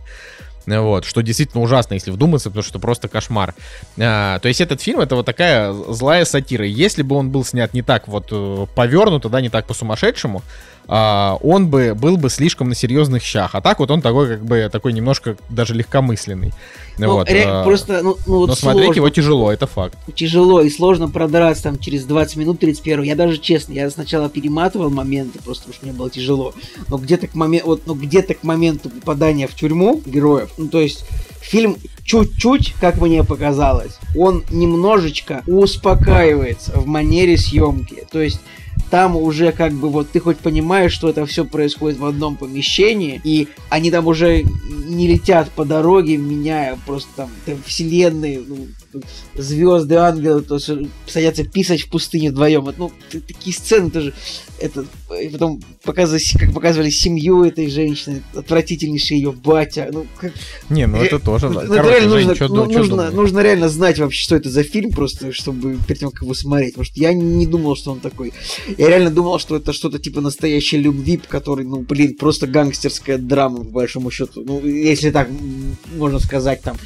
Вот, 0.66 1.04
что 1.04 1.22
действительно 1.22 1.62
ужасно, 1.62 1.94
если 1.94 2.10
вдуматься, 2.10 2.50
потому 2.50 2.64
что 2.64 2.78
просто 2.78 3.08
кошмар. 3.08 3.54
А, 3.98 4.38
то 4.38 4.48
есть 4.48 4.60
этот 4.60 4.80
фильм 4.80 5.00
это 5.00 5.16
вот 5.16 5.26
такая 5.26 5.72
злая 5.72 6.24
сатира. 6.24 6.64
Если 6.64 7.02
бы 7.02 7.16
он 7.16 7.30
был 7.30 7.44
снят 7.44 7.72
не 7.74 7.82
так 7.82 8.08
вот 8.08 8.28
э, 8.30 8.66
повернуто, 8.74 9.28
да, 9.28 9.40
не 9.40 9.48
так 9.48 9.66
по-сумасшедшему, 9.66 10.42
а, 10.88 11.38
он 11.42 11.68
бы 11.68 11.94
был 11.94 12.16
бы 12.16 12.28
слишком 12.28 12.68
на 12.68 12.74
серьезных 12.74 13.22
щах. 13.22 13.54
А 13.54 13.60
так 13.60 13.78
вот 13.78 13.90
он 13.90 14.02
такой, 14.02 14.28
как 14.28 14.44
бы, 14.44 14.68
такой 14.70 14.92
немножко 14.92 15.36
даже 15.48 15.74
легкомысленный. 15.74 16.52
Ну, 16.98 17.12
вот, 17.12 17.30
ре- 17.30 17.44
а, 17.46 17.64
просто, 17.64 18.02
ну, 18.02 18.16
ну, 18.26 18.38
вот 18.38 18.48
но 18.48 18.54
сложно. 18.54 18.72
смотреть 18.72 18.96
его 18.96 19.08
тяжело, 19.08 19.52
это 19.52 19.66
факт. 19.66 19.96
Тяжело 20.14 20.60
и 20.60 20.68
сложно 20.68 21.08
продраться 21.08 21.64
там 21.64 21.78
через 21.78 22.04
20 22.04 22.36
минут 22.36 22.60
31. 22.60 23.02
Я 23.02 23.16
даже 23.16 23.38
честно, 23.38 23.72
я 23.72 23.88
сначала 23.90 24.28
перематывал 24.28 24.90
моменты, 24.90 25.38
просто 25.42 25.64
потому 25.64 25.74
что 25.74 25.86
мне 25.86 25.94
было 25.94 26.10
тяжело. 26.10 26.52
Но 26.88 26.98
где-то 26.98 27.28
к 27.28 27.34
моменту, 27.34 27.66
вот, 27.68 27.82
ну, 27.86 27.94
где-то 27.94 28.34
к 28.34 28.42
моменту 28.42 28.90
попадания 28.90 29.46
в 29.46 29.54
тюрьму 29.54 30.02
героев, 30.04 30.50
ну, 30.58 30.68
то 30.68 30.80
есть 30.80 31.04
фильм 31.40 31.76
чуть-чуть, 32.04 32.74
как 32.80 33.00
мне 33.00 33.24
показалось, 33.24 33.98
он 34.16 34.44
немножечко 34.50 35.42
успокаивается 35.46 36.72
в 36.78 36.86
манере 36.86 37.36
съемки. 37.36 38.06
То 38.10 38.20
есть 38.20 38.40
там 38.92 39.16
уже 39.16 39.52
как 39.52 39.72
бы 39.72 39.88
вот 39.88 40.10
ты 40.10 40.20
хоть 40.20 40.36
понимаешь, 40.36 40.92
что 40.92 41.08
это 41.08 41.24
все 41.24 41.46
происходит 41.46 41.98
в 41.98 42.04
одном 42.04 42.36
помещении, 42.36 43.22
и 43.24 43.48
они 43.70 43.90
там 43.90 44.06
уже 44.06 44.42
не 44.42 45.08
летят 45.08 45.50
по 45.50 45.64
дороге, 45.64 46.18
меняя 46.18 46.78
просто 46.84 47.08
там, 47.16 47.30
там 47.46 47.56
вселенные, 47.64 48.42
ну, 48.46 48.68
звезды, 49.34 49.94
ангелы, 49.94 50.42
то 50.42 50.56
есть 50.56 50.68
садятся 51.06 51.44
писать 51.44 51.80
в 51.80 51.88
пустыне 51.88 52.30
вдвоем. 52.30 52.68
Ну, 52.76 52.92
такие 53.10 53.56
сцены 53.56 53.88
тоже 53.88 54.12
это, 54.62 54.84
и 55.20 55.28
потом 55.28 55.60
показывали, 55.84 56.22
как 56.38 56.54
показывали 56.54 56.90
семью 56.90 57.44
этой 57.44 57.68
женщины, 57.68 58.22
отвратительнейший 58.34 59.16
ее 59.16 59.32
батя. 59.32 59.88
Ну, 59.92 60.06
как... 60.18 60.32
Не, 60.70 60.86
ну 60.86 60.98
это 60.98 61.18
тоже, 61.18 61.48
ну, 61.48 61.60
Короче, 61.60 61.74
это 61.74 61.88
реально 61.88 62.10
Жень, 62.10 62.28
нужно, 62.28 62.34
что, 62.34 62.48
ну, 62.48 62.64
нужно, 62.66 63.10
нужно 63.10 63.40
реально 63.40 63.68
знать 63.68 63.98
вообще, 63.98 64.22
что 64.22 64.36
это 64.36 64.48
за 64.50 64.62
фильм, 64.62 64.90
просто 64.92 65.32
чтобы 65.32 65.76
перед 65.86 66.00
тем, 66.00 66.10
как 66.10 66.22
его 66.22 66.34
смотреть. 66.34 66.74
Потому 66.74 66.84
что 66.84 67.00
я 67.00 67.12
не 67.12 67.46
думал, 67.46 67.76
что 67.76 67.92
он 67.92 68.00
такой. 68.00 68.32
Я 68.78 68.88
реально 68.88 69.10
думал, 69.10 69.38
что 69.38 69.56
это 69.56 69.72
что-то 69.72 69.98
типа 69.98 70.20
настоящей 70.20 70.78
любви, 70.78 71.20
который, 71.28 71.64
ну, 71.64 71.80
блин, 71.80 72.16
просто 72.16 72.46
гангстерская 72.46 73.18
драма, 73.18 73.58
по 73.58 73.70
большому 73.70 74.10
счету. 74.10 74.42
Ну, 74.44 74.64
если 74.64 75.10
так 75.10 75.28
можно 75.96 76.18
сказать, 76.20 76.62
там, 76.62 76.76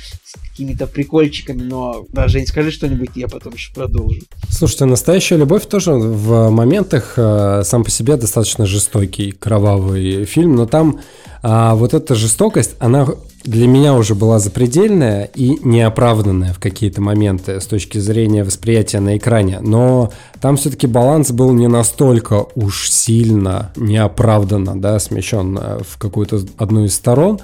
какими-то 0.50 0.86
прикольчиками, 0.86 1.62
но 1.62 2.06
даже 2.12 2.40
не 2.40 2.46
скажи 2.46 2.70
что-нибудь, 2.70 3.10
я 3.14 3.28
потом 3.28 3.54
еще 3.54 3.72
продолжу. 3.74 4.20
Слушайте, 4.48 4.86
настоящая 4.86 5.36
любовь 5.36 5.66
тоже 5.66 5.92
в 5.92 6.50
моментах 6.50 7.14
э, 7.16 7.62
сам 7.66 7.84
по 7.84 7.90
себе 7.90 8.16
достаточно 8.16 8.66
жестокий, 8.66 9.32
кровавый 9.32 10.24
фильм, 10.24 10.56
но 10.56 10.66
там 10.66 11.00
а, 11.42 11.74
вот 11.74 11.94
эта 11.94 12.14
жестокость, 12.14 12.74
она 12.78 13.06
для 13.46 13.68
меня 13.68 13.94
уже 13.94 14.16
была 14.16 14.40
запредельная 14.40 15.30
и 15.32 15.58
неоправданная 15.62 16.52
в 16.52 16.58
какие-то 16.58 17.00
моменты 17.00 17.60
с 17.60 17.66
точки 17.66 17.98
зрения 17.98 18.42
восприятия 18.42 18.98
на 18.98 19.16
экране. 19.16 19.60
Но 19.60 20.10
там 20.40 20.56
все-таки 20.56 20.88
баланс 20.88 21.30
был 21.30 21.52
не 21.52 21.68
настолько 21.68 22.46
уж 22.56 22.90
сильно 22.90 23.70
неоправданно, 23.76 24.80
да, 24.80 24.98
смещен 24.98 25.56
э, 25.56 25.78
в 25.88 25.96
какую-то 25.98 26.40
одну 26.58 26.84
из 26.84 26.94
сторон. 26.94 27.38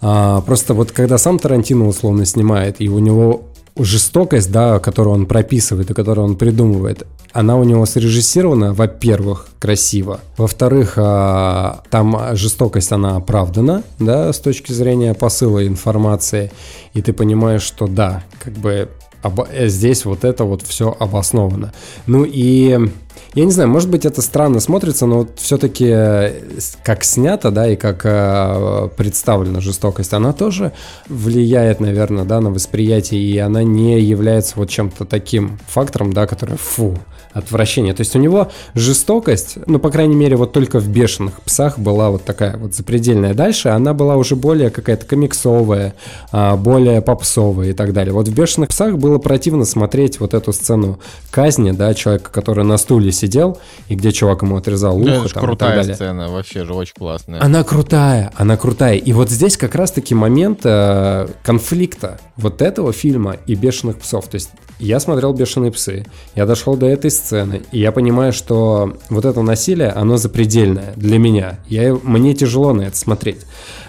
А, 0.00 0.40
просто 0.40 0.74
вот 0.74 0.90
когда 0.90 1.18
сам 1.18 1.38
Тарантино 1.38 1.86
условно 1.86 2.26
снимает, 2.26 2.80
и 2.80 2.88
у 2.88 2.98
него 2.98 3.44
жестокость, 3.76 4.52
да, 4.52 4.78
которую 4.78 5.14
он 5.14 5.26
прописывает 5.26 5.90
и 5.90 5.94
которую 5.94 6.26
он 6.28 6.36
придумывает, 6.36 7.06
она 7.32 7.56
у 7.56 7.64
него 7.64 7.84
срежиссирована, 7.84 8.72
во-первых, 8.72 9.48
красиво. 9.58 10.20
Во-вторых, 10.36 10.94
а, 10.96 11.82
там 11.90 12.36
жестокость, 12.36 12.92
она 12.92 13.16
оправдана, 13.16 13.82
да, 13.98 14.32
с 14.32 14.38
точки 14.38 14.70
зрения 14.70 15.14
посыла 15.14 15.66
информации. 15.66 16.52
И 16.92 17.02
ты 17.02 17.12
понимаешь, 17.12 17.62
что 17.62 17.88
да, 17.88 18.22
как 18.38 18.52
бы 18.52 18.88
э, 19.22 19.68
здесь 19.68 20.04
вот 20.04 20.24
это 20.24 20.44
вот 20.44 20.62
все 20.62 20.96
обосновано. 20.96 21.72
Ну 22.06 22.24
и 22.24 22.88
я 23.34 23.44
не 23.44 23.50
знаю, 23.50 23.68
может 23.68 23.90
быть, 23.90 24.06
это 24.06 24.22
странно 24.22 24.60
смотрится, 24.60 25.06
но 25.06 25.18
вот 25.18 25.30
все-таки 25.36 25.86
э, 25.88 26.40
как 26.84 27.02
снято, 27.02 27.50
да, 27.50 27.68
и 27.68 27.76
как 27.76 28.02
э, 28.04 28.88
представлена 28.96 29.60
жестокость, 29.60 30.12
она 30.12 30.32
тоже 30.32 30.72
влияет, 31.08 31.80
наверное, 31.80 32.24
да, 32.24 32.40
на 32.40 32.50
восприятие, 32.50 33.20
и 33.20 33.38
она 33.38 33.62
не 33.62 34.00
является 34.00 34.54
вот 34.56 34.70
чем-то 34.70 35.04
таким 35.04 35.58
фактором, 35.66 36.12
да, 36.12 36.26
который, 36.26 36.56
фу, 36.56 36.96
отвращение. 37.34 37.92
То 37.92 38.00
есть 38.00 38.14
у 38.16 38.18
него 38.18 38.50
жестокость, 38.74 39.58
ну, 39.66 39.78
по 39.78 39.90
крайней 39.90 40.14
мере, 40.14 40.36
вот 40.36 40.52
только 40.52 40.78
в 40.78 40.88
«Бешеных 40.88 41.42
псах» 41.42 41.78
была 41.78 42.10
вот 42.10 42.24
такая 42.24 42.56
вот 42.56 42.74
запредельная. 42.74 43.34
Дальше 43.34 43.68
она 43.68 43.92
была 43.92 44.16
уже 44.16 44.36
более 44.36 44.70
какая-то 44.70 45.04
комиксовая, 45.04 45.94
а, 46.30 46.56
более 46.56 47.02
попсовая 47.02 47.70
и 47.70 47.72
так 47.72 47.92
далее. 47.92 48.14
Вот 48.14 48.28
в 48.28 48.34
«Бешеных 48.34 48.68
псах» 48.68 48.96
было 48.96 49.18
противно 49.18 49.64
смотреть 49.64 50.20
вот 50.20 50.32
эту 50.32 50.52
сцену 50.52 51.00
казни, 51.30 51.72
да, 51.72 51.92
человека, 51.92 52.30
который 52.30 52.64
на 52.64 52.78
стуле 52.78 53.03
сидел, 53.12 53.58
и 53.88 53.94
где 53.94 54.12
чувак 54.12 54.42
ему 54.42 54.56
отрезал 54.56 54.98
ухо. 54.98 55.10
Это 55.10 55.34
там, 55.34 55.44
крутая 55.44 55.82
сцена, 55.82 56.28
вообще 56.28 56.64
же 56.64 56.74
очень 56.74 56.94
классная. 56.96 57.42
Она 57.42 57.64
крутая, 57.64 58.32
она 58.36 58.56
крутая. 58.56 58.96
И 58.96 59.12
вот 59.12 59.30
здесь 59.30 59.56
как 59.56 59.74
раз-таки 59.74 60.14
момент 60.14 60.60
э, 60.64 61.28
конфликта 61.42 62.18
вот 62.36 62.62
этого 62.62 62.92
фильма 62.92 63.36
и 63.46 63.54
«Бешеных 63.54 63.98
псов». 63.98 64.28
То 64.28 64.36
есть 64.36 64.50
я 64.78 65.00
смотрел 65.00 65.32
«Бешеные 65.32 65.72
псы», 65.72 66.04
я 66.34 66.46
дошел 66.46 66.76
до 66.76 66.86
этой 66.86 67.10
сцены, 67.10 67.62
и 67.72 67.78
я 67.78 67.92
понимаю, 67.92 68.32
что 68.32 68.96
вот 69.08 69.24
это 69.24 69.42
насилие, 69.42 69.90
оно 69.90 70.16
запредельное 70.16 70.92
для 70.96 71.18
меня. 71.18 71.58
Я, 71.68 71.94
мне 72.02 72.34
тяжело 72.34 72.72
на 72.72 72.82
это 72.82 72.96
смотреть. 72.96 73.42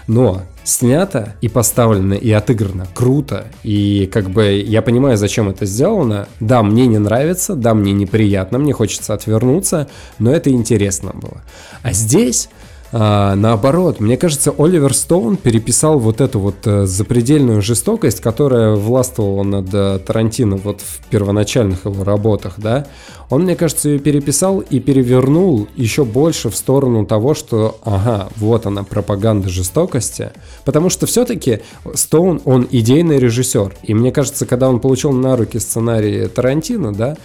Но 0.06 0.42
снято 0.66 1.36
и 1.40 1.48
поставлено 1.48 2.14
и 2.14 2.30
отыграно 2.32 2.86
круто. 2.92 3.46
И 3.62 4.08
как 4.12 4.28
бы 4.28 4.52
я 4.52 4.82
понимаю, 4.82 5.16
зачем 5.16 5.48
это 5.48 5.64
сделано. 5.64 6.28
Да, 6.40 6.62
мне 6.62 6.86
не 6.86 6.98
нравится, 6.98 7.54
да, 7.54 7.72
мне 7.72 7.92
неприятно, 7.92 8.58
мне 8.58 8.72
хочется 8.72 9.14
отвернуться, 9.14 9.88
но 10.18 10.32
это 10.32 10.50
интересно 10.50 11.12
было. 11.14 11.42
А 11.82 11.92
здесь 11.92 12.48
А, 12.92 13.34
наоборот, 13.34 14.00
мне 14.00 14.16
кажется, 14.16 14.54
Оливер 14.56 14.94
Стоун 14.94 15.36
переписал 15.36 15.98
вот 15.98 16.20
эту 16.20 16.38
вот 16.38 16.66
э, 16.66 16.86
запредельную 16.86 17.60
жестокость, 17.60 18.20
которая 18.20 18.76
властвовала 18.76 19.42
над 19.42 19.68
э, 19.72 19.98
Тарантино 19.98 20.56
вот 20.56 20.80
в 20.80 21.04
первоначальных 21.08 21.84
его 21.84 22.04
работах, 22.04 22.54
да. 22.58 22.86
Он, 23.28 23.42
мне 23.42 23.56
кажется, 23.56 23.88
ее 23.88 23.98
переписал 23.98 24.60
и 24.60 24.78
перевернул 24.78 25.66
еще 25.74 26.04
больше 26.04 26.48
в 26.48 26.56
сторону 26.56 27.04
того, 27.04 27.34
что, 27.34 27.78
ага, 27.84 28.28
вот 28.36 28.66
она, 28.66 28.84
пропаганда 28.84 29.48
жестокости. 29.48 30.30
Потому 30.64 30.88
что 30.88 31.06
все-таки 31.06 31.60
Стоун, 31.94 32.40
он 32.44 32.68
идейный 32.70 33.18
режиссер. 33.18 33.74
И 33.82 33.94
мне 33.94 34.12
кажется, 34.12 34.46
когда 34.46 34.68
он 34.68 34.78
получил 34.78 35.10
на 35.10 35.36
руки 35.36 35.58
сценарий 35.58 36.28
Тарантино, 36.28 36.94
да, 36.94 37.16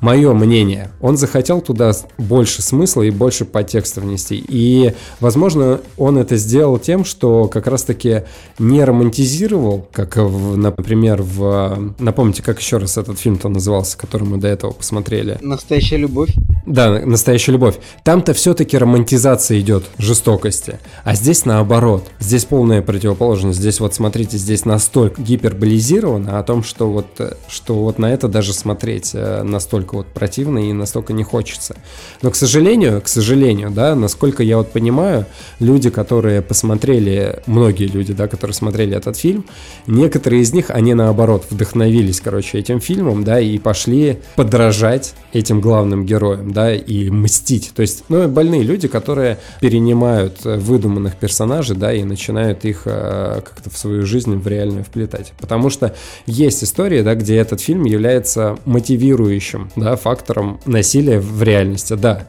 мое 0.00 0.32
мнение, 0.32 0.90
он 1.00 1.16
захотел 1.16 1.60
туда 1.60 1.92
больше 2.18 2.62
смысла 2.62 3.02
и 3.02 3.10
больше 3.10 3.44
подтекста 3.44 4.00
внести. 4.00 4.44
И, 4.48 4.94
возможно, 5.20 5.80
он 5.96 6.18
это 6.18 6.36
сделал 6.36 6.78
тем, 6.78 7.04
что 7.04 7.48
как 7.48 7.66
раз-таки 7.66 8.22
не 8.58 8.84
романтизировал, 8.84 9.86
как, 9.92 10.16
в, 10.16 10.56
например, 10.56 11.22
в... 11.22 11.94
Напомните, 11.98 12.42
как 12.42 12.60
еще 12.60 12.78
раз 12.78 12.96
этот 12.96 13.18
фильм-то 13.18 13.48
назывался, 13.48 13.96
который 13.98 14.24
мы 14.24 14.38
до 14.38 14.48
этого 14.48 14.72
посмотрели? 14.72 15.38
Настоящая 15.40 15.98
любовь. 15.98 16.30
Да, 16.66 17.00
настоящая 17.04 17.52
любовь. 17.52 17.76
Там-то 18.04 18.34
все-таки 18.34 18.76
романтизация 18.76 19.58
идет 19.60 19.84
жестокости. 19.96 20.78
А 21.04 21.14
здесь 21.14 21.44
наоборот. 21.44 22.06
Здесь 22.18 22.44
полная 22.44 22.82
противоположность. 22.82 23.58
Здесь 23.58 23.80
вот 23.80 23.94
смотрите, 23.94 24.36
здесь 24.36 24.64
настолько 24.64 25.22
гиперболизировано 25.22 26.38
о 26.38 26.42
том, 26.42 26.62
что 26.62 26.90
вот, 26.90 27.06
что 27.48 27.74
вот 27.74 27.98
на 27.98 28.12
это 28.12 28.28
даже 28.28 28.52
смотреть 28.52 29.12
э, 29.14 29.42
настолько 29.88 29.96
вот 29.96 30.06
противно 30.08 30.58
и 30.70 30.72
настолько 30.72 31.12
не 31.12 31.24
хочется. 31.24 31.76
Но, 32.22 32.30
к 32.30 32.36
сожалению, 32.36 33.00
к 33.00 33.08
сожалению, 33.08 33.70
да, 33.70 33.94
насколько 33.94 34.42
я 34.42 34.56
вот 34.56 34.72
понимаю, 34.72 35.26
люди, 35.60 35.90
которые 35.90 36.42
посмотрели, 36.42 37.40
многие 37.46 37.86
люди, 37.86 38.12
да, 38.12 38.28
которые 38.28 38.54
смотрели 38.54 38.96
этот 38.96 39.16
фильм, 39.16 39.44
некоторые 39.86 40.42
из 40.42 40.52
них, 40.52 40.70
они 40.70 40.94
наоборот 40.94 41.44
вдохновились, 41.50 42.20
короче, 42.20 42.58
этим 42.58 42.80
фильмом, 42.80 43.24
да, 43.24 43.40
и 43.40 43.58
пошли 43.58 44.18
подражать 44.36 45.14
этим 45.32 45.60
главным 45.60 46.06
героям, 46.06 46.52
да, 46.52 46.74
и 46.74 47.10
мстить. 47.10 47.72
То 47.74 47.82
есть, 47.82 48.04
ну, 48.08 48.28
больные 48.28 48.62
люди, 48.62 48.88
которые 48.88 49.38
перенимают 49.60 50.44
э, 50.44 50.56
выдуманных 50.56 51.16
персонажей, 51.16 51.76
да, 51.76 51.92
и 51.92 52.04
начинают 52.04 52.64
их 52.64 52.82
э, 52.84 53.40
как-то 53.44 53.70
в 53.70 53.76
свою 53.76 54.06
жизнь 54.06 54.36
в 54.36 54.46
реальную 54.46 54.84
вплетать. 54.84 55.32
Потому 55.40 55.70
что 55.70 55.94
есть 56.26 56.64
истории, 56.64 57.02
да, 57.02 57.14
где 57.14 57.36
этот 57.36 57.60
фильм 57.60 57.84
является 57.84 58.58
мотивирующим, 58.64 59.70
да, 59.80 59.96
фактором 59.96 60.60
насилия 60.66 61.20
в 61.20 61.42
реальности, 61.42 61.94
да. 61.94 62.26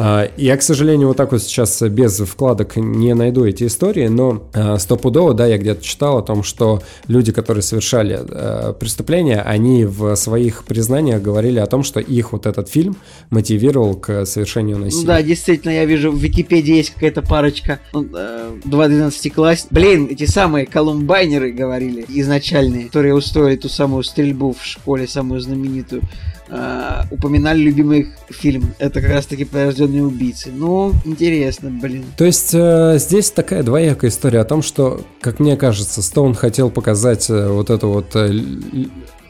А, 0.00 0.30
я, 0.36 0.56
к 0.56 0.62
сожалению, 0.62 1.08
вот 1.08 1.16
так 1.16 1.32
вот 1.32 1.42
сейчас 1.42 1.82
без 1.82 2.20
вкладок 2.20 2.76
не 2.76 3.14
найду 3.14 3.44
эти 3.44 3.66
истории, 3.66 4.06
но 4.06 4.48
а, 4.54 4.78
стопудово, 4.78 5.34
да, 5.34 5.46
я 5.46 5.58
где-то 5.58 5.82
читал 5.82 6.18
о 6.18 6.22
том, 6.22 6.44
что 6.44 6.82
люди, 7.08 7.32
которые 7.32 7.62
совершали 7.62 8.16
а, 8.20 8.74
преступления, 8.74 9.40
они 9.40 9.84
в 9.84 10.14
своих 10.14 10.64
признаниях 10.64 11.20
говорили 11.20 11.58
о 11.58 11.66
том, 11.66 11.82
что 11.82 11.98
их 11.98 12.32
вот 12.32 12.46
этот 12.46 12.68
фильм 12.68 12.96
мотивировал 13.30 13.96
к 13.96 14.24
совершению 14.24 14.78
насилия. 14.78 15.02
Ну 15.02 15.06
да, 15.08 15.22
действительно, 15.22 15.72
я 15.72 15.84
вижу, 15.84 16.12
в 16.12 16.18
Википедии 16.18 16.76
есть 16.76 16.90
какая-то 16.94 17.22
парочка, 17.22 17.80
э, 17.92 18.52
два 18.64 18.86
12 18.86 19.32
класс. 19.34 19.66
Блин, 19.70 20.06
эти 20.08 20.26
самые 20.26 20.66
колумбайнеры 20.66 21.50
говорили 21.50 22.04
изначальные, 22.08 22.86
которые 22.86 23.14
устроили 23.14 23.56
ту 23.56 23.68
самую 23.68 24.04
стрельбу 24.04 24.54
в 24.56 24.64
школе, 24.64 25.08
самую 25.08 25.40
знаменитую. 25.40 26.02
Uh, 26.50 27.04
упоминали 27.10 27.58
любимый 27.58 28.08
фильм. 28.30 28.74
Это 28.78 29.00
как 29.00 29.10
раз 29.10 29.26
таки 29.26 29.44
«Порожденные 29.44 30.04
убийцы». 30.04 30.50
Ну, 30.52 30.92
интересно, 31.04 31.70
блин. 31.70 32.04
То 32.16 32.24
есть 32.24 32.50
э, 32.54 32.96
здесь 32.98 33.30
такая 33.30 33.62
двоякая 33.62 34.10
история 34.10 34.40
о 34.40 34.44
том, 34.44 34.62
что, 34.62 35.00
как 35.20 35.40
мне 35.40 35.56
кажется, 35.56 36.02
Стоун 36.02 36.34
хотел 36.34 36.70
показать 36.70 37.28
э, 37.30 37.48
вот 37.48 37.70
эту 37.70 37.88
вот 37.88 38.14
э, 38.14 38.32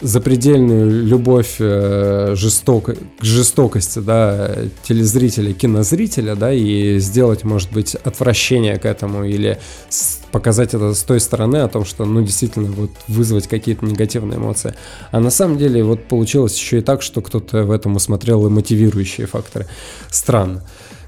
запредельную 0.00 1.04
любовь 1.04 1.56
э, 1.58 2.34
жестоко, 2.36 2.94
к 2.94 3.24
жестокости, 3.24 3.98
да, 3.98 4.54
телезрителя, 4.82 5.52
кинозрителя, 5.52 6.34
да, 6.36 6.52
и 6.52 6.98
сделать, 6.98 7.44
может 7.44 7.72
быть, 7.72 7.94
отвращение 7.94 8.78
к 8.78 8.84
этому 8.84 9.24
или 9.24 9.58
показать 10.30 10.74
это 10.74 10.94
с 10.94 11.02
той 11.02 11.20
стороны 11.20 11.56
о 11.56 11.68
том, 11.68 11.84
что, 11.84 12.04
ну, 12.04 12.22
действительно, 12.22 12.70
вот 12.70 12.90
вызвать 13.08 13.48
какие-то 13.48 13.84
негативные 13.84 14.38
эмоции. 14.38 14.74
А 15.10 15.20
на 15.20 15.30
самом 15.30 15.58
деле 15.58 15.82
вот 15.82 16.04
получилось 16.04 16.56
еще 16.56 16.78
и 16.78 16.82
так, 16.82 17.02
что 17.02 17.20
кто-то 17.20 17.64
в 17.64 17.70
этом 17.70 17.96
усмотрел 17.96 18.46
и 18.46 18.50
мотивирующие 18.50 19.26
факторы. 19.26 19.66
Странно. 20.10 20.62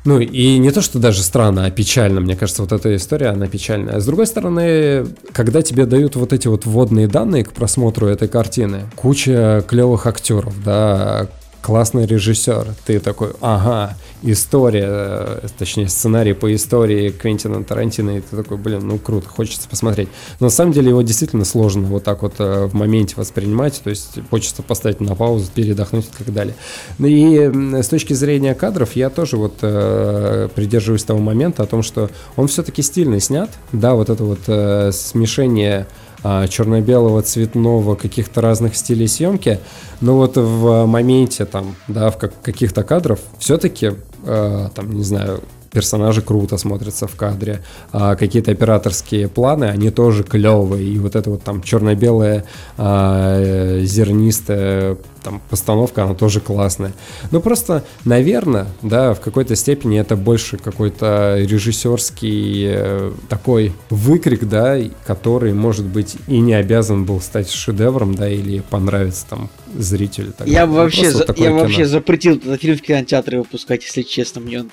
Ну 0.04 0.18
и 0.18 0.58
не 0.58 0.70
то, 0.70 0.80
что 0.80 0.98
даже 0.98 1.22
странно, 1.22 1.66
а 1.66 1.70
печально. 1.70 2.20
Мне 2.20 2.36
кажется, 2.36 2.62
вот 2.62 2.72
эта 2.72 2.94
история, 2.96 3.28
она 3.28 3.46
печальная. 3.46 4.00
С 4.00 4.06
другой 4.06 4.26
стороны, 4.26 5.06
когда 5.32 5.62
тебе 5.62 5.84
дают 5.84 6.16
вот 6.16 6.32
эти 6.32 6.48
вот 6.48 6.64
вводные 6.64 7.06
данные 7.06 7.44
к 7.44 7.52
просмотру 7.52 8.06
этой 8.06 8.28
картины, 8.28 8.86
куча 8.96 9.62
клевых 9.68 10.06
актеров, 10.06 10.54
да, 10.64 11.28
классный 11.62 12.06
режиссер, 12.06 12.74
ты 12.86 13.00
такой, 13.00 13.32
ага, 13.40 13.96
история, 14.22 14.88
э, 14.88 15.48
точнее 15.58 15.88
сценарий 15.88 16.32
по 16.32 16.52
истории 16.54 17.10
Квентина 17.10 17.62
Тарантино, 17.64 18.18
и 18.18 18.20
ты 18.20 18.36
такой, 18.36 18.56
блин, 18.56 18.86
ну 18.86 18.98
круто, 18.98 19.28
хочется 19.28 19.68
посмотреть. 19.68 20.08
Но 20.38 20.46
на 20.46 20.50
самом 20.50 20.72
деле 20.72 20.90
его 20.90 21.02
действительно 21.02 21.44
сложно 21.44 21.86
вот 21.86 22.04
так 22.04 22.22
вот 22.22 22.34
э, 22.38 22.66
в 22.66 22.74
моменте 22.74 23.14
воспринимать, 23.16 23.80
то 23.82 23.90
есть 23.90 24.18
хочется 24.30 24.62
поставить 24.62 25.00
на 25.00 25.14
паузу, 25.14 25.50
передохнуть 25.54 26.06
и 26.06 26.24
так 26.24 26.32
далее. 26.32 26.54
Ну 26.98 27.06
и 27.06 27.82
с 27.82 27.88
точки 27.88 28.14
зрения 28.14 28.54
кадров 28.54 28.96
я 28.96 29.10
тоже 29.10 29.36
вот 29.36 29.58
э, 29.62 30.48
придерживаюсь 30.54 31.04
того 31.04 31.20
момента 31.20 31.62
о 31.62 31.66
том, 31.66 31.82
что 31.82 32.10
он 32.36 32.48
все-таки 32.48 32.82
стильно 32.82 33.20
снят, 33.20 33.50
да, 33.72 33.94
вот 33.94 34.10
это 34.10 34.24
вот 34.24 34.40
э, 34.46 34.92
смешение 34.92 35.86
черно-белого, 36.22 37.22
цветного, 37.22 37.94
каких-то 37.94 38.40
разных 38.40 38.76
стилей 38.76 39.08
съемки, 39.08 39.60
но 40.00 40.16
вот 40.16 40.36
в 40.36 40.86
моменте 40.86 41.44
там, 41.44 41.76
да, 41.88 42.10
в 42.10 42.18
каких-то 42.18 42.82
кадров 42.82 43.20
все-таки, 43.38 43.92
э, 44.24 44.68
там, 44.74 44.92
не 44.92 45.02
знаю, 45.02 45.40
персонажи 45.72 46.22
круто 46.22 46.56
смотрятся 46.56 47.06
в 47.06 47.14
кадре, 47.16 47.62
а 47.92 48.16
какие-то 48.16 48.50
операторские 48.50 49.28
планы, 49.28 49.64
они 49.66 49.90
тоже 49.90 50.24
клевые, 50.24 50.86
и 50.86 50.98
вот 50.98 51.16
это 51.16 51.30
вот 51.30 51.42
там 51.42 51.62
черно-белое 51.62 52.44
а, 52.76 53.80
зернистое 53.82 54.96
там 55.22 55.40
постановка, 55.50 56.04
она 56.04 56.14
тоже 56.14 56.40
классная. 56.40 56.92
Но 57.30 57.40
просто, 57.40 57.84
наверное, 58.04 58.66
да, 58.82 59.14
в 59.14 59.20
какой-то 59.20 59.54
степени 59.56 59.98
это 59.98 60.16
больше 60.16 60.56
какой-то 60.56 61.36
режиссерский 61.38 62.66
э, 62.68 63.12
такой 63.28 63.72
выкрик, 63.90 64.44
да, 64.48 64.78
который, 65.06 65.52
может 65.52 65.86
быть, 65.86 66.16
и 66.26 66.40
не 66.40 66.54
обязан 66.54 67.04
был 67.04 67.20
стать 67.20 67.50
шедевром, 67.50 68.14
да, 68.14 68.28
или 68.28 68.60
понравиться 68.60 69.26
там 69.28 69.50
зрителю. 69.76 70.32
Так, 70.36 70.46
я 70.46 70.66
ну, 70.66 70.74
вообще, 70.74 71.10
за, 71.10 71.26
я 71.36 71.52
вообще 71.52 71.86
запретил 71.86 72.36
этот 72.36 72.60
фильм 72.60 72.76
в 72.76 72.82
кинотеатры 72.82 73.38
выпускать, 73.38 73.84
если 73.84 74.02
честно, 74.02 74.40
мне 74.40 74.60
он 74.60 74.70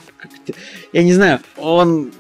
я 0.94 1.04
не 1.04 1.14
знаю, 1.14 1.40
он 1.58 2.12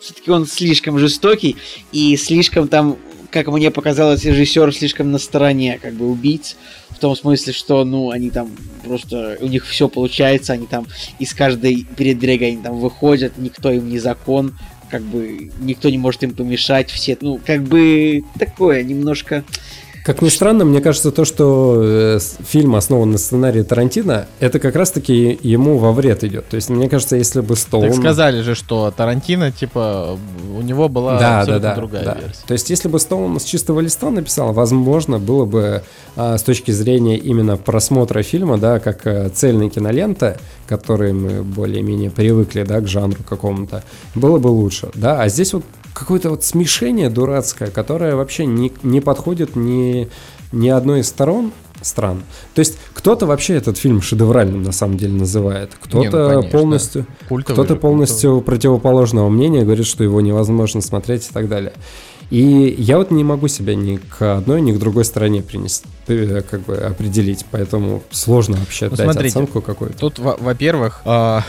все-таки 0.00 0.30
он 0.30 0.46
слишком 0.46 0.98
жестокий 0.98 1.56
и 1.92 2.16
слишком 2.16 2.68
там 2.68 2.96
как 3.30 3.46
мне 3.48 3.70
показалось, 3.70 4.24
режиссер 4.24 4.74
слишком 4.74 5.10
на 5.12 5.18
стороне 5.18 5.78
как 5.80 5.94
бы 5.94 6.10
убийц. 6.10 6.56
В 6.90 6.98
том 6.98 7.16
смысле, 7.16 7.52
что, 7.52 7.84
ну, 7.84 8.10
они 8.10 8.30
там 8.30 8.50
просто, 8.84 9.38
у 9.40 9.46
них 9.46 9.64
все 9.66 9.88
получается, 9.88 10.52
они 10.52 10.66
там 10.66 10.86
из 11.18 11.32
каждой 11.32 11.86
передряги 11.96 12.44
они 12.44 12.56
там 12.58 12.78
выходят, 12.78 13.38
никто 13.38 13.70
им 13.70 13.88
не 13.88 13.98
закон, 13.98 14.58
как 14.90 15.02
бы 15.02 15.50
никто 15.60 15.88
не 15.88 15.98
может 15.98 16.22
им 16.24 16.34
помешать, 16.34 16.90
все, 16.90 17.16
ну, 17.20 17.40
как 17.44 17.62
бы 17.62 18.22
такое 18.38 18.82
немножко... 18.82 19.44
Как 20.10 20.22
ни 20.22 20.28
странно, 20.28 20.64
мне 20.64 20.80
кажется, 20.80 21.12
то, 21.12 21.24
что 21.24 21.80
э, 21.80 22.18
фильм 22.44 22.74
основан 22.74 23.12
на 23.12 23.18
сценарии 23.18 23.62
Тарантино, 23.62 24.26
это 24.40 24.58
как 24.58 24.74
раз-таки 24.74 25.38
ему 25.40 25.78
во 25.78 25.92
вред 25.92 26.24
идет. 26.24 26.48
То 26.48 26.56
есть, 26.56 26.68
мне 26.68 26.88
кажется, 26.88 27.14
если 27.14 27.42
бы 27.42 27.54
Стоун... 27.54 27.86
Так 27.86 27.94
сказали 27.94 28.40
же, 28.40 28.56
что 28.56 28.90
Тарантино, 28.90 29.52
типа, 29.52 30.18
у 30.52 30.62
него 30.62 30.88
была 30.88 31.16
да, 31.16 31.46
да, 31.46 31.60
да, 31.60 31.76
другая 31.76 32.04
да. 32.04 32.18
версия. 32.20 32.44
То 32.44 32.54
есть, 32.54 32.70
если 32.70 32.88
бы 32.88 32.98
Стоун 32.98 33.38
с 33.38 33.44
чистого 33.44 33.78
листа 33.78 34.10
написал, 34.10 34.52
возможно, 34.52 35.20
было 35.20 35.44
бы 35.44 35.84
а, 36.16 36.36
с 36.36 36.42
точки 36.42 36.72
зрения 36.72 37.16
именно 37.16 37.56
просмотра 37.56 38.24
фильма, 38.24 38.58
да, 38.58 38.80
как 38.80 39.06
а, 39.06 39.28
цельная 39.28 39.68
кинолента, 39.68 40.38
к 40.66 40.68
которой 40.68 41.12
мы 41.12 41.44
более-менее 41.44 42.10
привыкли, 42.10 42.64
да, 42.64 42.80
к 42.80 42.88
жанру 42.88 43.22
какому-то, 43.22 43.84
было 44.16 44.40
бы 44.40 44.48
лучше, 44.48 44.88
да. 44.92 45.22
А 45.22 45.28
здесь 45.28 45.52
вот 45.52 45.62
какое-то 45.94 46.30
вот 46.30 46.44
смешение 46.44 47.10
дурацкое, 47.10 47.70
которое 47.70 48.16
вообще 48.16 48.46
не, 48.46 48.72
не 48.82 49.00
подходит 49.00 49.56
ни, 49.56 50.08
ни 50.52 50.68
одной 50.68 51.00
из 51.00 51.08
сторон 51.08 51.52
стран. 51.82 52.22
То 52.54 52.60
есть 52.60 52.78
кто-то 52.94 53.26
вообще 53.26 53.54
этот 53.54 53.78
фильм 53.78 54.02
шедевральным 54.02 54.62
на 54.62 54.72
самом 54.72 54.96
деле 54.96 55.14
называет, 55.14 55.72
кто-то 55.80 56.42
ну, 56.42 56.48
полностью, 56.50 57.06
кто-то 57.28 57.76
полностью 57.76 58.32
культовый. 58.32 58.42
противоположного 58.44 59.28
мнения 59.28 59.62
говорит, 59.62 59.86
что 59.86 60.04
его 60.04 60.20
невозможно 60.20 60.80
смотреть 60.80 61.28
и 61.28 61.32
так 61.32 61.48
далее. 61.48 61.72
И 62.30 62.76
я 62.78 62.98
вот 62.98 63.10
не 63.10 63.24
могу 63.24 63.48
себя 63.48 63.74
ни 63.74 63.96
к 63.96 64.36
одной, 64.36 64.60
ни 64.60 64.70
к 64.70 64.78
другой 64.78 65.04
стороне 65.04 65.42
принести, 65.42 65.88
э, 66.06 66.42
как 66.48 66.60
бы 66.60 66.76
определить, 66.76 67.44
поэтому 67.50 68.04
сложно 68.10 68.56
вообще 68.56 68.88
ну, 68.88 68.96
дать 68.96 69.06
смотрите, 69.06 69.28
оценку 69.30 69.60
какую-то. 69.60 69.98
Тут, 69.98 70.18
во-первых, 70.18 71.02
э 71.04 71.40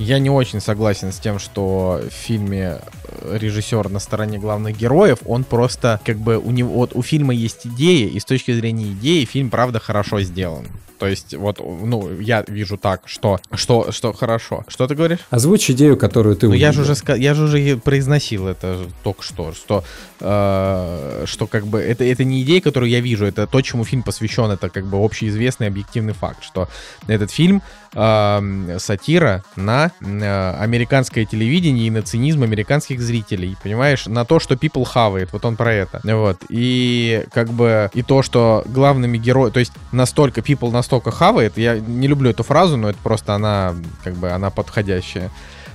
Я 0.00 0.18
не 0.18 0.30
очень 0.30 0.62
согласен 0.62 1.12
с 1.12 1.18
тем, 1.18 1.38
что 1.38 2.00
в 2.02 2.10
фильме 2.10 2.78
э, 3.04 3.36
режиссер 3.38 3.90
на 3.90 3.98
стороне 3.98 4.38
главных 4.38 4.74
героев, 4.78 5.18
он 5.26 5.44
просто 5.44 6.00
как 6.06 6.16
бы 6.16 6.38
у 6.38 6.50
него 6.50 6.72
вот 6.72 6.92
у 6.94 7.02
фильма 7.02 7.34
есть 7.34 7.66
идея, 7.66 8.08
и 8.08 8.18
с 8.18 8.24
точки 8.24 8.50
зрения 8.52 8.92
идеи 8.92 9.26
фильм 9.26 9.50
правда 9.50 9.78
хорошо 9.78 10.22
сделан. 10.22 10.66
То 11.00 11.06
есть 11.06 11.34
вот, 11.34 11.60
ну, 11.60 12.20
я 12.20 12.44
вижу 12.46 12.76
так, 12.76 13.04
что, 13.06 13.40
что, 13.54 13.90
что 13.90 14.12
хорошо. 14.12 14.64
Что 14.68 14.86
ты 14.86 14.94
говоришь? 14.94 15.20
Озвучь 15.30 15.70
идею, 15.70 15.96
которую 15.96 16.36
ты 16.36 16.46
Ну, 16.46 16.52
я 16.52 16.72
же 16.72 16.82
уже, 16.82 16.94
я 17.16 17.32
же 17.32 17.44
уже 17.44 17.78
произносил 17.78 18.46
это 18.46 18.86
только 19.02 19.22
что, 19.22 19.54
что, 19.54 19.82
э, 20.20 21.24
что 21.26 21.46
как 21.46 21.66
бы 21.66 21.80
это, 21.80 22.04
это 22.04 22.24
не 22.24 22.42
идея, 22.42 22.60
которую 22.60 22.90
я 22.90 23.00
вижу, 23.00 23.24
это 23.24 23.46
то, 23.46 23.62
чему 23.62 23.84
фильм 23.84 24.02
посвящен, 24.02 24.50
это 24.50 24.68
как 24.68 24.84
бы 24.84 25.02
общеизвестный 25.02 25.68
объективный 25.68 26.12
факт, 26.12 26.44
что 26.44 26.68
этот 27.06 27.30
фильм 27.30 27.62
э, 27.94 28.76
сатира 28.78 29.42
на 29.56 29.92
э, 30.02 30.54
американское 30.60 31.24
телевидение 31.24 31.86
и 31.86 31.90
на 31.90 32.02
цинизм 32.02 32.42
американских 32.42 33.00
зрителей, 33.00 33.56
понимаешь, 33.62 34.04
на 34.04 34.26
то, 34.26 34.38
что 34.38 34.54
people 34.54 34.84
хавает, 34.84 35.32
вот 35.32 35.46
он 35.46 35.56
про 35.56 35.72
это, 35.72 36.02
вот, 36.04 36.42
и 36.50 37.24
как 37.32 37.48
бы 37.48 37.90
и 37.94 38.02
то, 38.02 38.22
что 38.22 38.64
главными 38.66 39.16
героями, 39.16 39.54
то 39.54 39.60
есть 39.60 39.72
настолько 39.92 40.42
people 40.42 40.70
настолько 40.70 40.89
хавает, 40.98 41.56
я 41.56 41.78
не 41.78 42.08
люблю 42.08 42.30
эту 42.30 42.42
фразу, 42.42 42.76
но 42.76 42.90
это 42.90 42.98
просто 43.02 43.34
она, 43.34 43.74
как 44.02 44.14
бы, 44.14 44.30
она 44.30 44.50
подходящая 44.50 45.30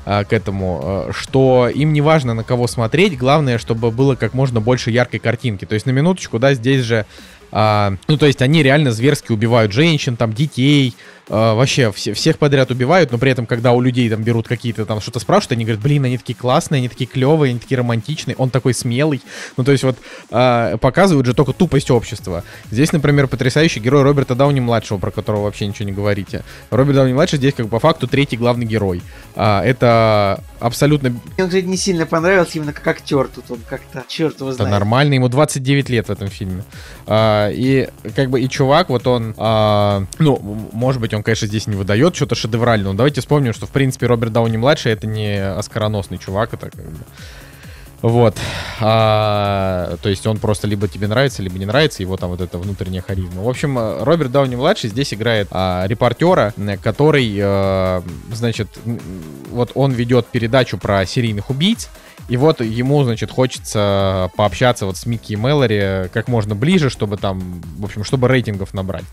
а, 0.06 0.24
к 0.24 0.34
этому, 0.34 1.08
э, 1.08 1.12
что 1.14 1.68
им 1.68 1.92
не 1.94 2.02
важно 2.02 2.34
на 2.34 2.44
кого 2.44 2.68
смотреть, 2.68 3.18
главное, 3.18 3.58
чтобы 3.58 3.90
было 3.90 4.16
как 4.16 4.34
можно 4.34 4.60
больше 4.60 4.92
яркой 4.92 5.20
картинки. 5.20 5.66
То 5.66 5.74
есть 5.74 5.88
на 5.88 5.92
минуточку, 5.92 6.38
да, 6.38 6.54
здесь 6.54 6.82
же, 6.82 7.06
а, 7.52 7.96
ну 8.08 8.18
то 8.18 8.28
есть 8.28 8.42
они 8.42 8.62
реально 8.62 8.92
зверски 8.92 9.32
убивают 9.32 9.72
женщин, 9.72 10.16
там 10.16 10.34
детей, 10.34 10.94
вообще 11.28 11.92
все, 11.92 12.14
всех 12.14 12.38
подряд 12.38 12.72
убивают, 12.72 13.12
но 13.12 13.18
при 13.18 13.32
этом, 13.32 13.46
когда 13.46 13.72
у 13.74 13.82
людей 13.82 14.10
там 14.10 14.24
берут 14.24 14.48
какие-то 14.48 14.86
там 14.86 15.02
что-то 15.02 15.20
спрашивают, 15.20 15.54
они 15.54 15.66
говорят, 15.66 15.82
блин, 15.82 16.06
они 16.06 16.18
такие 16.18 16.36
классные, 16.36 16.80
они 16.80 16.90
такие 16.90 17.08
клевые, 17.08 17.52
они 17.52 17.60
такие 17.60 17.78
романтичные, 17.78 18.36
он 18.38 18.50
такой 18.50 18.74
смелый. 18.74 19.22
Ну 19.58 19.64
то 19.64 19.72
есть 19.72 19.84
вот 19.84 19.98
а, 20.32 20.78
показывают 20.78 21.26
же 21.26 21.34
только 21.34 21.54
тупость 21.54 21.90
общества. 21.92 22.44
Здесь, 22.72 22.92
например, 22.92 23.28
потрясающий 23.28 23.80
герой 23.80 24.04
Роберта 24.04 24.36
Дауни 24.36 24.60
младшего, 24.60 24.98
про 24.98 25.12
которого 25.12 25.44
вообще 25.44 25.68
ничего 25.68 25.86
не 25.86 25.94
говорите. 25.94 26.44
Роберт 26.70 26.96
Дауни 26.98 27.14
младший 27.14 27.38
здесь 27.38 27.54
как 27.54 27.66
бы 27.66 27.72
по 27.72 27.80
факту 27.80 28.08
третий 28.08 28.38
главный 28.38 28.66
герой. 28.66 29.02
А, 29.36 29.64
это 29.64 30.40
абсолютно 30.60 31.10
Мне 31.10 31.22
он, 31.40 31.48
кстати, 31.48 31.66
не 31.66 31.78
сильно 31.78 32.06
понравился 32.06 32.58
именно 32.58 32.74
как 32.74 32.88
актер 32.88 33.28
тут. 33.34 33.46
Он 33.50 33.60
как-то, 33.68 34.04
черт 34.08 34.40
его 34.40 34.50
Это 34.50 34.58
знает. 34.58 34.72
нормально, 34.72 35.16
ему 35.16 35.28
29 35.30 35.90
лет 35.90 36.08
в 36.08 36.12
этом 36.12 36.28
фильме. 36.28 36.64
А, 37.08 37.50
и 37.50 37.90
как 38.16 38.30
бы 38.30 38.42
и 38.42 38.48
чувак, 38.50 38.90
вот 38.90 39.08
он, 39.08 39.34
а, 39.38 40.06
ну, 40.20 40.40
может 40.72 41.02
быть, 41.02 41.14
он, 41.16 41.24
конечно, 41.24 41.48
здесь 41.48 41.68
не 41.68 41.76
выдает 41.76 42.16
что-то 42.16 42.36
шедевральное, 42.36 42.92
но 42.92 42.98
давайте 42.98 43.22
вспомним, 43.22 43.54
что, 43.54 43.66
в 43.66 43.72
принципе, 43.72 44.08
Роберт 44.08 44.34
Дауни 44.34 44.58
младший 44.58 44.92
это 44.92 45.08
не 45.08 45.42
оскароносный 45.42 46.18
чувак, 46.18 46.54
это 46.54 46.70
как 46.70 46.86
бы. 46.86 46.98
Вот. 48.02 48.38
А, 48.82 49.98
то 50.02 50.10
есть 50.10 50.28
он 50.28 50.38
просто 50.38 50.68
либо 50.68 50.88
тебе 50.88 51.08
нравится, 51.08 51.42
либо 51.42 51.58
не 51.58 51.66
нравится, 51.66 52.04
его 52.04 52.18
там 52.18 52.30
вот 52.30 52.40
эта 52.40 52.60
внутренняя 52.60 53.02
харизма. 53.02 53.42
В 53.42 53.50
общем, 53.50 53.80
Роберт 54.04 54.32
Дауни 54.32 54.56
младший 54.56 54.92
здесь 54.92 55.12
играет 55.14 55.48
а, 55.50 55.86
репортера, 55.88 56.54
который, 56.84 57.36
э, 57.36 58.02
значит, 58.32 58.68
вот 59.50 59.72
он 59.74 59.92
ведет 59.94 60.28
передачу 60.28 60.78
про 60.78 61.04
серийных 61.06 61.50
убийц. 61.50 61.90
И 62.28 62.38
вот 62.38 62.62
ему, 62.62 63.04
значит, 63.04 63.32
хочется 63.32 64.32
пообщаться 64.36 64.86
вот 64.86 64.98
с 64.98 65.06
Микки 65.06 65.34
и 65.34 65.36
Мэлори 65.36 66.10
как 66.12 66.28
можно 66.28 66.54
ближе, 66.54 66.90
чтобы 66.90 67.18
там, 67.18 67.62
в 67.78 67.86
общем, 67.86 68.04
чтобы 68.04 68.28
рейтингов 68.28 68.74
набрать. 68.74 69.06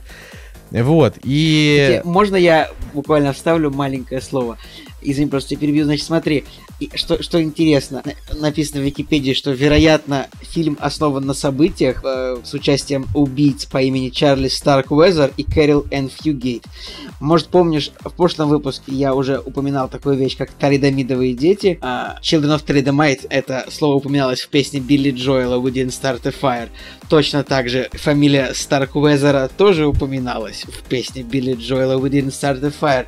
Вот, 0.73 1.19
и... 1.23 2.01
Можно 2.05 2.37
я 2.37 2.71
буквально 2.95 3.33
вставлю 3.33 3.71
маленькое 3.71 4.21
слово? 4.21 4.59
Извини, 5.03 5.29
просто 5.29 5.57
перебью. 5.57 5.85
Значит, 5.85 6.05
смотри, 6.07 6.45
и 6.81 6.91
что, 6.95 7.23
что 7.23 7.43
интересно, 7.43 8.03
на- 8.05 8.41
написано 8.41 8.81
в 8.81 8.85
Википедии, 8.85 9.33
что, 9.33 9.51
вероятно, 9.53 10.29
фильм 10.43 10.77
основан 10.81 11.25
на 11.27 11.35
событиях 11.35 12.01
э, 12.05 12.39
с 12.45 12.55
участием 12.55 13.07
убийц 13.15 13.65
по 13.67 13.81
имени 13.83 14.09
Чарли 14.11 14.49
Старк 14.49 14.91
Уэзер 14.91 15.33
и 15.37 15.43
Кэрил 15.45 15.87
Энн 15.91 16.09
Фьюгейт. 16.09 16.65
Может, 17.21 17.49
помнишь, 17.49 17.91
в 18.01 18.11
прошлом 18.15 18.49
выпуске 18.49 18.93
я 18.93 19.15
уже 19.15 19.39
упоминал 19.39 19.89
такую 19.89 20.17
вещь, 20.17 20.37
как 20.37 20.51
Таридамидовые 20.51 21.35
дети. 21.35 21.79
А, 21.81 22.19
Children 22.23 22.59
of 22.59 22.65
Taridamite, 22.65 23.27
это 23.31 23.67
слово 23.71 23.95
упоминалось 23.97 24.41
в 24.43 24.49
песне 24.49 24.81
Билли 24.81 25.11
Джоэла 25.11 25.61
We 25.61 25.73
Didn't 25.73 25.89
Start 25.91 26.21
a 26.27 26.31
Fire. 26.33 26.69
Точно 27.09 27.45
так 27.45 27.69
же 27.69 27.89
фамилия 27.93 28.53
Старк 28.55 28.97
Уэзера 28.97 29.51
тоже 29.57 29.87
упоминалась 29.87 30.65
в 30.65 30.83
песне 30.89 31.23
Билли 31.23 31.55
Джоэла 31.55 31.99
We 32.01 32.11
Didn't 32.11 32.31
Start 32.31 32.65
a 32.67 32.73
Fire. 32.81 33.07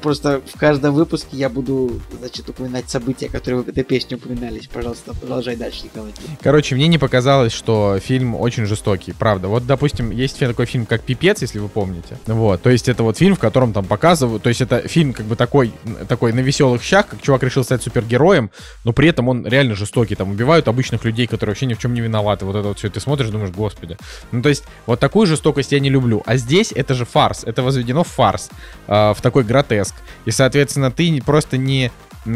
Просто 0.00 0.40
в 0.46 0.58
каждом 0.58 0.94
выпуске 0.94 1.21
я 1.30 1.48
буду, 1.48 2.00
значит, 2.18 2.48
упоминать 2.48 2.90
события, 2.90 3.28
которые 3.28 3.62
в 3.62 3.68
этой 3.68 3.84
песне 3.84 4.16
упоминались. 4.16 4.66
Пожалуйста, 4.66 5.14
продолжай 5.14 5.56
дальше, 5.56 5.84
Николай. 5.84 6.12
Короче, 6.40 6.74
мне 6.74 6.88
не 6.88 6.98
показалось, 6.98 7.52
что 7.52 7.98
фильм 7.98 8.34
очень 8.34 8.66
жестокий, 8.66 9.12
правда. 9.12 9.48
Вот, 9.48 9.66
допустим, 9.66 10.10
есть 10.10 10.38
такой 10.38 10.66
фильм, 10.66 10.86
как 10.86 11.02
«Пипец», 11.02 11.42
если 11.42 11.58
вы 11.58 11.68
помните. 11.68 12.18
Вот, 12.26 12.62
то 12.62 12.70
есть 12.70 12.88
это 12.88 13.02
вот 13.02 13.18
фильм, 13.18 13.36
в 13.36 13.38
котором 13.38 13.72
там 13.72 13.84
показывают, 13.84 14.42
то 14.42 14.48
есть 14.48 14.60
это 14.60 14.86
фильм 14.88 15.12
как 15.12 15.26
бы 15.26 15.36
такой, 15.36 15.72
такой 16.08 16.32
на 16.32 16.40
веселых 16.40 16.82
щах, 16.82 17.06
как 17.08 17.22
чувак 17.22 17.42
решил 17.42 17.64
стать 17.64 17.82
супергероем, 17.82 18.50
но 18.84 18.92
при 18.92 19.08
этом 19.08 19.28
он 19.28 19.46
реально 19.46 19.74
жестокий, 19.74 20.14
там 20.14 20.30
убивают 20.30 20.68
обычных 20.68 21.04
людей, 21.04 21.26
которые 21.26 21.52
вообще 21.52 21.66
ни 21.66 21.74
в 21.74 21.78
чем 21.78 21.94
не 21.94 22.00
виноваты. 22.00 22.44
Вот 22.44 22.56
это 22.56 22.68
вот 22.68 22.78
все, 22.78 22.90
ты 22.90 23.00
смотришь, 23.00 23.28
думаешь, 23.28 23.50
господи. 23.50 23.96
Ну, 24.32 24.42
то 24.42 24.48
есть 24.48 24.64
вот 24.86 25.00
такую 25.00 25.26
жестокость 25.26 25.72
я 25.72 25.80
не 25.80 25.90
люблю. 25.90 26.22
А 26.26 26.36
здесь 26.36 26.72
это 26.72 26.94
же 26.94 27.04
фарс, 27.04 27.44
это 27.44 27.62
возведено 27.62 28.04
в 28.04 28.08
фарс, 28.08 28.50
э, 28.86 29.12
в 29.14 29.18
такой 29.20 29.44
гротеск. 29.44 29.94
И, 30.24 30.30
соответственно, 30.30 30.90
ты 30.90 31.08
не- 31.12 31.20
просто 31.20 31.56
не 31.56 31.90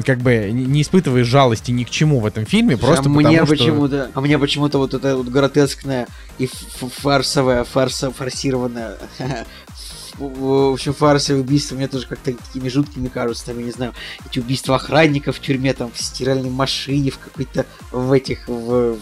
как 0.05 0.19
бы 0.19 0.51
не 0.53 0.83
испытываешь 0.83 1.27
жалости 1.27 1.71
ни 1.71 1.85
к 1.85 1.91
чему 1.91 2.19
в 2.19 2.27
этом 2.27 2.45
фильме, 2.45 2.77
просто 2.77 3.05
а 3.07 3.09
мне 3.09 3.23
потому 3.23 3.47
что... 3.47 3.57
почему-то, 3.57 4.11
а 4.15 4.21
мне 4.21 4.39
почему-то 4.39 4.79
вот 4.79 4.95
это 4.95 5.17
вот 5.17 5.29
гротескное 5.29 6.09
и 6.39 6.49
фарсовое, 6.49 7.63
фарса, 7.63 8.11
форсированное, 8.11 8.97
в 10.19 10.73
общем, 10.73 10.93
фарсовые 10.93 11.45
убийства 11.45 11.77
мне 11.77 11.87
тоже 11.87 12.07
как-то 12.09 12.33
такими 12.33 12.69
жуткими 12.69 13.07
кажутся, 13.07 13.47
там, 13.47 13.59
я 13.61 13.65
не 13.67 13.71
знаю, 13.71 13.93
эти 14.29 14.41
убийства 14.41 14.75
охранников 14.75 15.37
в 15.37 15.41
тюрьме, 15.41 15.73
там, 15.73 15.93
в 15.93 16.01
стиральной 16.01 16.51
машине, 16.51 17.11
в 17.11 17.19
какой-то, 17.19 17.65
в 17.93 18.11
этих, 18.13 18.49
в, 18.49 18.95
в 18.95 18.99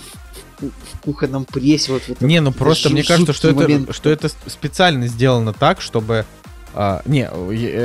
в 0.60 1.00
кухонном 1.00 1.44
прессе, 1.44 1.92
вот 1.92 2.02
в 2.02 2.10
этом. 2.10 2.28
Не, 2.28 2.40
ну 2.40 2.52
просто 2.52 2.88
мне 2.88 3.02
кажется, 3.02 3.32
что 3.32 3.48
жуткий 3.48 3.64
это, 3.64 3.72
момент. 3.72 3.94
что 3.94 4.08
это 4.08 4.30
специально 4.46 5.06
сделано 5.08 5.52
так, 5.52 5.80
чтобы... 5.80 6.24
а, 6.74 7.02
не, 7.06 7.26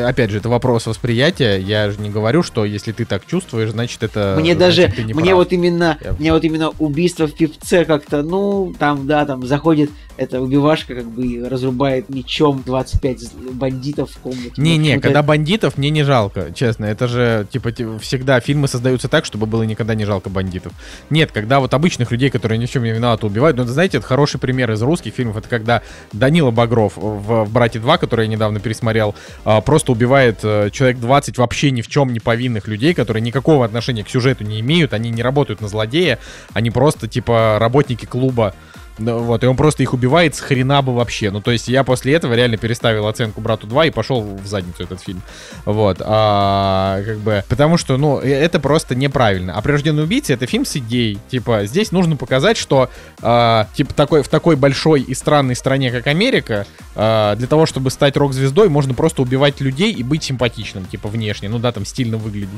опять 0.05 0.31
же, 0.31 0.37
это 0.37 0.49
вопрос 0.49 0.85
восприятия. 0.87 1.57
Я 1.59 1.89
же 1.91 1.99
не 1.99 2.09
говорю, 2.09 2.43
что 2.43 2.65
если 2.65 2.91
ты 2.91 3.05
так 3.05 3.25
чувствуешь, 3.25 3.69
значит 3.71 4.03
это... 4.03 4.35
Мне 4.39 4.55
значит, 4.55 4.85
даже, 4.87 4.95
ты 4.95 5.03
не 5.03 5.13
мне 5.13 5.25
прав. 5.31 5.35
вот 5.37 5.53
именно, 5.53 5.97
Я- 6.03 6.13
мне 6.13 6.33
вот 6.33 6.43
именно 6.43 6.69
убийство 6.79 7.27
в 7.27 7.33
певце 7.33 7.85
как-то, 7.85 8.23
ну, 8.23 8.73
там, 8.77 9.05
да, 9.07 9.25
там 9.25 9.45
заходит 9.45 9.91
эта 10.19 10.41
убивашка, 10.41 10.95
как 10.95 11.05
бы 11.05 11.47
разрубает 11.47 12.09
мечом 12.09 12.61
25 12.65 13.19
з- 13.21 13.31
бандитов 13.53 14.11
в 14.11 14.19
комнате. 14.19 14.51
Не-не, 14.57 14.77
Почему-то 14.89 15.01
когда 15.01 15.23
бандитов, 15.23 15.77
мне 15.77 15.89
не 15.89 16.03
жалко, 16.03 16.51
честно. 16.53 16.85
Это 16.85 17.07
же, 17.07 17.47
типа, 17.49 17.71
ти- 17.71 17.85
всегда 17.99 18.39
фильмы 18.41 18.67
создаются 18.67 19.07
так, 19.07 19.23
чтобы 19.23 19.45
было 19.45 19.63
никогда 19.63 19.95
не 19.95 20.03
жалко 20.03 20.29
бандитов. 20.29 20.73
Нет, 21.09 21.31
когда 21.31 21.61
вот 21.61 21.73
обычных 21.73 22.11
людей, 22.11 22.29
которые 22.29 22.57
ни 22.57 22.65
в 22.65 22.69
чем 22.69 22.83
не 22.83 22.91
виноваты, 22.91 23.25
убивают, 23.27 23.55
ну, 23.55 23.63
это, 23.63 23.71
знаете, 23.71 23.99
это 23.99 24.07
хороший 24.07 24.39
пример 24.41 24.69
из 24.71 24.81
русских 24.81 25.13
фильмов, 25.13 25.37
это 25.37 25.47
когда 25.47 25.81
Данила 26.11 26.51
Багров 26.51 26.97
в, 26.97 27.45
в 27.45 27.51
«Брате 27.51 27.79
2», 27.79 27.97
который 27.97 28.25
я 28.25 28.31
недавно 28.31 28.59
пересмотрел, 28.59 29.15
а, 29.45 29.61
просто 29.61 29.93
убивает 29.93 30.39
э, 30.43 30.69
человек 30.71 30.99
20 30.99 31.37
вообще 31.37 31.71
ни 31.71 31.81
в 31.81 31.87
чем 31.87 32.11
не 32.11 32.19
повинных 32.19 32.67
людей, 32.67 32.93
которые 32.93 33.21
никакого 33.21 33.63
отношения 33.63 34.03
к 34.03 34.09
сюжету 34.09 34.43
не 34.43 34.59
имеют, 34.59 34.91
они 34.93 35.11
не 35.11 35.23
работают 35.23 35.61
на 35.61 35.69
злодея, 35.69 36.19
они 36.53 36.71
просто, 36.71 37.07
типа, 37.07 37.55
работники 37.57 38.05
клуба. 38.05 38.53
Ну, 38.99 39.19
вот, 39.19 39.43
и 39.43 39.47
он 39.47 39.55
просто 39.55 39.83
их 39.83 39.93
убивает 39.93 40.35
с 40.35 40.39
хрена 40.39 40.81
бы 40.81 40.93
вообще. 40.93 41.31
Ну, 41.31 41.41
то 41.41 41.51
есть 41.51 41.67
я 41.67 41.83
после 41.83 42.13
этого 42.13 42.33
реально 42.33 42.57
переставил 42.57 43.07
оценку 43.07 43.41
брату 43.41 43.65
2 43.65 43.85
и 43.87 43.89
пошел 43.91 44.21
в 44.21 44.45
задницу 44.45 44.83
этот 44.83 45.01
фильм. 45.01 45.21
Вот. 45.65 46.01
А, 46.01 47.01
как 47.03 47.17
бы, 47.19 47.43
потому 47.47 47.77
что, 47.77 47.97
ну, 47.97 48.19
э- 48.19 48.29
это 48.29 48.59
просто 48.59 48.95
неправильно. 48.95 49.53
А 49.55 49.61
«Прирожденный 49.61 50.03
убийца»— 50.03 50.33
это 50.33 50.45
фильм 50.45 50.65
с 50.65 50.75
идеей. 50.75 51.19
Типа, 51.29 51.65
здесь 51.65 51.91
нужно 51.91 52.17
показать, 52.17 52.57
что, 52.57 52.89
а, 53.21 53.67
типа, 53.73 53.93
такой, 53.93 54.21
в 54.21 54.27
такой 54.27 54.55
большой 54.55 55.01
и 55.01 55.13
странной 55.13 55.55
стране, 55.55 55.91
как 55.91 56.07
Америка, 56.07 56.65
а, 56.95 57.35
для 57.35 57.47
того, 57.47 57.65
чтобы 57.65 57.91
стать 57.91 58.17
рок-звездой, 58.17 58.69
можно 58.69 58.93
просто 58.93 59.21
убивать 59.21 59.61
людей 59.61 59.93
и 59.93 60.03
быть 60.03 60.23
симпатичным, 60.23 60.85
типа, 60.85 61.07
внешне. 61.07 61.49
Ну 61.49 61.59
да, 61.59 61.71
там 61.71 61.85
стильно 61.85 62.17
выглядеть. 62.17 62.49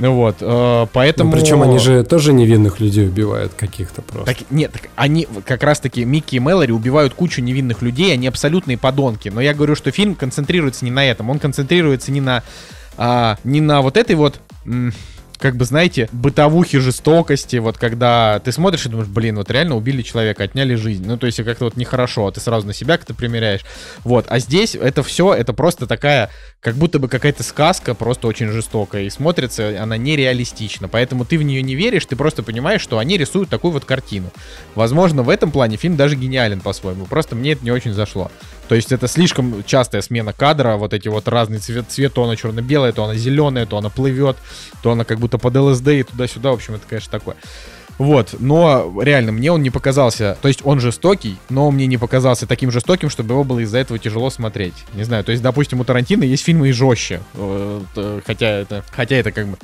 Ну 0.00 0.14
вот, 0.14 0.36
э, 0.40 0.86
поэтому... 0.92 1.30
причем 1.30 1.62
они 1.62 1.78
же 1.78 2.02
тоже 2.04 2.32
невинных 2.32 2.80
людей 2.80 3.06
убивают 3.06 3.52
каких-то 3.54 4.00
просто. 4.00 4.34
Так, 4.34 4.50
нет, 4.50 4.72
так 4.72 4.88
они 4.96 5.28
как 5.44 5.62
раз-таки 5.62 6.06
Микки 6.06 6.36
и 6.36 6.40
Мэлори 6.40 6.72
убивают 6.72 7.12
кучу 7.12 7.42
невинных 7.42 7.82
людей, 7.82 8.12
они 8.14 8.26
абсолютные 8.26 8.78
подонки. 8.78 9.28
Но 9.28 9.42
я 9.42 9.52
говорю, 9.52 9.74
что 9.74 9.90
фильм 9.90 10.14
концентрируется 10.14 10.86
не 10.86 10.90
на 10.90 11.04
этом, 11.04 11.28
он 11.28 11.38
концентрируется 11.38 12.12
не 12.12 12.22
на, 12.22 12.42
а, 12.96 13.36
не 13.44 13.60
на 13.60 13.82
вот 13.82 13.98
этой 13.98 14.16
вот 14.16 14.40
как 15.40 15.56
бы, 15.56 15.64
знаете, 15.64 16.08
бытовухи 16.12 16.78
жестокости, 16.78 17.56
вот 17.56 17.78
когда 17.78 18.38
ты 18.40 18.52
смотришь 18.52 18.84
и 18.86 18.88
думаешь, 18.90 19.08
блин, 19.08 19.36
вот 19.36 19.50
реально 19.50 19.76
убили 19.76 20.02
человека, 20.02 20.44
отняли 20.44 20.74
жизнь. 20.74 21.04
Ну, 21.06 21.16
то 21.16 21.26
есть 21.26 21.42
как-то 21.42 21.64
вот 21.64 21.76
нехорошо, 21.76 22.26
а 22.26 22.32
ты 22.32 22.40
сразу 22.40 22.66
на 22.66 22.74
себя 22.74 22.98
как-то 22.98 23.14
примеряешь. 23.14 23.62
Вот, 24.04 24.26
а 24.28 24.38
здесь 24.38 24.74
это 24.74 25.02
все, 25.02 25.32
это 25.32 25.52
просто 25.54 25.86
такая, 25.86 26.30
как 26.60 26.74
будто 26.74 26.98
бы 26.98 27.08
какая-то 27.08 27.42
сказка, 27.42 27.94
просто 27.94 28.28
очень 28.28 28.48
жестокая, 28.48 29.04
и 29.04 29.10
смотрится 29.10 29.82
она 29.82 29.96
нереалистично, 29.96 30.88
поэтому 30.88 31.24
ты 31.24 31.38
в 31.38 31.42
нее 31.42 31.62
не 31.62 31.74
веришь, 31.74 32.04
ты 32.04 32.16
просто 32.16 32.42
понимаешь, 32.42 32.82
что 32.82 32.98
они 32.98 33.16
рисуют 33.16 33.48
такую 33.48 33.72
вот 33.72 33.86
картину. 33.86 34.30
Возможно, 34.74 35.22
в 35.22 35.30
этом 35.30 35.50
плане 35.50 35.78
фильм 35.78 35.96
даже 35.96 36.16
гениален 36.16 36.60
по-своему, 36.60 37.06
просто 37.06 37.34
мне 37.34 37.52
это 37.52 37.64
не 37.64 37.70
очень 37.70 37.94
зашло. 37.94 38.30
То 38.70 38.76
есть 38.76 38.92
это 38.92 39.08
слишком 39.08 39.64
частая 39.64 40.00
смена 40.00 40.32
кадра, 40.32 40.76
вот 40.76 40.94
эти 40.94 41.08
вот 41.08 41.26
разные 41.26 41.58
цвет, 41.58 41.86
цвет 41.88 42.14
то 42.14 42.22
она 42.22 42.36
черно-белая, 42.36 42.92
то 42.92 43.02
она 43.02 43.16
зеленая, 43.16 43.66
то 43.66 43.76
она 43.76 43.90
плывет, 43.90 44.36
то 44.80 44.92
она 44.92 45.04
как 45.04 45.18
будто 45.18 45.38
под 45.38 45.56
ЛСД 45.56 45.88
и 45.88 46.04
туда-сюда, 46.04 46.52
в 46.52 46.54
общем, 46.54 46.74
это, 46.74 46.84
конечно, 46.88 47.10
такое. 47.10 47.34
Вот, 47.98 48.36
но 48.38 48.94
реально, 49.02 49.32
мне 49.32 49.50
он 49.50 49.64
не 49.64 49.70
показался, 49.70 50.38
то 50.40 50.46
есть 50.46 50.60
он 50.62 50.78
жестокий, 50.78 51.36
но 51.48 51.72
мне 51.72 51.88
не 51.88 51.98
показался 51.98 52.46
таким 52.46 52.70
жестоким, 52.70 53.10
чтобы 53.10 53.32
его 53.34 53.42
было 53.42 53.58
из-за 53.58 53.78
этого 53.78 53.98
тяжело 53.98 54.30
смотреть. 54.30 54.74
Не 54.94 55.02
знаю, 55.02 55.24
то 55.24 55.32
есть, 55.32 55.42
допустим, 55.42 55.80
у 55.80 55.84
Тарантино 55.84 56.22
есть 56.22 56.44
фильмы 56.44 56.68
и 56.68 56.72
жестче, 56.72 57.22
э, 57.34 58.20
хотя 58.24 58.46
это, 58.46 58.84
хотя 58.92 59.16
это 59.16 59.32
как 59.32 59.48
бы... 59.48 59.58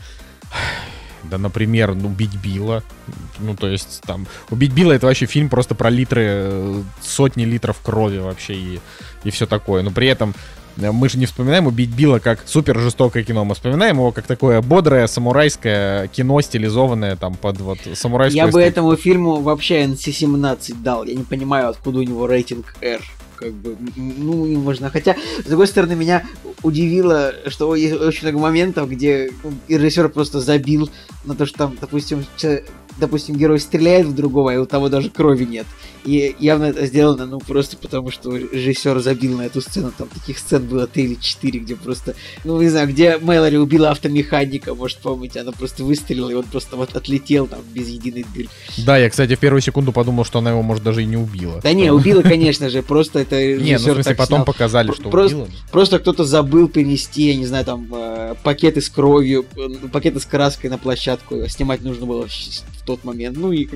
Да, 1.30 1.38
например, 1.38 1.94
ну, 1.94 2.08
«Убить 2.08 2.34
Билла». 2.36 2.82
Ну, 3.38 3.54
то 3.54 3.68
есть, 3.68 4.02
там, 4.06 4.26
«Убить 4.50 4.72
Билла»— 4.72 4.92
это 4.94 5.06
вообще 5.06 5.26
фильм 5.26 5.48
просто 5.48 5.74
про 5.74 5.90
литры, 5.90 6.22
э, 6.26 6.82
сотни 7.02 7.44
литров 7.44 7.78
крови 7.82 8.18
вообще 8.18 8.54
и, 8.54 8.80
и 9.24 9.30
все 9.30 9.46
такое. 9.46 9.82
Но 9.82 9.90
при 9.90 10.06
этом 10.08 10.34
э, 10.76 10.90
мы 10.92 11.08
же 11.08 11.18
не 11.18 11.26
вспоминаем 11.26 11.66
«Убить 11.66 11.90
Билла» 11.90 12.18
как 12.18 12.40
супер 12.46 12.78
жестокое 12.78 13.24
кино. 13.24 13.44
Мы 13.44 13.54
вспоминаем 13.54 13.96
его 13.96 14.12
как 14.12 14.26
такое 14.26 14.62
бодрое, 14.62 15.06
самурайское 15.06 16.08
кино, 16.08 16.40
стилизованное 16.40 17.16
там 17.16 17.34
под 17.34 17.60
вот 17.60 17.78
самурайскую 17.94 18.36
Я 18.36 18.44
бы 18.44 18.60
эстетику. 18.60 18.68
этому 18.68 18.96
фильму 18.96 19.40
вообще 19.40 19.84
NC-17 19.84 20.82
дал. 20.82 21.04
Я 21.04 21.14
не 21.14 21.24
понимаю, 21.24 21.68
откуда 21.70 21.98
у 21.98 22.02
него 22.02 22.26
рейтинг 22.26 22.74
R. 22.80 23.00
Как 23.36 23.52
бы, 23.52 23.76
ну, 23.96 24.46
не 24.46 24.56
можно. 24.56 24.90
Хотя, 24.90 25.16
с 25.44 25.48
другой 25.48 25.66
стороны, 25.66 25.94
меня 25.94 26.24
удивило, 26.62 27.34
что 27.46 27.74
есть 27.74 27.94
очень 27.94 28.28
много 28.28 28.38
моментов, 28.38 28.90
где 28.90 29.30
режиссер 29.68 30.08
просто 30.08 30.40
забил 30.40 30.90
на 31.24 31.34
то, 31.34 31.46
что 31.46 31.58
там, 31.58 31.76
допустим, 31.80 32.24
допустим, 32.98 33.36
герой 33.36 33.60
стреляет 33.60 34.06
в 34.06 34.14
другого, 34.14 34.54
и 34.54 34.56
у 34.56 34.66
того 34.66 34.88
даже 34.88 35.10
крови 35.10 35.44
нет. 35.44 35.66
И 36.04 36.36
явно 36.38 36.66
это 36.66 36.86
сделано, 36.86 37.26
ну, 37.26 37.40
просто 37.40 37.76
потому, 37.76 38.12
что 38.12 38.36
режиссер 38.36 39.00
забил 39.00 39.36
на 39.36 39.42
эту 39.42 39.60
сцену. 39.60 39.92
Там 39.96 40.06
таких 40.08 40.38
сцен 40.38 40.64
было 40.64 40.86
три 40.86 41.04
или 41.04 41.14
четыре, 41.16 41.58
где 41.58 41.74
просто, 41.74 42.14
ну, 42.44 42.60
не 42.62 42.68
знаю, 42.68 42.88
где 42.88 43.18
Мэлори 43.18 43.56
убила 43.56 43.90
автомеханика, 43.90 44.74
может, 44.74 44.98
помните, 44.98 45.40
она 45.40 45.50
просто 45.50 45.82
выстрелила, 45.82 46.30
и 46.30 46.34
он 46.34 46.44
просто 46.44 46.76
вот 46.76 46.94
отлетел 46.94 47.48
там 47.48 47.58
без 47.74 47.88
единой 47.88 48.24
дырки. 48.34 48.50
Да, 48.78 48.96
я, 48.96 49.10
кстати, 49.10 49.34
в 49.34 49.40
первую 49.40 49.60
секунду 49.60 49.90
подумал, 49.90 50.24
что 50.24 50.38
она 50.38 50.50
его, 50.50 50.62
может, 50.62 50.84
даже 50.84 51.02
и 51.02 51.06
не 51.06 51.16
убила. 51.16 51.60
Да 51.60 51.72
не, 51.72 51.90
убила, 51.90 52.22
конечно 52.36 52.70
же, 52.70 52.82
просто 52.82 53.18
это 53.18 53.56
Не, 53.56 53.72
ну, 53.72 53.78
в 53.78 53.94
смысле, 53.94 54.14
потом 54.14 54.44
показали, 54.44 54.92
что 54.92 55.08
убила. 55.08 55.48
Просто 55.72 55.98
кто-то 55.98 56.24
забыл 56.24 56.68
перенести, 56.68 57.24
я 57.24 57.36
не 57.36 57.46
знаю, 57.46 57.64
там, 57.64 57.88
э, 57.92 58.34
пакеты 58.44 58.80
с 58.80 58.88
кровью, 58.88 59.44
э, 59.56 59.88
пакеты 59.88 60.20
с 60.20 60.24
краской 60.24 60.70
на 60.70 60.78
площадку. 60.78 61.42
а 61.42 61.48
Снимать 61.48 61.82
нужно 61.82 62.06
было 62.06 62.28
тот 62.86 63.04
момент. 63.04 63.36
Ну 63.36 63.52
и... 63.52 63.68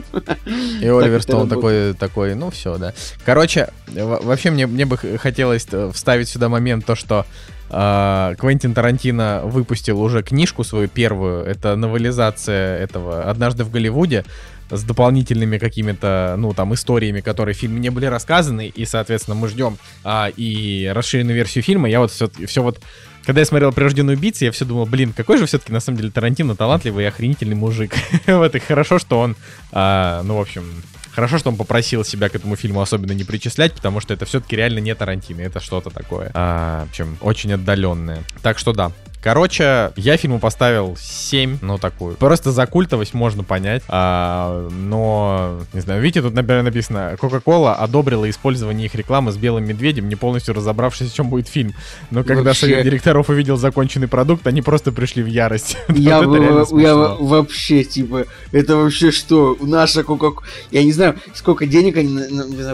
И 0.81 0.87
Оливер 0.87 1.23
Стоун 1.23 1.49
такой, 1.49 1.95
такой, 1.95 2.35
ну 2.35 2.51
все, 2.51 2.79
да. 2.79 2.95
Короче, 3.25 3.69
во- 3.89 4.21
вообще 4.21 4.51
мне, 4.51 4.67
мне 4.67 4.87
бы 4.87 4.97
хотелось 4.97 5.67
э, 5.71 5.91
вставить 5.93 6.29
сюда 6.29 6.49
момент 6.49 6.87
то, 6.87 6.95
что 6.95 7.27
э, 7.71 8.35
Квентин 8.39 8.73
Тарантино 8.73 9.43
выпустил 9.45 10.01
уже 10.01 10.23
книжку 10.23 10.65
свою 10.65 10.89
первую. 10.89 11.45
Это 11.45 11.77
новелизация 11.77 12.79
этого 12.79 13.25
«Однажды 13.25 13.65
в 13.65 13.71
Голливуде» 13.71 14.25
с 14.71 14.85
дополнительными 14.85 15.59
какими-то, 15.59 16.37
ну, 16.39 16.55
там, 16.55 16.73
историями, 16.75 17.21
которые 17.21 17.55
в 17.55 17.59
фильме 17.59 17.81
не 17.81 17.91
были 17.91 18.07
рассказаны, 18.07 18.69
и, 18.69 18.85
соответственно, 18.85 19.35
мы 19.35 19.49
ждем 19.49 19.79
а, 20.05 20.31
и 20.37 20.91
расширенную 20.95 21.35
версию 21.35 21.65
фильма. 21.65 21.89
Я 21.89 21.99
вот 21.99 22.13
все, 22.13 22.31
все 22.47 22.63
вот, 22.63 22.81
когда 23.25 23.41
я 23.41 23.45
смотрел 23.45 23.73
«Прирожденную 23.73 24.17
убийцу», 24.17 24.45
я 24.45 24.53
все 24.53 24.65
думал, 24.65 24.87
блин, 24.87 25.13
какой 25.13 25.39
же 25.39 25.47
все-таки, 25.47 25.73
на 25.73 25.81
самом 25.81 25.99
деле, 25.99 26.11
Тарантино 26.11 26.57
талантливый 26.57 27.05
и 27.05 27.07
охренительный 27.07 27.57
мужик. 27.57 27.95
Вот, 28.27 28.55
и 28.55 28.59
хорошо, 28.59 28.99
что 28.99 29.21
он, 29.21 29.37
а, 29.73 30.23
ну, 30.23 30.37
в 30.37 30.41
общем, 30.41 30.65
Хорошо, 31.13 31.39
что 31.39 31.51
он 31.51 31.57
попросил 31.57 32.05
себя 32.05 32.29
к 32.29 32.37
этому 32.37 32.55
фильму 32.55 32.81
особенно 32.81 33.13
не 33.13 33.25
причислять, 33.25 33.75
потому 33.75 34.01
что 34.01 34.15
это 34.15 34.25
все-таки 34.27 34.55
реально 34.55 34.79
не 34.79 34.95
Тарантино, 34.95 35.41
это 35.41 35.61
что-то 35.61 35.91
такое. 35.91 36.31
А, 36.35 36.87
в 36.87 36.91
общем, 36.91 37.19
очень 37.21 37.53
отдаленное. 37.53 38.23
Так 38.43 38.59
что 38.59 38.73
да. 38.73 38.93
Короче, 39.23 39.93
я 39.97 40.17
фильму 40.17 40.39
поставил 40.39 40.97
7, 40.99 41.59
ну 41.61 41.77
такую. 41.77 42.17
Просто 42.17 42.53
за 42.53 42.67
культовость 42.67 43.13
можно 43.13 43.45
понять. 43.45 43.83
А, 43.89 44.69
но, 44.71 45.61
не 45.75 45.81
знаю, 45.81 46.01
видите, 46.01 46.23
тут, 46.23 46.33
например, 46.33 46.63
написано, 46.63 47.17
Coca-Cola 47.21 47.75
одобрила 47.75 48.29
использование 48.31 48.87
их 48.87 48.95
рекламы 48.95 49.33
с 49.33 49.37
белым 49.37 49.67
медведем, 49.67 50.09
не 50.09 50.17
полностью 50.17 50.55
разобравшись, 50.55 51.13
о 51.13 51.15
чем 51.15 51.29
будет 51.29 51.49
фильм. 51.49 51.75
Но 52.11 52.25
когда 52.25 52.45
Вообще. 52.45 52.67
совет 52.67 52.85
директоров 52.85 53.29
увидел 53.29 53.59
законченный 53.59 54.09
продукт, 54.09 54.47
они 54.47 54.63
просто 54.63 54.91
пришли 54.91 55.23
в 55.23 55.27
ярость. 55.27 55.77
Я, 55.89 56.23
Вот 56.23 56.37
это 56.37 56.77
я 56.81 56.95
вообще, 56.97 57.85
типа, 57.85 58.25
это 58.53 58.77
вообще 58.77 59.11
что? 59.11 59.57
Наша 59.61 60.03
кока 60.03 60.43
Я 60.71 60.83
не 60.83 60.93
знаю, 60.93 61.17
сколько 61.35 61.67
денег 61.67 61.97
они 61.97 62.19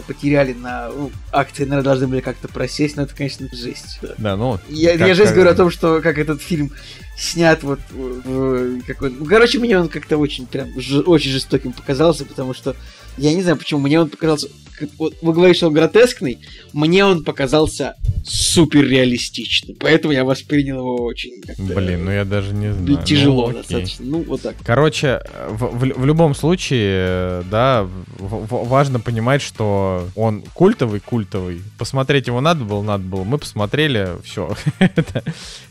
потеряли 0.06 0.52
на 0.52 0.89
ну, 0.89 1.10
акции, 1.32 1.64
наверное, 1.64 1.85
должны 1.85 2.06
были 2.06 2.20
как-то 2.20 2.48
просесть, 2.48 2.97
но 2.97 3.02
это, 3.02 3.14
конечно, 3.16 3.48
жесть. 3.52 3.98
Да, 4.18 4.36
ну... 4.36 4.60
Я, 4.68 4.93
я 4.93 5.14
жесть 5.14 5.32
говорю 5.32 5.51
о 5.51 5.55
том, 5.55 5.70
что 5.70 6.01
как 6.01 6.18
этот 6.36 6.42
фильм 6.46 6.72
снят 7.18 7.62
вот 7.62 7.80
в- 7.90 8.80
какой 8.82 9.10
ну, 9.10 9.24
короче 9.24 9.58
мне 9.58 9.78
он 9.78 9.88
как-то 9.88 10.18
очень 10.18 10.46
прям 10.46 10.78
ж- 10.80 11.02
очень 11.06 11.30
жестоким 11.30 11.72
показался 11.72 12.24
потому 12.24 12.54
что 12.54 12.76
я 13.18 13.32
не 13.34 13.42
знаю 13.42 13.56
почему 13.56 13.80
мне 13.80 14.00
он 14.00 14.08
показался 14.08 14.48
вот 14.98 15.14
вы 15.22 15.32
говорите 15.32 15.58
что 15.58 15.66
он 15.68 15.74
гротескный 15.74 16.38
мне 16.72 17.04
он 17.04 17.24
показался 17.24 17.94
супер 18.24 18.86
реалистичным 18.88 19.76
поэтому 19.78 20.12
я 20.12 20.24
воспринял 20.24 20.78
его 20.78 20.96
очень 21.04 21.32
Блин, 21.58 22.04
ну 22.04 22.10
я 22.10 22.24
даже 22.24 22.52
не 22.52 22.72
знаю. 22.72 23.02
тяжело 23.04 23.48
Ну, 23.50 23.56
достаточно 23.58 24.04
ну 24.04 24.22
вот 24.24 24.42
так 24.42 24.56
Короче, 24.64 25.20
в, 25.48 25.64
в- 25.78 25.98
в 26.00 26.04
любом 26.06 26.34
случае, 26.34 27.42
да, 27.50 27.84
в- 28.18 28.46
в- 28.46 28.68
важно 28.68 29.00
понимать, 29.00 29.42
что 29.42 30.08
он 30.16 30.42
культовый, 30.54 31.00
культовый. 31.00 31.62
Посмотреть 31.78 32.26
его 32.26 32.40
надо 32.40 32.64
было, 32.64 32.82
надо 32.82 33.04
было. 33.04 33.24
Мы 33.24 33.38
посмотрели, 33.38 34.08
все. 34.24 34.54
это, 34.78 35.22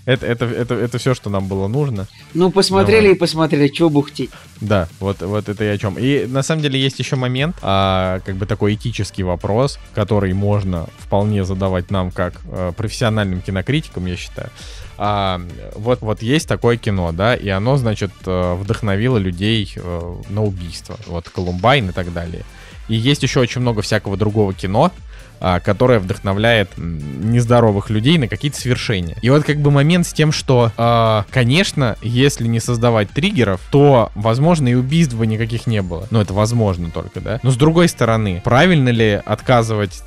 это, 0.06 0.26
это, 0.26 0.46
это, 0.46 0.74
это 0.76 0.98
все, 0.98 1.14
что 1.14 1.30
нам 1.30 1.48
было 1.48 1.68
нужно. 1.68 2.08
ну 2.34 2.52
посмотрели 2.52 3.02
Давай. 3.04 3.16
и 3.16 3.20
посмотрели 3.20 3.68
чего 3.68 3.90
бухтеть 3.90 4.30
Да, 4.62 4.88
вот, 5.00 5.22
вот 5.22 5.50
это 5.50 5.64
и 5.64 5.68
о 5.68 5.78
чем. 5.78 5.98
И 6.00 6.26
на 6.26 6.44
самом 6.44 6.62
деле 6.62 6.80
есть 6.80 7.00
еще 7.00 7.16
момент, 7.16 7.56
а, 7.62 8.20
как 8.26 8.36
бы 8.38 8.46
такой 8.46 8.74
этический 8.96 9.24
вопрос, 9.24 9.80
который 9.94 10.34
можно 10.34 10.88
вполне 10.98 11.44
задавать 11.44 11.92
нам 11.92 12.12
как 12.12 12.42
э, 12.46 12.72
профессиональным 12.76 13.42
кинокритикам, 13.42 14.06
я 14.06 14.16
считаю. 14.16 14.50
А, 14.98 15.42
вот, 15.76 16.02
вот 16.02 16.22
есть 16.22 16.48
такое 16.48 16.78
кино, 16.78 17.12
да, 17.12 17.36
и 17.36 17.50
оно, 17.50 17.76
значит, 17.78 18.12
э, 18.26 18.54
вдохновило 18.56 19.18
людей 19.18 19.74
э, 19.76 20.16
на 20.30 20.44
убийство. 20.44 20.96
Вот 21.08 21.30
Колумбайн 21.30 21.90
и 21.90 21.92
так 21.92 22.14
далее. 22.14 22.44
И 22.88 22.96
есть 22.96 23.24
еще 23.24 23.40
очень 23.42 23.62
много 23.62 23.82
всякого 23.82 24.16
другого 24.16 24.54
кино, 24.54 24.92
а, 25.40 25.60
которое 25.60 26.00
вдохновляет 26.00 26.70
нездоровых 26.78 27.90
людей 27.90 28.18
на 28.18 28.28
какие-то 28.28 28.60
свершения. 28.60 29.18
И 29.22 29.30
вот 29.30 29.44
как 29.44 29.58
бы 29.58 29.72
момент 29.72 30.08
с 30.08 30.14
тем, 30.14 30.32
что, 30.32 30.72
а, 30.78 31.26
конечно, 31.30 31.98
если 32.02 32.48
не 32.48 32.60
создавать 32.60 33.10
триггеров, 33.10 33.62
то, 33.72 34.12
возможно, 34.16 34.68
и 34.68 34.74
убийств 34.74 35.16
никаких 35.16 35.68
не 35.68 35.82
было. 35.82 36.08
Ну, 36.12 36.22
это 36.22 36.34
возможно 36.34 36.92
только, 36.92 37.22
да. 37.22 37.40
Но 37.44 37.52
с 37.52 37.58
другой 37.58 37.88
стороны, 37.88 38.42
правильно 38.44 38.90
ли 38.90 39.22
отказывать... 39.26 40.04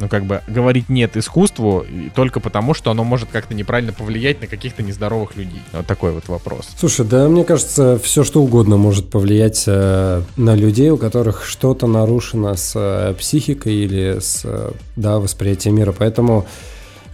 ну, 0.00 0.08
как 0.08 0.24
бы 0.24 0.42
говорить 0.48 0.88
нет 0.88 1.16
искусству 1.16 1.84
только 2.14 2.40
потому, 2.40 2.74
что 2.74 2.90
оно 2.90 3.04
может 3.04 3.28
как-то 3.30 3.54
неправильно 3.54 3.92
повлиять 3.92 4.40
на 4.40 4.46
каких-то 4.46 4.82
нездоровых 4.82 5.36
людей. 5.36 5.62
Вот 5.72 5.86
такой 5.86 6.12
вот 6.12 6.28
вопрос. 6.28 6.68
Слушай, 6.78 7.06
да, 7.06 7.28
мне 7.28 7.44
кажется, 7.44 7.98
все 8.02 8.24
что 8.24 8.42
угодно 8.42 8.76
может 8.76 9.10
повлиять 9.10 9.64
э, 9.66 10.22
на 10.36 10.54
людей, 10.54 10.90
у 10.90 10.96
которых 10.96 11.44
что-то 11.44 11.86
нарушено 11.86 12.56
с 12.56 12.72
э, 12.74 13.14
психикой 13.18 13.74
или 13.74 14.18
с 14.20 14.42
э, 14.44 14.70
да, 14.96 15.18
восприятием 15.18 15.76
мира. 15.76 15.94
Поэтому 15.96 16.46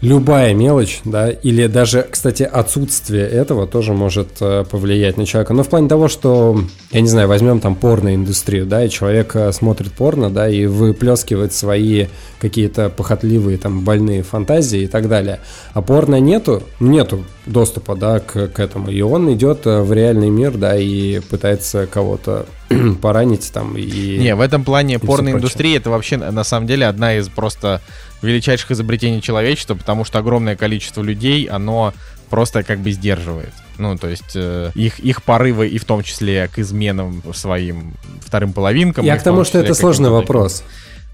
любая 0.01 0.55
мелочь, 0.55 1.01
да, 1.05 1.31
или 1.31 1.67
даже, 1.67 2.07
кстати, 2.11 2.43
отсутствие 2.43 3.27
этого 3.27 3.67
тоже 3.67 3.93
может 3.93 4.29
э, 4.41 4.65
повлиять 4.71 5.17
на 5.17 5.25
человека. 5.25 5.55
Но 5.55 5.63
в 5.63 5.69
плане 5.69 5.89
того, 5.89 6.09
что, 6.09 6.61
я 6.91 7.01
не 7.01 7.09
знаю, 7.09 7.29
возьмем 7.29 7.61
там 7.61 7.75
порноиндустрию, 7.75 8.67
да, 8.67 8.85
и 8.85 8.91
человек 8.91 9.35
э, 9.35 9.53
смотрит 9.53 9.93
порно, 9.93 10.31
да, 10.31 10.49
и 10.49 10.67
выплескивает 10.67 11.53
свои 11.55 12.07
какие-то 12.41 12.91
похотливые 12.91 13.57
там 13.57 13.85
больные 13.85 14.23
фантазии 14.23 14.83
и 14.83 14.87
так 14.87 15.09
далее. 15.09 15.41
А 15.73 15.81
порно 15.81 16.21
нету, 16.21 16.63
нету 16.79 17.25
доступа, 17.47 17.97
да, 17.97 18.21
к, 18.21 18.49
к 18.49 18.61
этому. 18.61 18.91
И 18.91 19.01
он 19.01 19.33
идет 19.33 19.67
э, 19.67 19.81
в 19.81 19.93
реальный 19.93 20.29
мир, 20.29 20.53
да, 20.53 20.77
и 20.77 21.21
пытается 21.21 21.87
кого-то 21.87 22.47
поранить 23.01 23.51
там 23.53 23.77
и... 23.77 24.19
Не, 24.19 24.35
в 24.35 24.41
этом 24.41 24.65
плане 24.65 24.99
порноиндустрия 24.99 25.79
это 25.79 25.91
вообще 25.91 26.17
на 26.17 26.45
самом 26.45 26.67
деле 26.67 26.87
одна 26.87 27.17
из 27.17 27.29
просто 27.29 27.81
величайших 28.27 28.73
изобретений 28.73 29.21
человечества, 29.21 29.75
потому 29.75 30.05
что 30.05 30.19
огромное 30.19 30.57
количество 30.57 31.03
людей, 31.03 31.45
оно 31.45 31.95
просто 32.29 32.63
как 32.63 32.81
бы 32.81 32.91
сдерживает. 32.91 33.53
Ну, 33.79 33.97
то 33.97 34.09
есть 34.09 34.35
э, 34.35 34.71
их, 34.75 34.99
их 35.01 35.23
порывы 35.23 35.69
и 35.69 35.79
в 35.79 35.85
том 35.85 36.03
числе 36.03 36.49
к 36.49 36.59
изменам 36.59 37.23
своим 37.35 37.95
вторым 38.21 38.53
половинкам. 38.53 39.05
Я 39.05 39.17
к 39.17 39.23
тому, 39.23 39.45
что 39.45 39.59
это 39.59 39.75
сложный 39.75 40.11
вопрос. 40.11 40.63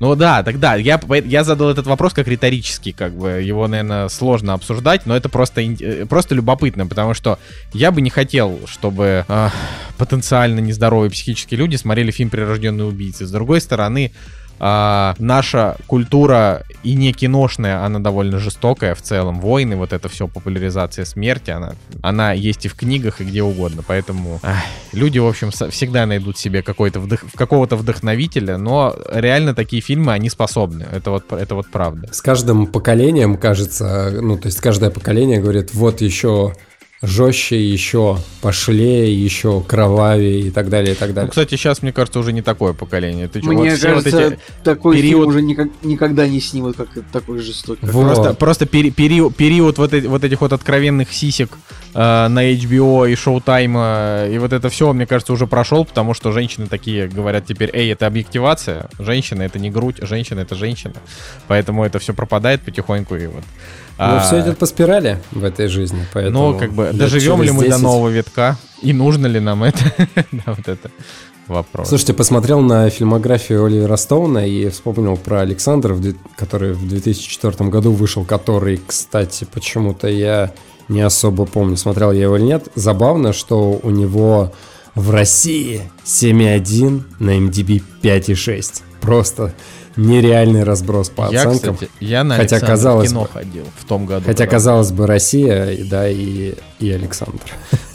Ну 0.03 0.17
да, 0.17 0.43
тогда 0.43 0.75
я, 0.75 1.01
я 1.25 1.45
задал 1.45 1.71
этот 1.71 1.87
вопрос 1.87 2.13
как 2.13 2.27
риторический, 2.27 2.91
как 2.91 3.13
бы 3.13 3.41
его, 3.41 3.69
наверное, 3.69 4.09
сложно 4.09 4.53
обсуждать, 4.55 5.07
но 5.07 5.17
это 5.17 5.29
просто, 5.29 5.61
э, 5.61 6.07
просто 6.07 6.35
любопытно, 6.35 6.89
потому 6.89 7.15
что 7.15 7.39
я 7.73 7.93
бы 7.93 8.01
не 8.01 8.11
хотел, 8.11 8.59
чтобы 8.67 9.25
а, 9.29 9.53
потенциально 9.99 10.59
нездоровые 10.59 11.09
психические 11.09 11.59
люди 11.59 11.77
смотрели 11.77 12.11
фильм 12.11 12.31
«Прирожденные 12.31 12.87
убийцы». 12.87 13.27
С 13.27 13.31
другой 13.31 13.61
стороны, 13.61 14.13
а, 14.65 15.17
наша 15.19 15.77
культура 15.89 16.63
и 16.85 16.95
не 16.95 17.13
киношная, 17.13 17.85
она 17.85 17.99
довольно 17.99 18.39
жестокая 18.39 18.95
в 18.95 19.03
целом. 19.03 19.41
Войны, 19.41 19.75
вот 19.75 19.93
это 19.93 20.09
все, 20.09 20.29
популяризация 20.29 21.05
смерти, 21.05 21.51
она, 21.51 21.75
она 22.01 22.33
есть 22.33 22.65
и 22.65 22.69
в 22.69 22.77
книгах, 22.77 23.21
и 23.21 23.25
где 23.25 23.43
угодно. 23.43 23.83
Поэтому 23.85 24.39
ах, 24.45 24.63
люди, 24.93 25.19
в 25.19 25.27
общем, 25.27 25.51
всегда 25.51 26.07
найдут 26.07 26.39
себе 26.39 26.63
какой-то 26.63 27.01
вдох- 27.01 27.27
какого-то 27.35 27.75
вдохновителя, 27.75 28.57
но 28.57 28.95
реально 29.13 29.53
такие 29.57 29.83
фильмы, 29.83 30.13
они 30.13 30.31
способны. 30.31 30.87
Это 30.93 31.11
вот, 31.11 31.33
это 31.33 31.57
вот 31.57 31.67
правда. 31.67 32.09
С 32.13 32.23
каждым 32.23 32.69
поколением, 32.69 33.39
кажется, 33.39 34.17
ну, 34.23 34.39
то 34.39 34.47
есть 34.47 34.61
каждое 34.61 34.91
поколение 34.91 35.41
говорит, 35.41 35.75
вот 35.75 36.01
еще 36.01 36.55
жестче, 37.03 37.61
еще 37.61 38.19
пошлее, 38.41 39.13
еще 39.13 39.61
кровавее 39.61 40.41
и 40.41 40.51
так 40.51 40.69
далее, 40.69 40.93
и 40.95 40.97
так 40.97 41.09
Ну, 41.09 41.15
далее. 41.17 41.31
кстати, 41.31 41.51
сейчас, 41.57 41.83
мне 41.83 41.93
кажется, 41.93 42.21
уже 42.21 42.33
не 42.33 42.43
такое 42.43 42.73
поколение. 42.75 43.27
Ты 43.29 43.41
чё, 43.41 43.49
Мне 43.49 43.71
вот 43.71 43.79
все 43.79 43.95
вот 43.95 44.05
кажется, 44.05 44.29
эти- 44.35 44.39
такой 44.63 44.97
период- 44.97 45.11
фильм 45.23 45.29
уже 45.29 45.43
никак- 45.43 45.83
никогда 45.83 46.29
не 46.29 46.41
снимут, 46.41 46.77
как 46.77 46.89
такой 47.13 47.41
жестокий. 47.41 47.85
Вот. 47.87 48.05
Просто, 48.15 48.35
просто 48.35 48.65
пери- 48.67 48.91
период, 48.93 49.35
период 49.35 49.79
вот, 49.79 49.93
эти- 49.93 50.07
вот 50.07 50.23
этих 50.23 50.41
вот 50.41 50.53
откровенных 50.53 51.13
сисек 51.13 51.51
э, 51.95 52.29
на 52.29 52.43
HBO 52.43 53.05
и 53.07 53.13
Showtime, 53.15 54.35
и 54.35 54.39
вот 54.39 54.53
это 54.55 54.71
все, 54.71 54.91
мне 54.95 55.05
кажется, 55.07 55.33
уже 55.35 55.47
прошел, 55.47 55.85
потому 55.85 56.15
что 56.15 56.33
женщины 56.33 56.67
такие 56.67 57.07
говорят 57.07 57.45
теперь, 57.47 57.69
эй, 57.75 57.93
это 57.93 58.07
объективация, 58.07 58.89
женщина 58.99 59.43
это 59.43 59.59
не 59.59 59.71
грудь, 59.71 59.97
женщина 60.01 60.41
это 60.41 60.55
женщина. 60.55 60.95
Поэтому 61.49 61.85
это 61.85 61.99
все 61.99 62.15
пропадает 62.15 62.63
потихоньку 62.63 63.17
и 63.17 63.27
вот. 63.27 63.45
Но 63.99 64.17
А, 64.17 64.21
все 64.21 64.41
идет 64.41 64.59
по 64.59 64.67
спирали 64.67 65.19
в 65.31 65.45
этой 65.45 65.69
жизни, 65.69 66.05
поэтому... 66.13 66.53
ну, 66.53 66.59
как 66.59 66.73
бы, 66.73 66.91
доживем 66.93 67.43
ли 67.43 67.51
мы 67.51 67.61
до 67.65 67.69
10 67.71 67.83
нового 67.83 68.09
витка? 68.09 68.57
И 68.81 68.93
нужно 68.93 69.27
ли 69.27 69.41
нам 69.41 69.63
это? 69.63 69.79
Да, 70.33 70.43
вот 70.47 70.67
это 70.67 70.91
вопрос. 71.47 71.89
Слушайте, 71.89 72.15
посмотрел 72.15 72.61
на 72.61 72.89
фильмографию 72.91 73.65
Оливера 73.65 73.97
Стоуна 73.97 74.47
и 74.47 74.69
вспомнил 74.71 75.17
про 75.17 75.41
Александра, 75.41 75.97
который 76.37 76.73
в 76.73 76.89
2004 76.89 77.69
году 77.71 77.93
вышел, 77.93 78.25
который, 78.25 78.81
кстати, 78.85 79.47
почему-то 79.53 80.09
я 80.09 80.53
не 80.89 81.01
особо 81.01 81.45
помню, 81.45 81.77
смотрел 81.77 82.13
я 82.13 82.23
его 82.23 82.37
или 82.37 82.45
нет. 82.45 82.69
Забавно, 82.75 83.33
что 83.33 83.81
у 83.83 83.91
него 83.91 84.53
в 84.95 85.11
России 85.11 85.83
7,1, 86.05 87.03
на 87.19 87.39
MDB 87.39 87.83
5,6. 88.03 88.83
Просто 89.01 89.55
нереальный 89.97 90.63
разброс 90.65 91.09
по 91.11 91.29
я, 91.31 91.41
оценкам. 91.43 91.75
кстати, 91.75 91.91
я 92.01 92.25
на 92.25 92.37
Хотя, 92.37 92.57
Александра 92.57 92.67
казалось 92.69 93.09
кино 93.11 93.23
бы- 93.23 93.29
ходил 93.29 93.65
в 93.77 93.85
том 93.85 94.07
году. 94.07 94.23
Хотя, 94.27 94.45
когда- 94.45 94.51
казалось 94.57 94.93
бы, 94.93 95.07
Россия, 95.07 95.77
да, 95.91 96.09
и, 96.09 96.55
и 96.83 96.91
Александр. 96.91 97.41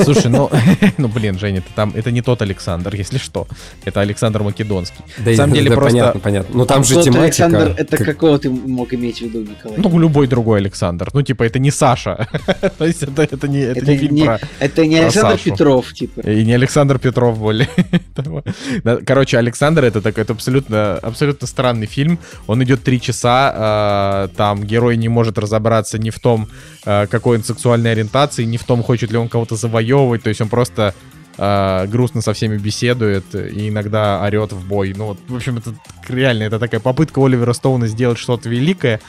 Слушай, 0.01 0.29
ну, 0.29 0.49
ну 0.97 1.07
блин, 1.07 1.37
Женя, 1.37 1.59
это 1.59 1.67
там, 1.75 1.91
это 1.93 2.11
не 2.11 2.21
тот 2.21 2.41
Александр, 2.41 2.95
если 2.95 3.17
что. 3.17 3.47
Это 3.83 4.01
Александр 4.01 4.43
Македонский. 4.43 5.03
Да, 5.17 5.31
На 5.31 5.37
самом 5.37 5.49
да, 5.51 5.55
деле 5.57 5.69
да, 5.69 5.75
просто, 5.75 5.97
понятно, 5.97 6.19
понятно. 6.21 6.57
Ну 6.57 6.65
там 6.65 6.83
же 6.83 6.93
Тот 6.95 7.05
тематика... 7.05 7.45
Александр, 7.45 7.75
это 7.77 7.97
как- 7.97 8.05
какого 8.07 8.39
ты 8.39 8.49
мог 8.49 8.93
иметь 8.93 9.17
в 9.17 9.21
виду, 9.21 9.41
Николай? 9.41 9.77
ну 9.77 9.99
любой 9.99 10.27
другой 10.27 10.59
Александр. 10.59 11.09
Ну 11.13 11.21
типа 11.21 11.43
это 11.43 11.59
не 11.59 11.71
Саша. 11.71 12.27
То 12.77 12.85
есть 12.85 13.03
это, 13.03 13.23
это 13.23 13.47
не, 13.47 13.59
это 13.59 13.79
это, 13.79 13.91
не 13.91 13.97
фильм 13.97 14.15
не, 14.15 14.23
про 14.25 14.39
это 14.59 14.85
не 14.85 14.95
про 14.95 15.03
Александр 15.05 15.31
Сашу. 15.31 15.43
Петров, 15.43 15.93
типа. 15.93 16.19
и 16.21 16.45
не 16.45 16.53
Александр 16.53 16.99
Петров 16.99 17.37
более. 17.37 17.69
Короче, 19.05 19.37
Александр 19.37 19.83
это 19.83 20.01
такой, 20.01 20.23
это 20.23 20.33
абсолютно, 20.33 20.95
абсолютно 20.95 21.47
странный 21.47 21.87
фильм. 21.87 22.19
Он 22.47 22.63
идет 22.63 22.83
три 22.83 23.01
часа, 23.01 24.27
э, 24.29 24.35
там 24.35 24.63
герой 24.63 24.97
не 24.97 25.09
может 25.09 25.37
разобраться 25.37 25.97
ни 25.97 26.09
в 26.09 26.19
том, 26.19 26.47
э, 26.85 27.07
какой 27.07 27.37
он 27.37 27.43
сексуальной 27.43 27.91
ориентации, 27.91 28.45
ни 28.45 28.57
в 28.57 28.63
том, 28.63 28.76
хочет 28.83 29.11
ли 29.11 29.17
он 29.17 29.29
кого-то 29.29 29.55
завоевывать. 29.55 30.23
То 30.23 30.29
есть 30.29 30.41
он 30.41 30.49
просто 30.49 30.93
э, 31.37 31.85
грустно 31.87 32.21
со 32.21 32.33
всеми 32.33 32.57
беседует 32.57 33.33
и 33.35 33.69
иногда 33.69 34.21
орет 34.23 34.53
в 34.53 34.67
бой. 34.67 34.93
Ну, 34.95 35.07
вот, 35.07 35.19
в 35.27 35.35
общем, 35.35 35.57
это 35.57 35.73
реально, 36.07 36.43
это 36.43 36.59
такая 36.59 36.79
попытка 36.79 37.23
Оливера 37.23 37.53
Стоуна 37.53 37.87
сделать 37.87 38.17
что-то 38.17 38.49
великое, 38.49 38.99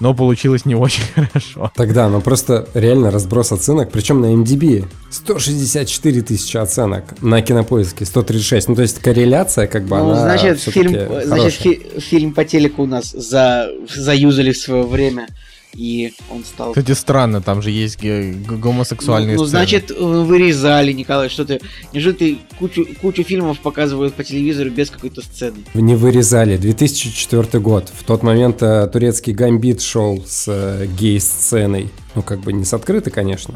но 0.00 0.12
получилось 0.14 0.64
не 0.66 0.74
очень 0.86 1.04
хорошо. 1.14 1.70
Тогда, 1.74 2.08
ну 2.08 2.20
просто 2.20 2.68
реально 2.74 3.10
разброс 3.10 3.52
оценок, 3.52 3.90
причем 3.90 4.20
на 4.20 4.26
MDB 4.34 4.86
164 5.10 6.22
тысячи 6.22 6.56
оценок, 6.56 7.04
на 7.22 7.40
кинопоиске 7.42 8.04
136. 8.04 8.68
Ну 8.68 8.74
то 8.74 8.82
есть 8.82 8.98
корреляция 9.00 9.66
как 9.66 9.84
бы 9.84 9.96
Ну, 9.96 10.10
она 10.10 10.20
значит, 10.20 10.60
фильм, 10.60 10.94
значит 11.24 11.52
фи- 11.54 12.00
фильм 12.00 12.32
по 12.32 12.44
телеку 12.44 12.82
у 12.82 12.86
нас 12.86 13.10
за, 13.12 13.68
заюзали 13.94 14.52
в 14.52 14.58
свое 14.58 14.82
время, 14.84 15.28
и 15.76 16.14
он 16.30 16.44
стал... 16.44 16.72
Кстати, 16.72 16.92
странно, 16.92 17.42
там 17.42 17.60
же 17.60 17.70
есть 17.70 17.98
гомосексуальные 18.02 19.36
ну, 19.36 19.42
ну, 19.42 19.46
сцены. 19.46 19.60
значит, 19.60 19.90
э, 19.90 19.94
вырезали, 19.94 20.92
Николай, 20.92 21.28
что 21.28 21.44
ты... 21.44 21.60
Неужели 21.92 22.14
ты 22.14 22.38
кучу, 22.58 22.86
кучу 23.00 23.22
фильмов 23.22 23.60
показывают 23.60 24.14
по 24.14 24.24
телевизору 24.24 24.70
без 24.70 24.90
какой-то 24.90 25.20
сцены? 25.20 25.58
Не 25.74 25.94
вырезали. 25.94 26.56
2004 26.56 27.60
год. 27.60 27.92
В 27.94 28.04
тот 28.04 28.22
момент 28.22 28.62
э, 28.62 28.88
турецкий 28.90 29.32
гамбит 29.32 29.82
шел 29.82 30.24
с 30.26 30.46
э, 30.48 30.86
гей-сценой. 30.98 31.90
Ну 32.14 32.22
как 32.22 32.40
бы 32.40 32.52
не 32.52 32.64
с 32.64 32.72
открытой, 32.72 33.12
конечно, 33.12 33.54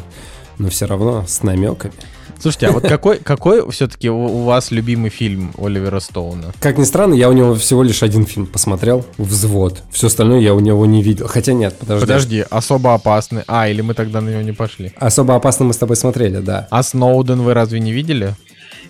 но 0.60 0.68
все 0.68 0.86
равно 0.86 1.24
с 1.26 1.42
намеками. 1.42 1.94
Слушайте, 2.38 2.68
а 2.68 2.72
вот 2.72 2.84
какой, 2.84 3.18
какой 3.18 3.70
все-таки 3.70 4.08
у, 4.08 4.44
вас 4.44 4.70
любимый 4.70 5.10
фильм 5.10 5.52
Оливера 5.58 6.00
Стоуна? 6.00 6.52
Как 6.60 6.78
ни 6.78 6.84
странно, 6.84 7.12
я 7.12 7.28
у 7.28 7.32
него 7.32 7.54
всего 7.54 7.82
лишь 7.82 8.02
один 8.02 8.24
фильм 8.24 8.46
посмотрел, 8.46 9.04
«Взвод». 9.18 9.82
Все 9.90 10.06
остальное 10.06 10.40
я 10.40 10.54
у 10.54 10.60
него 10.60 10.86
не 10.86 11.02
видел. 11.02 11.28
Хотя 11.28 11.52
нет, 11.52 11.76
подожди. 11.78 12.00
Подожди, 12.00 12.44
особо 12.48 12.94
опасный. 12.94 13.42
А, 13.46 13.68
или 13.68 13.82
мы 13.82 13.92
тогда 13.92 14.22
на 14.22 14.30
него 14.30 14.40
не 14.40 14.52
пошли. 14.52 14.92
Особо 14.96 15.34
опасно 15.36 15.66
мы 15.66 15.74
с 15.74 15.76
тобой 15.76 15.96
смотрели, 15.96 16.38
да. 16.38 16.66
А 16.70 16.82
Сноуден 16.82 17.42
вы 17.42 17.52
разве 17.52 17.78
не 17.78 17.92
видели? 17.92 18.34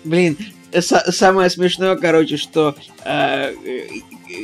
Блин, 0.05 0.37
э, 0.71 0.79
са- 0.79 1.11
самое 1.11 1.49
смешное, 1.49 1.97
короче, 1.97 2.37
что 2.37 2.75
э, 3.03 3.51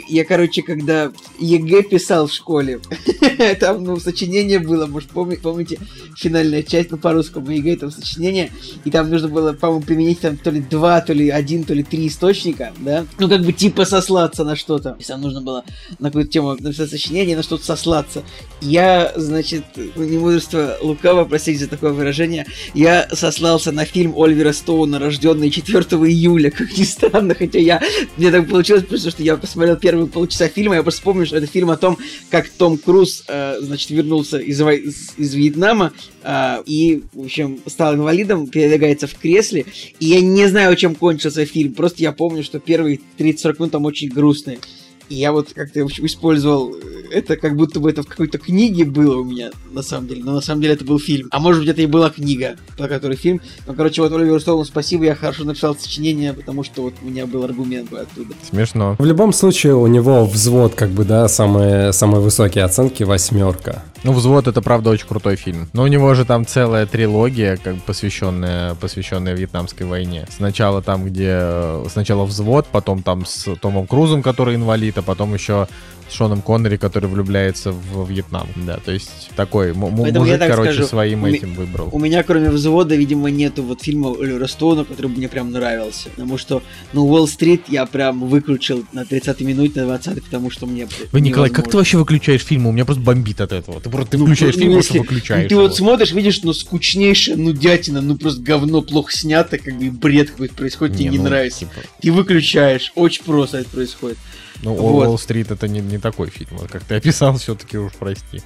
я, 0.08 0.26
короче, 0.26 0.62
когда 0.62 1.12
ЕГЭ 1.40 1.84
писал 1.84 2.28
в 2.28 2.34
школе, 2.34 2.80
там, 3.60 3.84
ну, 3.84 4.00
сочинение 4.00 4.60
было, 4.60 4.88
может, 4.88 5.10
помни- 5.10 5.36
помните, 5.36 5.80
финальная 6.16 6.64
часть, 6.64 6.92
ну, 6.92 6.98
по-русскому 6.98 7.52
ЕГЭ, 7.52 7.78
там 7.78 7.92
сочинение, 7.92 8.52
и 8.86 8.92
там 8.92 9.10
нужно 9.10 9.28
было, 9.28 9.54
по-моему, 9.54 9.84
применить 9.84 10.20
там 10.20 10.38
то 10.38 10.50
ли 10.50 10.62
два, 10.62 11.02
то 11.02 11.14
ли 11.14 11.30
один, 11.30 11.64
то 11.64 11.74
ли 11.74 11.84
три 11.84 12.08
источника, 12.08 12.74
да, 12.80 13.06
ну, 13.20 13.30
как 13.30 13.42
бы, 13.42 13.54
типа, 13.54 13.86
сослаться 13.86 14.44
на 14.44 14.56
что-то. 14.56 14.92
То 14.92 14.98
есть 14.98 15.08
там 15.08 15.22
нужно 15.22 15.42
было 15.42 15.64
на 16.00 16.10
какую-то 16.10 16.32
тему 16.32 16.56
написать 16.60 16.90
сочинение, 16.90 17.36
на 17.36 17.44
что-то 17.44 17.66
сослаться. 17.66 18.24
Я, 18.62 19.14
значит, 19.16 19.64
ну, 19.96 20.04
не 20.04 20.18
мудрствуя 20.18 20.78
лукаво, 20.82 21.26
простите 21.26 21.60
за 21.60 21.70
такое 21.70 21.92
выражение, 21.92 22.46
я 22.74 23.08
сослался 23.14 23.72
на 23.72 23.86
фильм 23.86 24.14
Оливера 24.18 24.52
Стоуна, 24.52 25.00
рожденный 25.00 25.50
4 25.50 25.84
июля, 25.84 26.52
как 26.52 26.78
ни 26.78 26.84
странно, 26.84 27.36
хотя 27.36 27.60
я, 27.60 27.82
мне 28.18 28.32
так 28.32 28.50
получилось, 28.50 28.84
просто 28.84 29.12
что 29.12 29.24
я 29.24 29.38
посмотрел 29.38 29.77
первые 29.78 30.08
полчаса 30.08 30.48
фильма, 30.48 30.76
я 30.76 30.84
просто 30.84 31.00
вспомнил, 31.00 31.26
что 31.26 31.38
это 31.38 31.48
фильм 31.48 31.70
о 31.70 31.78
том, 31.78 31.98
как 32.30 32.50
Том 32.50 32.78
Круз, 32.78 33.24
э, 33.28 33.58
значит, 33.62 33.90
вернулся 33.90 34.38
из, 34.38 34.60
из, 34.62 35.14
из 35.18 35.34
Вьетнама 35.34 35.94
э, 36.24 36.64
и, 36.66 37.04
в 37.14 37.22
общем, 37.24 37.60
стал 37.66 37.96
инвалидом, 37.96 38.48
передвигается 38.48 39.08
в 39.08 39.16
кресле, 39.16 39.66
и 40.00 40.06
я 40.06 40.22
не 40.22 40.48
знаю, 40.48 40.76
чем 40.76 40.96
кончился 40.96 41.46
фильм, 41.46 41.74
просто 41.74 42.04
я 42.04 42.12
помню, 42.12 42.44
что 42.44 42.60
первые 42.60 43.00
30-40 43.18 43.56
минут 43.60 43.72
там 43.72 43.86
очень 43.86 44.10
грустные. 44.10 44.60
И 45.10 45.16
я 45.16 45.32
вот 45.32 45.50
как-то 45.54 45.86
использовал 45.86 46.74
э, 46.76 46.98
это, 47.12 47.38
как 47.38 47.56
будто 47.56 47.80
бы 47.80 47.90
это 47.90 48.04
в 48.04 48.08
какой-то 48.08 48.38
книге 48.38 48.86
было 48.86 49.18
у 49.18 49.24
меня, 49.24 49.52
на 49.72 49.82
самом 49.82 50.08
деле. 50.08 50.24
Но 50.24 50.34
на 50.34 50.42
самом 50.42 50.62
деле 50.62 50.74
это 50.74 50.86
был 50.86 51.00
фильм. 51.00 51.28
А 51.32 51.40
может 51.40 51.62
быть, 51.62 51.70
это 51.70 51.82
и 51.82 51.86
была 51.86 52.10
книга, 52.10 52.58
по 52.78 52.88
которой 52.88 53.16
фильм. 53.16 53.42
Но, 53.66 53.74
короче, 53.74 54.02
вот 54.02 54.12
Оливеру 54.12 54.40
Стоуну 54.40 54.66
спасибо, 54.66 55.06
я 55.06 55.16
хорошо 55.16 55.44
написал 55.46 55.76
сочинение, 55.76 56.34
потому 56.34 56.64
что 56.64 56.84
вот 56.84 56.94
у 57.02 57.06
меня 57.06 57.26
был 57.26 57.44
аргумент 57.44 57.90
бы 57.90 58.00
оттуда. 58.00 58.34
Смешно. 58.50 58.96
В 59.00 59.06
любом 59.06 59.34
случае, 59.34 59.76
у 59.76 59.88
него 59.88 60.26
взвод, 60.26 60.76
как 60.76 60.90
бы, 60.90 61.06
да, 61.06 61.28
самые, 61.28 61.94
самые 61.94 62.22
высокие 62.22 62.64
оценки, 62.64 63.04
восьмерка. 63.04 63.84
Ну, 64.04 64.14
«Взвод»— 64.14 64.48
это, 64.48 64.62
правда, 64.62 64.92
очень 64.92 65.08
крутой 65.08 65.36
фильм. 65.36 65.68
Но 65.74 65.84
у 65.84 65.88
него 65.88 66.14
же 66.14 66.24
там 66.24 66.46
целая 66.46 66.86
трилогия, 66.86 67.58
как 67.58 67.76
бы 67.76 67.82
посвященная, 67.86 68.76
посвященная 68.76 69.34
Вьетнамской 69.34 69.86
войне. 69.88 70.28
Сначала 70.30 70.82
там, 70.82 71.06
где... 71.06 71.30
э, 71.32 71.86
Сначала 71.92 72.26
«Взвод», 72.26 72.68
потом 72.72 73.02
там 73.02 73.26
с 73.26 73.56
Томом 73.56 73.88
Крузом, 73.88 74.22
который 74.22 74.56
инвалид, 74.56 74.97
а 74.98 75.02
потом 75.02 75.34
еще 75.34 75.68
Шоном 76.10 76.42
Коннери, 76.42 76.78
который 76.78 77.10
влюбляется 77.10 77.74
в 77.74 78.10
Вьетнам. 78.10 78.48
Да, 78.56 78.78
то 78.78 78.94
есть 78.94 79.30
такой 79.36 79.72
м- 79.72 79.82
Поэтому 79.98 80.26
мужик, 80.26 80.40
короче, 80.40 80.72
скажу, 80.72 80.88
своим 80.88 81.24
у 81.24 81.28
этим 81.28 81.54
выбрал. 81.54 81.90
У 81.92 82.00
меня, 82.00 82.24
кроме 82.24 82.50
взвода, 82.50 82.96
видимо, 82.96 83.30
нету 83.30 83.62
вот 83.64 83.82
фильма 83.84 84.12
Оливера 84.18 84.48
Стоуна, 84.48 84.86
который 84.86 85.08
мне 85.08 85.28
прям 85.28 85.52
нравился. 85.52 86.08
Потому 86.12 86.38
что, 86.38 86.64
ну, 86.94 87.06
Уолл-стрит 87.08 87.64
я 87.68 87.86
прям 87.86 88.22
выключил 88.26 88.86
на 88.94 89.02
30-й 89.02 89.44
минуте, 89.44 89.84
на 89.84 89.96
20-й, 89.96 90.22
потому 90.22 90.50
что 90.50 90.66
мне... 90.66 90.88
Вы, 91.12 91.20
Николай, 91.20 91.50
как 91.50 91.70
ты 91.70 91.76
вообще 91.76 91.98
выключаешь 91.98 92.42
фильмы? 92.42 92.70
У 92.70 92.72
меня 92.72 92.86
просто 92.86 93.04
бомбит 93.04 93.42
от 93.42 93.52
этого. 93.52 93.82
Ты 93.82 93.90
просто 93.90 94.12
ты 94.12 94.18
Ну, 94.18 94.26
включаешь 94.28 94.56
ну, 94.56 94.62
фильм, 94.62 94.74
просто 94.76 94.94
если- 94.94 95.08
выключаешь. 95.08 95.44
ну, 95.44 95.50
ты 95.50 95.56
его. 95.56 95.64
вот 95.64 95.76
смотришь, 95.76 96.12
видишь, 96.14 96.42
ну, 96.44 96.54
скучнейшая 96.54 97.36
нудятина, 97.36 98.00
ну, 98.00 98.16
просто 98.16 98.42
говно 98.42 98.82
плохо 98.82 99.12
снято, 99.12 99.58
как 99.58 99.78
бы 99.78 99.92
бред 99.92 100.32
какой-то 100.32 100.54
происходит, 100.54 100.96
тебе 100.96 101.10
не 101.10 101.18
ну, 101.18 101.26
нравится. 101.26 101.60
типа, 101.60 101.72
Ты 102.02 102.14
выключаешь, 102.14 102.94
очень 102.96 103.26
просто 103.26 103.58
это 103.58 103.70
происходит. 103.70 104.18
Ну, 104.62 104.74
Вот. 104.74 105.08
Уолл-стрит 105.08 105.52
это 105.52 105.68
не, 105.68 105.80
не 105.80 105.98
такой 105.98 106.30
фильм. 106.30 106.58
Как 106.72 106.84
ты 106.84 106.96
описал, 106.96 107.38
все-таки 107.38 107.78
уж 107.78 107.94
прости. 107.94 108.42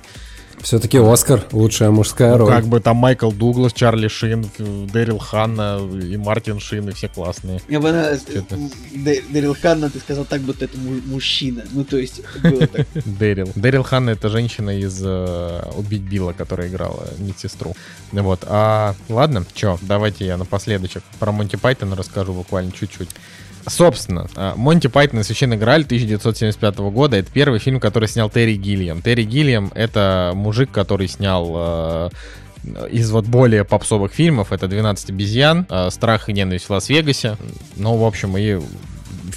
Все-таки 0.60 1.00
Оскар, 1.00 1.44
лучшая 1.54 1.90
мужская 1.90 2.38
роль. 2.38 2.48
Как 2.48 2.66
бы 2.68 2.80
там 2.80 2.98
Майкл 2.98 3.32
Дуглас, 3.32 3.74
Чарли 3.74 4.08
Шин, 4.08 4.46
Дэрил 4.60 5.18
Ханна 5.18 5.80
и 5.92 6.18
Мартин 6.18 6.60
Шин, 6.60 6.88
и 6.90 6.92
все 6.92 7.08
классные. 7.08 7.60
Мне 7.68 7.80
понравилось. 7.80 8.24
Дэ- 8.28 9.24
Дэрил 9.32 9.56
Ханна, 9.60 9.90
ты 9.90 9.98
сказал 10.00 10.26
так, 10.26 10.42
будто 10.42 10.66
это 10.66 10.78
му- 10.78 11.02
мужчина. 11.06 11.64
Ну, 11.72 11.84
то 11.84 11.98
есть, 11.98 12.22
было 12.44 12.68
так. 12.68 12.86
Дэрил. 13.06 13.52
Дэрил 13.56 13.82
Ханна 13.82 14.12
это 14.12 14.30
женщина 14.30 14.78
из 14.78 15.02
э, 15.04 15.64
Убить 15.76 16.04
Билла, 16.04 16.34
которая 16.34 16.68
играла 16.68 17.08
медсестру. 17.18 17.76
Ну 18.12 18.22
Вот. 18.22 18.44
А 18.46 18.94
ладно, 19.10 19.46
чё, 19.56 19.80
давайте 19.82 20.28
я 20.28 20.38
напоследочек 20.38 21.02
про 21.20 21.32
Монти 21.32 21.56
Пайтона 21.56 21.96
расскажу 21.96 22.34
буквально 22.34 22.72
чуть-чуть. 22.72 23.10
Собственно, 23.68 24.28
а, 24.36 24.56
Монти 24.56 24.88
Пайтон 24.88 25.20
и 25.20 25.24
Священный 25.24 25.58
Грааль 25.58 25.84
1975 25.84 26.92
года 26.92 27.18
это 27.18 27.32
первый 27.32 27.60
фильм, 27.60 27.80
который 27.80 28.08
снял 28.08 28.30
Терри 28.30 28.56
Гиллиам. 28.56 29.02
Терри 29.02 29.24
Гиллиам 29.24 29.72
это 29.76 30.32
мужик, 30.36 30.72
который 30.72 31.08
снял 31.08 31.52
э, 31.56 32.10
из 32.92 33.12
вот 33.12 33.26
более 33.26 33.64
попсовых 33.64 34.14
фильмов, 34.14 34.52
это 34.52 34.68
«12 34.68 35.10
обезьян», 35.10 35.66
э, 35.70 35.90
«Страх 35.90 36.30
и 36.30 36.34
ненависть 36.34 36.66
в 36.66 36.70
Лас-Вегасе», 36.70 37.38
ну, 37.76 37.96
в 37.98 38.06
общем, 38.06 38.38
и 38.38 38.60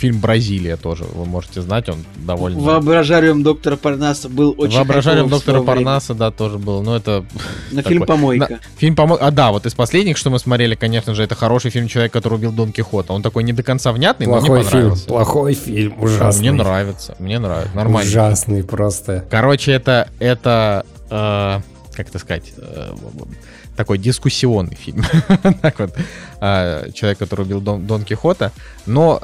фильм 0.04 0.20
«Бразилия» 0.20 0.76
тоже, 0.76 1.04
вы 1.04 1.24
можете 1.24 1.62
знать, 1.62 1.88
он 1.88 1.96
довольно... 2.26 2.60
Воображариум 2.60 3.42
доктора 3.42 3.76
Парнаса 3.76 4.28
был 4.28 4.54
очень 4.58 4.76
Воображарием 4.76 5.24
хайповым 5.24 5.40
в 5.40 5.44
доктора. 5.46 5.62
Парнаса, 5.62 6.14
да, 6.14 6.30
тоже 6.30 6.58
был. 6.58 6.82
Но 6.82 6.94
это 6.96 7.24
На 7.70 7.82
фильм 7.82 8.04
«Помойка». 8.04 8.54
на- 8.54 8.60
фильм 8.78 8.96
помойка. 8.96 9.26
А 9.26 9.30
да, 9.30 9.50
вот 9.50 9.64
из 9.64 9.74
последних, 9.74 10.18
что 10.18 10.28
мы 10.28 10.38
смотрели, 10.38 10.74
конечно 10.74 11.14
же, 11.14 11.22
это 11.22 11.34
хороший 11.34 11.70
фильм 11.70 11.88
Человек, 11.88 12.12
который 12.12 12.34
убил 12.34 12.52
Дон 12.52 12.72
Кихота. 12.72 13.12
Он 13.14 13.22
такой 13.22 13.44
не 13.44 13.52
до 13.54 13.62
конца 13.62 13.92
внятный, 13.92 14.26
но 14.26 14.32
Плохой 14.34 14.50
мне 14.50 14.58
фильм, 14.60 14.70
понравился. 14.72 15.06
плохой 15.06 15.54
фильм, 15.54 15.94
А, 15.98 16.04
ужасный. 16.04 16.40
Мне 16.40 16.52
нравится, 16.52 17.16
мне 17.18 17.38
нравится, 17.38 17.74
нормально. 17.76 18.08
Ужасный 18.10 18.62
просто. 18.62 19.24
Короче, 19.30 19.72
это 19.72 20.08
это 20.18 20.84
э, 21.08 21.60
как 21.94 22.08
это 22.08 22.18
сказать, 22.18 22.52
э, 22.58 22.92
такой 23.76 23.98
дискуссионный 23.98 24.74
фильм. 24.76 25.02
так 25.62 25.78
вот, 25.78 25.94
э, 26.40 26.90
человек, 26.94 27.18
который 27.18 27.42
убил 27.42 27.60
Дон, 27.60 27.86
Дон 27.86 28.02
Кихота, 28.04 28.52
но 28.86 29.20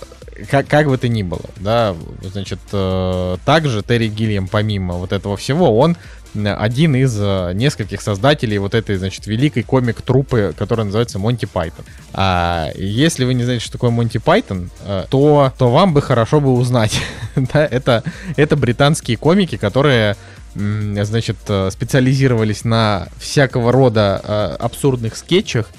как, 0.49 0.67
как 0.67 0.87
бы 0.87 0.97
то 0.97 1.09
ни 1.09 1.23
было, 1.23 1.45
да, 1.57 1.95
значит, 2.23 2.61
э, 2.73 3.37
также 3.45 3.83
Терри 3.83 4.09
Гиллиам, 4.09 4.49
помимо 4.49 4.95
вот 4.95 5.13
этого 5.13 5.37
всего, 5.37 5.79
он 5.79 5.97
один 6.35 6.95
из 6.95 7.17
э, 7.19 7.53
нескольких 7.55 8.01
создателей 8.01 8.59
вот 8.59 8.75
этой, 8.75 8.97
значит, 8.97 9.27
великой 9.27 9.65
комик-труппы, 9.65 10.55
которая 10.57 10.85
называется 10.87 11.19
Монти 11.19 11.47
Пайтон. 11.47 11.85
А 12.13 12.71
если 12.77 13.25
вы 13.25 13.35
не 13.35 13.43
знаете, 13.43 13.65
что 13.65 13.73
такое 13.73 13.91
Монти 13.91 14.19
Пайтон, 14.19 14.71
э, 14.85 15.07
то, 15.11 15.53
то 15.59 15.71
вам 15.71 15.93
бы 15.93 16.03
хорошо 16.03 16.41
бы 16.41 16.53
узнать. 16.53 17.01
да, 17.37 17.67
это, 17.67 18.05
это 18.37 18.57
британские 18.57 19.17
комики, 19.17 19.57
которые 19.57 20.17
значит, 20.55 21.37
специализировались 21.71 22.65
на 22.65 23.07
всякого 23.19 23.71
рода 23.71 24.57
абсурдных 24.57 25.17
скетчах. 25.17 25.71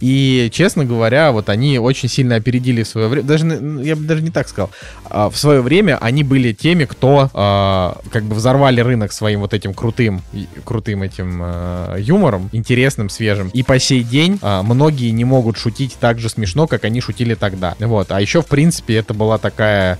И, 0.00 0.48
честно 0.52 0.84
говоря, 0.84 1.30
вот 1.32 1.48
они 1.48 1.78
очень 1.78 2.08
сильно 2.08 2.36
опередили 2.36 2.82
свое 2.82 3.08
время. 3.08 3.26
Даже, 3.26 3.46
я 3.82 3.96
бы 3.96 4.04
даже 4.04 4.22
не 4.22 4.30
так 4.30 4.48
сказал. 4.48 4.70
А, 5.04 5.28
В 5.30 5.36
свое 5.36 5.60
время 5.60 5.98
они 6.00 6.24
были 6.24 6.52
теми, 6.52 6.84
кто 6.84 7.30
а, 7.34 7.98
как 8.10 8.24
бы 8.24 8.34
взорвали 8.34 8.80
рынок 8.80 9.12
своим 9.12 9.40
вот 9.40 9.54
этим 9.54 9.74
крутым, 9.74 10.22
крутым 10.64 11.02
этим 11.02 11.40
а, 11.42 11.96
юмором, 11.96 12.48
интересным, 12.52 13.08
свежим. 13.10 13.50
И 13.52 13.62
по 13.62 13.78
сей 13.78 14.02
день 14.02 14.38
многие 14.42 15.10
не 15.10 15.24
могут 15.24 15.58
шутить 15.58 15.96
так 16.00 16.18
же 16.18 16.28
смешно, 16.28 16.66
как 16.66 16.84
они 16.84 17.00
шутили 17.00 17.34
тогда. 17.34 17.74
Вот. 17.78 18.10
А 18.10 18.20
еще, 18.20 18.42
в 18.42 18.46
принципе, 18.46 18.96
это 18.96 19.14
была 19.14 19.38
такая 19.38 19.98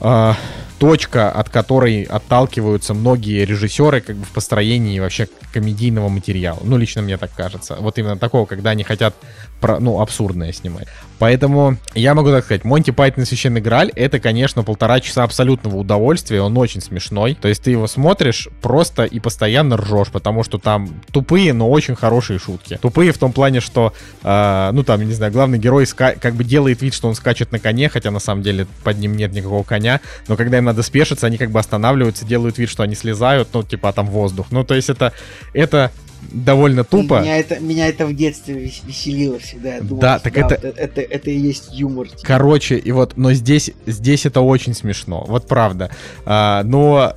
точка, 0.81 1.31
от 1.31 1.51
которой 1.51 2.05
отталкиваются 2.05 2.95
многие 2.95 3.45
режиссеры 3.45 4.01
как 4.01 4.17
бы 4.17 4.25
в 4.25 4.31
построении 4.31 4.99
вообще 4.99 5.29
комедийного 5.53 6.09
материала. 6.09 6.59
Ну, 6.65 6.79
лично 6.79 7.03
мне 7.03 7.19
так 7.19 7.31
кажется. 7.37 7.77
Вот 7.79 7.99
именно 7.99 8.17
такого, 8.17 8.47
когда 8.47 8.71
они 8.71 8.83
хотят 8.83 9.15
про, 9.61 9.79
ну, 9.79 10.01
абсурдное 10.01 10.53
снимать. 10.53 10.89
Поэтому 11.21 11.77
я 11.95 12.15
могу 12.15 12.31
так 12.31 12.45
сказать, 12.47 12.65
Монти 12.65 12.93
Пайтон 12.93 13.27
Священный 13.27 13.61
Грааль 13.61 13.91
это, 13.95 14.19
конечно, 14.19 14.63
полтора 14.63 15.01
часа 15.01 15.23
абсолютного 15.23 15.77
удовольствия, 15.77 16.41
он 16.41 16.57
очень 16.57 16.81
смешной. 16.81 17.37
То 17.39 17.47
есть 17.47 17.63
ты 17.63 17.71
его 17.73 17.87
смотришь 17.87 18.49
просто 18.63 19.05
и 19.05 19.21
постоянно 19.21 19.77
ржешь, 19.77 20.09
потому 20.09 20.45
что 20.45 20.57
там 20.57 20.89
тупые, 21.13 21.53
но 21.53 21.71
очень 21.71 21.95
хорошие 21.95 22.39
шутки. 22.39 22.79
Тупые 22.81 23.13
в 23.13 23.19
том 23.19 23.35
плане, 23.35 23.61
что, 23.61 23.93
э, 24.23 24.71
ну 24.73 24.83
там, 24.83 25.07
не 25.07 25.13
знаю, 25.13 25.31
главный 25.31 25.59
герой 25.59 25.87
как 25.95 26.35
бы 26.35 26.43
делает 26.43 26.81
вид, 26.81 26.95
что 26.95 27.07
он 27.07 27.15
скачет 27.15 27.53
на 27.53 27.59
коне, 27.59 27.91
хотя 27.91 28.11
на 28.11 28.19
самом 28.19 28.43
деле 28.43 28.67
под 28.83 28.97
ним 28.97 29.15
нет 29.15 29.35
никакого 29.35 29.63
коня, 29.63 30.01
но 30.27 30.37
когда 30.37 30.57
им 30.57 30.65
надо 30.65 30.83
спешиться, 30.83 31.27
они 31.27 31.37
как 31.37 31.51
бы 31.51 31.61
останавливаются, 31.61 32.25
делают 32.25 32.57
вид, 32.57 32.71
что 32.71 32.83
они 32.83 32.95
слезают, 32.95 33.51
ну 33.53 33.63
типа 33.63 33.91
а 33.91 33.93
там 33.93 34.07
воздух. 34.07 34.47
Ну 34.51 34.65
то 34.65 34.75
есть 34.75 34.89
это, 34.89 35.13
это 35.53 35.93
довольно 36.33 36.85
тупо. 36.85 37.21
Меня 37.21 37.39
это, 37.39 37.59
меня 37.61 37.89
это 37.89 38.07
в 38.07 38.15
детстве 38.15 38.55
вес- 38.55 38.83
веселило 38.85 39.39
всегда. 39.39 39.75
Я 39.77 39.81
думал, 39.81 40.01
Да, 40.01 40.19
так 40.19 40.37
это- 40.37 40.59
вот 40.63 40.75
это, 40.79 41.01
это 41.01 41.31
и 41.31 41.39
есть 41.39 41.69
юмор. 41.73 42.09
типа. 42.09 42.23
Короче, 42.23 42.77
и 42.77 42.93
вот, 42.93 43.17
но 43.17 43.33
здесь, 43.33 43.71
здесь 43.87 44.27
это 44.27 44.41
очень 44.41 44.75
смешно, 44.75 45.25
вот 45.29 45.47
правда. 45.49 45.91
А, 46.27 46.63
но 46.65 47.15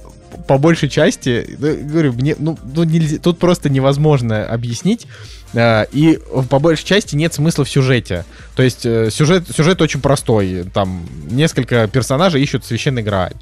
по 0.48 0.58
большей 0.58 0.90
части, 0.90 1.46
говорю, 1.60 2.14
мне, 2.14 2.36
ну, 2.40 2.58
ну, 2.76 2.84
нельзя, 2.84 3.18
тут 3.20 3.38
просто 3.40 3.70
невозможно 3.70 4.46
объяснить. 4.46 5.06
А, 5.56 5.84
и 5.92 6.20
по 6.50 6.60
большей 6.60 6.86
части 6.86 7.16
нет 7.16 7.34
смысла 7.34 7.66
в 7.66 7.70
сюжете. 7.70 8.26
То 8.56 8.64
есть 8.64 8.86
э, 8.86 9.10
сюжет, 9.10 9.46
сюжет 9.50 9.82
очень 9.82 10.02
простой. 10.02 10.66
Там 10.74 11.06
несколько 11.30 11.88
персонажей 11.88 12.42
ищут 12.42 12.66
священный 12.66 13.04
Грааль. 13.04 13.34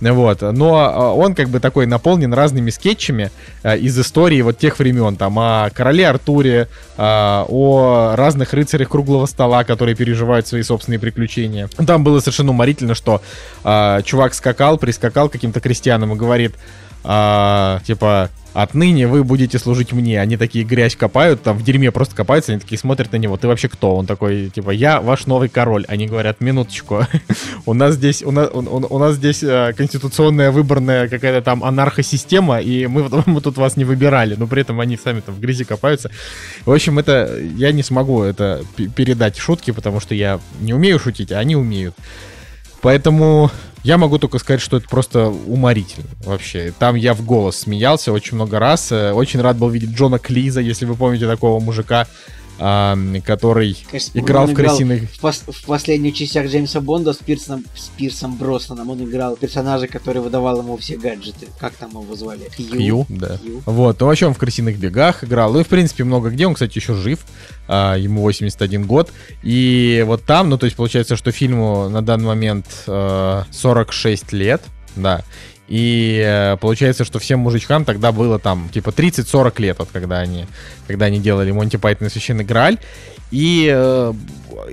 Вот. 0.00 0.42
Но 0.42 0.78
а, 0.78 1.12
он 1.12 1.34
как 1.34 1.48
бы 1.48 1.60
такой 1.60 1.86
наполнен 1.86 2.32
разными 2.32 2.70
скетчами 2.70 3.30
из 3.64 3.98
истории 3.98 4.40
вот 4.42 4.58
тех 4.58 4.78
времен. 4.78 5.16
Там 5.16 5.38
о 5.38 5.70
короле 5.70 6.08
Артуре, 6.08 6.68
о 6.98 8.14
разных 8.16 8.52
рыцарях 8.52 8.88
круглого 8.88 9.26
стола, 9.26 9.64
которые 9.64 9.94
переживают 9.94 10.46
свои 10.46 10.62
собственные 10.62 10.98
приключения. 10.98 11.68
Там 11.86 12.04
было 12.04 12.20
совершенно 12.20 12.50
уморительно, 12.50 12.94
что 12.94 13.22
чувак 14.04 14.34
скакал, 14.34 14.78
прискакал 14.78 15.28
каким-то 15.28 15.60
крестьянам 15.60 16.12
и 16.12 16.16
говорит, 16.16 16.54
а, 17.08 17.80
типа, 17.86 18.30
отныне 18.52 19.06
вы 19.06 19.22
будете 19.22 19.58
служить 19.58 19.92
мне. 19.92 20.20
Они 20.20 20.36
такие 20.36 20.64
грязь 20.64 20.96
копают, 20.96 21.42
там 21.42 21.56
в 21.56 21.62
дерьме 21.62 21.92
просто 21.92 22.16
копаются, 22.16 22.52
они 22.52 22.60
такие 22.60 22.78
смотрят 22.78 23.12
на 23.12 23.16
него. 23.16 23.36
Ты 23.36 23.46
вообще 23.46 23.68
кто? 23.68 23.94
Он 23.94 24.06
такой, 24.06 24.48
типа, 24.48 24.70
я 24.70 25.00
ваш 25.00 25.26
новый 25.26 25.48
король. 25.48 25.84
Они 25.88 26.06
говорят, 26.06 26.40
минуточку, 26.40 27.06
у 27.66 27.74
нас 27.74 27.94
здесь, 27.94 28.22
у 28.22 28.30
нас, 28.32 28.50
у, 28.52 28.58
у- 28.58 28.94
у 28.94 28.98
нас 28.98 29.14
здесь 29.16 29.42
э, 29.42 29.72
конституционная 29.76 30.50
выборная 30.50 31.06
какая-то 31.08 31.42
там 31.44 31.62
анархосистема, 31.62 32.60
и 32.60 32.86
мы, 32.86 33.08
мы 33.26 33.40
тут 33.40 33.56
вас 33.56 33.76
не 33.76 33.84
выбирали, 33.84 34.34
но 34.36 34.46
при 34.46 34.62
этом 34.62 34.80
они 34.80 34.96
сами 34.96 35.20
там 35.20 35.34
в 35.34 35.40
грязи 35.40 35.64
копаются. 35.64 36.10
В 36.64 36.72
общем, 36.72 36.98
это 36.98 37.38
я 37.56 37.70
не 37.72 37.84
смогу 37.84 38.22
это 38.22 38.62
передать 38.96 39.36
шутки, 39.36 39.70
потому 39.70 40.00
что 40.00 40.14
я 40.14 40.40
не 40.60 40.74
умею 40.74 40.98
шутить, 40.98 41.30
а 41.30 41.38
они 41.38 41.54
умеют. 41.54 41.94
Поэтому 42.80 43.50
я 43.86 43.98
могу 43.98 44.18
только 44.18 44.38
сказать, 44.40 44.60
что 44.60 44.78
это 44.78 44.88
просто 44.88 45.28
уморительно 45.28 46.08
вообще. 46.24 46.72
Там 46.76 46.96
я 46.96 47.14
в 47.14 47.24
голос 47.24 47.56
смеялся 47.58 48.12
очень 48.12 48.34
много 48.34 48.58
раз. 48.58 48.90
Э, 48.90 49.12
Очень 49.12 49.40
рад 49.40 49.56
был 49.58 49.68
видеть 49.68 49.90
Джона 49.90 50.18
Клиза, 50.18 50.60
если 50.60 50.86
вы 50.86 50.96
помните 50.96 51.28
такого 51.28 51.60
мужика, 51.60 52.08
ам, 52.58 53.20
который 53.22 53.76
Конечно, 53.90 54.18
играл 54.18 54.46
в 54.46 54.54
крысиных... 54.54 55.10
В, 55.10 55.22
пос- 55.22 55.50
в 55.50 55.66
последних 55.66 56.14
частях 56.14 56.46
Джеймса 56.46 56.80
Бонда 56.80 57.12
с 57.12 57.18
Пирсом, 57.18 57.64
с 57.74 57.88
Пирсом 57.88 58.36
Броснаном 58.36 58.90
он 58.90 59.04
играл 59.04 59.36
персонажа, 59.36 59.86
который 59.88 60.22
выдавал 60.22 60.58
ему 60.58 60.76
все 60.76 60.96
гаджеты. 60.96 61.48
Как 61.60 61.74
там 61.74 61.90
его 61.90 62.14
звали? 62.14 62.48
Кью, 62.56 63.06
да. 63.08 63.38
Кью. 63.38 63.62
Вот, 63.66 64.00
ну, 64.00 64.06
вообще 64.06 64.26
он 64.26 64.34
в 64.34 64.38
«Крысиных 64.38 64.78
бегах» 64.78 65.24
играл. 65.24 65.52
Ну, 65.52 65.60
и, 65.60 65.64
в 65.64 65.68
принципе, 65.68 66.04
много 66.04 66.30
где. 66.30 66.46
Он, 66.46 66.54
кстати, 66.54 66.78
еще 66.78 66.94
жив. 66.94 67.20
А, 67.68 67.96
ему 67.96 68.22
81 68.22 68.86
год. 68.86 69.12
И 69.42 70.04
вот 70.06 70.24
там, 70.24 70.48
ну, 70.48 70.58
то 70.58 70.66
есть, 70.66 70.76
получается, 70.76 71.16
что 71.16 71.32
фильму 71.32 71.88
на 71.88 72.02
данный 72.02 72.26
момент 72.26 72.66
э, 72.86 73.42
46 73.50 74.32
лет, 74.32 74.62
да. 74.94 75.24
И 75.68 76.22
э, 76.24 76.56
получается, 76.58 77.04
что 77.04 77.18
всем 77.18 77.40
мужичкам 77.40 77.84
тогда 77.84 78.12
было 78.12 78.38
там, 78.38 78.68
типа, 78.72 78.90
30-40 78.90 79.60
лет, 79.60 79.78
вот 79.78 79.88
когда 79.92 80.18
они, 80.18 80.46
когда 80.86 81.06
они 81.06 81.18
делали 81.18 81.50
Монти 81.50 81.76
Пайтон 81.76 82.06
и 82.06 82.10
Священный 82.10 82.44
Грааль. 82.44 82.78
И 83.32 83.68
э, 83.72 84.12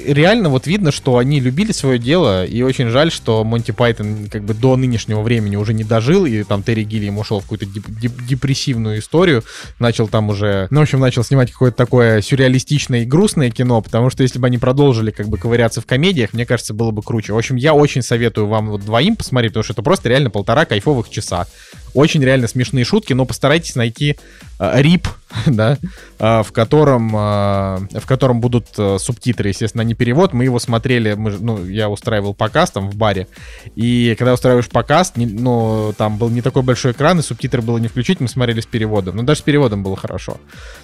реально 0.05 0.49
вот 0.49 0.67
видно, 0.67 0.91
что 0.91 1.17
они 1.17 1.39
любили 1.39 1.71
свое 1.71 1.99
дело, 1.99 2.45
и 2.45 2.61
очень 2.61 2.89
жаль, 2.89 3.11
что 3.11 3.43
Монти 3.43 3.71
Пайтон 3.71 4.29
как 4.29 4.43
бы 4.43 4.53
до 4.53 4.75
нынешнего 4.75 5.21
времени 5.21 5.55
уже 5.55 5.73
не 5.73 5.83
дожил, 5.83 6.25
и 6.25 6.43
там 6.43 6.63
Терри 6.63 6.83
Гиллиам 6.83 7.17
ушел 7.17 7.39
в 7.39 7.43
какую-то 7.43 7.65
деп- 7.65 7.89
деп- 7.99 8.25
депрессивную 8.25 8.99
историю, 8.99 9.43
начал 9.79 10.07
там 10.07 10.29
уже, 10.29 10.67
ну, 10.69 10.79
в 10.79 10.83
общем, 10.83 10.99
начал 10.99 11.23
снимать 11.23 11.51
какое-то 11.51 11.77
такое 11.77 12.21
сюрреалистичное 12.21 13.03
и 13.03 13.05
грустное 13.05 13.49
кино, 13.49 13.81
потому 13.81 14.09
что 14.09 14.23
если 14.23 14.39
бы 14.39 14.47
они 14.47 14.57
продолжили 14.57 15.11
как 15.11 15.27
бы 15.27 15.37
ковыряться 15.37 15.81
в 15.81 15.85
комедиях, 15.85 16.33
мне 16.33 16.45
кажется, 16.45 16.73
было 16.73 16.91
бы 16.91 17.01
круче. 17.01 17.33
В 17.33 17.37
общем, 17.37 17.55
я 17.55 17.73
очень 17.73 18.01
советую 18.01 18.47
вам 18.47 18.69
вот 18.69 18.81
двоим 18.85 19.15
посмотреть, 19.15 19.51
потому 19.51 19.63
что 19.63 19.73
это 19.73 19.83
просто 19.83 20.09
реально 20.09 20.29
полтора 20.29 20.65
кайфовых 20.65 21.09
часа. 21.09 21.47
Очень 21.93 22.23
реально 22.23 22.47
смешные 22.47 22.85
шутки, 22.85 23.13
но 23.13 23.25
постарайтесь 23.25 23.75
найти 23.75 24.17
э, 24.59 24.81
рип, 24.81 25.07
да, 25.45 25.77
э, 26.19 26.43
в 26.43 26.51
котором, 26.51 27.15
э, 27.15 27.99
в 27.99 28.05
котором 28.05 28.41
будут 28.41 28.67
э, 28.77 28.97
субтитры, 28.99 29.49
естественно, 29.49 29.81
не 29.81 29.93
перевод. 29.93 30.33
Мы 30.33 30.45
его 30.45 30.59
смотрели, 30.59 31.13
мы, 31.13 31.31
ну, 31.31 31.65
я 31.65 31.89
устраивал 31.89 32.33
показ 32.33 32.71
там 32.71 32.89
в 32.89 32.95
баре, 32.95 33.27
и 33.75 34.15
когда 34.17 34.33
устраиваешь 34.33 34.69
показ, 34.69 35.13
не- 35.15 35.25
ну, 35.25 35.93
там 35.97 36.17
был 36.17 36.29
не 36.29 36.41
такой 36.41 36.63
большой 36.63 36.93
экран, 36.93 37.19
и 37.19 37.21
субтитры 37.21 37.61
было 37.61 37.77
не 37.77 37.87
включить, 37.87 38.19
мы 38.19 38.27
смотрели 38.27 38.61
с 38.61 38.65
переводом. 38.65 39.17
Ну, 39.17 39.23
даже 39.23 39.41
с 39.41 39.43
переводом 39.43 39.83
было 39.83 39.95
хорошо. 39.95 40.37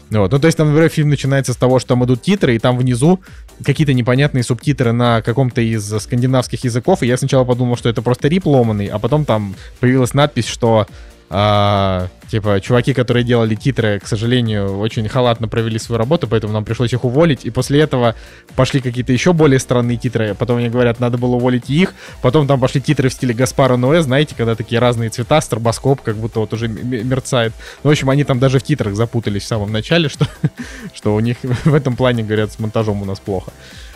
Вот. 0.10 0.32
Ну, 0.32 0.40
то 0.40 0.48
есть 0.48 0.58
там, 0.58 0.68
например, 0.68 0.90
фильм 0.90 1.10
начинается 1.10 1.54
с 1.54 1.58
того, 1.58 1.80
что 1.80 1.90
там 1.90 2.06
идут 2.06 2.22
титры, 2.22 2.56
и 2.56 2.60
там 2.60 2.78
внизу 2.78 3.20
какие-то 3.64 3.94
непонятные 3.94 4.44
субтитры 4.44 4.92
на 4.92 5.22
каком-то 5.22 5.62
из 5.62 5.84
скандинавских 5.84 6.64
языков, 6.64 7.04
и 7.04 7.08
я 7.08 7.18
сначала 7.18 7.44
подумал, 7.44 7.78
что 7.78 7.90
это 7.90 8.02
просто 8.02 8.28
рип 8.28 8.46
ломаный, 8.46 8.88
а 8.88 9.00
потом 9.00 9.26
там 9.26 9.56
появилась 9.80 10.14
надпись, 10.14 10.48
что 10.48 10.88
а, 11.32 12.08
типа, 12.28 12.60
чуваки, 12.60 12.94
которые 12.94 13.24
делали 13.24 13.54
титры, 13.54 14.00
к 14.00 14.08
сожалению, 14.08 14.80
очень 14.80 15.08
халатно 15.08 15.48
провели 15.48 15.78
свою 15.78 16.00
работу, 16.00 16.28
поэтому 16.28 16.54
нам 16.54 16.66
пришлось 16.66 16.92
их 16.92 17.04
уволить. 17.04 17.46
И 17.46 17.52
после 17.52 17.82
этого 17.82 18.16
пошли 18.56 18.82
какие-то 18.82 19.14
еще 19.14 19.34
более 19.34 19.60
странные 19.60 19.98
титры. 19.98 20.34
Потом 20.34 20.58
мне 20.58 20.70
говорят, 20.70 21.00
надо 21.00 21.18
было 21.20 21.36
уволить 21.36 21.70
их. 21.70 21.94
Потом 22.22 22.48
там 22.48 22.60
пошли 22.60 22.82
титры 22.82 23.10
в 23.10 23.14
стиле 23.14 23.36
Гаспара 23.36 23.78
Ноэ, 23.78 24.02
знаете, 24.02 24.34
когда 24.36 24.56
такие 24.56 24.80
разные 24.80 25.12
цвета, 25.12 25.40
стробоскоп, 25.40 26.02
как 26.02 26.16
будто 26.16 26.40
вот 26.40 26.54
уже 26.54 26.68
мерцает. 26.68 27.54
Ну, 27.84 27.90
в 27.90 27.92
общем, 27.92 28.10
они 28.10 28.24
там 28.24 28.40
даже 28.40 28.58
в 28.58 28.64
титрах 28.64 28.96
запутались 28.96 29.44
в 29.44 29.48
самом 29.48 29.72
начале, 29.72 30.10
что, 30.10 30.28
что 30.96 31.14
у 31.14 31.20
них 31.20 31.38
в 31.44 31.74
этом 31.74 31.96
плане, 31.96 32.24
говорят, 32.24 32.52
с 32.52 32.60
монтажом 32.60 33.02
у 33.04 33.06
нас 33.06 33.20
плохо. 33.20 33.52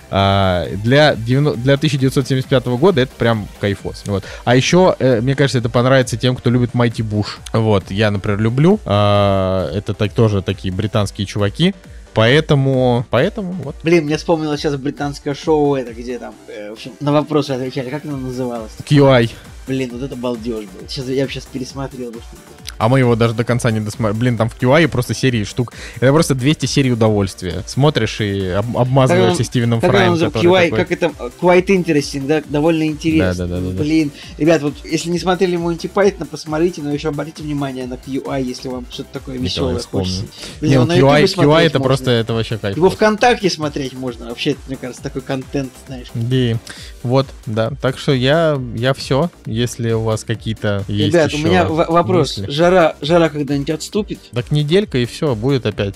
А, 0.10 0.68
для, 0.84 1.16
90 1.16 1.60
для 1.62 1.74
1975 1.76 2.66
года 2.68 3.02
это 3.02 3.12
прям 3.18 3.48
кайфос. 3.60 4.04
Вот. 4.06 4.24
А 4.46 4.56
еще, 4.56 4.96
э, 5.00 5.22
мне 5.22 5.36
кажется, 5.36 5.60
это 5.60 5.70
понравится 5.70 6.18
тем, 6.18 6.36
кто 6.36 6.50
любит 6.50 6.74
Майти 6.74 7.02
Буш. 7.02 7.40
Вот, 7.52 7.92
я, 7.92 8.12
например, 8.12 8.40
люблю. 8.40 8.80
А, 8.86 9.72
это 9.74 9.94
так, 9.94 10.14
тоже 10.14 10.42
такие 10.42 10.74
британские 10.74 11.26
чуваки. 11.26 11.74
Поэтому, 12.14 13.06
поэтому, 13.10 13.54
вот. 13.54 13.76
Блин, 13.84 14.06
мне 14.06 14.18
вспомнилось 14.18 14.60
сейчас 14.62 14.76
британское 14.76 15.34
шоу, 15.34 15.76
это 15.76 15.94
где 15.94 16.20
там, 16.20 16.36
э, 16.48 16.70
в 16.70 16.74
общем, 16.74 16.92
на 17.00 17.12
вопросы 17.12 17.52
отвечали. 17.52 17.90
Как 17.90 18.06
оно 18.06 18.18
называлось? 18.18 18.72
QI. 18.88 19.32
Блин, 19.68 19.90
вот 19.94 20.02
это 20.04 20.16
балдеж 20.16 20.66
был. 20.66 20.88
Сейчас 20.88 21.08
я 21.08 21.28
сейчас 21.28 21.46
пересмотрел. 21.46 22.12
бы, 22.12 22.20
что. 22.20 22.38
А 22.80 22.90
мы 22.90 23.00
его 23.00 23.16
даже 23.16 23.34
до 23.34 23.44
конца 23.46 23.72
не 23.72 23.80
досмотрели. 23.80 24.20
Блин, 24.20 24.38
там 24.38 24.50
в 24.50 24.60
QI 24.60 24.88
просто 24.90 25.14
серии 25.14 25.44
штук. 25.46 25.74
Это 26.02 26.12
просто 26.12 26.36
200 26.36 26.66
серий 26.66 26.92
удовольствия. 26.92 27.64
Смотришь 27.66 28.20
и 28.20 28.48
об- 28.50 28.78
обмазываешься 28.78 29.38
Как 29.38 29.46
Стивеном 29.46 29.80
Как, 29.80 29.92
Фраем. 29.92 30.18
который 30.20 30.44
QI, 30.44 30.70
такой- 30.70 30.78
как 30.80 30.92
это? 30.92 31.06
Quite 31.40 31.68
interesting, 31.68 32.26
да? 32.28 32.42
Довольно 32.50 32.86
интересно. 32.88 33.48
Да, 33.48 33.56
да, 33.56 33.62
да, 33.62 33.72
да. 33.72 33.82
Блин, 33.84 34.12
ребят, 34.38 34.62
вот 34.64 34.74
если 34.84 35.10
не 35.12 35.20
смотрели 35.20 35.56
Монти 35.56 35.88
Пайтона, 35.88 36.26
посмотрите, 36.26 36.82
но 36.82 36.92
еще 36.92 37.10
обратите 37.10 37.44
внимание 37.44 37.86
на 37.86 37.94
QI, 37.94 38.44
если 38.44 38.68
вам 38.68 38.86
что-то 38.90 39.10
такое 39.14 39.38
веселое 39.38 39.80
хочется. 39.80 40.24
Не, 40.60 40.68
Блин, 40.68 40.88
на 40.88 40.94
QI, 40.98 41.24
QI 41.26 41.62
это 41.62 41.80
можно. 41.80 41.80
просто, 41.80 42.12
это 42.12 42.34
вообще 42.34 42.58
кайф. 42.58 42.76
Его 42.76 42.90
ВКонтакте 42.90 43.50
смотреть 43.50 43.94
можно. 43.94 44.26
Вообще, 44.28 44.56
мне 44.68 44.76
кажется, 44.78 45.02
такой 45.04 45.22
контент, 45.22 45.72
знаешь. 45.88 46.08
Да, 46.14 46.60
вот, 47.04 47.28
да. 47.46 47.72
Так 47.82 47.98
что 47.98 48.14
я, 48.14 48.60
я 48.76 48.94
все. 48.94 49.30
Если 49.54 49.92
у 49.92 50.02
вас 50.02 50.24
какие-то 50.24 50.84
есть 50.88 51.14
Ребят, 51.14 51.34
у 51.34 51.38
еще 51.38 51.46
меня 51.48 51.66
в- 51.66 51.92
вопрос. 51.92 52.38
мысли. 52.38 52.52
Жара, 52.52 52.96
жара 53.02 53.30
когда-нибудь 53.30 53.70
отступит? 53.70 54.20
Так 54.32 54.52
неделька 54.52 54.98
и 54.98 55.06
все, 55.06 55.36
будет 55.36 55.66
опять. 55.66 55.96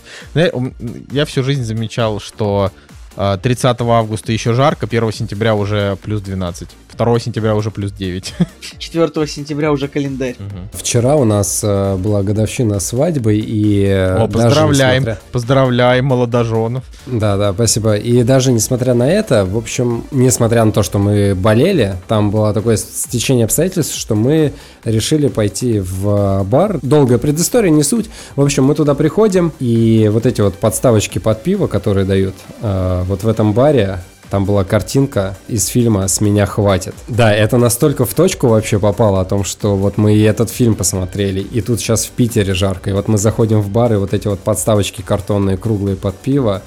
Я 1.11 1.25
всю 1.25 1.43
жизнь 1.43 1.63
замечал, 1.63 2.19
что 2.19 2.71
а, 3.15 3.37
30 3.37 3.81
августа 3.81 4.31
еще 4.31 4.53
жарко, 4.53 4.85
1 4.85 5.11
сентября 5.11 5.55
уже 5.55 5.97
плюс 6.03 6.21
12, 6.21 6.69
2 6.97 7.19
сентября 7.19 7.55
уже 7.55 7.71
плюс 7.71 7.91
9. 7.91 8.33
4 8.79 9.27
сентября 9.27 9.71
уже 9.71 9.87
календарь. 9.87 10.35
Вчера 10.73 11.15
у 11.15 11.23
нас 11.23 11.61
э, 11.63 11.95
была 11.97 12.23
годовщина 12.23 12.79
свадьбы, 12.79 13.35
и... 13.35 13.83
э, 13.85 14.15
О, 14.23 14.27
поздравляем, 14.27 15.03
несмотря- 15.03 15.19
поздравляем 15.31 16.05
молодоженов. 16.05 16.83
Да, 17.05 17.37
да, 17.37 17.53
спасибо. 17.53 17.95
И 17.95 18.23
даже 18.23 18.51
несмотря 18.51 18.93
на 18.93 19.09
это, 19.09 19.45
в 19.45 19.57
общем, 19.57 20.03
несмотря 20.11 20.65
на 20.65 20.71
то, 20.71 20.83
что 20.83 20.99
мы 20.99 21.35
болели, 21.35 21.95
там 22.07 22.31
было 22.31 22.53
такое 22.53 22.77
стечение 22.77 23.45
обстоятельств, 23.45 23.95
что 23.95 24.15
мы 24.15 24.53
решили 24.83 25.27
пойти 25.27 25.79
в 25.79 26.43
бар. 26.43 26.79
Долгая 26.81 27.17
предыстория, 27.17 27.69
не 27.69 27.83
суть. 27.83 28.09
В 28.35 28.41
общем, 28.41 28.63
мы 28.65 28.75
туда 28.75 28.95
приходим, 28.95 29.51
и 29.59 30.09
вот 30.11 30.25
эти 30.25 30.41
вот 30.41 30.55
подставочки 30.55 31.19
под 31.19 31.43
пиво, 31.43 31.67
которые 31.67 32.05
дают, 32.05 32.35
э, 32.61 33.03
вот 33.07 33.23
в 33.23 33.27
этом 33.27 33.53
баре, 33.53 33.99
там 34.29 34.45
была 34.45 34.63
картинка 34.63 35.37
из 35.47 35.67
фильма 35.67 36.07
«С 36.07 36.21
меня 36.21 36.45
хватит». 36.45 36.93
Да, 37.07 37.33
это 37.33 37.57
настолько 37.57 38.05
в 38.05 38.13
точку 38.13 38.47
вообще 38.47 38.79
попало 38.79 39.21
о 39.21 39.25
том, 39.25 39.43
что 39.43 39.75
вот 39.75 39.97
мы 39.97 40.15
и 40.15 40.21
этот 40.21 40.49
фильм 40.49 40.75
посмотрели, 40.75 41.39
и 41.39 41.61
тут 41.61 41.79
сейчас 41.79 42.05
в 42.05 42.11
Питере 42.11 42.53
жарко, 42.53 42.89
и 42.89 42.93
вот 42.93 43.07
мы 43.07 43.17
заходим 43.17 43.61
в 43.61 43.69
бар, 43.69 43.93
и 43.93 43.97
вот 43.97 44.13
эти 44.13 44.27
вот 44.27 44.39
подставочки 44.39 45.01
картонные, 45.01 45.57
круглые 45.57 45.95
под 45.95 46.15
пиво, 46.17 46.61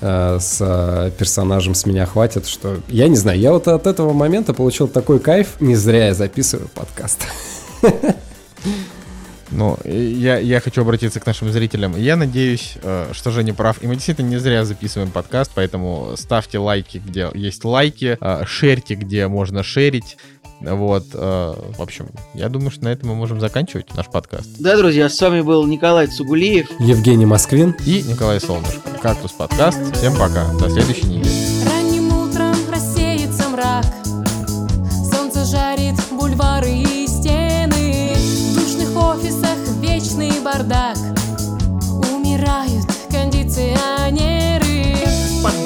э, 0.00 0.38
с 0.40 0.58
э, 0.60 1.10
персонажем 1.18 1.74
«С 1.74 1.86
меня 1.86 2.06
хватит», 2.06 2.46
что 2.46 2.78
я 2.88 3.08
не 3.08 3.16
знаю, 3.16 3.38
я 3.38 3.52
вот 3.52 3.68
от 3.68 3.86
этого 3.86 4.12
момента 4.12 4.54
получил 4.54 4.88
такой 4.88 5.18
кайф, 5.18 5.60
не 5.60 5.76
зря 5.76 6.06
я 6.06 6.14
записываю 6.14 6.68
подкаст. 6.74 7.26
Ну, 9.62 9.78
я, 9.84 10.38
я 10.38 10.58
хочу 10.58 10.80
обратиться 10.80 11.20
к 11.20 11.26
нашим 11.26 11.48
зрителям. 11.52 11.96
Я 11.96 12.16
надеюсь, 12.16 12.74
э, 12.82 13.12
что 13.12 13.30
Женя 13.30 13.54
прав. 13.54 13.80
И 13.80 13.86
мы 13.86 13.94
действительно 13.94 14.28
не 14.28 14.38
зря 14.38 14.64
записываем 14.64 15.12
подкаст, 15.12 15.52
поэтому 15.54 16.14
ставьте 16.16 16.58
лайки, 16.58 16.98
где 16.98 17.30
есть 17.32 17.64
лайки, 17.64 18.18
э, 18.20 18.42
шерьте, 18.44 18.96
где 18.96 19.28
можно 19.28 19.62
шерить. 19.62 20.16
Вот, 20.60 21.04
э, 21.14 21.54
в 21.78 21.80
общем, 21.80 22.08
я 22.34 22.48
думаю, 22.48 22.72
что 22.72 22.84
на 22.84 22.88
этом 22.88 23.10
мы 23.10 23.14
можем 23.14 23.38
заканчивать 23.38 23.94
наш 23.94 24.06
подкаст. 24.06 24.48
Да, 24.58 24.76
друзья, 24.76 25.08
с 25.08 25.20
вами 25.20 25.42
был 25.42 25.64
Николай 25.64 26.08
Цугулиев. 26.08 26.68
Евгений 26.80 27.26
Москвин. 27.26 27.76
И 27.86 28.02
Николай 28.02 28.40
Солнышко. 28.40 28.90
Кактус 29.00 29.30
подкаст. 29.30 29.78
Всем 29.94 30.16
пока. 30.16 30.52
До 30.54 30.68
следующей 30.70 31.06
недели. 31.06 31.51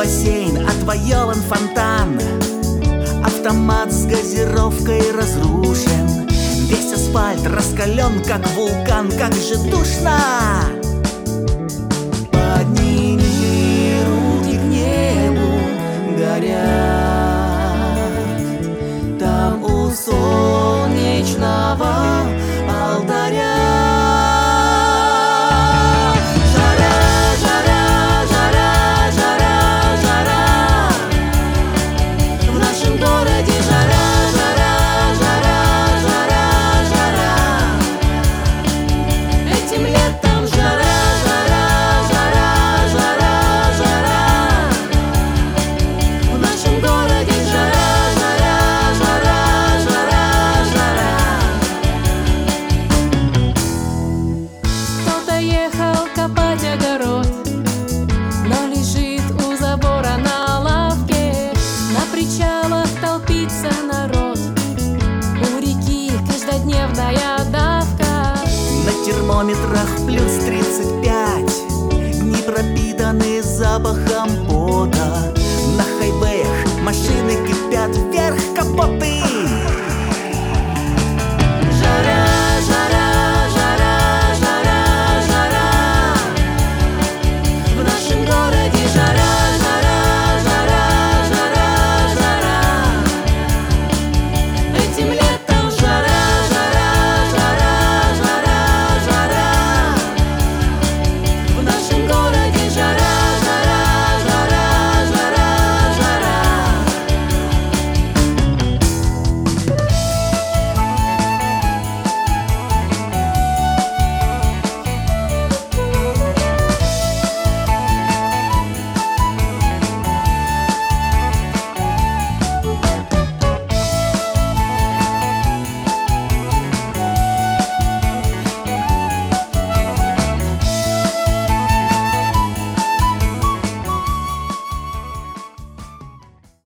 Бассейн 0.06 0.54
отвоеван 0.68 1.40
фонтан. 1.48 2.20
Автомат 3.24 3.92
с 3.92 4.06
газировкой 4.06 5.02
разрушен. 5.10 6.28
Весь 6.68 6.92
асфальт 6.92 7.44
раскален, 7.44 8.22
как 8.24 8.46
вулкан 8.50 9.10
Как 9.18 9.34
же 9.34 9.56
душно! 9.68 10.20
Подними 12.30 14.00
руки 14.06 14.56
к 14.58 14.62
небу, 14.62 15.50
горят. 16.16 16.54
Там 19.18 19.64
у 19.64 19.90
солнечного 19.90 21.36